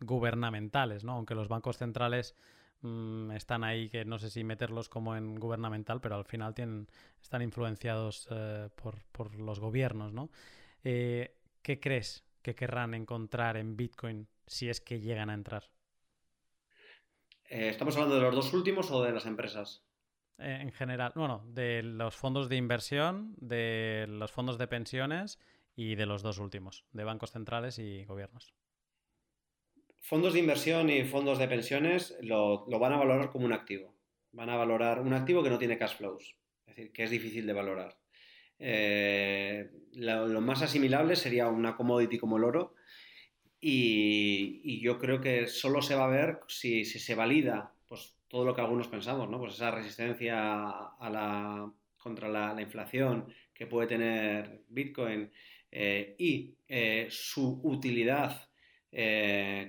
gubernamentales, 0.00 1.04
¿no? 1.04 1.12
Aunque 1.12 1.34
los 1.34 1.48
bancos 1.48 1.78
centrales 1.78 2.36
mm, 2.82 3.32
están 3.32 3.64
ahí, 3.64 3.88
que 3.88 4.04
no 4.04 4.18
sé 4.18 4.30
si 4.30 4.44
meterlos 4.44 4.88
como 4.88 5.16
en 5.16 5.34
gubernamental, 5.36 6.00
pero 6.00 6.16
al 6.16 6.24
final 6.24 6.54
tienen, 6.54 6.88
están 7.20 7.42
influenciados 7.42 8.28
eh, 8.30 8.68
por, 8.74 9.02
por, 9.12 9.34
los 9.36 9.60
gobiernos, 9.60 10.12
¿no? 10.12 10.30
Eh, 10.84 11.36
¿Qué 11.62 11.80
crees 11.80 12.24
que 12.42 12.54
querrán 12.54 12.94
encontrar 12.94 13.56
en 13.56 13.76
Bitcoin 13.76 14.28
si 14.46 14.68
es 14.68 14.80
que 14.80 15.00
llegan 15.00 15.30
a 15.30 15.34
entrar? 15.34 15.70
Eh, 17.44 17.68
¿Estamos 17.68 17.94
hablando 17.96 18.16
de 18.16 18.22
los 18.22 18.34
dos 18.34 18.52
últimos 18.54 18.90
o 18.90 19.02
de 19.02 19.12
las 19.12 19.26
empresas? 19.26 19.84
En 20.38 20.72
general, 20.72 21.12
bueno, 21.14 21.44
de 21.46 21.82
los 21.82 22.16
fondos 22.16 22.48
de 22.48 22.56
inversión, 22.56 23.34
de 23.36 24.06
los 24.08 24.32
fondos 24.32 24.58
de 24.58 24.66
pensiones 24.66 25.38
y 25.76 25.94
de 25.94 26.06
los 26.06 26.22
dos 26.22 26.38
últimos, 26.38 26.84
de 26.92 27.04
bancos 27.04 27.30
centrales 27.30 27.78
y 27.78 28.04
gobiernos. 28.06 28.52
Fondos 30.02 30.34
de 30.34 30.40
inversión 30.40 30.90
y 30.90 31.04
fondos 31.04 31.38
de 31.38 31.48
pensiones 31.48 32.16
lo, 32.20 32.66
lo 32.68 32.78
van 32.78 32.92
a 32.92 32.98
valorar 32.98 33.30
como 33.30 33.46
un 33.46 33.52
activo. 33.52 33.94
Van 34.32 34.50
a 34.50 34.56
valorar 34.56 35.00
un 35.00 35.14
activo 35.14 35.42
que 35.42 35.50
no 35.50 35.58
tiene 35.58 35.78
cash 35.78 35.96
flows, 35.96 36.36
es 36.66 36.76
decir, 36.76 36.92
que 36.92 37.04
es 37.04 37.10
difícil 37.10 37.46
de 37.46 37.52
valorar. 37.52 37.96
Eh, 38.64 39.70
lo, 39.94 40.40
más 40.40 40.62
asimilable 40.62 41.16
sería 41.16 41.48
una 41.48 41.76
commodity 41.76 42.18
como 42.18 42.36
el 42.36 42.44
oro. 42.44 42.74
Y, 43.60 44.80
yo 44.80 44.98
creo 44.98 45.20
que 45.20 45.46
solo 45.46 45.82
se 45.82 45.94
va 45.94 46.06
a 46.06 46.08
ver 46.08 46.40
si, 46.48 46.84
se 46.84 47.14
valida 47.14 47.72
pues, 47.88 48.16
todo 48.28 48.44
lo 48.44 48.54
que 48.54 48.60
algunos 48.60 48.88
pensamos, 48.88 49.28
¿no? 49.28 49.38
Pues 49.38 49.54
esa 49.54 49.70
resistencia 49.70 50.72
contra 51.96 52.28
la, 52.28 52.60
inflación 52.60 53.32
que 53.54 53.66
puede 53.66 53.86
tener 53.86 54.62
Bitcoin 54.68 55.30
eh, 55.70 56.16
y 56.18 56.56
eh, 56.66 57.06
su 57.10 57.60
utilidad 57.62 58.48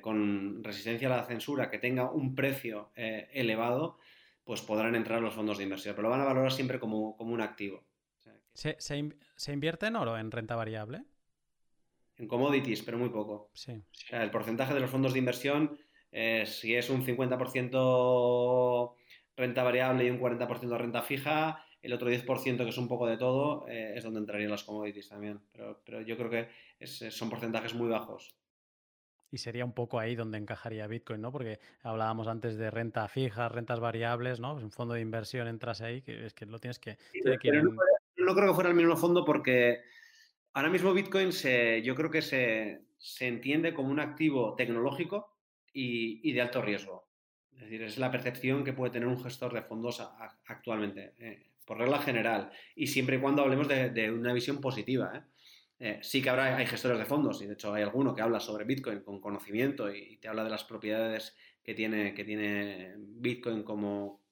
con 0.01 0.63
resistencia 0.63 1.07
a 1.07 1.17
la 1.17 1.25
censura 1.25 1.69
que 1.69 1.79
tenga 1.79 2.11
un 2.11 2.35
precio 2.35 2.91
elevado, 2.95 3.97
pues 4.43 4.61
podrán 4.61 4.95
entrar 4.95 5.21
los 5.21 5.33
fondos 5.33 5.57
de 5.57 5.63
inversión, 5.63 5.95
pero 5.95 6.09
lo 6.09 6.11
van 6.11 6.21
a 6.21 6.25
valorar 6.25 6.51
siempre 6.51 6.79
como 6.79 7.15
un 7.17 7.41
activo. 7.41 7.83
¿Se, 8.53 9.51
invierte 9.51 9.87
en 9.87 9.95
oro 9.95 10.17
en 10.17 10.31
renta 10.31 10.55
variable? 10.55 11.03
En 12.17 12.27
commodities, 12.27 12.83
pero 12.83 12.97
muy 12.99 13.09
poco. 13.09 13.49
Sí. 13.53 13.81
el 14.11 14.29
porcentaje 14.29 14.73
de 14.73 14.79
los 14.79 14.89
fondos 14.89 15.13
de 15.13 15.19
inversión, 15.19 15.77
eh, 16.11 16.45
si 16.45 16.75
es 16.75 16.89
un 16.89 17.03
50% 17.03 18.95
renta 19.35 19.63
variable 19.63 20.05
y 20.05 20.11
un 20.11 20.19
40% 20.19 20.77
renta 20.77 21.01
fija, 21.01 21.65
el 21.81 21.93
otro 21.93 22.09
10% 22.09 22.63
que 22.63 22.69
es 22.69 22.77
un 22.77 22.87
poco 22.87 23.07
de 23.07 23.17
todo, 23.17 23.67
eh, 23.67 23.93
es 23.95 24.03
donde 24.03 24.19
entrarían 24.19 24.51
las 24.51 24.63
commodities 24.63 25.09
también. 25.09 25.41
Pero, 25.51 26.01
yo 26.01 26.15
creo 26.15 26.29
que 26.29 26.49
son 27.09 27.29
porcentajes 27.29 27.73
muy 27.73 27.89
bajos. 27.89 28.35
Y 29.33 29.39
sería 29.39 29.65
un 29.65 29.73
poco 29.73 29.99
ahí 29.99 30.15
donde 30.15 30.37
encajaría 30.37 30.85
Bitcoin, 30.85 31.19
¿no? 31.19 31.31
Porque 31.31 31.59
hablábamos 31.81 32.27
antes 32.27 32.55
de 32.55 32.69
renta 32.69 33.07
fija, 33.07 33.49
rentas 33.49 33.79
variables, 33.79 34.39
¿no? 34.39 34.53
Pues 34.53 34.63
un 34.63 34.69
fondo 34.69 34.93
de 34.93 35.01
inversión 35.01 35.47
entras 35.47 35.81
ahí, 35.81 36.03
que 36.03 36.27
es 36.27 36.35
que 36.35 36.45
lo 36.45 36.59
tienes 36.59 36.77
que 36.77 36.97
no 38.23 38.35
creo 38.35 38.49
que 38.49 38.53
fuera 38.53 38.69
el 38.69 38.75
mismo 38.75 38.95
fondo 38.95 39.25
porque 39.25 39.81
ahora 40.53 40.69
mismo 40.69 40.93
Bitcoin 40.93 41.31
se, 41.31 41.81
yo 41.81 41.95
creo 41.95 42.09
que 42.09 42.21
se, 42.21 42.81
entiende 43.19 43.73
como 43.73 43.89
un 43.89 43.99
activo 43.99 44.55
tecnológico 44.55 45.35
y, 45.73 46.31
de 46.31 46.41
alto 46.41 46.61
riesgo. 46.61 47.07
Es 47.53 47.61
decir, 47.61 47.83
es 47.83 47.97
la 47.97 48.11
percepción 48.11 48.63
que 48.63 48.73
puede 48.73 48.91
tener 48.91 49.07
un 49.07 49.21
gestor 49.21 49.53
de 49.53 49.61
fondos 49.61 49.99
actualmente, 50.45 51.13
eh, 51.17 51.49
por 51.65 51.77
regla 51.77 51.99
general, 51.99 52.51
y 52.75 52.87
siempre 52.87 53.17
y 53.17 53.19
cuando 53.19 53.41
hablemos 53.41 53.67
de, 53.67 54.11
una 54.11 54.33
visión 54.33 54.61
positiva. 54.61 55.11
¿eh? 55.15 55.21
Eh, 55.85 55.99
sí 56.01 56.21
que 56.21 56.29
habrá, 56.29 56.55
hay 56.55 56.65
gestores 56.65 56.97
de 56.97 57.03
fondos, 57.03 57.41
y 57.41 57.45
de 57.45 57.55
hecho 57.55 57.73
hay 57.73 57.83
alguno 57.83 58.15
que 58.15 58.21
habla 58.21 58.39
sobre 58.39 58.63
Bitcoin 58.63 59.01
con 59.01 59.19
conocimiento 59.19 59.93
y, 59.93 60.15
te 60.15 60.29
habla 60.29 60.45
de 60.45 60.49
las 60.49 60.63
propiedades 60.63 61.35
que 61.61 61.73
tiene, 61.73 62.13
que 62.13 62.23
tiene 62.23 62.93
Bitcoin 62.95 63.63
como, 63.63 64.23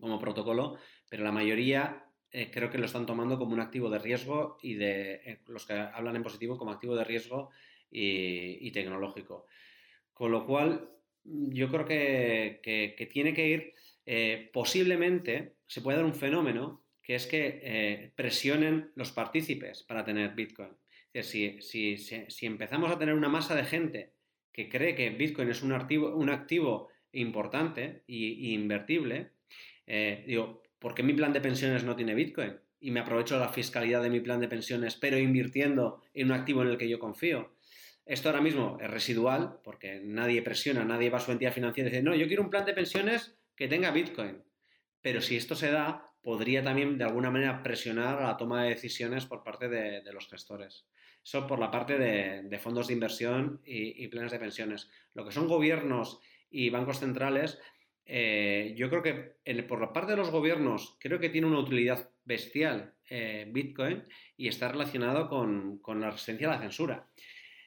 como 0.00 0.18
protocolo, 0.18 0.76
pero 1.08 1.22
la 1.22 1.30
mayoría 1.30 2.04
eh, 2.32 2.50
creo 2.52 2.68
que 2.68 2.78
lo 2.78 2.86
están 2.86 3.06
tomando 3.06 3.38
como 3.38 3.52
un 3.52 3.60
activo 3.60 3.90
de 3.90 4.00
riesgo 4.00 4.58
y 4.60 4.74
de 4.74 5.20
eh, 5.24 5.40
los 5.46 5.66
que 5.66 5.74
hablan 5.74 6.16
en 6.16 6.24
positivo 6.24 6.58
como 6.58 6.72
activo 6.72 6.96
de 6.96 7.04
riesgo 7.04 7.50
y, 7.88 8.72
tecnológico. 8.72 9.46
Con 10.12 10.32
lo 10.32 10.46
cual, 10.46 10.90
yo 11.22 11.68
creo 11.68 11.84
que, 11.86 13.08
tiene 13.12 13.34
que 13.34 13.46
ir, 13.46 14.50
posiblemente 14.52 15.58
se 15.68 15.80
puede 15.80 15.98
dar 15.98 16.06
un 16.06 16.14
fenómeno 16.14 16.82
que 17.02 17.14
es 17.14 17.26
que 17.26 18.12
presionen 18.14 18.90
los 18.94 19.12
partícipes 19.12 19.82
para 19.82 20.04
tener 20.04 20.34
Bitcoin. 20.34 20.70
Es 21.12 21.26
decir, 21.26 21.62
si, 21.62 22.46
empezamos 22.46 22.90
a 22.90 22.98
tener 22.98 23.14
una 23.14 23.28
masa 23.28 23.54
de 23.54 23.64
gente 23.64 24.12
que 24.52 24.68
cree 24.68 24.94
que 24.94 25.10
Bitcoin 25.10 25.48
es 25.48 25.62
un 25.62 25.72
activo, 25.72 26.14
un 26.14 26.30
activo 26.30 26.88
importante 27.12 28.04
e 28.06 28.52
invertible, 28.52 29.32
digo, 30.26 30.62
¿por 30.78 30.94
qué 30.94 31.02
mi 31.02 31.12
plan 31.12 31.32
de 31.32 31.40
pensiones 31.40 31.84
no 31.84 31.96
tiene 31.96 32.14
Bitcoin? 32.14 32.58
Y 32.80 32.90
me 32.90 33.00
aprovecho 33.00 33.38
la 33.38 33.48
fiscalidad 33.48 34.02
de 34.02 34.10
mi 34.10 34.20
plan 34.20 34.40
de 34.40 34.48
pensiones, 34.48 34.96
pero 34.96 35.18
invirtiendo 35.18 36.02
en 36.14 36.28
un 36.28 36.32
activo 36.32 36.62
en 36.62 36.68
el 36.68 36.78
que 36.78 36.88
yo 36.88 36.98
confío. 36.98 37.54
Esto 38.06 38.28
ahora 38.28 38.40
mismo 38.40 38.78
es 38.80 38.90
residual, 38.90 39.60
porque 39.62 40.00
nadie 40.02 40.42
presiona, 40.42 40.84
nadie 40.84 41.10
va 41.10 41.18
a 41.18 41.20
su 41.20 41.30
entidad 41.32 41.52
financiera 41.52 41.88
y 41.88 41.92
dice, 41.92 42.02
no, 42.02 42.14
yo 42.14 42.26
quiero 42.26 42.42
un 42.42 42.50
plan 42.50 42.64
de 42.64 42.72
pensiones 42.72 43.36
que 43.54 43.68
tenga 43.68 43.90
Bitcoin. 43.90 44.42
Pero 45.02 45.20
si 45.20 45.36
esto 45.36 45.54
se 45.54 45.70
da, 45.70 46.09
podría 46.22 46.62
también 46.62 46.98
de 46.98 47.04
alguna 47.04 47.30
manera 47.30 47.62
presionar 47.62 48.18
a 48.18 48.28
la 48.28 48.36
toma 48.36 48.62
de 48.62 48.70
decisiones 48.70 49.26
por 49.26 49.42
parte 49.42 49.68
de, 49.68 50.12
los 50.12 50.28
gestores. 50.28 50.86
Eso 51.24 51.46
por 51.46 51.58
la 51.58 51.70
parte 51.70 51.98
de, 51.98 52.58
fondos 52.58 52.88
de 52.88 52.94
inversión 52.94 53.60
y, 53.64 54.04
y, 54.04 54.08
planes 54.08 54.32
de 54.32 54.38
pensiones. 54.38 54.90
Lo 55.14 55.24
que 55.24 55.32
son 55.32 55.48
gobiernos 55.48 56.20
y 56.50 56.70
bancos 56.70 56.98
centrales, 56.98 57.58
eh, 58.12 58.74
yo 58.76 58.90
creo 58.90 59.02
que 59.04 59.62
por 59.62 59.80
la 59.80 59.92
parte 59.92 60.10
de 60.10 60.16
los 60.16 60.32
gobiernos, 60.32 60.96
creo 60.98 61.20
que 61.20 61.28
tiene 61.28 61.46
una 61.46 61.60
utilidad 61.60 62.10
bestial 62.24 62.94
eh, 63.08 63.46
Bitcoin 63.48 64.04
y 64.36 64.48
está 64.48 64.66
relacionado 64.66 65.28
con, 65.28 65.80
la 66.00 66.10
resistencia 66.10 66.48
a 66.48 66.56
la 66.56 66.60
censura. 66.60 67.08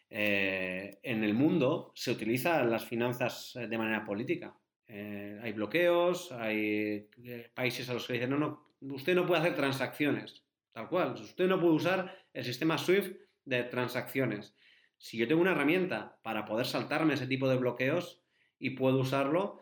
Eh, 0.09 0.99
en 1.01 1.23
el 1.23 1.33
mundo 1.33 1.93
se 1.95 2.11
utilizan 2.11 2.69
las 2.69 2.85
finanzas 2.85 3.53
de 3.55 3.77
manera 3.77 4.03
política. 4.03 4.53
Hay 4.87 5.51
bloqueos, 5.53 6.31
hay 6.31 7.09
países 7.53 7.89
a 7.89 7.93
los 7.93 8.05
que 8.05 8.13
dicen, 8.13 8.29
no, 8.29 8.37
no, 8.37 8.73
usted 8.81 9.15
no 9.15 9.25
puede 9.25 9.41
hacer 9.41 9.55
transacciones, 9.55 10.43
tal 10.71 10.89
cual. 10.89 11.13
Usted 11.13 11.47
no 11.47 11.59
puede 11.59 11.73
usar 11.73 12.17
el 12.33 12.43
sistema 12.43 12.77
SWIFT 12.77 13.17
de 13.45 13.63
transacciones. 13.63 14.55
Si 14.97 15.17
yo 15.17 15.27
tengo 15.27 15.41
una 15.41 15.51
herramienta 15.51 16.19
para 16.23 16.45
poder 16.45 16.65
saltarme 16.65 17.13
ese 17.15 17.27
tipo 17.27 17.49
de 17.49 17.57
bloqueos 17.57 18.21
y 18.59 18.71
puedo 18.71 18.99
usarlo, 18.99 19.59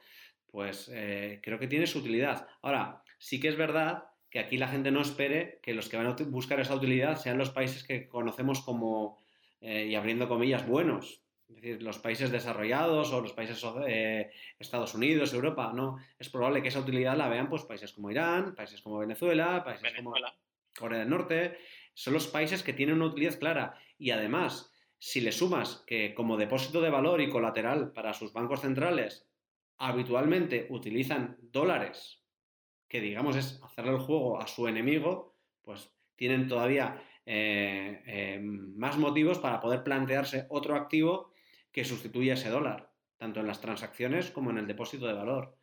pues 0.51 0.89
eh, 0.93 1.39
creo 1.41 1.59
que 1.59 1.67
tiene 1.67 1.87
su 1.87 1.99
utilidad. 1.99 2.47
Ahora, 2.61 3.03
sí 3.17 3.39
que 3.39 3.47
es 3.47 3.57
verdad 3.57 4.05
que 4.29 4.39
aquí 4.39 4.57
la 4.57 4.67
gente 4.67 4.91
no 4.91 5.01
espere 5.01 5.59
que 5.61 5.73
los 5.73 5.89
que 5.89 5.97
van 5.97 6.07
a 6.07 6.15
buscar 6.27 6.59
esa 6.59 6.75
utilidad 6.75 7.17
sean 7.17 7.37
los 7.37 7.49
países 7.49 7.83
que 7.83 8.07
conocemos 8.07 8.61
como, 8.61 9.19
eh, 9.61 9.87
y 9.87 9.95
abriendo 9.95 10.29
comillas, 10.29 10.67
buenos. 10.67 11.20
Es 11.51 11.55
decir, 11.61 11.83
los 11.83 11.99
países 11.99 12.31
desarrollados 12.31 13.11
o 13.11 13.21
los 13.21 13.33
países 13.33 13.61
eh, 13.85 14.31
Estados 14.57 14.95
Unidos, 14.95 15.33
Europa, 15.33 15.71
no. 15.73 15.97
Es 16.17 16.29
probable 16.29 16.61
que 16.61 16.69
esa 16.69 16.79
utilidad 16.79 17.17
la 17.17 17.27
vean 17.27 17.49
pues 17.49 17.63
países 17.63 17.91
como 17.91 18.09
Irán, 18.09 18.55
países 18.55 18.81
como 18.81 18.99
Venezuela, 18.99 19.63
países 19.63 19.93
como 19.97 20.13
Corea 20.77 20.99
del 20.99 21.09
Norte. 21.09 21.57
Son 21.93 22.13
los 22.13 22.27
países 22.27 22.63
que 22.63 22.73
tienen 22.73 22.95
una 22.95 23.07
utilidad 23.07 23.37
clara. 23.37 23.77
Y 23.97 24.11
además, 24.11 24.73
si 24.97 25.19
le 25.19 25.33
sumas 25.33 25.83
que 25.85 26.13
como 26.13 26.37
depósito 26.37 26.79
de 26.79 26.89
valor 26.89 27.19
y 27.21 27.29
colateral 27.29 27.91
para 27.91 28.13
sus 28.13 28.31
bancos 28.31 28.61
centrales 28.61 29.27
habitualmente 29.77 30.67
utilizan 30.69 31.37
dólares, 31.41 32.23
que 32.87 33.01
digamos 33.01 33.35
es 33.35 33.59
hacerle 33.63 33.91
el 33.91 33.99
juego 33.99 34.39
a 34.39 34.47
su 34.47 34.67
enemigo, 34.67 35.35
pues 35.63 35.91
tienen 36.15 36.47
todavía 36.47 37.03
eh, 37.25 38.01
eh, 38.05 38.39
más 38.41 38.97
motivos 38.97 39.39
para 39.39 39.59
poder 39.59 39.83
plantearse 39.83 40.45
otro 40.49 40.75
activo 40.75 41.30
que 41.71 41.85
sustituya 41.85 42.33
ese 42.33 42.49
dólar, 42.49 42.91
tanto 43.17 43.39
en 43.39 43.47
las 43.47 43.61
transacciones 43.61 44.31
como 44.31 44.49
en 44.49 44.57
el 44.57 44.67
depósito 44.67 45.07
de 45.07 45.13
valor. 45.13 45.55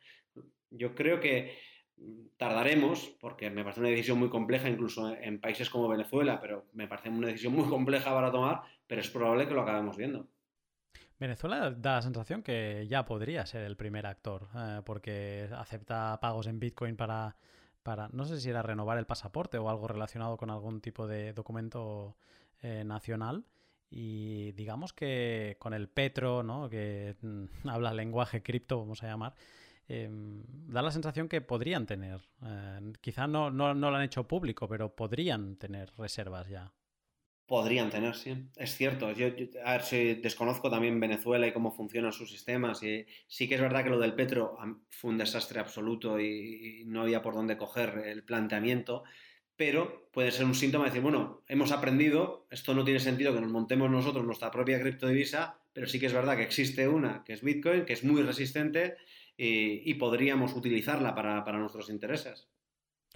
Yo 0.71 0.95
creo 0.95 1.19
que 1.19 1.57
tardaremos, 2.37 3.15
porque 3.19 3.49
me 3.49 3.63
parece 3.63 3.81
una 3.81 3.89
decisión 3.89 4.19
muy 4.19 4.29
compleja, 4.29 4.69
incluso 4.69 5.13
en 5.13 5.39
países 5.41 5.69
como 5.69 5.89
Venezuela, 5.89 6.39
pero 6.39 6.67
me 6.73 6.87
parece 6.87 7.09
una 7.09 7.27
decisión 7.27 7.53
muy 7.53 7.67
compleja 7.67 8.13
para 8.13 8.31
tomar, 8.31 8.61
pero 8.87 9.01
es 9.01 9.09
probable 9.09 9.47
que 9.47 9.53
lo 9.53 9.61
acabemos 9.61 9.97
viendo. 9.97 10.27
Venezuela 11.19 11.69
da 11.71 11.95
la 11.95 12.01
sensación 12.01 12.41
que 12.41 12.87
ya 12.87 13.03
podría 13.03 13.45
ser 13.45 13.63
el 13.63 13.75
primer 13.75 14.05
actor, 14.05 14.47
eh, 14.55 14.81
porque 14.85 15.49
acepta 15.53 16.17
pagos 16.21 16.47
en 16.47 16.59
Bitcoin 16.61 16.95
para, 16.95 17.35
para, 17.83 18.07
no 18.13 18.23
sé 18.23 18.39
si 18.39 18.49
era 18.49 18.61
renovar 18.61 18.97
el 18.97 19.05
pasaporte 19.05 19.57
o 19.57 19.69
algo 19.69 19.89
relacionado 19.89 20.37
con 20.37 20.49
algún 20.49 20.79
tipo 20.79 21.07
de 21.07 21.33
documento 21.33 22.15
eh, 22.61 22.83
nacional. 22.85 23.43
Y 23.89 24.51
digamos 24.53 24.93
que 24.93 25.57
con 25.59 25.73
el 25.73 25.89
Petro, 25.89 26.43
¿no? 26.43 26.69
que 26.69 27.15
habla 27.65 27.93
lenguaje 27.93 28.43
cripto, 28.43 28.79
vamos 28.79 29.03
a 29.03 29.07
llamar, 29.07 29.35
em, 29.87 30.43
da 30.67 30.81
la 30.81 30.91
sensación 30.91 31.27
que 31.27 31.41
podrían 31.41 31.85
tener, 31.85 32.21
eh, 32.43 32.93
quizá 33.01 33.27
no, 33.27 33.49
no, 33.51 33.73
no 33.73 33.89
lo 33.89 33.97
han 33.97 34.03
hecho 34.03 34.27
público, 34.27 34.67
pero 34.67 34.95
podrían 34.95 35.55
tener 35.55 35.91
reservas 35.97 36.47
ya. 36.49 36.71
Podrían 37.49 37.89
tener, 37.89 38.15
sí. 38.15 38.47
Es 38.57 38.75
cierto. 38.75 39.11
Yo, 39.11 39.25
a 39.65 39.71
ver 39.71 39.81
si 39.81 40.13
desconozco 40.13 40.69
también 40.69 40.99
Venezuela 40.99 41.47
y 41.47 41.51
cómo 41.51 41.71
funcionan 41.71 42.13
sus 42.13 42.29
sistemas. 42.29 42.83
Y 42.83 43.07
sí 43.27 43.49
que 43.49 43.55
es 43.55 43.61
verdad 43.61 43.83
que 43.83 43.89
lo 43.89 43.97
del 43.97 44.13
Petro 44.13 44.55
fue 44.91 45.09
un 45.09 45.17
desastre 45.17 45.59
absoluto 45.59 46.19
y, 46.19 46.83
no 46.85 47.01
había 47.01 47.23
por 47.23 47.33
dónde 47.33 47.57
coger 47.57 48.03
el 48.05 48.23
planteamiento. 48.23 49.03
Pero 49.59 50.09
puede 50.13 50.31
ser 50.31 50.45
un 50.45 50.55
síntoma 50.55 50.85
de 50.85 50.91
decir, 50.91 51.03
bueno, 51.03 51.43
hemos 51.45 51.73
aprendido, 51.73 52.47
esto 52.49 52.73
no 52.73 52.85
tiene 52.85 53.01
sentido 53.01 53.33
que 53.33 53.41
nos 53.41 53.51
montemos 53.51 53.91
nosotros 53.91 54.23
nuestra 54.23 54.51
propia 54.51 54.79
criptodivisa, 54.79 55.59
pero 55.73 55.85
sí 55.85 55.99
que 55.99 56.05
es 56.05 56.13
verdad 56.13 56.37
que 56.37 56.43
existe 56.43 56.87
una, 56.87 57.25
que 57.25 57.33
es 57.33 57.41
Bitcoin, 57.41 57.83
que 57.83 57.91
es 57.91 58.05
muy 58.05 58.21
resistente 58.21 58.95
y, 59.35 59.93
podríamos 59.95 60.55
utilizarla 60.55 61.13
para, 61.13 61.43
para 61.43 61.57
nuestros 61.57 61.89
intereses. 61.89 62.47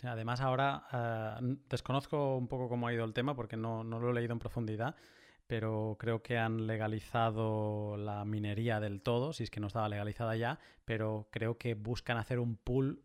Además, 0.01 0.41
ahora 0.41 0.83
eh, 0.91 1.55
desconozco 1.69 2.35
un 2.35 2.49
poco 2.49 2.67
cómo 2.67 2.87
ha 2.87 2.93
ido 2.93 3.05
el 3.05 3.13
tema 3.13 3.37
porque 3.37 3.55
no, 3.55 3.85
lo 3.85 4.09
he 4.09 4.13
leído 4.13 4.33
en 4.33 4.39
profundidad, 4.39 4.97
pero 5.47 5.95
creo 5.97 6.21
que 6.23 6.37
han 6.37 6.67
legalizado 6.67 7.95
la 7.95 8.25
minería 8.25 8.81
del 8.81 9.01
todo, 9.01 9.31
si 9.31 9.43
es 9.43 9.49
que 9.49 9.61
no 9.61 9.67
estaba 9.67 9.87
legalizada 9.87 10.35
ya, 10.35 10.59
pero 10.83 11.29
creo 11.31 11.57
que 11.57 11.73
buscan 11.73 12.17
hacer 12.17 12.39
un 12.39 12.57
pool 12.57 13.01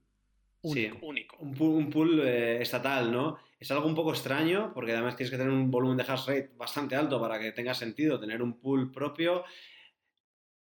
único. 1.03 1.37
Un 1.39 1.91
pool, 1.91 2.21
eh, 2.25 2.61
estatal, 2.61 3.11
¿no? 3.11 3.39
Es 3.59 3.71
algo 3.71 3.87
un 3.87 3.95
poco 3.95 4.13
extraño 4.13 4.73
porque 4.75 4.93
además 4.93 5.17
tienes 5.17 5.31
que 5.31 5.37
tener 5.37 5.53
un 5.53 5.71
volumen 5.71 5.97
de 5.97 6.05
hash 6.05 6.27
rate 6.27 6.51
bastante 6.57 6.97
alto 6.97 7.21
para 7.21 7.39
que 7.39 7.53
tenga 7.53 7.75
sentido 7.75 8.21
tener 8.21 8.43
un 8.43 8.59
pool 8.59 8.93
propio. 8.93 9.45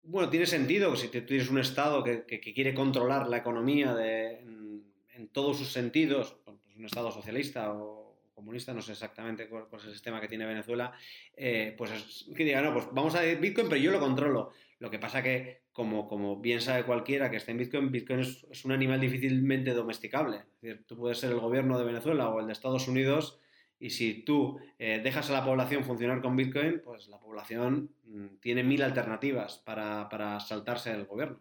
Bueno, 0.02 0.28
tiene 0.28 0.47
sentido 0.47 0.97
si 0.97 1.09
tú 1.09 1.20
tienes 1.22 1.51
un 1.51 1.59
Estado 1.59 2.02
que, 2.02 2.24
que 2.24 2.55
quiere 2.55 2.74
controlar 2.74 3.28
la 3.28 3.39
economía 3.39 3.94
de, 3.94 4.40
en 5.18 5.28
todos 5.28 5.59
sus 5.59 5.68
sentidos, 5.68 6.36
pues 6.44 6.56
un 6.76 6.85
Estado 6.85 7.10
socialista 7.10 7.72
o 7.72 7.98
comunista, 8.32 8.72
no 8.72 8.80
sé 8.80 8.93
exactamente 8.93 9.48
cuál, 9.48 9.66
es 9.76 9.85
el 9.85 9.93
sistema 9.93 10.20
que 10.20 10.28
tiene 10.28 10.47
Venezuela, 10.47 10.93
eh, 11.36 11.74
pues 11.76 12.24
que 12.36 12.44
diga, 12.44 12.62
no, 12.62 12.72
pues 12.72 12.86
vamos 12.93 13.16
a 13.16 13.22
Bitcoin, 13.22 13.68
pero 13.68 13.80
yo 13.80 13.90
lo 13.90 13.98
controlo. 13.98 14.52
Lo 14.78 14.90
que 14.90 14.98
pasa 14.98 15.22
que, 15.22 15.62
como, 15.72 16.09
como 16.09 16.40
bien 16.40 16.60
sabe 16.60 16.84
cualquiera 16.84 17.30
que 17.30 17.36
esté 17.36 17.50
en 17.50 17.59
Bitcoin, 17.59 17.90
Bitcoin 17.90 18.20
es, 18.20 18.64
un 18.64 18.72
animal 18.72 19.00
difícilmente 19.00 19.74
domesticable. 19.74 20.36
Es 20.36 20.60
decir, 20.60 20.86
tú 20.86 20.96
puedes 20.96 21.18
ser 21.18 21.32
el 21.32 21.40
gobierno 21.40 21.78
de 21.78 21.84
Venezuela 21.84 22.28
o 22.28 22.40
el 22.40 22.46
de 22.46 22.52
Estados 22.52 22.86
Unidos 22.86 23.40
y 23.80 23.90
si 23.90 24.24
tú 24.24 24.59
eh, 24.78 25.00
dejas 25.02 25.30
a 25.30 25.32
la 25.32 25.44
población 25.44 25.84
funcionar 25.84 26.20
con 26.20 26.36
Bitcoin, 26.36 26.80
pues 26.84 27.09
la 27.09 27.18
población 27.18 27.90
mm, 28.05 28.36
tiene 28.40 28.62
mil 28.62 28.82
alternativas 28.82 29.59
para, 29.59 30.09
para 30.09 30.38
saltarse 30.40 30.92
el 30.92 31.06
gobierno. 31.06 31.40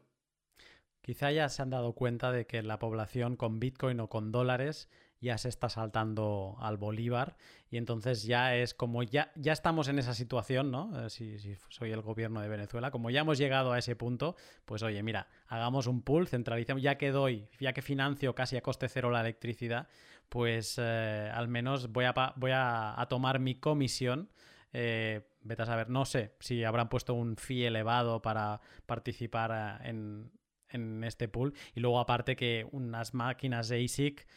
Quizá 1.02 1.32
ya 1.32 1.48
se 1.48 1.62
han 1.62 1.70
dado 1.70 1.94
cuenta 1.94 2.32
de 2.32 2.46
que 2.46 2.62
la 2.64 2.80
población 2.80 3.38
con 3.38 3.60
Bitcoin 3.60 4.00
o 4.00 4.10
con 4.10 4.32
dólares 4.32 4.90
ya 5.20 5.38
se 5.38 5.50
está 5.50 5.70
saltando 5.70 6.58
al 6.60 6.78
Bolívar 6.78 7.38
y 7.70 7.78
entonces 7.78 8.24
ya 8.24 8.56
es 8.56 8.74
como 8.74 9.04
ya, 9.04 9.32
ya 9.36 9.52
estamos 9.52 9.88
en 9.88 10.00
esa 10.00 10.14
situación, 10.14 10.72
¿no? 10.72 11.06
Eh, 11.06 11.10
si, 11.10 11.38
soy 11.70 11.92
el 11.92 12.02
gobierno 12.02 12.42
de 12.42 12.48
Venezuela, 12.48 12.92
como 12.92 13.10
ya 13.10 13.22
hemos 13.22 13.38
llegado 13.38 13.72
a 13.72 13.80
ese 13.80 13.96
punto, 13.96 14.36
pues 14.66 14.84
oye, 14.84 15.02
mira, 15.04 15.28
hagamos 15.48 15.88
un 15.88 16.02
pool, 16.02 16.28
centralicemos, 16.28 16.82
ya 16.82 16.98
que 16.98 17.12
doy, 17.12 17.48
ya 17.60 17.74
que 17.74 17.82
financio 17.82 18.36
casi 18.36 18.58
a 18.58 18.62
coste 18.62 18.88
cero 18.90 19.10
la 19.10 19.22
electricidad, 19.22 19.88
pues 20.30 20.76
eh, 20.78 21.32
al 21.34 21.48
menos 21.48 21.92
voy 21.92 22.06
a, 22.06 22.34
voy 22.36 22.52
a, 22.54 23.06
tomar 23.10 23.40
mi 23.40 23.56
comisión. 23.56 24.30
Eh, 24.74 25.28
vete 25.42 25.64
a 25.64 25.66
saber, 25.66 25.90
no 25.90 26.06
sé 26.06 26.36
si 26.40 26.64
habrán 26.64 26.90
puesto 26.90 27.14
un 27.14 27.38
fee 27.38 27.66
elevado 27.66 28.22
para 28.22 28.60
participar 28.86 29.82
en, 29.86 30.30
en 30.70 31.04
este 31.04 31.28
pool. 31.28 31.54
Y 31.74 31.80
luego 31.80 32.00
aparte 32.00 32.36
que 32.36 32.68
unas 32.72 33.14
máquinas 33.14 33.72
ASIC, 33.72 34.28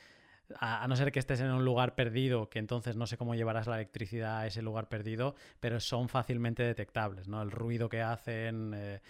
a, 0.58 0.86
no 0.88 0.96
ser 0.96 1.12
que 1.12 1.18
estés 1.18 1.40
en 1.40 1.50
un 1.50 1.64
lugar 1.64 1.94
perdido, 1.94 2.48
que 2.48 2.58
entonces 2.58 2.96
no 2.96 3.06
sé 3.06 3.16
cómo 3.16 3.34
llevarás 3.34 3.66
la 3.66 3.76
electricidad 3.76 4.38
a 4.38 4.46
ese 4.46 4.62
lugar 4.62 4.88
perdido, 4.88 5.34
pero 5.60 5.80
son 5.80 6.08
fácilmente 6.08 6.62
detectables, 6.62 7.28
¿no? 7.28 7.42
El 7.42 7.50
ruido 7.50 7.88
que 7.88 8.02
hacen... 8.02 8.72
Eh, 8.74 9.00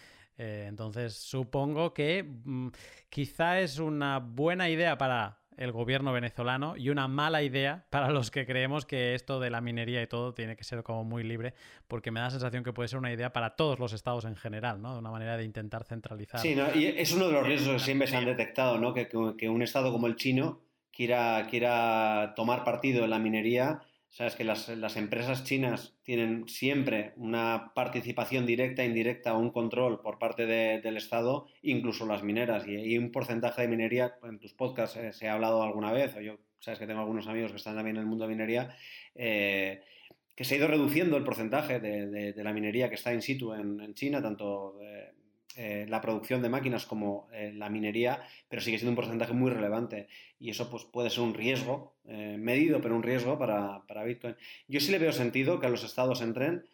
entonces, 0.43 1.13
supongo 1.13 1.93
que 1.93 2.23
mm, 2.23 2.69
quizá 3.11 3.61
es 3.61 3.79
una 3.79 4.21
buena 4.21 4.71
idea 4.71 4.97
para 4.97 5.41
el 5.59 5.71
gobierno 5.73 6.15
venezolano 6.15 6.79
y 6.79 6.89
una 6.89 7.07
mala 7.09 7.43
idea 7.43 7.85
para 7.91 8.11
los 8.11 8.31
que 8.31 8.47
creemos 8.47 8.87
que 8.87 9.15
esto 9.15 9.39
de 9.39 9.51
la 9.51 9.61
minería 9.61 10.01
y 10.01 10.07
todo 10.07 10.33
tiene 10.33 10.57
que 10.57 10.65
ser 10.65 10.83
como 10.83 11.05
muy 11.05 11.23
libre, 11.23 11.53
porque 11.87 12.11
me 12.11 12.21
da 12.21 12.27
la 12.27 12.31
sensación 12.31 12.65
que 12.65 12.73
puede 12.73 12.89
ser 12.89 12.99
una 12.99 13.13
idea 13.13 13.35
para 13.35 13.51
todos 13.51 13.79
los 13.79 13.93
estados 13.93 14.25
en 14.25 14.35
general, 14.35 14.81
¿no? 14.81 14.95
De 14.95 15.01
una 15.01 15.11
manera 15.11 15.37
de 15.37 15.45
intentar 15.45 15.85
centralizar. 15.85 16.41
Sí, 16.41 16.57
y 16.75 16.87
es 16.87 17.13
uno 17.13 17.27
de 17.27 17.33
los 17.33 17.47
riesgos 17.47 17.75
que 17.75 17.79
siempre 17.81 18.09
se 18.09 18.17
han 18.17 18.25
detectado, 18.25 18.79
¿no? 18.79 18.95
Que, 18.95 19.09
que 19.37 19.49
un 19.51 19.61
estado 19.61 19.93
como 19.93 20.07
el 20.07 20.17
chino 20.17 20.63
quiera, 20.93 21.47
quiera 21.49 22.33
tomar 22.37 22.65
partido 22.65 23.05
en 23.05 23.11
la 23.11 23.19
minería 23.19 23.83
Sabes 24.11 24.35
que 24.35 24.43
las, 24.43 24.69
empresas 24.97 25.45
chinas 25.45 25.97
tienen 26.03 26.49
siempre 26.49 27.13
una 27.15 27.71
participación 27.77 28.45
directa, 28.45 28.85
indirecta 28.85 29.35
o 29.35 29.39
un 29.39 29.53
control 29.53 30.01
por 30.01 30.19
parte 30.19 30.47
del 30.47 30.97
Estado, 30.97 31.47
incluso 31.63 32.07
las 32.07 32.25
mineras. 32.25 32.67
Y, 32.67 32.75
hay 32.75 32.99
un 32.99 33.13
porcentaje 33.13 33.63
de 33.63 33.69
minería, 33.69 34.17
en 34.25 34.41
tus 34.41 34.53
podcasts 34.53 34.97
eh, 34.97 35.13
se 35.13 35.29
ha 35.29 35.35
hablado 35.35 35.63
alguna 35.63 35.93
vez, 35.93 36.17
o 36.17 36.21
yo 36.21 36.39
sabes 36.59 36.81
que 36.81 36.89
tengo 36.89 37.01
algunos 37.01 37.29
amigos 37.29 37.53
que 37.53 37.59
están 37.59 37.77
también 37.77 37.97
en 37.97 38.03
el 38.03 38.09
mundo 38.09 38.25
de 38.27 38.31
minería, 38.35 38.75
eh, 39.15 39.81
que 40.35 40.43
se 40.43 40.55
ha 40.55 40.59
ido 40.59 40.67
reduciendo 40.67 41.17
el 41.17 41.23
porcentaje 41.23 41.79
de, 41.79 42.35
la 42.37 42.53
minería 42.53 42.89
que 42.89 42.97
está 42.97 43.15
in 43.15 43.23
situ 43.23 43.55
en, 43.55 43.95
China, 43.95 44.21
tanto 44.21 44.77
eh, 45.63 45.85
la 45.91 46.01
producción 46.01 46.41
de 46.41 46.49
máquinas 46.49 46.87
como 46.87 47.29
eh, 47.35 47.53
la 47.55 47.69
minería, 47.69 48.23
pero 48.49 48.63
sigue 48.63 48.79
siendo 48.79 48.93
un 48.93 48.97
porcentaje 48.97 49.35
muy 49.35 49.51
relevante. 49.51 50.09
Y 50.39 50.49
eso 50.49 50.71
pues, 50.71 50.85
puede 50.85 51.11
ser 51.11 51.23
un 51.23 51.35
riesgo, 51.35 51.99
eh, 52.07 52.39
medido, 52.39 52.81
pero 52.81 52.97
un 52.97 53.03
riesgo 53.03 53.39
para, 53.39 53.85
Bitcoin. 54.07 54.37
Yo 54.69 54.81
sí 54.81 54.91
le 54.91 54.99
veo 54.99 55.13
sentido 55.13 55.61
que 55.61 55.69
los 55.69 55.85
estados 55.85 56.23
entren. 56.23 56.65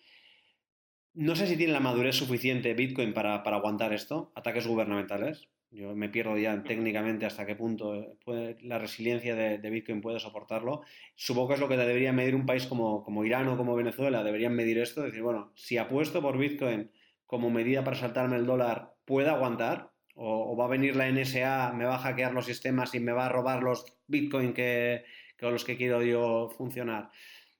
No 1.14 1.34
sé 1.34 1.48
si 1.48 1.56
tiene 1.56 1.72
la 1.72 1.80
madurez 1.80 2.14
suficiente 2.14 2.74
Bitcoin 2.74 3.12
para, 3.12 3.34
aguantar 3.34 3.92
esto, 3.92 4.30
ataques 4.36 4.68
gubernamentales. 4.68 5.48
Yo 5.72 5.96
me 5.96 6.08
pierdo 6.08 6.38
ya 6.38 6.62
técnicamente 6.62 7.26
hasta 7.26 7.44
qué 7.44 7.56
punto 7.56 8.16
la 8.60 8.78
resiliencia 8.78 9.34
de, 9.34 9.68
Bitcoin 9.68 10.00
puede 10.00 10.20
soportarlo. 10.20 10.82
Supongo 11.16 11.48
que 11.48 11.54
es 11.54 11.60
lo 11.60 11.68
que 11.68 11.76
debería 11.76 12.12
medir 12.12 12.36
un 12.36 12.46
país 12.46 12.66
como, 12.66 13.02
como 13.02 13.24
Irán 13.24 13.48
o 13.48 13.56
como 13.56 13.74
Venezuela. 13.74 14.22
Deberían 14.22 14.54
medir 14.54 14.78
esto, 14.78 15.02
decir, 15.02 15.22
bueno, 15.22 15.50
si 15.56 15.76
apuesto 15.76 16.22
por 16.22 16.38
Bitcoin 16.38 16.88
como 17.26 17.50
medida 17.50 17.84
para 17.84 17.96
saltarme 17.96 18.36
el 18.36 18.46
dólar 18.46 18.94
pueda 19.04 19.32
aguantar? 19.32 19.92
O, 20.14 20.56
va 20.56 20.64
a 20.64 20.68
venir 20.68 20.96
la 20.96 21.10
NSA, 21.10 21.72
me 21.74 21.84
va 21.84 21.96
a 21.96 21.98
hackear 21.98 22.32
los 22.32 22.46
sistemas 22.46 22.94
y 22.94 23.00
me 23.00 23.12
va 23.12 23.26
a 23.26 23.28
robar 23.28 23.62
los 23.62 23.84
Bitcoin 24.06 24.54
que, 24.54 25.04
con 25.38 25.52
los 25.52 25.64
que 25.64 25.76
quiero 25.76 26.02
yo 26.02 26.48
funcionar? 26.56 27.10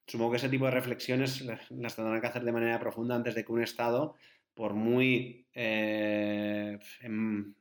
Supongo 0.07 0.33
que 0.33 0.37
ese 0.39 0.49
tipo 0.49 0.65
de 0.65 0.71
reflexiones 0.71 1.43
las 1.43 1.97
tendrán 1.97 2.21
que 2.21 2.27
hacer 2.27 2.45
de 2.45 2.53
manera 2.53 2.79
profunda 2.79 3.15
antes 3.17 3.35
de 3.35 3.45
que 3.45 3.53
un 3.53 3.63
Estado, 3.63 4.15
por 4.55 4.73
muy 4.73 5.47
eh, 5.53 6.79
en, 7.01 7.55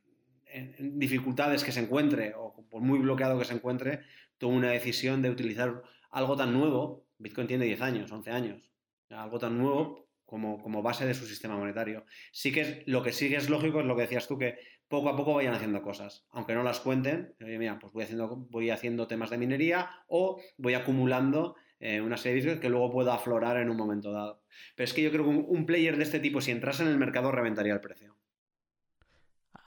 dificultades 0.80 1.64
que 1.64 1.73
se 1.73 1.82
encuentre 1.82 2.34
o 2.38 2.65
por 2.69 2.82
muy 2.82 2.99
bloqueado 2.99 3.38
que 3.38 3.45
se 3.45 3.53
encuentre, 3.53 4.02
tome 4.38 4.56
una 4.56 4.72
decisión 4.72 5.22
de 5.22 5.30
utilizar 5.30 5.82
algo 6.11 6.38
tan 6.38 6.53
nuevo. 6.53 7.06
Bitcoin 7.18 7.48
tiene 7.48 7.65
10 7.65 7.82
años, 7.82 8.11
11 8.11 8.32
años. 8.32 8.72
Algo 9.10 9.40
tan 9.40 9.57
nuevo 9.57 10.05
como, 10.26 10.81
base 10.81 11.06
de 11.06 11.14
su 11.14 11.26
sistema 11.26 11.57
monetario. 11.57 12.06
Sí 12.31 12.52
que 12.52 12.84
lo 12.88 13.03
que 13.03 13.11
sí 13.11 13.30
que 13.30 13.35
es 13.35 13.49
lógico 13.49 13.80
es 13.80 13.85
lo 13.85 13.95
que 13.95 14.03
decías 14.03 14.27
tú, 14.27 14.38
que 14.38 14.57
poco 14.88 15.10
a 15.10 15.15
poco 15.15 15.34
vayan 15.34 15.53
haciendo 15.53 15.81
cosas, 15.81 16.26
aunque 16.31 16.53
no 16.53 16.64
las 16.64 16.80
cuenten, 16.80 17.35
oye, 17.41 17.57
mira, 17.57 17.80
pues 17.80 17.93
voy 17.93 18.03
haciendo, 18.03 18.35
voy 18.49 18.69
haciendo 18.69 19.07
temas 19.07 19.30
de 19.30 19.38
minería 19.38 19.89
o 20.07 20.41
voy 20.57 20.73
acumulando 20.76 21.56
eh, 21.80 22.02
una 22.02 22.18
serie 22.18 22.43
de 22.43 22.60
que 22.60 22.69
luego 22.69 22.91
pueda 22.91 23.15
aflorar 23.15 23.57
en 23.57 23.69
un 23.69 23.77
momento 23.77 24.11
dado. 24.11 24.41
Pero 24.76 24.85
es 24.85 24.93
que 24.93 25.02
yo 25.02 25.11
creo 25.11 25.23
que 25.23 25.30
un, 25.30 25.65
player 25.65 25.97
de 25.97 26.03
este 26.03 26.19
tipo, 26.19 26.41
si 26.41 26.52
entrase 26.52 26.84
en 26.84 26.89
el 26.89 26.97
mercado, 26.97 27.31
reventaría 27.31 27.73
el 27.73 27.81
precio. 27.81 28.15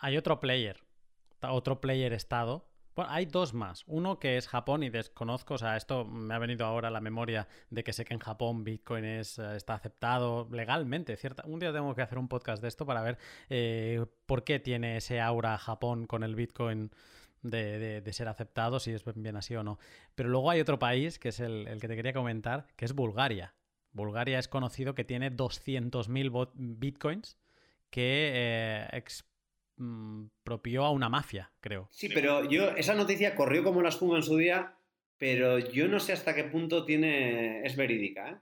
Hay 0.01 0.17
otro 0.17 0.41
player, 0.41 0.85
otro 1.43 1.81
player 1.81 2.13
estado, 2.13 2.68
bueno, 2.99 3.13
hay 3.13 3.27
dos 3.27 3.55
más. 3.55 3.85
Uno 3.87 4.19
que 4.19 4.39
es 4.39 4.49
Japón 4.49 4.83
y 4.83 4.91
desconozco, 4.91 5.55
o 5.55 5.59
sea, 5.59 5.77
esto 5.77 6.05
me 6.05 6.35
ha 6.35 6.39
venido 6.41 6.67
ahora 6.67 6.89
a 6.89 6.91
la 6.91 7.01
memoria 7.01 7.47
de 7.71 7.85
que 7.85 7.93
sé 7.93 8.05
que 8.05 8.13
en 8.13 8.19
Japón 8.19 8.65
Bitcoin 8.65 9.05
es, 9.05 9.39
eh, 9.39 9.55
está 9.55 9.75
aceptado 9.75 10.49
legalmente. 10.51 11.17
Cierta, 11.17 11.45
un 11.47 11.61
día 11.61 11.73
tengo 11.73 11.95
que 11.95 12.03
hacer 12.03 12.19
un 12.19 12.27
podcast 12.27 12.61
de 12.61 12.67
esto 12.67 12.87
para 12.87 13.01
ver 13.03 13.17
eh, 13.51 14.05
por 14.27 14.43
qué 14.43 14.59
tiene 14.59 14.97
ese 14.97 15.21
aura 15.21 15.57
Japón 15.59 16.09
con 16.09 16.25
el 16.25 16.35
Bitcoin. 16.35 16.91
De, 17.41 18.03
ser 18.11 18.27
aceptado, 18.27 18.81
si 18.81 18.91
es 18.91 19.05
bien 19.15 19.37
así 19.37 19.55
o 19.55 19.63
no. 19.63 19.79
Pero 20.17 20.29
luego 20.29 20.51
hay 20.51 20.61
otro 20.61 20.81
país, 20.81 21.21
que 21.21 21.29
es 21.29 21.39
el, 21.39 21.69
que 21.81 21.87
te 21.87 21.95
quería 21.95 22.13
comentar, 22.13 22.67
que 22.75 22.85
es 22.85 22.95
Bulgaria. 22.95 23.55
Bulgaria 23.93 24.41
es 24.41 24.49
conocido 24.49 24.97
que 24.97 25.05
tiene 25.05 25.31
200.000 25.31 26.51
bitcoins 26.53 27.39
que 27.91 28.33
eh, 28.35 28.89
Mm, 29.79 30.27
propió 30.43 30.85
a 30.85 30.91
una 30.91 31.09
mafia, 31.09 31.53
creo. 31.61 31.89
Sí, 31.93 32.09
pero 32.09 32.45
yo, 32.49 32.71
esa 32.77 32.95
noticia 32.95 33.37
corrió 33.37 33.63
como 33.63 33.81
la 33.81 33.91
espuma 33.91 34.17
en 34.17 34.25
su 34.25 34.37
día, 34.37 34.75
pero 35.19 35.59
yo 35.59 35.87
no 35.89 36.01
sé 36.01 36.13
hasta 36.13 36.35
qué 36.35 36.45
punto 36.45 36.85
tiene, 36.85 37.65
es 37.65 37.77
verídica. 37.77 38.31
¿eh? 38.31 38.37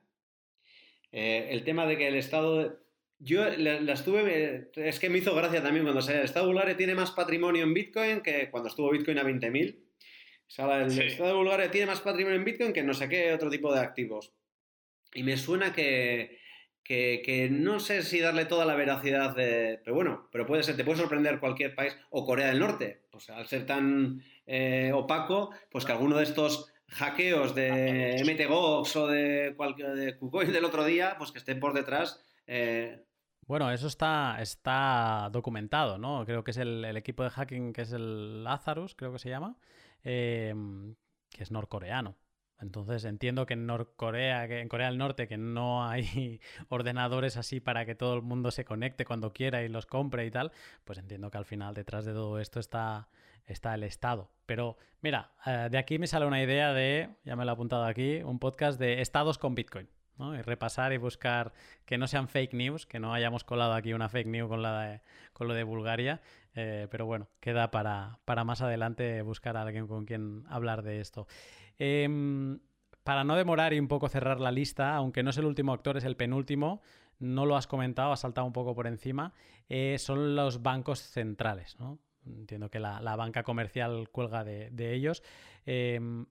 Eh, 1.12 1.48
el 1.50 1.62
tema 1.64 1.86
de 1.86 1.96
que 1.98 2.08
el 2.08 2.16
Estado... 2.16 2.80
Yo 3.18 3.48
la, 3.48 3.92
estuve... 3.92 4.70
Es 4.76 4.98
que 4.98 5.08
me 5.08 5.18
hizo 5.18 5.34
gracia 5.34 5.62
también 5.62 5.84
cuando 5.84 6.02
se 6.02 6.14
el 6.14 6.24
Estado 6.24 6.46
Bulgaria 6.46 6.76
tiene 6.76 6.94
más 6.94 7.12
patrimonio 7.12 7.64
en 7.64 7.72
Bitcoin 7.72 8.20
que 8.20 8.50
cuando 8.50 8.68
estuvo 8.68 8.90
Bitcoin 8.90 9.18
a 9.18 9.24
20.000. 9.24 9.78
O 10.58 10.72
el 10.72 11.00
Estado 11.00 11.30
de 11.30 11.36
Bulgaria 11.36 11.70
tiene 11.70 11.86
más 11.86 12.00
patrimonio 12.00 12.38
en 12.38 12.44
Bitcoin 12.44 12.72
que 12.72 12.82
no 12.82 12.94
sé 12.94 13.08
qué 13.08 13.32
otro 13.32 13.50
tipo 13.50 13.72
de 13.72 13.80
activos. 13.80 14.32
Y 15.14 15.22
me 15.22 15.36
suena 15.36 15.72
que, 15.72 16.38
que, 16.86 17.48
no 17.50 17.80
sé 17.80 18.02
si 18.02 18.20
darle 18.20 18.44
toda 18.44 18.64
la 18.64 18.76
veracidad 18.76 19.34
de... 19.34 19.80
Pero 19.84 19.96
bueno, 19.96 20.28
pero 20.30 20.46
puede 20.46 20.62
ser, 20.62 20.76
te 20.76 20.84
puede 20.84 20.98
sorprender 20.98 21.40
cualquier 21.40 21.74
país, 21.74 21.96
o 22.10 22.24
Corea 22.24 22.46
del 22.46 22.60
Norte, 22.60 23.06
pues 23.10 23.28
al 23.30 23.46
ser 23.46 23.66
tan 23.66 24.22
eh, 24.46 24.92
opaco, 24.94 25.50
pues 25.70 25.84
que 25.84 25.92
alguno 25.92 26.16
de 26.16 26.24
estos 26.24 26.72
hackeos 26.88 27.54
de 27.56 28.22
MTGOX 28.24 28.96
o 28.96 29.06
de, 29.08 29.54
cualquier, 29.56 29.94
de 29.94 30.16
KuCoin 30.16 30.52
del 30.52 30.64
otro 30.64 30.84
día, 30.84 31.16
pues 31.18 31.32
que 31.32 31.38
estén 31.38 31.58
por 31.58 31.72
detrás. 31.72 32.22
Eh. 32.46 33.04
Bueno, 33.46 33.72
eso 33.72 33.88
está, 33.88 34.40
está 34.40 35.28
documentado, 35.32 35.98
¿no? 35.98 36.24
Creo 36.24 36.44
que 36.44 36.52
es 36.52 36.56
el, 36.56 36.84
equipo 36.96 37.24
de 37.24 37.30
hacking 37.30 37.72
que 37.72 37.82
es 37.82 37.92
el 37.92 38.44
Lazarus, 38.44 38.94
creo 38.94 39.12
que 39.12 39.18
se 39.18 39.28
llama, 39.28 39.56
eh, 40.04 40.54
que 41.30 41.42
es 41.42 41.50
norcoreano. 41.50 42.16
Entonces 42.60 43.04
entiendo 43.04 43.44
que 43.46 43.54
en 43.54 43.66
Norcorea, 43.66 44.48
que 44.48 44.60
en 44.60 44.68
Corea 44.68 44.88
del 44.88 44.98
Norte, 44.98 45.28
que 45.28 45.36
no 45.36 45.86
hay 45.86 46.40
ordenadores 46.68 47.36
así 47.36 47.60
para 47.60 47.84
que 47.84 47.94
todo 47.94 48.14
el 48.14 48.22
mundo 48.22 48.50
se 48.50 48.64
conecte 48.64 49.04
cuando 49.04 49.32
quiera 49.32 49.62
y 49.62 49.68
los 49.68 49.86
compre 49.86 50.26
y 50.26 50.30
tal, 50.30 50.52
pues 50.84 50.98
entiendo 50.98 51.30
que 51.30 51.38
al 51.38 51.44
final 51.44 51.74
detrás 51.74 52.04
de 52.04 52.12
todo 52.12 52.40
esto 52.40 52.60
está, 52.60 53.08
está 53.46 53.74
el 53.74 53.82
Estado. 53.82 54.30
Pero 54.46 54.76
mira, 55.02 55.32
eh, 55.44 55.68
de 55.70 55.78
aquí 55.78 55.98
me 55.98 56.06
sale 56.06 56.26
una 56.26 56.42
idea 56.42 56.72
de, 56.72 57.10
ya 57.24 57.36
me 57.36 57.44
lo 57.44 57.50
he 57.50 57.54
apuntado 57.54 57.84
aquí, 57.84 58.22
un 58.22 58.38
podcast 58.38 58.78
de 58.78 59.00
estados 59.00 59.38
con 59.38 59.54
Bitcoin. 59.54 59.88
¿no? 60.18 60.34
Y 60.34 60.40
repasar 60.40 60.94
y 60.94 60.96
buscar 60.96 61.52
que 61.84 61.98
no 61.98 62.06
sean 62.06 62.28
fake 62.28 62.54
news, 62.54 62.86
que 62.86 62.98
no 62.98 63.12
hayamos 63.12 63.44
colado 63.44 63.74
aquí 63.74 63.92
una 63.92 64.08
fake 64.08 64.28
news 64.28 64.48
con, 64.48 64.62
la 64.62 65.02
con 65.32 65.46
lo 65.48 65.52
de 65.52 65.62
Bulgaria. 65.62 66.22
Eh, 66.56 66.88
pero 66.90 67.04
bueno, 67.04 67.28
queda 67.38 67.70
para, 67.70 68.18
para 68.24 68.42
más 68.42 68.62
adelante 68.62 69.20
buscar 69.20 69.58
a 69.58 69.62
alguien 69.62 69.86
con 69.86 70.06
quien 70.06 70.44
hablar 70.48 70.82
de 70.82 71.00
esto. 71.00 71.26
Em, 71.78 72.58
para 73.04 73.24
no 73.24 73.36
demorar 73.36 73.74
y 73.74 73.78
un 73.78 73.88
poco 73.88 74.08
cerrar 74.08 74.40
la 74.40 74.50
lista, 74.50 74.96
aunque 74.96 75.22
no 75.22 75.30
es 75.30 75.36
el 75.36 75.44
último 75.44 75.74
actor, 75.74 75.98
es 75.98 76.04
el 76.04 76.16
penúltimo, 76.16 76.80
no 77.18 77.44
lo 77.44 77.56
has 77.56 77.66
comentado, 77.66 78.10
has 78.10 78.20
saltado 78.20 78.46
un 78.46 78.54
poco 78.54 78.74
por 78.74 78.86
encima, 78.86 79.34
eh, 79.68 79.96
son 79.98 80.34
los 80.34 80.62
bancos 80.62 81.00
centrales. 81.00 81.78
¿no? 81.78 81.98
Entiendo 82.24 82.70
que 82.70 82.80
la, 82.80 83.16
banca 83.16 83.42
comercial 83.42 84.08
cuelga 84.10 84.42
de, 84.42 84.94
ellos. 84.94 85.22
Em, 85.66 86.26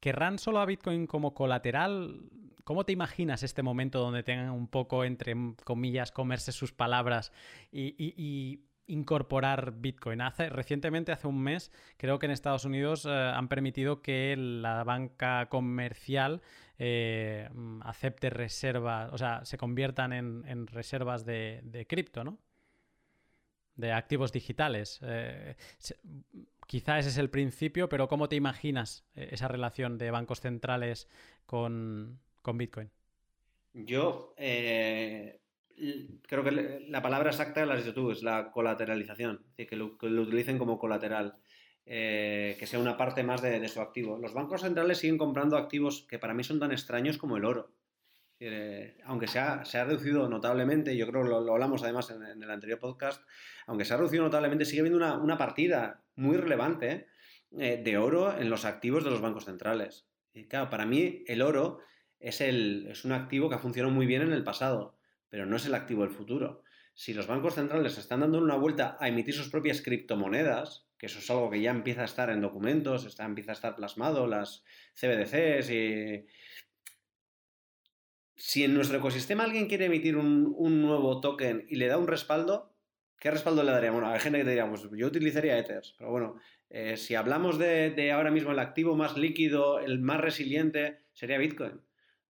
¿Querrán 0.00 0.38
solo 0.38 0.60
a 0.60 0.66
Bitcoin 0.66 1.06
como 1.06 1.34
colateral? 1.34 2.22
¿Cómo 2.64 2.84
te 2.84 2.92
imaginas 2.92 3.42
este 3.42 3.62
momento 3.62 4.00
donde 4.00 4.22
tengan 4.22 4.50
un 4.50 4.68
poco, 4.68 5.04
entre 5.04 5.34
comillas, 5.64 6.10
comerse 6.10 6.52
sus 6.52 6.72
palabras 6.72 7.32
y 7.70 8.64
incorporar 8.86 9.72
Bitcoin. 9.76 10.20
Hace, 10.20 10.48
recientemente, 10.48 11.12
hace 11.12 11.26
un 11.26 11.40
mes, 11.40 11.70
creo 11.96 12.18
que 12.18 12.26
en 12.26 12.32
Estados 12.32 12.64
Unidos 12.64 13.06
eh, 13.06 13.10
han 13.10 13.48
permitido 13.48 14.02
que 14.02 14.36
la 14.36 14.84
banca 14.84 15.48
comercial 15.48 16.42
eh, 16.78 17.48
acepte 17.82 18.30
reservas, 18.30 19.12
o 19.12 19.18
sea, 19.18 19.44
se 19.44 19.56
conviertan 19.58 20.12
en, 20.12 20.66
reservas 20.66 21.24
de, 21.24 21.86
cripto, 21.88 22.24
¿no? 22.24 22.38
De 23.76 23.92
activos 23.92 24.32
digitales. 24.32 25.00
Eh, 25.02 25.56
quizá 26.66 26.98
ese 26.98 27.08
es 27.08 27.18
el 27.18 27.30
principio, 27.30 27.88
pero 27.88 28.08
¿cómo 28.08 28.28
te 28.28 28.36
imaginas 28.36 29.04
esa 29.14 29.48
relación 29.48 29.98
de 29.98 30.10
bancos 30.10 30.40
centrales 30.40 31.08
con, 31.46 32.20
con 32.42 32.58
Bitcoin? 32.58 32.90
Yo 33.72 34.34
creo 36.26 36.44
que 36.44 36.86
la 36.88 37.02
palabra 37.02 37.30
exacta 37.30 37.64
la 37.66 37.74
has 37.74 37.84
dicho 37.84 37.94
tú, 37.94 38.10
es 38.10 38.22
la 38.22 38.50
colateralización, 38.50 39.40
es 39.42 39.56
decir, 39.56 39.68
que 39.68 39.76
lo, 39.76 40.22
utilicen 40.22 40.58
como 40.58 40.78
colateral, 40.78 41.36
eh, 41.86 42.56
que 42.58 42.66
sea 42.66 42.78
una 42.78 42.96
parte 42.96 43.22
más 43.22 43.42
de, 43.42 43.66
su 43.68 43.80
activo. 43.80 44.18
Los 44.18 44.34
bancos 44.34 44.62
centrales 44.62 44.98
siguen 44.98 45.18
comprando 45.18 45.56
activos 45.56 46.06
que 46.08 46.18
para 46.18 46.34
mí 46.34 46.44
son 46.44 46.60
tan 46.60 46.72
extraños 46.72 47.18
como 47.18 47.36
el 47.36 47.44
oro. 47.44 47.72
Eh, 48.40 48.98
aunque 49.04 49.26
se 49.26 49.38
ha, 49.38 49.64
se 49.64 49.78
ha, 49.78 49.84
reducido 49.84 50.28
notablemente, 50.28 50.96
yo 50.96 51.06
creo 51.06 51.22
que 51.22 51.28
lo, 51.28 51.52
hablamos 51.52 51.82
además 51.82 52.10
en, 52.10 52.42
el 52.42 52.50
anterior 52.50 52.78
podcast, 52.78 53.22
aunque 53.66 53.84
se 53.84 53.94
ha 53.94 53.96
reducido 53.96 54.24
notablemente, 54.24 54.64
sigue 54.64 54.80
habiendo 54.80 54.98
una, 54.98 55.16
una 55.16 55.38
partida 55.38 56.02
muy 56.16 56.36
relevante 56.36 57.06
eh, 57.58 57.80
de 57.82 57.96
oro 57.98 58.36
en 58.36 58.50
los 58.50 58.64
activos 58.64 59.04
de 59.04 59.10
los 59.10 59.20
bancos 59.20 59.44
centrales. 59.44 60.08
Y 60.32 60.46
claro, 60.46 60.68
para 60.70 60.86
mí 60.86 61.22
el 61.28 61.40
oro 61.40 61.78
es, 62.18 62.40
el, 62.40 62.88
es 62.90 63.04
un 63.04 63.12
activo 63.12 63.48
que 63.48 63.54
ha 63.54 63.58
funcionado 63.58 63.94
muy 63.94 64.06
bien 64.06 64.22
en 64.22 64.32
el 64.32 64.42
pasado, 64.42 64.96
pero 65.34 65.46
no 65.46 65.56
es 65.56 65.66
el 65.66 65.74
activo 65.74 66.02
del 66.02 66.14
futuro. 66.14 66.62
Si 66.94 67.12
los 67.12 67.26
bancos 67.26 67.56
centrales 67.56 67.98
están 67.98 68.20
dando 68.20 68.38
una 68.38 68.54
vuelta 68.54 68.96
a 69.00 69.08
emitir 69.08 69.34
sus 69.34 69.48
propias 69.48 69.82
criptomonedas, 69.82 70.86
que 70.96 71.06
eso 71.06 71.18
es 71.18 71.28
algo 71.28 71.50
que 71.50 71.60
ya 71.60 71.72
empieza 71.72 72.02
a 72.02 72.04
estar 72.04 72.30
en 72.30 72.40
documentos, 72.40 73.04
está, 73.04 73.24
empieza 73.24 73.50
a 73.50 73.54
estar 73.54 73.74
plasmado, 73.74 74.28
las 74.28 74.62
CBDCs 74.94 75.70
y... 75.70 76.26
Si 78.36 78.62
en 78.62 78.74
nuestro 78.74 78.98
ecosistema 78.98 79.42
alguien 79.42 79.66
quiere 79.66 79.86
emitir 79.86 80.16
un, 80.16 80.82
nuevo 80.82 81.20
token 81.20 81.66
y 81.68 81.74
le 81.74 81.88
da 81.88 81.98
un 81.98 82.06
respaldo, 82.06 82.72
¿qué 83.18 83.32
respaldo 83.32 83.64
le 83.64 83.72
daría? 83.72 83.90
Bueno, 83.90 84.10
hay 84.10 84.20
gente 84.20 84.38
que 84.38 84.44
te 84.44 84.50
diría, 84.50 84.68
pues 84.68 84.88
yo 84.96 85.08
utilizaría 85.08 85.58
Ethers, 85.58 85.96
pero 85.98 86.12
bueno, 86.12 86.38
eh, 86.70 86.96
si 86.96 87.16
hablamos 87.16 87.58
de, 87.58 88.12
ahora 88.12 88.30
mismo 88.30 88.52
el 88.52 88.60
activo 88.60 88.94
más 88.94 89.16
líquido, 89.16 89.80
el 89.80 89.98
más 89.98 90.20
resiliente, 90.20 91.00
sería 91.12 91.38
Bitcoin 91.38 91.80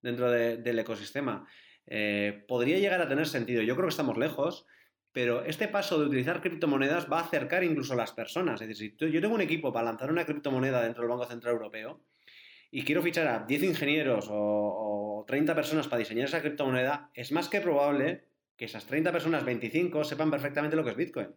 dentro 0.00 0.30
del 0.30 0.78
ecosistema. 0.78 1.46
Eh, 1.86 2.44
podría 2.48 2.78
llegar 2.78 3.00
a 3.00 3.08
tener 3.08 3.26
sentido. 3.26 3.62
Yo 3.62 3.74
creo 3.74 3.86
que 3.86 3.92
estamos 3.92 4.16
lejos, 4.16 4.66
pero 5.12 5.44
este 5.44 5.68
paso 5.68 5.98
de 5.98 6.06
utilizar 6.06 6.40
criptomonedas 6.40 7.10
va 7.10 7.20
a 7.20 7.24
acercar 7.24 7.62
incluso 7.62 7.92
a 7.92 7.96
las 7.96 8.12
personas. 8.12 8.60
Es 8.60 8.68
decir, 8.68 8.96
si 8.98 9.10
yo 9.12 9.20
tengo 9.20 9.34
un 9.34 9.40
equipo 9.40 9.72
para 9.72 9.86
lanzar 9.86 10.10
una 10.10 10.24
criptomoneda 10.24 10.82
dentro 10.82 11.02
del 11.02 11.10
Banco 11.10 11.26
Central 11.26 11.54
Europeo 11.54 12.02
y 12.70 12.82
quiero 12.84 13.02
fichar 13.02 13.28
a 13.28 13.44
10 13.44 13.62
ingenieros 13.62 14.26
o, 14.28 15.24
30 15.28 15.54
personas 15.54 15.88
para 15.88 16.00
diseñar 16.00 16.26
esa 16.26 16.42
criptomoneda, 16.42 17.10
es 17.14 17.32
más 17.32 17.48
que 17.48 17.60
probable 17.60 18.26
que 18.56 18.66
esas 18.66 18.84
30 18.86 19.10
personas, 19.10 19.44
25, 19.44 20.04
sepan 20.04 20.30
perfectamente 20.30 20.76
lo 20.76 20.84
que 20.84 20.90
es 20.90 20.96
Bitcoin 20.96 21.28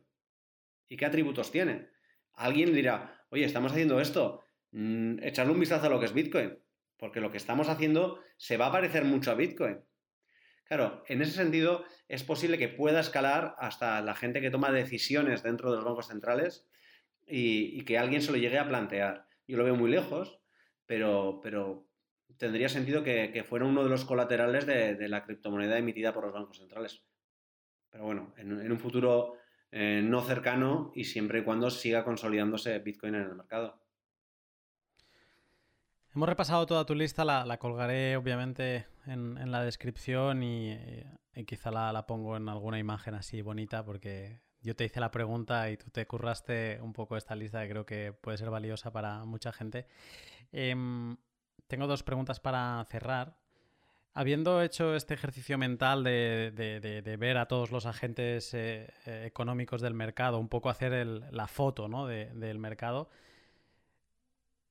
y 0.90 0.98
qué 0.98 1.06
atributos 1.06 1.52
tiene. 1.52 1.88
Alguien 2.34 2.74
dirá, 2.74 3.26
oye, 3.30 3.46
estamos 3.46 3.72
haciendo 3.72 4.02
esto, 4.02 4.44
mm, 4.72 5.20
echarle 5.24 5.54
un 5.54 5.60
vistazo 5.60 5.86
a 5.86 5.90
lo 5.90 6.00
que 6.00 6.08
es 6.08 6.14
Bitcoin, 6.14 6.58
porque 6.98 7.22
lo 7.22 7.32
que 7.32 7.38
estamos 7.38 7.70
haciendo 7.70 8.20
se 8.36 8.58
va 8.58 8.68
a 8.68 8.72
parecer 8.72 9.06
mucho 9.06 9.32
a 9.32 9.36
Bitcoin. 9.36 9.80
Claro, 10.68 11.04
en 11.08 11.22
ese 11.22 11.32
sentido 11.32 11.86
es 12.08 12.24
posible 12.24 12.58
que 12.58 12.68
pueda 12.68 13.00
escalar 13.00 13.56
hasta 13.58 14.02
la 14.02 14.16
gente 14.16 14.42
que 14.42 14.52
toma 14.52 14.72
decisiones 14.72 15.44
dentro 15.44 15.72
de 15.72 15.78
los 15.78 15.86
bancos 15.86 16.08
centrales 16.08 16.68
y, 17.26 17.84
que 17.84 17.98
alguien 17.98 18.22
se 18.22 18.32
lo 18.32 18.38
llegue 18.38 18.60
a 18.60 18.68
plantear. 18.68 19.28
Yo 19.48 19.58
lo 19.58 19.64
veo 19.64 19.76
muy 19.76 19.90
lejos, 19.90 20.40
pero, 20.86 21.40
pero 21.42 21.88
tendría 22.38 22.70
sentido 22.70 23.04
que, 23.04 23.46
fuera 23.48 23.66
uno 23.66 23.84
de 23.84 23.90
los 23.90 24.06
colaterales 24.06 24.66
de, 24.66 25.08
la 25.08 25.24
criptomoneda 25.24 25.78
emitida 25.78 26.14
por 26.14 26.26
los 26.26 26.34
bancos 26.34 26.58
centrales. 26.58 27.04
Pero 27.90 28.04
bueno, 28.04 28.34
en, 28.38 28.72
un 28.72 28.80
futuro 28.80 29.36
eh, 29.72 30.02
no 30.04 30.22
cercano 30.22 30.92
y 30.96 31.06
siempre 31.06 31.40
y 31.40 31.44
cuando 31.44 31.70
siga 31.70 32.04
consolidándose 32.04 32.80
Bitcoin 32.80 33.16
en 33.16 33.22
el 33.22 33.36
mercado. 33.36 33.82
Hemos 36.14 36.30
repasado 36.30 36.66
toda 36.66 36.86
tu 36.86 36.96
lista, 36.96 37.24
la, 37.24 37.58
colgaré 37.58 38.18
obviamente 38.18 38.88
en, 39.08 39.52
la 39.52 39.64
descripción 39.64 40.44
y, 40.44 40.78
quizá 41.46 41.72
la, 41.72 42.06
pongo 42.08 42.38
en 42.38 42.50
alguna 42.50 42.80
imagen 42.80 43.16
así 43.16 43.42
bonita 43.42 43.84
porque 43.86 44.42
yo 44.62 44.76
te 44.76 44.86
hice 44.86 45.00
la 45.00 45.12
pregunta 45.12 45.70
y 45.70 45.78
tú 45.78 45.90
te 45.90 46.06
curraste 46.08 46.80
un 46.82 46.94
poco 46.94 47.16
esta 47.16 47.36
lista 47.36 47.62
que 47.62 47.70
creo 47.70 47.86
que 47.86 48.14
puede 48.14 48.38
ser 48.38 48.50
valiosa 48.50 48.92
para 48.92 49.24
mucha 49.26 49.52
gente. 49.52 49.88
Em, 50.52 51.18
tengo 51.68 51.88
dos 51.88 52.04
preguntas 52.04 52.40
para 52.40 52.84
cerrar. 52.90 53.38
Habiendo 54.14 54.64
hecho 54.64 54.96
este 54.96 55.14
ejercicio 55.14 55.60
mental 55.60 56.04
de, 56.04 57.18
ver 57.20 57.38
a 57.38 57.48
todos 57.48 57.72
los 57.72 57.86
agentes 57.86 58.52
eh, 58.56 58.92
eh, 59.06 59.26
económicos 59.28 59.80
del 59.82 59.94
mercado, 59.94 60.40
un 60.40 60.50
poco 60.50 60.70
hacer 60.70 61.06
la 61.06 61.48
foto 61.48 61.88
¿no? 61.88 62.08
del 62.08 62.58
mercado, 62.58 63.10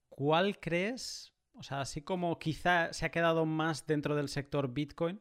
¿cuál 0.08 0.58
crees 0.58 1.35
o 1.58 1.62
sea, 1.62 1.80
así 1.80 2.02
como 2.02 2.38
quizá 2.38 2.92
se 2.92 3.06
ha 3.06 3.10
quedado 3.10 3.46
más 3.46 3.86
dentro 3.86 4.14
del 4.14 4.28
sector 4.28 4.72
Bitcoin, 4.72 5.20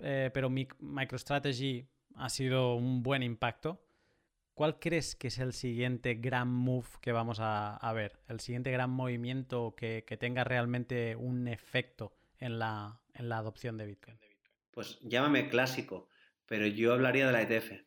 eh, 0.00 0.30
pero 0.32 0.50
MicroStrategy 0.50 1.86
ha 2.16 2.28
sido 2.28 2.74
un 2.74 3.02
buen 3.02 3.22
impacto. 3.22 3.82
¿Cuál 4.54 4.78
crees 4.78 5.16
que 5.16 5.28
es 5.28 5.38
el 5.38 5.52
siguiente 5.52 6.14
gran 6.14 6.48
move 6.48 6.86
que 7.02 7.12
vamos 7.12 7.38
a, 7.40 7.92
ver? 7.94 8.18
El 8.26 8.40
siguiente 8.40 8.70
gran 8.70 8.90
movimiento 8.90 9.74
que, 9.76 10.02
tenga 10.18 10.44
realmente 10.44 11.14
un 11.14 11.46
efecto 11.46 12.16
en 12.38 12.58
la, 12.58 12.98
adopción 13.14 13.76
de 13.76 13.86
Bitcoin. 13.86 14.18
Pues 14.70 14.98
llámame 15.02 15.50
clásico, 15.50 16.08
pero 16.46 16.66
yo 16.66 16.94
hablaría 16.94 17.26
de 17.26 17.32
la 17.32 17.42
ETF. 17.42 17.84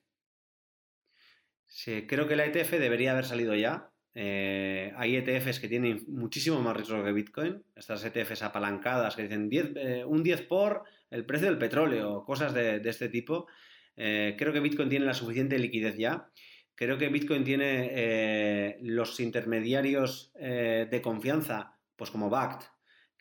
creo 2.08 2.28
que 2.28 2.36
la 2.36 2.46
ETF 2.46 2.74
debería 2.74 3.12
haber 3.12 3.26
salido 3.26 3.56
ya, 3.56 3.92
eh, 4.16 4.92
hay 4.96 5.16
ETFs 5.16 5.60
que 5.60 5.68
tienen 5.68 6.04
muchísimo 6.08 6.60
más 6.62 6.76
riesgo 6.76 7.04
que 7.04 7.12
Bitcoin, 7.12 7.64
estas 7.76 8.04
ETFs 8.04 8.42
apalancadas 8.42 9.16
que 9.16 9.24
dicen 9.24 9.50
eh, 9.52 10.04
un 10.06 10.24
10 10.24 10.42
por 10.44 10.84
el 11.12 11.26
precio 11.26 11.48
del 11.48 11.58
petróleo, 11.58 12.24
cosas 12.26 12.54
de, 12.54 12.82
este 12.84 13.10
tipo. 13.10 13.48
Eh, 13.96 14.36
creo 14.38 14.54
que 14.54 14.60
Bitcoin 14.60 14.90
tiene 14.90 15.06
la 15.06 15.14
suficiente 15.14 15.60
liquidez 15.60 15.98
ya. 15.98 16.30
Creo 16.76 16.98
que 16.98 17.10
Bitcoin 17.10 17.44
tiene 17.44 18.78
los 18.82 19.20
intermediarios 19.20 20.32
de 20.34 21.02
confianza, 21.04 21.78
pues 21.98 22.10
como 22.10 22.30
BACT, 22.30 22.64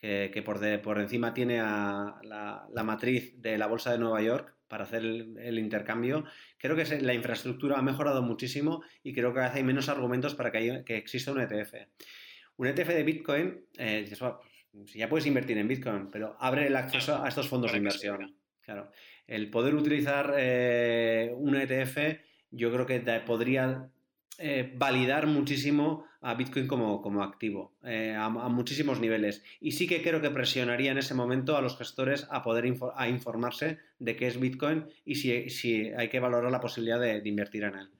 que, 0.00 0.42
por, 0.44 0.60
por, 0.80 1.00
encima 1.00 1.34
tiene 1.34 1.58
a 1.58 2.20
la 2.22 2.84
matriz 2.84 3.34
de 3.42 3.58
la 3.58 3.66
Bolsa 3.66 3.90
de 3.90 3.98
Nueva 3.98 4.22
York, 4.22 4.57
para 4.68 4.84
hacer 4.84 5.02
el, 5.02 5.58
intercambio. 5.58 6.24
Creo 6.58 6.76
que 6.76 7.00
la 7.00 7.14
infraestructura 7.14 7.78
ha 7.78 7.82
mejorado 7.82 8.22
muchísimo 8.22 8.82
y 9.02 9.12
creo 9.12 9.32
que 9.32 9.40
hay 9.40 9.62
menos 9.62 9.88
argumentos 9.88 10.34
para 10.34 10.52
que, 10.52 10.82
que 10.84 10.96
exista 10.96 11.32
un 11.32 11.40
ETF. 11.40 11.74
Un 12.56 12.66
ETF 12.66 12.88
de 12.88 13.02
Bitcoin, 13.02 13.64
eh, 13.78 14.00
dices, 14.02 14.18
pues, 14.18 14.92
ya 14.92 15.08
puedes 15.08 15.26
invertir 15.26 15.58
en 15.58 15.68
Bitcoin, 15.68 16.10
pero 16.10 16.36
abre 16.38 16.66
el 16.66 16.76
acceso 16.76 17.22
a 17.22 17.28
estos 17.28 17.48
fondos 17.48 17.72
de 17.72 17.78
inversión. 17.78 18.36
Claro. 18.60 18.90
El 19.26 19.50
poder 19.50 19.74
utilizar 19.74 20.34
eh, 20.36 21.32
un 21.34 21.54
ETF, 21.54 22.20
yo 22.50 22.72
creo 22.72 22.86
que 22.86 23.00
podría 23.24 23.90
eh, 24.38 24.72
validar 24.76 25.26
muchísimo 25.26 26.07
a 26.20 26.34
Bitcoin 26.34 26.66
como, 26.66 27.00
como 27.00 27.22
activo, 27.22 27.76
eh, 27.84 28.14
a, 28.16 28.28
muchísimos 28.28 29.00
niveles. 29.00 29.42
Y 29.60 29.72
sí 29.72 29.86
que 29.86 30.02
creo 30.02 30.20
que 30.20 30.30
presionaría 30.30 30.90
en 30.90 30.98
ese 30.98 31.14
momento 31.14 31.56
a 31.56 31.62
los 31.62 31.76
gestores 31.78 32.26
a 32.30 32.42
poder 32.42 32.72
a 32.96 33.08
informarse 33.08 33.78
de 33.98 34.16
qué 34.16 34.26
es 34.26 34.40
Bitcoin 34.40 34.86
y 35.04 35.16
si, 35.16 35.50
si 35.50 35.88
hay 35.90 36.08
que 36.08 36.20
valorar 36.20 36.50
la 36.50 36.60
posibilidad 36.60 37.00
de, 37.00 37.22
invertir 37.24 37.64
en 37.64 37.74
él. 37.76 37.90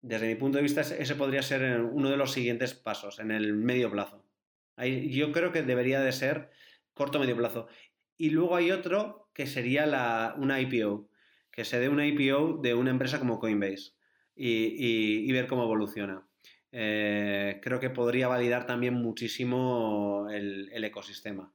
Desde 0.00 0.28
mi 0.28 0.34
punto 0.36 0.58
de 0.58 0.62
vista, 0.62 0.80
ese 0.82 1.14
podría 1.16 1.42
ser 1.42 1.80
uno 1.80 2.10
de 2.10 2.16
los 2.16 2.32
siguientes 2.32 2.74
pasos 2.74 3.18
en 3.18 3.30
el 3.30 3.52
medio 3.54 3.90
plazo. 3.90 4.24
yo 4.78 5.32
creo 5.32 5.52
que 5.52 5.62
debería 5.62 6.00
de 6.00 6.12
ser 6.12 6.50
corto 6.94 7.18
medio 7.18 7.36
plazo. 7.36 7.66
Y 8.16 8.30
luego 8.30 8.56
hay 8.56 8.70
otro 8.70 9.28
que 9.34 9.46
sería 9.46 9.84
la, 9.84 10.34
una 10.38 10.60
IPO, 10.60 11.08
que 11.50 11.64
se 11.64 11.78
dé 11.78 11.88
una 11.88 12.06
IPO 12.06 12.60
de 12.62 12.74
una 12.74 12.90
empresa 12.90 13.18
como 13.18 13.38
Coinbase 13.38 13.92
y, 14.36 15.30
ver 15.32 15.46
cómo 15.46 15.64
evoluciona. 15.64 16.26
Eh, 16.72 17.60
creo 17.62 17.80
que 17.80 17.90
podría 17.90 18.28
validar 18.28 18.66
también 18.66 18.94
muchísimo 18.94 20.28
el, 20.30 20.84
ecosistema. 20.84 21.52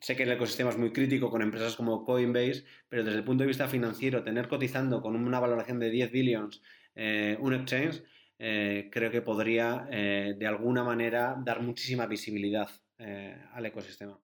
sé 0.00 0.16
que 0.16 0.22
el 0.22 0.32
ecosistema 0.32 0.70
es 0.70 0.78
muy 0.78 0.92
crítico 0.92 1.30
con 1.30 1.42
empresas 1.42 1.76
como 1.76 2.04
Coinbase, 2.04 2.64
pero 2.88 3.04
desde 3.04 3.18
el 3.18 3.24
punto 3.24 3.44
de 3.44 3.48
vista 3.48 3.68
financiero, 3.68 4.22
tener 4.22 4.48
cotizando 4.48 5.00
con 5.02 5.16
una 5.16 5.40
valoración 5.40 5.78
de 5.78 5.90
10 5.90 6.10
billions 6.10 6.62
eh, 6.94 7.36
un 7.40 7.54
exchange, 7.54 8.02
eh, 8.38 8.88
creo 8.90 9.10
que 9.10 9.22
podría 9.22 9.86
de 9.90 10.46
alguna 10.46 10.82
manera 10.82 11.36
dar 11.44 11.62
muchísima 11.62 12.06
visibilidad 12.06 12.68
al 12.98 13.66
ecosistema. 13.66 14.18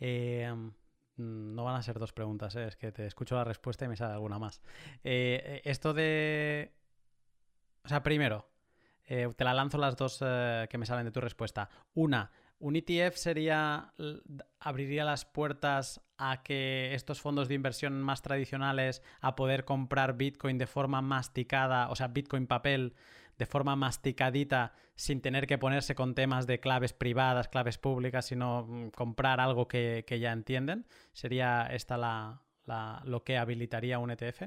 Mm, 0.00 1.54
no 1.54 1.64
van 1.64 1.76
a 1.76 1.82
ser 1.82 1.98
dos 1.98 2.12
preguntas, 2.12 2.56
es 2.56 2.76
que 2.76 2.90
te 2.90 3.06
escucho 3.06 3.36
la 3.36 3.44
respuesta 3.44 3.84
y 3.84 3.88
me 3.88 3.96
sale 3.96 4.14
alguna 4.14 4.38
más. 4.38 4.62
Esto 5.02 5.94
de... 5.94 6.72
O 7.84 7.88
sea, 7.88 8.02
primero, 8.02 8.53
te 9.06 9.44
la 9.44 9.54
lanzo 9.54 9.78
las 9.78 9.96
dos 9.96 10.18
que 10.18 10.78
me 10.78 10.86
salen 10.86 11.04
de 11.04 11.12
tu 11.12 11.20
respuesta. 11.20 11.68
Una, 11.94 12.30
un 12.58 12.76
ETF 12.76 13.16
sería, 13.16 13.92
abriría 14.60 15.04
las 15.04 15.24
puertas 15.24 16.00
a 16.16 16.42
que 16.42 16.94
estos 16.94 17.20
fondos 17.20 17.48
de 17.48 17.54
inversión 17.54 18.00
más 18.00 18.22
tradicionales 18.22 19.02
a 19.20 19.34
poder 19.34 19.64
comprar 19.64 20.16
Bitcoin 20.16 20.58
de 20.58 20.66
forma 20.66 21.02
masticada, 21.02 21.90
o 21.90 21.96
sea, 21.96 22.08
Bitcoin 22.08 22.46
papel, 22.46 22.94
de 23.38 23.46
forma 23.46 23.76
masticadita 23.76 24.72
sin 24.94 25.20
tener 25.20 25.46
que 25.46 25.58
ponerse 25.58 25.94
con 25.94 26.14
temas 26.14 26.46
de 26.46 26.60
claves 26.60 26.92
privadas, 26.92 27.48
claves 27.48 27.78
públicas, 27.78 28.26
sino 28.26 28.64
mm, 28.66 28.90
comprar 28.90 29.40
algo 29.40 29.66
que, 29.66 30.04
ya 30.20 30.32
entienden? 30.32 30.86
¿Sería 31.12 31.66
esta 31.66 31.96
la, 31.96 32.42
lo 33.04 33.24
que 33.24 33.36
habilitaría 33.36 33.98
un 33.98 34.10
ETF? 34.10 34.44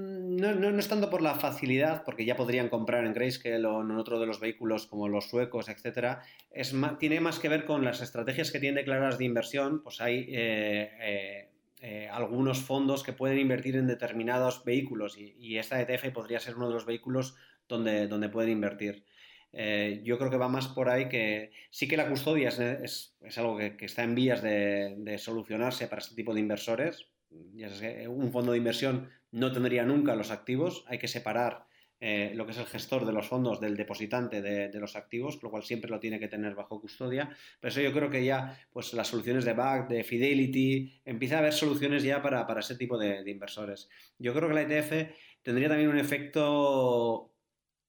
No, 0.00 0.54
no, 0.54 0.70
no, 0.70 0.78
es 0.78 0.88
tanto 0.88 1.10
por 1.10 1.20
la 1.20 1.34
facilidad, 1.34 2.04
porque 2.04 2.24
ya 2.24 2.34
podrían 2.34 2.70
comprar 2.70 3.04
en 3.04 3.12
Grayscale 3.12 3.66
o 3.66 3.82
en 3.82 3.90
otro 3.90 4.18
de 4.18 4.26
los 4.26 4.40
vehículos 4.40 4.86
como 4.86 5.08
los 5.08 5.28
suecos, 5.28 5.68
etcétera. 5.68 6.22
Es 6.50 6.74
tiene 6.98 7.20
más 7.20 7.38
que 7.38 7.50
ver 7.50 7.66
con 7.66 7.84
las 7.84 8.00
estrategias 8.00 8.50
que 8.50 8.60
tienen 8.60 8.76
declaradas 8.76 9.18
de 9.18 9.26
inversión. 9.26 9.82
Pues 9.82 10.00
hay 10.00 10.20
eh, 10.30 10.90
eh, 11.00 11.48
eh, 11.82 12.08
algunos 12.10 12.60
fondos 12.60 13.02
que 13.02 13.12
pueden 13.12 13.38
invertir 13.38 13.76
en 13.76 13.86
determinados 13.86 14.64
vehículos 14.64 15.18
y, 15.18 15.58
esta 15.58 15.80
ETF 15.80 16.10
podría 16.12 16.40
ser 16.40 16.56
uno 16.56 16.68
de 16.68 16.74
los 16.74 16.86
vehículos 16.86 17.36
donde, 17.68 18.06
donde 18.06 18.30
pueden 18.30 18.50
invertir. 18.50 19.04
yo 19.52 20.16
creo 20.18 20.30
que 20.30 20.38
va 20.38 20.48
más 20.48 20.68
por 20.68 20.88
ahí 20.88 21.08
que 21.08 21.50
sí 21.70 21.86
que 21.88 21.96
la 21.96 22.08
custodia 22.08 22.48
es, 22.48 23.16
es, 23.22 23.38
algo 23.38 23.58
que, 23.58 23.76
que, 23.76 23.84
está 23.84 24.04
en 24.04 24.14
vías 24.14 24.40
de, 24.42 24.94
de 24.96 25.18
solucionarse 25.18 25.86
para 25.88 26.00
este 26.00 26.14
tipo 26.14 26.32
de 26.32 26.40
inversores. 26.40 27.10
Un 27.30 28.32
fondo 28.32 28.52
de 28.52 28.58
inversión 28.58 29.08
no 29.32 29.52
tendría 29.52 29.84
nunca 29.84 30.16
los 30.16 30.30
activos, 30.30 30.84
hay 30.88 30.98
que 30.98 31.08
separar 31.08 31.66
eh, 32.02 32.32
lo 32.34 32.46
que 32.46 32.52
es 32.52 32.58
el 32.58 32.64
gestor 32.64 33.04
de 33.04 33.12
los 33.12 33.28
fondos 33.28 33.60
del 33.60 33.76
depositante 33.76 34.40
de, 34.40 34.80
los 34.80 34.96
activos, 34.96 35.42
lo 35.42 35.50
cual 35.50 35.62
siempre 35.62 35.90
lo 35.90 36.00
tiene 36.00 36.18
que 36.18 36.28
tener 36.28 36.54
bajo 36.54 36.80
custodia. 36.80 37.28
Pero 37.60 37.70
eso 37.70 37.82
yo 37.82 37.92
creo 37.92 38.08
que 38.08 38.24
ya, 38.24 38.58
pues 38.72 38.94
las 38.94 39.08
soluciones 39.08 39.44
de 39.44 39.52
BAC, 39.52 39.88
de 39.88 40.02
Fidelity, 40.02 41.02
empieza 41.04 41.36
a 41.36 41.38
haber 41.40 41.52
soluciones 41.52 42.02
ya 42.02 42.22
para, 42.22 42.46
ese 42.58 42.76
tipo 42.76 42.96
de, 42.96 43.30
inversores. 43.30 43.90
Yo 44.18 44.32
creo 44.32 44.48
que 44.48 44.54
la 44.54 44.62
ETF 44.62 45.12
tendría 45.42 45.68
también 45.68 45.90
un 45.90 45.98
efecto, 45.98 47.34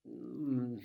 mm, 0.04 0.78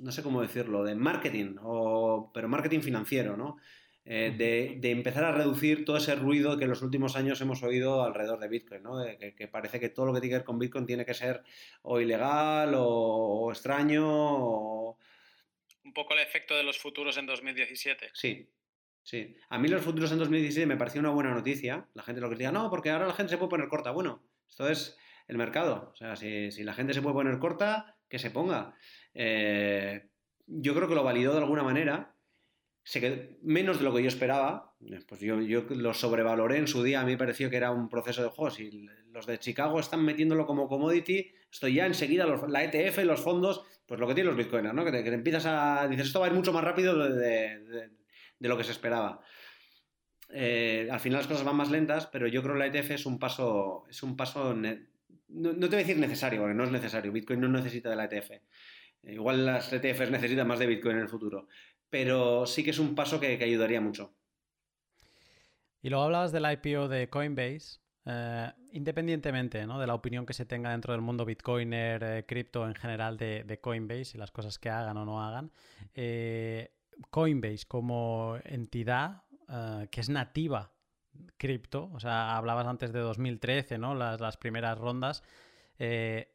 no 0.00 0.12
sé 0.12 0.22
cómo 0.22 0.42
decirlo, 0.42 0.84
de 0.84 0.94
marketing, 0.94 1.56
o, 1.62 2.30
pero 2.34 2.48
marketing 2.48 2.80
financiero, 2.80 3.36
¿no? 3.36 3.56
Eh, 4.06 4.34
de, 4.36 4.90
empezar 4.90 5.24
a 5.24 5.32
reducir 5.32 5.86
todo 5.86 5.96
ese 5.96 6.14
ruido 6.14 6.58
que 6.58 6.64
en 6.64 6.70
los 6.70 6.82
últimos 6.82 7.16
años 7.16 7.40
hemos 7.40 7.62
oído 7.62 8.04
alrededor 8.04 8.38
de 8.38 8.48
Bitcoin, 8.48 8.82
¿no? 8.82 9.02
que, 9.02 9.48
parece 9.48 9.80
que 9.80 9.88
todo 9.88 10.04
lo 10.04 10.12
que 10.12 10.20
tiene 10.20 10.32
que 10.32 10.38
ver 10.38 10.44
con 10.44 10.58
Bitcoin 10.58 10.84
tiene 10.84 11.06
que 11.06 11.14
ser 11.14 11.42
o 11.82 12.00
ilegal 12.00 12.74
o, 12.76 13.50
extraño. 13.50 14.90
Un 15.84 15.92
poco 15.94 16.12
el 16.12 16.20
efecto 16.20 16.54
de 16.54 16.64
los 16.64 16.78
futuros 16.78 17.16
en 17.16 17.24
2017. 17.24 18.10
Sí, 18.12 18.50
sí. 19.02 19.36
A 19.48 19.58
mí 19.58 19.68
los 19.68 19.82
futuros 19.82 20.12
en 20.12 20.18
2017 20.18 20.66
me 20.66 20.76
pareció 20.76 21.00
una 21.00 21.10
buena 21.10 21.32
noticia. 21.32 21.88
La 21.94 22.02
gente 22.02 22.20
lo 22.20 22.28
que 22.28 22.34
decía, 22.34 22.52
no, 22.52 22.68
porque 22.68 22.90
ahora 22.90 23.06
la 23.06 23.14
gente 23.14 23.30
se 23.30 23.38
puede 23.38 23.50
poner 23.50 23.68
corta. 23.68 23.90
Bueno, 23.90 24.22
esto 24.46 24.68
es 24.68 24.98
el 25.28 25.38
mercado. 25.38 25.92
O 25.92 25.96
sea, 25.96 26.14
si, 26.16 26.50
la 26.62 26.74
gente 26.74 26.92
se 26.92 27.00
puede 27.00 27.14
poner 27.14 27.38
corta, 27.38 27.96
que 28.08 28.18
se 28.18 28.30
ponga. 28.30 28.76
Eh, 29.14 30.08
yo 30.46 30.74
creo 30.74 30.88
que 30.88 30.94
lo 30.94 31.04
validó 31.04 31.32
de 31.32 31.38
alguna 31.38 31.62
manera 31.62 32.13
se 32.84 33.38
menos 33.42 33.78
de 33.78 33.84
lo 33.84 33.94
que 33.94 34.02
yo 34.02 34.08
esperaba. 34.08 34.76
Pues 35.08 35.20
yo, 35.20 35.40
yo, 35.40 35.64
lo 35.70 35.94
sobrevaloré 35.94 36.58
en 36.58 36.68
su 36.68 36.82
día, 36.82 37.00
a 37.00 37.04
mí 37.04 37.12
me 37.12 37.18
pareció 37.18 37.48
que 37.48 37.56
era 37.56 37.70
un 37.70 37.88
proceso 37.88 38.22
de 38.22 38.28
juego. 38.28 38.50
Si 38.50 38.86
los 39.10 39.26
de 39.26 39.38
Chicago 39.38 39.80
están 39.80 40.04
metiéndolo 40.04 40.46
como 40.46 40.68
commodity, 40.68 41.32
estoy 41.50 41.74
ya 41.74 41.86
enseguida, 41.86 42.26
la 42.46 42.62
ETF, 42.62 42.98
los 43.04 43.20
fondos, 43.20 43.64
pues 43.86 43.98
lo 43.98 44.06
que 44.06 44.14
tienen 44.14 44.34
los 44.34 44.36
bitcoiners, 44.36 44.74
¿no? 44.74 44.84
Que 44.84 44.92
te, 44.92 45.14
empiezas 45.14 45.46
a. 45.46 45.88
Dices, 45.88 46.08
esto 46.08 46.20
va 46.20 46.26
a 46.26 46.28
ir 46.28 46.34
mucho 46.34 46.52
más 46.52 46.62
rápido 46.62 47.08
de, 47.08 47.90
lo 48.40 48.56
que 48.58 48.64
se 48.64 48.72
esperaba. 48.72 49.20
Eh, 50.28 50.88
al 50.90 51.00
final 51.00 51.20
las 51.20 51.26
cosas 51.26 51.44
van 51.44 51.56
más 51.56 51.70
lentas, 51.70 52.06
pero 52.08 52.26
yo 52.26 52.42
creo 52.42 52.54
que 52.54 52.58
la 52.58 52.66
ETF 52.66 52.90
es 52.90 53.06
un 53.06 53.18
paso. 53.18 53.84
Es 53.88 54.02
un 54.02 54.14
paso 54.14 54.54
no, 54.54 55.52
te 55.52 55.66
voy 55.66 55.74
a 55.74 55.78
decir 55.78 55.96
necesario, 55.96 56.40
porque 56.40 56.54
no 56.54 56.64
es 56.64 56.70
necesario. 56.70 57.10
Bitcoin 57.10 57.40
no 57.40 57.48
necesita 57.48 57.88
de 57.88 57.96
la 57.96 58.04
ETF. 58.04 58.30
Igual 59.04 59.46
las 59.46 59.72
ETFs 59.72 60.10
necesitan 60.10 60.46
más 60.46 60.58
de 60.58 60.66
Bitcoin 60.66 60.96
en 60.96 61.02
el 61.02 61.08
futuro 61.08 61.48
pero 61.94 62.44
sí 62.44 62.64
que 62.64 62.70
es 62.70 62.80
un 62.80 62.96
paso 62.96 63.20
que, 63.20 63.40
ayudaría 63.40 63.80
mucho. 63.80 64.12
Y 65.80 65.90
luego 65.90 66.02
hablabas 66.02 66.32
del 66.32 66.44
IPO 66.50 66.88
de 66.88 67.08
Coinbase. 67.08 67.78
Eh, 68.04 68.52
independientemente 68.72 69.58
de 69.58 69.86
la 69.86 69.94
opinión 69.94 70.26
que 70.26 70.32
se 70.32 70.44
tenga 70.44 70.72
dentro 70.72 70.92
del 70.92 71.02
mundo 71.02 71.24
bitcoiner, 71.24 72.02
eh, 72.02 72.24
cripto 72.26 72.66
en 72.66 72.74
general 72.74 73.16
de, 73.16 73.60
Coinbase 73.62 74.16
y 74.16 74.18
las 74.18 74.32
cosas 74.32 74.58
que 74.58 74.70
hagan 74.70 74.96
o 74.96 75.04
no 75.04 75.22
hagan, 75.22 75.52
eh, 75.94 76.74
Coinbase 77.10 77.64
como 77.68 78.38
entidad 78.42 79.22
que 79.88 80.00
es 80.00 80.08
nativa 80.08 80.72
cripto, 81.36 81.90
o 81.92 82.00
sea, 82.00 82.36
hablabas 82.36 82.66
antes 82.66 82.92
de 82.92 82.98
2013, 82.98 83.78
¿no? 83.78 83.94
las, 83.94 84.20
las 84.20 84.36
primeras 84.36 84.78
rondas, 84.78 85.22
¿es, 85.78 86.34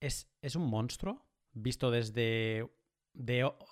¿es 0.00 0.56
un 0.56 0.68
monstruo 0.68 1.24
visto 1.52 1.92
desde 1.92 2.68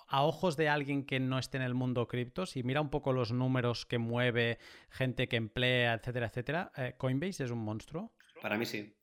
a 0.07 0.23
ojos 0.23 0.57
de 0.57 0.69
alguien 0.69 1.05
que 1.05 1.19
no 1.19 1.37
esté 1.37 1.57
en 1.57 1.63
el 1.63 1.73
mundo 1.73 2.07
cripto, 2.07 2.45
si 2.45 2.63
mira 2.63 2.81
un 2.81 2.89
poco 2.89 3.13
los 3.13 3.31
números 3.31 3.85
que 3.85 3.97
mueve, 3.97 4.57
gente 4.89 5.27
que 5.27 5.37
emplea, 5.37 5.93
etcétera, 5.93 6.27
etcétera, 6.27 6.71
eh, 6.77 6.95
¿Coinbase 6.97 7.43
es 7.43 7.51
un 7.51 7.59
monstruo? 7.59 8.13
Para 8.41 8.57
mí 8.57 8.65
sí. 8.65 8.95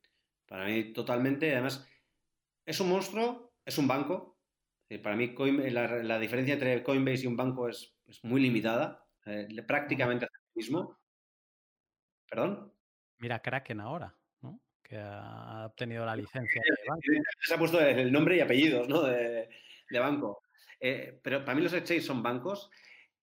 Para 0.47 0.67
mí 0.67 0.93
totalmente. 0.93 1.53
Además, 1.53 1.89
es 2.67 2.81
un 2.81 2.89
monstruo, 2.89 3.55
es 3.65 3.79
un 3.79 3.89
banco. 3.89 4.39
Eh, 4.89 4.99
para 4.99 5.17
mí 5.17 5.35
la, 5.71 6.19
diferencia 6.19 6.55
entre 6.55 6.83
Coinbase 6.83 7.25
y 7.25 7.27
un 7.27 7.37
banco 7.37 7.69
es, 7.69 7.95
muy 8.23 8.41
limitada. 8.41 9.07
Eh, 9.25 9.47
prácticamente 9.67 10.27
es 10.27 10.31
lo 10.33 10.53
mismo. 10.55 10.99
¿Perdón? 12.29 12.73
Mira 13.19 13.41
Kraken 13.41 13.81
ahora, 13.81 14.15
¿no? 14.41 14.61
Que 14.83 14.99
ha 14.99 15.67
obtenido 15.67 16.05
la 16.05 16.17
licencia. 16.17 16.61
Se 17.41 17.55
ha 17.55 17.59
puesto 17.59 17.81
el 17.81 18.11
nombre 18.11 18.37
y 18.37 18.41
apellidos, 18.41 18.89
¿no? 18.89 19.03
De, 19.03 19.49
de 19.93 19.99
banco. 19.99 20.43
Eh, 20.81 21.21
pero 21.23 21.45
para 21.45 21.55
mí 21.55 21.63
los 21.63 21.73
exchanges 21.73 22.07
son 22.07 22.23
bancos. 22.23 22.71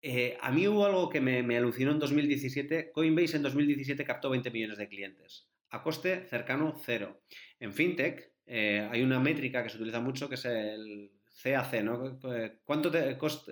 Eh, 0.02 0.38
a 0.40 0.50
mí 0.52 0.66
hubo 0.66 0.86
algo 0.86 1.10
que 1.10 1.20
me, 1.20 1.58
alucinó 1.58 1.92
en 1.92 2.00
2017. 2.00 2.92
Coinbase 2.92 3.36
en 3.38 3.44
2017 3.44 4.06
captó 4.06 4.30
20 4.30 4.50
millones 4.52 4.78
de 4.78 4.88
clientes, 4.88 5.50
a 5.72 5.84
coste 5.84 6.26
cercano 6.30 6.74
cero. 6.82 7.22
En 7.60 7.74
FinTech 7.74 8.32
eh, 8.46 8.88
hay 8.90 9.02
una 9.02 9.20
métrica 9.20 9.62
que 9.62 9.70
se 9.70 9.76
utiliza 9.76 10.00
mucho 10.00 10.30
que 10.30 10.36
es 10.36 10.46
el 10.46 11.12
CAC, 11.44 11.84
¿no? 11.84 12.20
¿Cuánto 12.64 12.90
te 12.90 13.18
cost. 13.18 13.50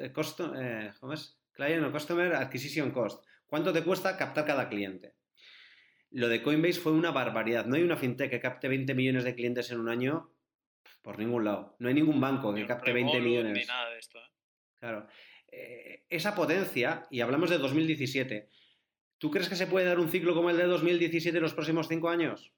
Client 1.54 1.92
Customer 1.92 2.36
Acquisition 2.36 2.92
Cost. 2.92 3.26
¿Cuánto 3.46 3.74
te 3.74 3.84
cuesta 3.84 4.16
captar 4.16 4.46
cada 4.46 4.70
cliente? 4.70 5.16
Lo 6.12 6.30
de 6.30 6.42
Coinbase 6.42 6.80
fue 6.80 6.94
una 6.94 7.12
barbaridad. 7.12 7.66
No 7.66 7.76
hay 7.76 7.84
una 7.84 7.98
fintech 7.98 8.30
que 8.30 8.40
capte 8.40 8.70
20 8.70 8.94
millones 8.94 9.26
de 9.26 9.36
clientes 9.36 9.70
en 9.72 9.80
un 9.80 9.90
año 9.90 10.32
por 11.08 11.18
ningún 11.18 11.46
lado. 11.46 11.74
No 11.80 11.88
hay 11.88 11.94
ningún 11.94 12.20
banco 12.20 12.54
que 12.54 12.68
capte 12.68 12.92
20 12.92 13.22
millones. 13.22 13.58
Ni 13.58 13.64
nada 13.64 13.92
de 13.92 13.98
esto. 13.98 14.20
¿eh? 14.20 14.30
Claro. 14.78 15.08
Eh, 15.48 16.04
esa 16.10 16.36
potencia, 16.36 17.08
y 17.10 17.22
hablamos 17.22 17.50
de 17.50 17.58
2017, 17.58 18.50
¿tú 19.18 19.32
crees 19.32 19.48
que 19.48 19.56
se 19.56 19.68
puede 19.68 19.86
dar 19.86 20.02
un 20.02 20.10
ciclo 20.10 20.36
como 20.36 20.50
el 20.50 20.58
de 20.58 20.66
2017 20.66 21.38
en 21.38 21.42
los 21.42 21.54
próximos 21.54 21.88
cinco 21.88 22.10
años? 22.10 22.52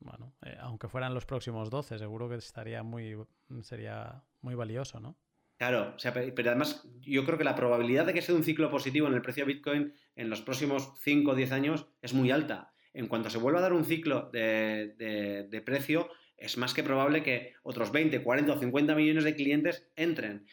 Bueno, 0.00 0.34
eh, 0.44 0.56
aunque 0.58 0.88
fueran 0.88 1.14
los 1.14 1.24
próximos 1.24 1.70
12, 1.70 2.00
seguro 2.00 2.28
que 2.28 2.34
estaría 2.34 2.82
muy, 2.82 3.16
sería 3.62 4.24
muy 4.40 4.56
valioso, 4.56 4.98
¿no? 4.98 5.16
Claro, 5.56 5.94
pero 6.34 6.50
además 6.50 6.84
yo 6.98 7.24
creo 7.24 7.38
que 7.38 7.44
la 7.44 7.54
probabilidad 7.54 8.06
de 8.06 8.12
que 8.12 8.22
sea 8.22 8.34
un 8.34 8.42
ciclo 8.42 8.72
positivo 8.72 9.06
en 9.06 9.14
el 9.14 9.22
precio 9.22 9.46
de 9.46 9.52
Bitcoin 9.52 9.94
en 10.16 10.30
los 10.30 10.42
próximos 10.42 10.94
5 10.98 11.30
o 11.30 11.34
10 11.36 11.52
años 11.52 11.86
es 12.02 12.12
muy 12.12 12.32
alta. 12.32 12.72
En 12.92 13.06
cuanto 13.06 13.30
se 13.30 13.38
vuelva 13.38 13.60
a 13.60 13.62
dar 13.62 13.72
un 13.72 13.84
ciclo 13.84 14.30
de 14.32 15.62
precio, 15.64 16.10
es 16.40 16.56
más 16.56 16.74
que 16.74 16.82
probable 16.82 17.22
que 17.22 17.54
otros 17.62 17.92
20, 17.92 18.22
40 18.22 18.52
o 18.52 18.58
50 18.58 18.94
millones 18.94 19.24
de 19.24 19.34
clientes 19.34 19.88
entren. 19.94 20.46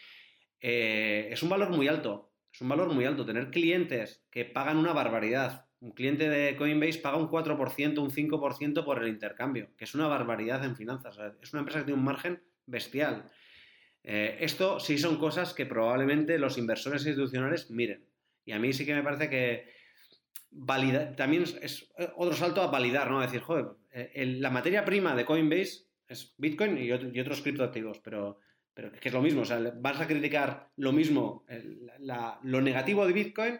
Eh, 0.59 1.30
es 1.31 1.41
un 1.43 1.49
valor 1.49 1.69
muy 1.69 1.88
alto, 1.88 2.34
es 2.51 2.61
un 2.61 2.69
valor 2.69 2.93
muy 2.93 3.05
alto. 3.05 3.26
Tener 3.26 3.49
clientes 3.49 4.26
que 4.30 4.45
pagan 4.45 4.77
una 4.77 4.93
barbaridad. 4.93 5.65
Un 5.80 5.91
cliente 5.91 6.27
de 6.27 6.55
Coinbase 6.55 6.99
paga 6.99 7.18
un 7.18 7.30
4%, 7.30 7.99
un 7.99 8.09
5% 8.09 8.84
por 8.84 9.01
el 9.01 9.09
intercambio, 9.09 9.69
que 9.77 9.85
es 9.85 9.93
una 9.95 10.07
barbaridad 10.07 10.65
en 10.65 10.76
finanzas. 10.76 11.18
Es 11.41 11.53
una 11.53 11.59
empresa 11.59 11.80
que 11.80 11.85
tiene 11.85 11.99
un 11.99 12.05
margen 12.05 12.43
bestial. 12.65 13.30
Eh, 14.03 14.38
esto 14.41 14.80
sí 14.80 14.97
son 14.97 15.18
cosas 15.18 15.53
que 15.53 15.65
probablemente 15.65 16.39
los 16.39 16.57
inversores 16.57 17.05
institucionales 17.05 17.69
miren. 17.69 18.05
Y 18.43 18.53
a 18.53 18.59
mí 18.59 18.73
sí 18.73 18.85
que 18.85 18.95
me 18.95 19.03
parece 19.03 19.30
que 19.30 19.77
también 21.15 21.43
es, 21.61 21.89
otro 22.15 22.35
salto 22.35 22.61
a 22.61 22.68
validar, 22.68 23.09
¿no? 23.09 23.19
A 23.19 23.26
decir, 23.26 23.41
joder, 23.41 23.68
eh, 23.91 24.38
la 24.39 24.49
materia 24.49 24.85
prima 24.85 25.15
de 25.15 25.26
Coinbase 25.26 25.88
es 26.07 26.34
Bitcoin 26.38 26.77
y, 26.77 26.91
otros 26.91 27.41
criptoactivos, 27.41 27.99
pero, 27.99 28.39
pero 28.73 28.91
que 28.91 29.09
es 29.09 29.14
lo 29.14 29.22
mismo. 29.22 29.41
O 29.41 29.45
sea, 29.45 29.59
vas 29.76 29.99
a 29.99 30.07
criticar 30.07 30.69
lo 30.77 30.91
mismo, 30.91 31.45
lo 32.43 32.61
negativo 32.61 33.05
de 33.05 33.14
Bitcoin, 33.14 33.59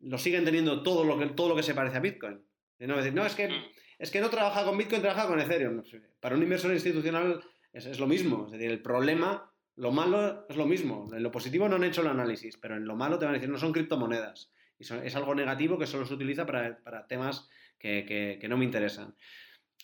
lo 0.00 0.18
siguen 0.18 0.44
teniendo 0.44 0.82
todo 0.82 1.04
lo 1.04 1.18
que, 1.18 1.26
todo 1.26 1.50
lo 1.50 1.56
que 1.56 1.62
se 1.62 1.74
parece 1.74 1.96
a 1.96 2.00
Bitcoin. 2.00 2.40
no, 2.80 2.96
decir, 2.96 3.14
no, 3.14 3.24
es 3.24 3.34
que, 3.34 3.48
mm. 3.48 3.64
es 3.98 4.10
que 4.10 4.20
no 4.20 4.30
trabaja 4.30 4.64
con 4.64 4.76
Bitcoin, 4.76 5.02
trabaja 5.02 5.26
con 5.26 5.40
Ethereum. 5.40 5.82
Para 6.20 6.36
un 6.36 6.42
inversor 6.42 6.72
institucional 6.72 7.42
es, 7.72 7.86
es 7.86 7.98
lo 7.98 8.06
mismo. 8.06 8.46
Es 8.46 8.52
decir, 8.52 8.70
el 8.70 8.82
problema, 8.82 9.50
lo 9.76 9.92
malo 9.92 10.46
es 10.48 10.56
lo 10.56 10.66
mismo. 10.66 11.08
En 11.14 11.22
lo 11.22 11.30
positivo 11.30 11.68
no 11.68 11.76
han 11.76 11.84
hecho 11.84 12.02
el 12.02 12.08
análisis, 12.08 12.56
pero 12.56 12.76
en 12.76 12.86
lo 12.86 12.96
malo 12.96 13.18
te 13.18 13.24
van 13.24 13.34
a 13.34 13.38
decir, 13.38 13.50
no 13.50 13.58
son 13.58 13.72
criptomonedas. 13.72 14.52
Y 14.78 14.84
es 14.84 15.16
algo 15.16 15.34
negativo 15.34 15.78
que 15.78 15.86
solo 15.86 16.04
se 16.04 16.14
utiliza 16.14 16.46
para, 16.46 16.78
para 16.82 17.06
temas 17.06 17.48
que, 17.78 18.04
que, 18.04 18.38
que 18.40 18.48
no 18.48 18.56
me 18.56 18.64
interesan. 18.64 19.14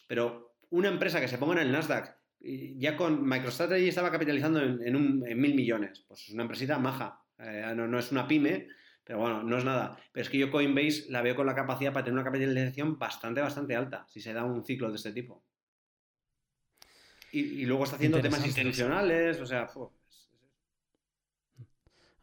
Pero 0.06 0.56
una 0.70 0.88
empresa 0.88 1.20
que 1.20 1.28
se 1.28 1.38
ponga 1.38 1.54
en 1.54 1.66
el 1.66 1.72
Nasdaq, 1.72 2.16
ya 2.40 2.96
con 2.96 3.28
MicroStrategy 3.28 3.88
estaba 3.88 4.10
capitalizando 4.10 4.60
en, 4.62 5.40
mil 5.40 5.54
millones. 5.54 6.04
Pues 6.08 6.28
es 6.28 6.30
una 6.30 6.42
empresita 6.42 6.78
maja. 6.78 7.22
Eh, 7.38 7.72
no, 7.76 7.98
es 7.98 8.12
una 8.12 8.26
pyme, 8.26 8.68
pero 9.04 9.18
bueno, 9.18 9.42
no 9.42 9.58
es 9.58 9.64
nada. 9.64 9.98
Pero 10.12 10.22
es 10.22 10.30
que 10.30 10.38
yo 10.38 10.50
Coinbase 10.50 11.10
la 11.10 11.22
veo 11.22 11.36
con 11.36 11.46
la 11.46 11.54
capacidad 11.54 11.92
para 11.92 12.04
tener 12.04 12.14
una 12.14 12.24
capitalización 12.24 12.98
bastante, 12.98 13.40
bastante 13.40 13.76
alta, 13.76 14.06
si 14.08 14.20
se 14.20 14.32
da 14.32 14.44
un 14.44 14.64
ciclo 14.64 14.90
de 14.90 14.96
este 14.96 15.12
tipo. 15.12 15.44
Y, 17.32 17.64
luego 17.64 17.84
está 17.84 17.94
haciendo 17.94 18.20
temas 18.20 18.44
institucionales, 18.44 19.40
o 19.40 19.46
sea... 19.46 19.68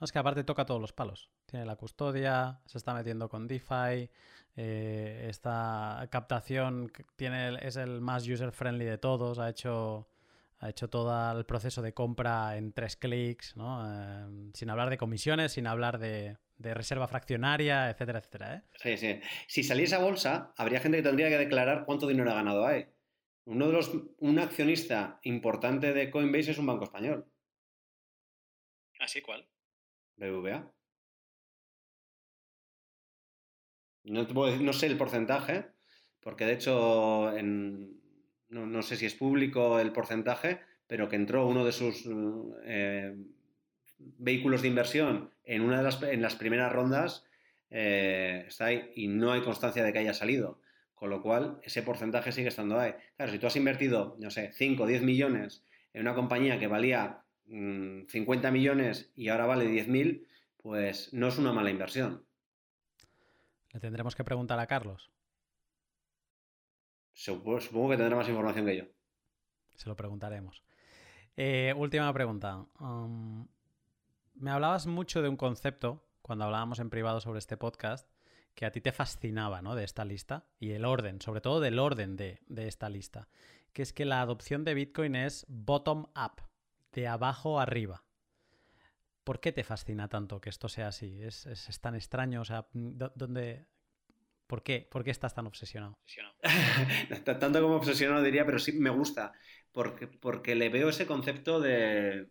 es 0.06 0.12
que 0.12 0.20
aparte 0.20 0.44
toca 0.44 0.66
todos 0.66 0.80
los 0.80 0.94
palos. 0.94 1.30
Tiene 1.46 1.66
la 1.66 1.76
custodia, 1.76 2.60
se 2.66 2.78
está 2.78 2.94
metiendo 2.94 3.30
con 3.30 3.48
DeFi, 3.48 4.10
eh, 4.56 5.28
esta 5.30 6.08
captación 6.12 6.92
tiene, 7.16 7.58
es 7.62 7.76
el 7.76 8.02
más 8.02 8.28
user-friendly 8.28 8.86
de 8.86 8.98
todos, 8.98 9.38
ha 9.38 9.50
hecho, 9.50 10.08
ha 10.60 10.70
hecho 10.70 10.90
todo 10.90 11.38
el 11.38 11.46
proceso 11.46 11.82
de 11.82 11.94
compra 11.94 12.58
en 12.58 12.74
tres 12.74 12.96
clics, 12.96 13.56
¿no? 13.56 13.86
Eh, 13.86 14.52
sin 14.54 14.70
hablar 14.70 14.90
de 14.90 14.98
comisiones, 14.98 15.54
sin 15.54 15.68
hablar 15.68 16.00
de, 16.00 16.38
reserva 16.60 17.08
fraccionaria, 17.08 17.90
etcétera, 17.92 18.20
etcétera. 18.20 18.56
¿eh? 18.56 18.62
Sí, 18.82 18.98
sí. 18.98 19.22
Si 19.48 19.64
saliese 19.64 19.96
a 19.96 20.00
bolsa, 20.00 20.54
habría 20.58 20.80
gente 20.80 20.98
que 20.98 21.04
tendría 21.04 21.30
que 21.30 21.38
declarar 21.38 21.86
cuánto 21.86 22.08
dinero 22.08 22.32
ha 22.32 22.36
ganado 22.36 22.66
ahí. 22.66 22.88
Uno 23.46 23.68
de 23.68 23.74
los, 23.74 23.92
un 24.18 24.40
accionista 24.40 25.20
importante 25.22 25.94
de 25.94 26.10
Coinbase 26.10 26.52
es 26.52 26.58
un 26.58 26.66
banco 26.66 26.84
español. 26.84 27.32
¿Así 29.00 29.20
¿Ah, 29.20 29.24
cuál? 29.26 29.48
BBVA. 30.18 30.72
No, 34.04 34.74
sé 34.74 34.88
el 34.88 34.98
porcentaje, 34.98 35.66
porque 36.22 36.46
de 36.46 36.54
hecho 36.54 37.34
no, 38.50 38.82
sé 38.82 38.96
si 38.96 39.06
es 39.06 39.16
público 39.16 39.80
el 39.80 39.92
porcentaje, 39.92 40.62
pero 40.88 41.10
que 41.10 41.18
entró 41.18 41.46
uno 41.46 41.66
de 41.66 41.74
sus 41.74 42.08
eh, 42.64 43.16
vehículos 43.98 44.62
de 44.62 44.70
inversión 44.70 45.32
en 45.44 45.62
una 45.62 45.78
de 45.78 45.84
las, 45.84 46.02
en 46.04 46.22
las 46.22 46.36
primeras 46.36 46.72
rondas 46.72 47.26
eh, 47.70 48.46
está 48.48 48.66
ahí 48.66 48.92
y 48.96 49.08
no 49.08 49.34
hay 49.34 49.42
constancia 49.42 49.84
de 49.84 49.92
que 49.92 50.00
haya 50.00 50.14
salido. 50.14 50.62
Con 50.94 51.12
lo 51.12 51.22
cual, 51.22 51.60
ese 51.64 51.84
porcentaje 51.84 52.32
sigue 52.32 52.48
estando 52.48 52.80
ahí. 52.80 52.94
Claro, 53.18 53.32
si 53.32 53.38
tú 53.38 53.46
has 53.46 53.56
invertido, 53.56 54.16
no 54.20 54.32
sé, 54.32 54.52
5 54.54 54.84
o 54.84 54.88
10 54.88 55.04
millones 55.04 55.64
en 55.94 56.02
una 56.02 56.16
compañía 56.16 56.58
que 56.58 56.66
valía 56.66 57.24
50 57.48 58.50
mm, 58.50 58.54
millones 58.54 59.12
y 59.16 59.30
ahora 59.30 59.46
vale 59.46 59.66
10.000, 59.66 60.26
pues 60.58 61.14
no 61.14 61.28
es 61.28 61.38
una 61.38 61.54
mala 61.54 61.70
inversión. 61.70 62.26
Le 63.72 63.80
tendremos 63.80 64.16
que 64.16 64.24
preguntar 64.24 64.60
a 64.60 64.68
Carlos. 64.68 65.12
Supongo 67.14 67.90
que 67.90 67.98
tendrá 67.98 68.16
más 68.16 68.30
información 68.30 68.66
que 68.66 68.78
yo. 68.78 68.84
Se 69.76 69.90
lo 69.90 69.96
preguntaremos. 69.96 70.64
Eh, 71.36 71.74
última 71.76 72.12
pregunta. 72.14 72.66
Um, 72.80 73.48
me 74.34 74.52
hablabas 74.52 74.88
mucho 74.88 75.22
de 75.22 75.30
un 75.30 75.38
concepto 75.38 76.04
cuando 76.22 76.46
hablábamos 76.46 76.80
en 76.80 76.90
privado 76.90 77.22
sobre 77.22 77.40
este 77.40 77.58
podcast 77.58 78.10
que 78.54 78.66
a 78.66 78.72
ti 78.72 78.82
te 78.82 78.92
fascinaba 78.92 79.62
¿no? 79.62 79.76
de 79.76 79.84
esta 79.84 80.04
lista 80.04 80.48
y 80.60 80.72
el 80.72 80.84
orden, 80.84 81.22
sobre 81.22 81.42
todo 81.42 81.60
del 81.60 81.78
orden 81.78 82.16
de, 82.18 82.40
esta 82.50 82.90
lista, 82.90 83.30
que 83.72 83.84
es 83.84 83.94
que 83.94 84.04
la 84.04 84.22
adopción 84.22 84.64
de 84.64 84.74
Bitcoin 84.74 85.16
es 85.16 85.46
bottom-up, 85.48 86.42
de 86.92 87.08
abajo 87.08 87.60
arriba. 87.60 88.04
¿Por 89.24 89.40
qué 89.40 89.52
te 89.52 89.64
fascina 89.64 90.08
tanto 90.08 90.40
que 90.40 90.50
esto 90.50 90.70
sea 90.70 90.88
así? 90.88 91.22
¿Es, 91.22 91.46
tan 91.82 91.96
extraño? 91.96 92.42
O 92.42 92.46
sea, 92.46 92.68
¿dónde, 92.74 93.68
¿Por 94.48 94.64
qué? 94.64 94.88
¿Por 94.90 95.04
qué 95.04 95.12
estás 95.12 95.36
tan 95.36 95.46
obsesionado? 95.48 96.00
Tanto 97.26 97.62
como 97.62 97.76
obsesionado 97.76 98.24
diría, 98.24 98.46
pero 98.46 98.60
sí 98.60 98.72
me 98.72 98.90
gusta. 98.90 99.34
Porque, 99.74 100.08
porque 100.08 100.56
le 100.56 100.70
veo 100.70 100.90
ese 100.90 101.06
concepto 101.06 101.60
de. 101.60 102.30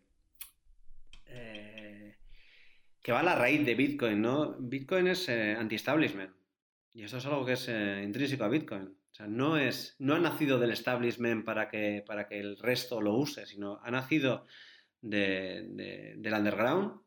Eh, 1.26 2.16
que 3.02 3.12
va 3.12 3.20
a 3.20 3.22
la 3.22 3.36
raíz 3.36 3.64
de 3.66 3.74
Bitcoin, 3.74 4.22
¿no? 4.22 4.56
Bitcoin 4.58 5.08
es 5.08 5.28
eh, 5.28 5.54
anti-establishment. 5.58 6.34
Y 6.94 7.04
eso 7.04 7.18
es 7.18 7.26
algo 7.26 7.44
que 7.44 7.52
es 7.52 7.68
eh, 7.68 8.02
intrínseco 8.02 8.44
a 8.44 8.48
Bitcoin. 8.48 8.96
Sea, 9.16 9.28
no, 9.28 9.56
es, 9.56 9.96
no 9.98 10.14
ha 10.14 10.18
nacido 10.18 10.58
del 10.58 10.72
establishment 10.72 11.42
para 11.42 11.70
que, 11.70 12.04
para 12.06 12.28
que 12.28 12.38
el 12.38 12.58
resto 12.58 13.00
lo 13.00 13.14
use, 13.14 13.46
sino 13.46 13.80
ha 13.82 13.90
nacido 13.90 14.46
del 15.00 16.20
underground 16.22 17.00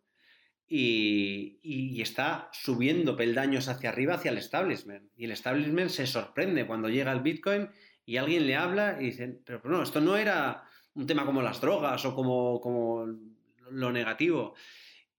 y, 0.68 2.02
está 2.02 2.49
subiendo 2.52 3.15
peldaños 3.15 3.68
hacia 3.68 3.90
arriba, 3.90 4.15
hacia 4.15 4.31
el 4.31 4.40
establishment. 4.40 5.11
Y 5.18 5.26
el 5.26 5.31
establishment 5.31 5.91
se 5.91 6.07
sorprende 6.07 6.65
cuando 6.65 6.90
llega 6.90 7.11
el 7.11 7.22
Bitcoin 7.22 7.69
y 8.07 8.18
alguien 8.18 8.48
le 8.48 8.56
habla 8.56 8.98
y 8.99 9.06
dice, 9.06 9.41
pero, 9.45 9.61
no, 9.65 9.84
esto 9.84 10.02
no 10.02 10.18
era 10.18 10.64
un 10.95 11.06
tema 11.06 11.27
como 11.27 11.44
las 11.44 11.61
drogas 11.61 12.03
o 12.06 12.15
como, 12.15 12.60
como 12.60 13.06
lo 13.69 13.91
negativo. 13.91 14.56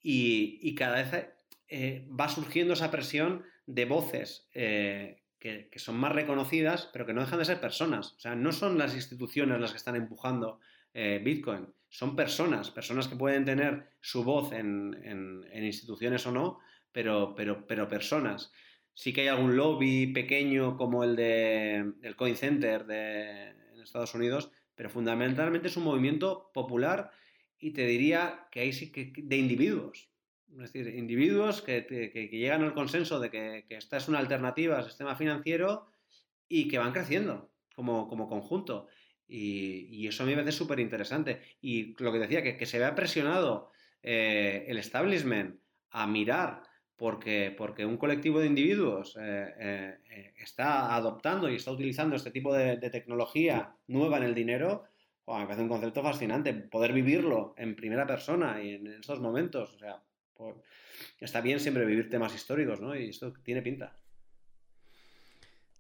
Y, 0.03 0.75
cada 0.75 1.03
vez 1.03 1.29
eh, 1.69 2.09
va 2.09 2.29
surgiendo 2.29 2.75
esa 2.75 2.91
presión 2.91 3.45
de 3.67 3.85
voces 3.85 4.49
eh, 4.55 5.20
que, 5.41 5.69
que, 5.71 5.79
son 5.79 5.97
más 5.97 6.12
reconocidas, 6.12 6.89
pero 6.93 7.07
que 7.07 7.15
no 7.15 7.23
dejan 7.23 7.39
de 7.41 7.45
ser 7.47 7.61
personas. 7.61 8.12
O 8.12 8.21
sea, 8.21 8.37
no 8.37 8.53
son 8.53 8.79
las 8.79 8.95
instituciones 8.95 9.61
las 9.61 9.73
que 9.73 9.79
están 9.79 9.97
empujando 9.97 10.61
eh, 10.93 11.21
Bitcoin. 11.23 11.69
Son 11.89 12.17
personas, 12.17 12.71
personas 12.71 13.09
que 13.09 13.17
pueden 13.17 13.45
tener 13.45 13.89
su 14.01 14.25
voz 14.25 14.53
en, 14.53 14.97
instituciones 15.55 16.27
o 16.27 16.33
no, 16.33 16.59
pero, 16.93 17.35
pero, 17.35 17.67
pero, 17.67 17.89
personas. 17.89 18.53
Sí 18.95 19.12
que 19.12 19.23
hay 19.23 19.29
algún 19.29 19.57
lobby 19.57 20.09
pequeño 20.09 20.77
como 20.77 21.05
el 21.05 21.17
de 21.17 21.93
el 22.03 22.17
Coin 22.17 22.37
Center 22.37 22.87
de, 22.87 23.49
en 23.51 23.81
Estados 23.83 24.15
Unidos, 24.15 24.51
pero 24.75 24.91
fundamentalmente 24.91 25.69
es 25.69 25.77
un 25.77 25.85
movimiento 25.85 26.51
popular 26.53 27.11
y 27.59 27.73
te 27.73 27.87
diría 27.87 28.47
que 28.51 28.61
hay 28.61 28.73
sí 28.73 28.91
que 28.93 29.12
de 29.17 29.37
individuos. 29.37 30.10
Es 30.52 30.72
decir, 30.72 30.94
individuos 30.94 31.62
que, 31.62 31.82
llegan 32.32 32.62
al 32.62 32.74
consenso 32.74 33.20
de 33.20 33.31
que, 33.31 33.64
esta 33.70 33.97
es 33.97 34.09
una 34.09 34.18
alternativa 34.18 34.78
al 34.78 34.85
sistema 34.85 35.14
financiero 35.14 35.86
y 36.48 36.68
que 36.68 36.78
van 36.78 36.93
creciendo 36.93 37.51
como, 37.74 38.09
como 38.09 38.28
conjunto. 38.28 38.89
Y, 39.28 40.06
eso 40.06 40.24
a 40.24 40.27
mí 40.27 40.32
me 40.32 40.43
parece 40.43 40.59
súper 40.59 40.81
interesante. 40.81 41.40
Y 41.60 41.94
lo 42.02 42.12
que 42.12 42.18
decía, 42.18 42.43
que, 42.43 42.66
se 42.66 42.78
vea 42.78 42.94
presionado 42.94 43.70
eh, 44.02 44.64
el 44.68 44.78
establishment 44.78 45.60
a 45.90 46.06
mirar 46.06 46.62
porque, 46.97 47.55
porque 47.56 47.86
un 47.86 47.97
colectivo 47.97 48.40
de 48.40 48.47
individuos 48.47 49.16
eh, 49.18 49.55
eh, 49.59 50.35
está 50.36 50.94
adoptando 50.94 51.48
y 51.48 51.56
está 51.56 51.70
utilizando 51.70 52.16
este 52.16 52.31
tipo 52.31 52.52
de, 52.52 52.77
tecnología 52.90 53.74
nueva 53.86 54.18
en 54.18 54.24
el 54.24 54.35
dinero, 54.35 54.85
me 55.27 55.44
parece 55.44 55.62
un 55.62 55.68
concepto 55.68 56.02
fascinante. 56.02 56.52
Poder 56.52 56.93
vivirlo 56.93 57.55
en 57.56 57.77
primera 57.77 58.05
persona 58.06 58.60
y 58.60 58.74
en 58.74 58.86
estos 58.89 59.20
momentos, 59.20 59.72
o 59.74 59.78
sea, 59.78 60.02
está 61.19 61.41
bien 61.41 61.61
siempre 61.61 61.85
vivir 61.85 62.11
temas 62.11 62.35
históricos, 62.35 62.81
¿no? 62.81 62.95
Y 62.95 63.11
esto 63.11 63.33
tiene 63.43 63.62
pinta. 63.62 63.97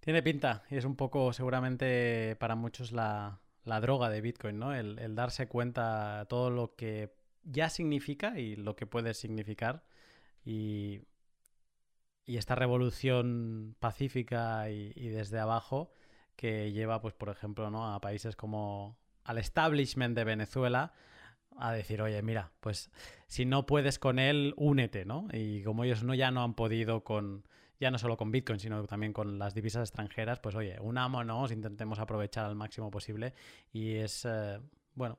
Tiene 0.00 0.22
pinta 0.22 0.64
y 0.70 0.76
es 0.76 0.84
un 0.84 0.96
poco 0.96 1.32
seguramente 1.32 2.36
para 2.36 2.54
muchos 2.54 2.92
la, 2.92 3.40
droga 3.64 4.08
de 4.08 4.20
Bitcoin, 4.20 4.58
¿no? 4.58 4.74
El, 4.74 5.14
darse 5.14 5.46
cuenta 5.46 6.26
todo 6.28 6.50
lo 6.50 6.74
que 6.74 7.14
ya 7.44 7.68
significa 7.68 8.38
y 8.38 8.56
lo 8.56 8.76
que 8.76 8.86
puede 8.86 9.14
significar 9.14 9.84
y, 10.44 11.02
y 12.30 12.36
esta 12.36 12.54
revolución 12.54 13.76
pacífica 13.78 14.70
y, 14.70 15.08
desde 15.08 15.38
abajo 15.38 15.92
que 16.36 16.72
lleva, 16.72 17.02
pues 17.02 17.12
por 17.12 17.28
ejemplo, 17.28 17.70
¿no? 17.70 17.92
a 17.92 18.00
países 18.00 18.36
como 18.36 18.98
al 19.24 19.38
establishment 19.38 20.16
de 20.16 20.24
Venezuela 20.24 20.92
a 21.60 21.72
decir, 21.72 22.02
oye, 22.02 22.20
mira, 22.22 22.52
pues 22.60 22.90
si 23.26 23.44
no 23.44 23.66
puedes 23.66 23.98
con 23.98 24.18
él, 24.18 24.54
únete, 24.56 25.04
¿no? 25.04 25.28
Y 25.32 25.62
como 25.62 25.84
ellos 25.84 26.02
no 26.02 26.14
ya 26.14 26.30
no 26.30 26.42
han 26.42 26.54
podido 26.54 27.04
con 27.04 27.44
ya 27.80 27.90
no 27.90 27.98
solo 27.98 28.16
con 28.16 28.30
Bitcoin, 28.30 28.60
sino 28.60 28.84
también 28.84 29.12
con 29.12 29.38
las 29.38 29.54
divisas 29.54 29.88
extranjeras, 29.88 30.38
pues 30.38 30.54
oye, 30.54 30.78
unámonos, 30.80 31.50
intentemos 31.50 31.98
aprovechar 31.98 32.44
al 32.44 32.54
máximo 32.54 32.90
posible 32.90 33.32
y 33.72 33.94
es, 33.94 34.26
eh, 34.26 34.60
bueno, 34.94 35.18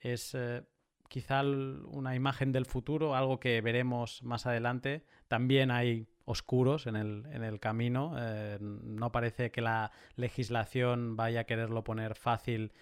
es 0.00 0.34
eh, 0.34 0.62
quizá 1.08 1.42
una 1.42 2.16
imagen 2.16 2.50
del 2.50 2.66
futuro, 2.66 3.14
algo 3.14 3.38
que 3.38 3.60
veremos 3.60 4.24
más 4.24 4.46
adelante. 4.46 5.04
También 5.28 5.70
hay 5.70 6.08
oscuros 6.24 6.86
en 6.88 6.96
el, 6.96 7.26
en 7.32 7.44
el 7.44 7.60
camino, 7.60 8.14
eh, 8.18 8.58
no 8.60 9.12
parece 9.12 9.52
que 9.52 9.60
la 9.60 9.92
legislación 10.16 11.16
vaya 11.16 11.40
a 11.40 11.44
quererlo 11.44 11.84
poner 11.84 12.16
fácil 12.16 12.72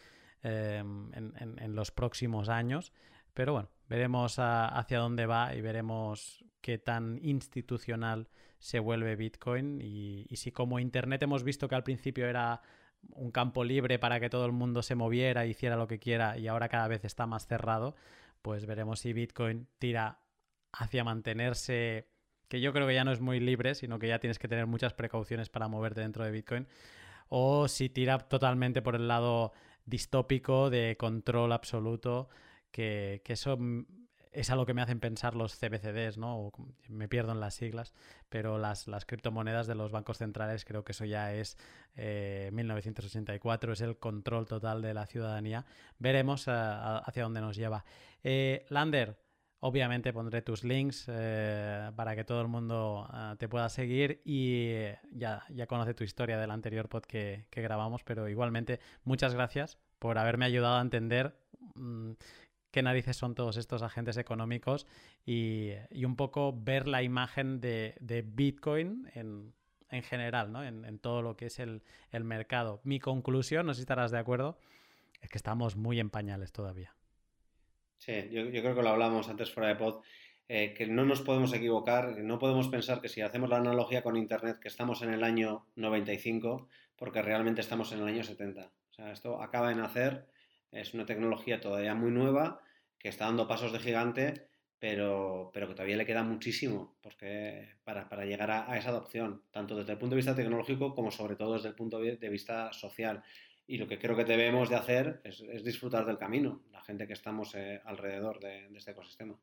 en, 0.43 1.35
en, 1.37 1.75
los 1.75 1.91
próximos 1.91 2.49
años, 2.49 2.93
pero 3.35 3.53
bueno, 3.53 3.71
veremos 3.89 4.37
hacia 4.39 4.99
dónde 4.99 5.27
va 5.27 5.55
y 5.55 5.61
veremos 5.61 6.45
qué 6.61 6.79
tan 6.79 7.19
institucional 7.23 8.29
se 8.59 8.79
vuelve 8.79 9.17
Bitcoin. 9.17 9.81
Y, 9.81 10.27
si 10.37 10.53
como 10.53 10.79
Internet 10.79 11.23
hemos 11.23 11.45
visto 11.45 11.69
que 11.69 11.75
al 11.75 11.85
principio 11.85 12.27
era 12.27 12.61
un 13.11 13.31
campo 13.31 13.65
libre 13.65 13.99
para 13.99 14.21
que 14.21 14.29
todo 14.29 14.45
el 14.47 14.53
mundo 14.53 14.83
se 14.83 14.95
moviera, 14.95 15.47
hiciera 15.47 15.77
lo 15.77 15.87
que 15.87 15.99
quiera 15.99 16.37
y 16.37 16.49
ahora 16.49 16.69
cada 16.69 16.89
vez 16.89 17.05
está 17.05 17.27
más 17.27 17.47
cerrado, 17.47 17.95
pues 18.43 18.67
veremos 18.67 19.01
si 19.01 19.13
Bitcoin 19.13 19.69
tira 19.79 20.21
hacia 20.73 21.05
mantenerse, 21.05 22.09
que 22.49 22.61
yo 22.61 22.73
creo 22.73 22.87
que 22.87 22.95
ya 22.95 23.05
no 23.05 23.13
es 23.13 23.21
muy 23.21 23.41
libre, 23.41 23.75
sino 23.75 23.99
que 23.99 24.09
ya 24.09 24.19
tienes 24.19 24.39
que 24.39 24.49
tener 24.49 24.67
muchas 24.67 24.95
precauciones 24.95 25.49
para 25.49 25.69
moverte 25.69 26.01
dentro 26.01 26.25
de 26.25 26.33
Bitcoin, 26.33 26.67
o 27.29 27.69
si 27.69 27.89
tira 27.89 28.19
totalmente 28.19 28.83
por 28.83 28.97
el 28.97 29.07
lado 29.07 29.53
distópico 29.89 30.71
de 30.71 30.97
control 30.99 31.53
absoluto, 31.53 32.29
que, 32.71 33.23
que 33.25 33.33
eso 33.33 33.59
es 34.33 34.51
a 34.51 34.57
lo 34.57 34.67
que 34.67 34.75
me 34.75 34.83
hacen 34.83 35.01
pensar 35.01 35.35
los 35.35 35.59
CBCDs, 35.59 36.19
¿no? 36.19 36.53
me 36.89 37.09
pierdo 37.09 37.33
en 37.33 37.41
las 37.41 37.55
siglas, 37.55 37.95
pero 38.29 38.59
las, 38.59 38.87
las 38.87 39.05
criptomonedas 39.05 39.67
de 39.67 39.75
los 39.75 39.91
bancos 39.91 40.19
centrales 40.19 40.65
creo 40.65 40.85
que 40.85 40.93
eso 40.93 41.05
ya 41.05 41.35
es 41.35 41.57
1984, 41.97 43.73
es 43.73 43.81
el 43.81 43.99
control 43.99 44.47
total 44.47 44.83
de 44.83 44.95
la 44.95 45.07
ciudadanía. 45.07 45.67
Veremos 45.99 46.45
hacia 46.47 47.23
dónde 47.23 47.41
nos 47.41 47.57
lleva. 47.57 47.85
Lander, 48.69 49.19
Obviamente 49.61 50.13
pondré 50.13 50.41
tus 50.43 50.63
links 50.63 51.07
eh, 51.09 51.91
para 51.97 52.15
que 52.15 52.23
todo 52.23 52.41
el 52.41 52.47
mundo 52.47 53.09
ah, 53.11 53.35
te 53.39 53.49
pueda 53.49 53.69
seguir 53.69 54.23
y 54.25 54.85
ya, 55.11 55.45
ya 55.49 55.67
conoce 55.67 55.95
tu 55.95 56.05
historia 56.05 56.39
del 56.39 56.53
anterior 56.53 56.89
pod 56.89 57.03
que, 57.03 57.47
grabamos, 57.51 58.05
pero 58.05 58.29
igualmente 58.29 58.79
muchas 59.03 59.35
gracias 59.35 59.77
por 59.99 60.17
haberme 60.17 60.45
ayudado 60.45 60.79
a 60.79 60.81
entender 60.81 61.37
mm, 61.75 62.13
qué 62.71 62.83
narices 62.83 63.17
son 63.17 63.35
todos 63.35 63.57
estos 63.57 63.83
agentes 63.83 64.17
económicos 64.17 64.87
y, 65.27 65.73
un 66.05 66.15
poco 66.15 66.55
ver 66.57 66.87
la 66.87 67.03
imagen 67.03 67.61
de, 67.61 68.25
Bitcoin 68.29 69.11
en, 69.15 70.03
general, 70.05 70.53
¿no? 70.53 70.63
en, 70.63 70.99
todo 71.01 71.21
lo 71.21 71.37
que 71.37 71.47
es 71.47 71.59
el, 71.59 71.83
el 72.13 72.23
mercado. 72.23 72.81
Mi 72.85 73.01
conclusión, 73.01 73.67
no 73.67 73.75
sé 73.75 73.79
si 73.79 73.83
estarás 73.83 74.13
de 74.13 74.19
acuerdo, 74.19 74.57
es 75.21 75.31
que 75.31 75.39
estamos 75.39 75.75
muy 75.75 75.99
en 75.99 76.11
pañales 76.11 76.53
todavía. 76.53 76.95
Sí, 77.99 78.13
yo, 78.31 78.49
creo 78.51 78.75
que 78.75 78.83
lo 78.83 78.91
hablamos 78.91 79.29
antes 79.29 79.51
fuera 79.53 79.69
de 79.69 79.77
pod, 79.77 80.03
eh, 80.49 80.73
que 80.73 80.87
no 80.87 81.05
nos 81.05 81.21
podemos 81.21 81.53
equivocar, 81.53 82.17
no 82.19 82.39
podemos 82.39 82.69
pensar 82.69 83.01
que 83.01 83.09
si 83.09 83.21
hacemos 83.21 83.51
la 83.51 83.59
analogía 83.59 84.03
con 84.03 84.17
Internet, 84.17 84.59
que 84.61 84.69
estamos 84.69 85.03
en 85.03 85.13
el 85.13 85.25
año 85.25 85.67
95, 85.77 86.69
porque 86.97 87.23
realmente 87.23 87.61
estamos 87.61 87.93
en 87.93 88.01
el 88.01 88.09
año 88.09 88.25
70. 88.25 88.71
O 88.91 88.95
sea, 88.95 89.13
esto 89.13 89.43
acaba 89.43 89.69
de 89.69 89.75
nacer, 89.75 90.27
es 90.71 90.95
una 90.95 91.07
tecnología 91.07 91.61
todavía 91.61 91.95
muy 91.95 92.11
nueva, 92.13 92.61
que 92.99 93.09
está 93.09 93.27
dando 93.27 93.49
pasos 93.49 93.73
de 93.73 93.81
gigante, 93.81 94.49
pero, 94.79 95.51
pero 95.53 95.67
que 95.67 95.75
todavía 95.75 95.97
le 95.97 96.07
queda 96.07 96.23
muchísimo 96.23 96.97
porque 97.03 97.69
para, 97.83 98.09
para 98.09 98.25
llegar 98.25 98.51
a, 98.51 98.71
a, 98.71 98.79
esa 98.79 98.91
adopción, 98.91 99.43
tanto 99.51 99.75
desde 99.77 99.93
el 99.93 99.99
punto 99.99 100.15
de 100.15 100.19
vista 100.19 100.37
tecnológico 100.37 100.95
como 100.95 101.11
sobre 101.11 101.35
todo 101.35 101.55
desde 101.55 101.69
el 101.69 101.75
punto 101.75 101.99
de 101.99 102.29
vista 102.29 102.73
social. 102.73 103.23
Y 103.69 103.77
lo 103.77 103.87
que 103.87 103.99
creo 103.99 104.17
que 104.17 104.25
debemos 104.25 104.71
de 104.71 104.77
hacer 104.77 105.21
es, 105.23 105.63
disfrutar 105.63 106.07
del 106.07 106.19
camino, 106.19 106.63
la 106.73 106.83
gente 106.83 107.07
que 107.07 107.13
estamos 107.13 107.55
eh, 107.55 107.81
alrededor 107.85 108.41
de, 108.41 108.69
de 108.69 108.79
este 108.79 108.93
ecosistema. 108.93 109.39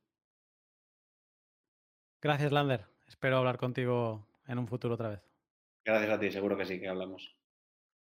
Gracias, 2.19 2.51
Lander. 2.51 2.85
Espero 3.07 3.37
hablar 3.37 3.57
contigo 3.57 4.27
en 4.47 4.57
un 4.57 4.67
futuro 4.67 4.95
otra 4.95 5.09
vez. 5.09 5.21
Gracias 5.85 6.11
a 6.11 6.19
ti, 6.19 6.31
seguro 6.31 6.57
que 6.57 6.65
sí, 6.65 6.79
que 6.79 6.87
hablamos. 6.87 7.37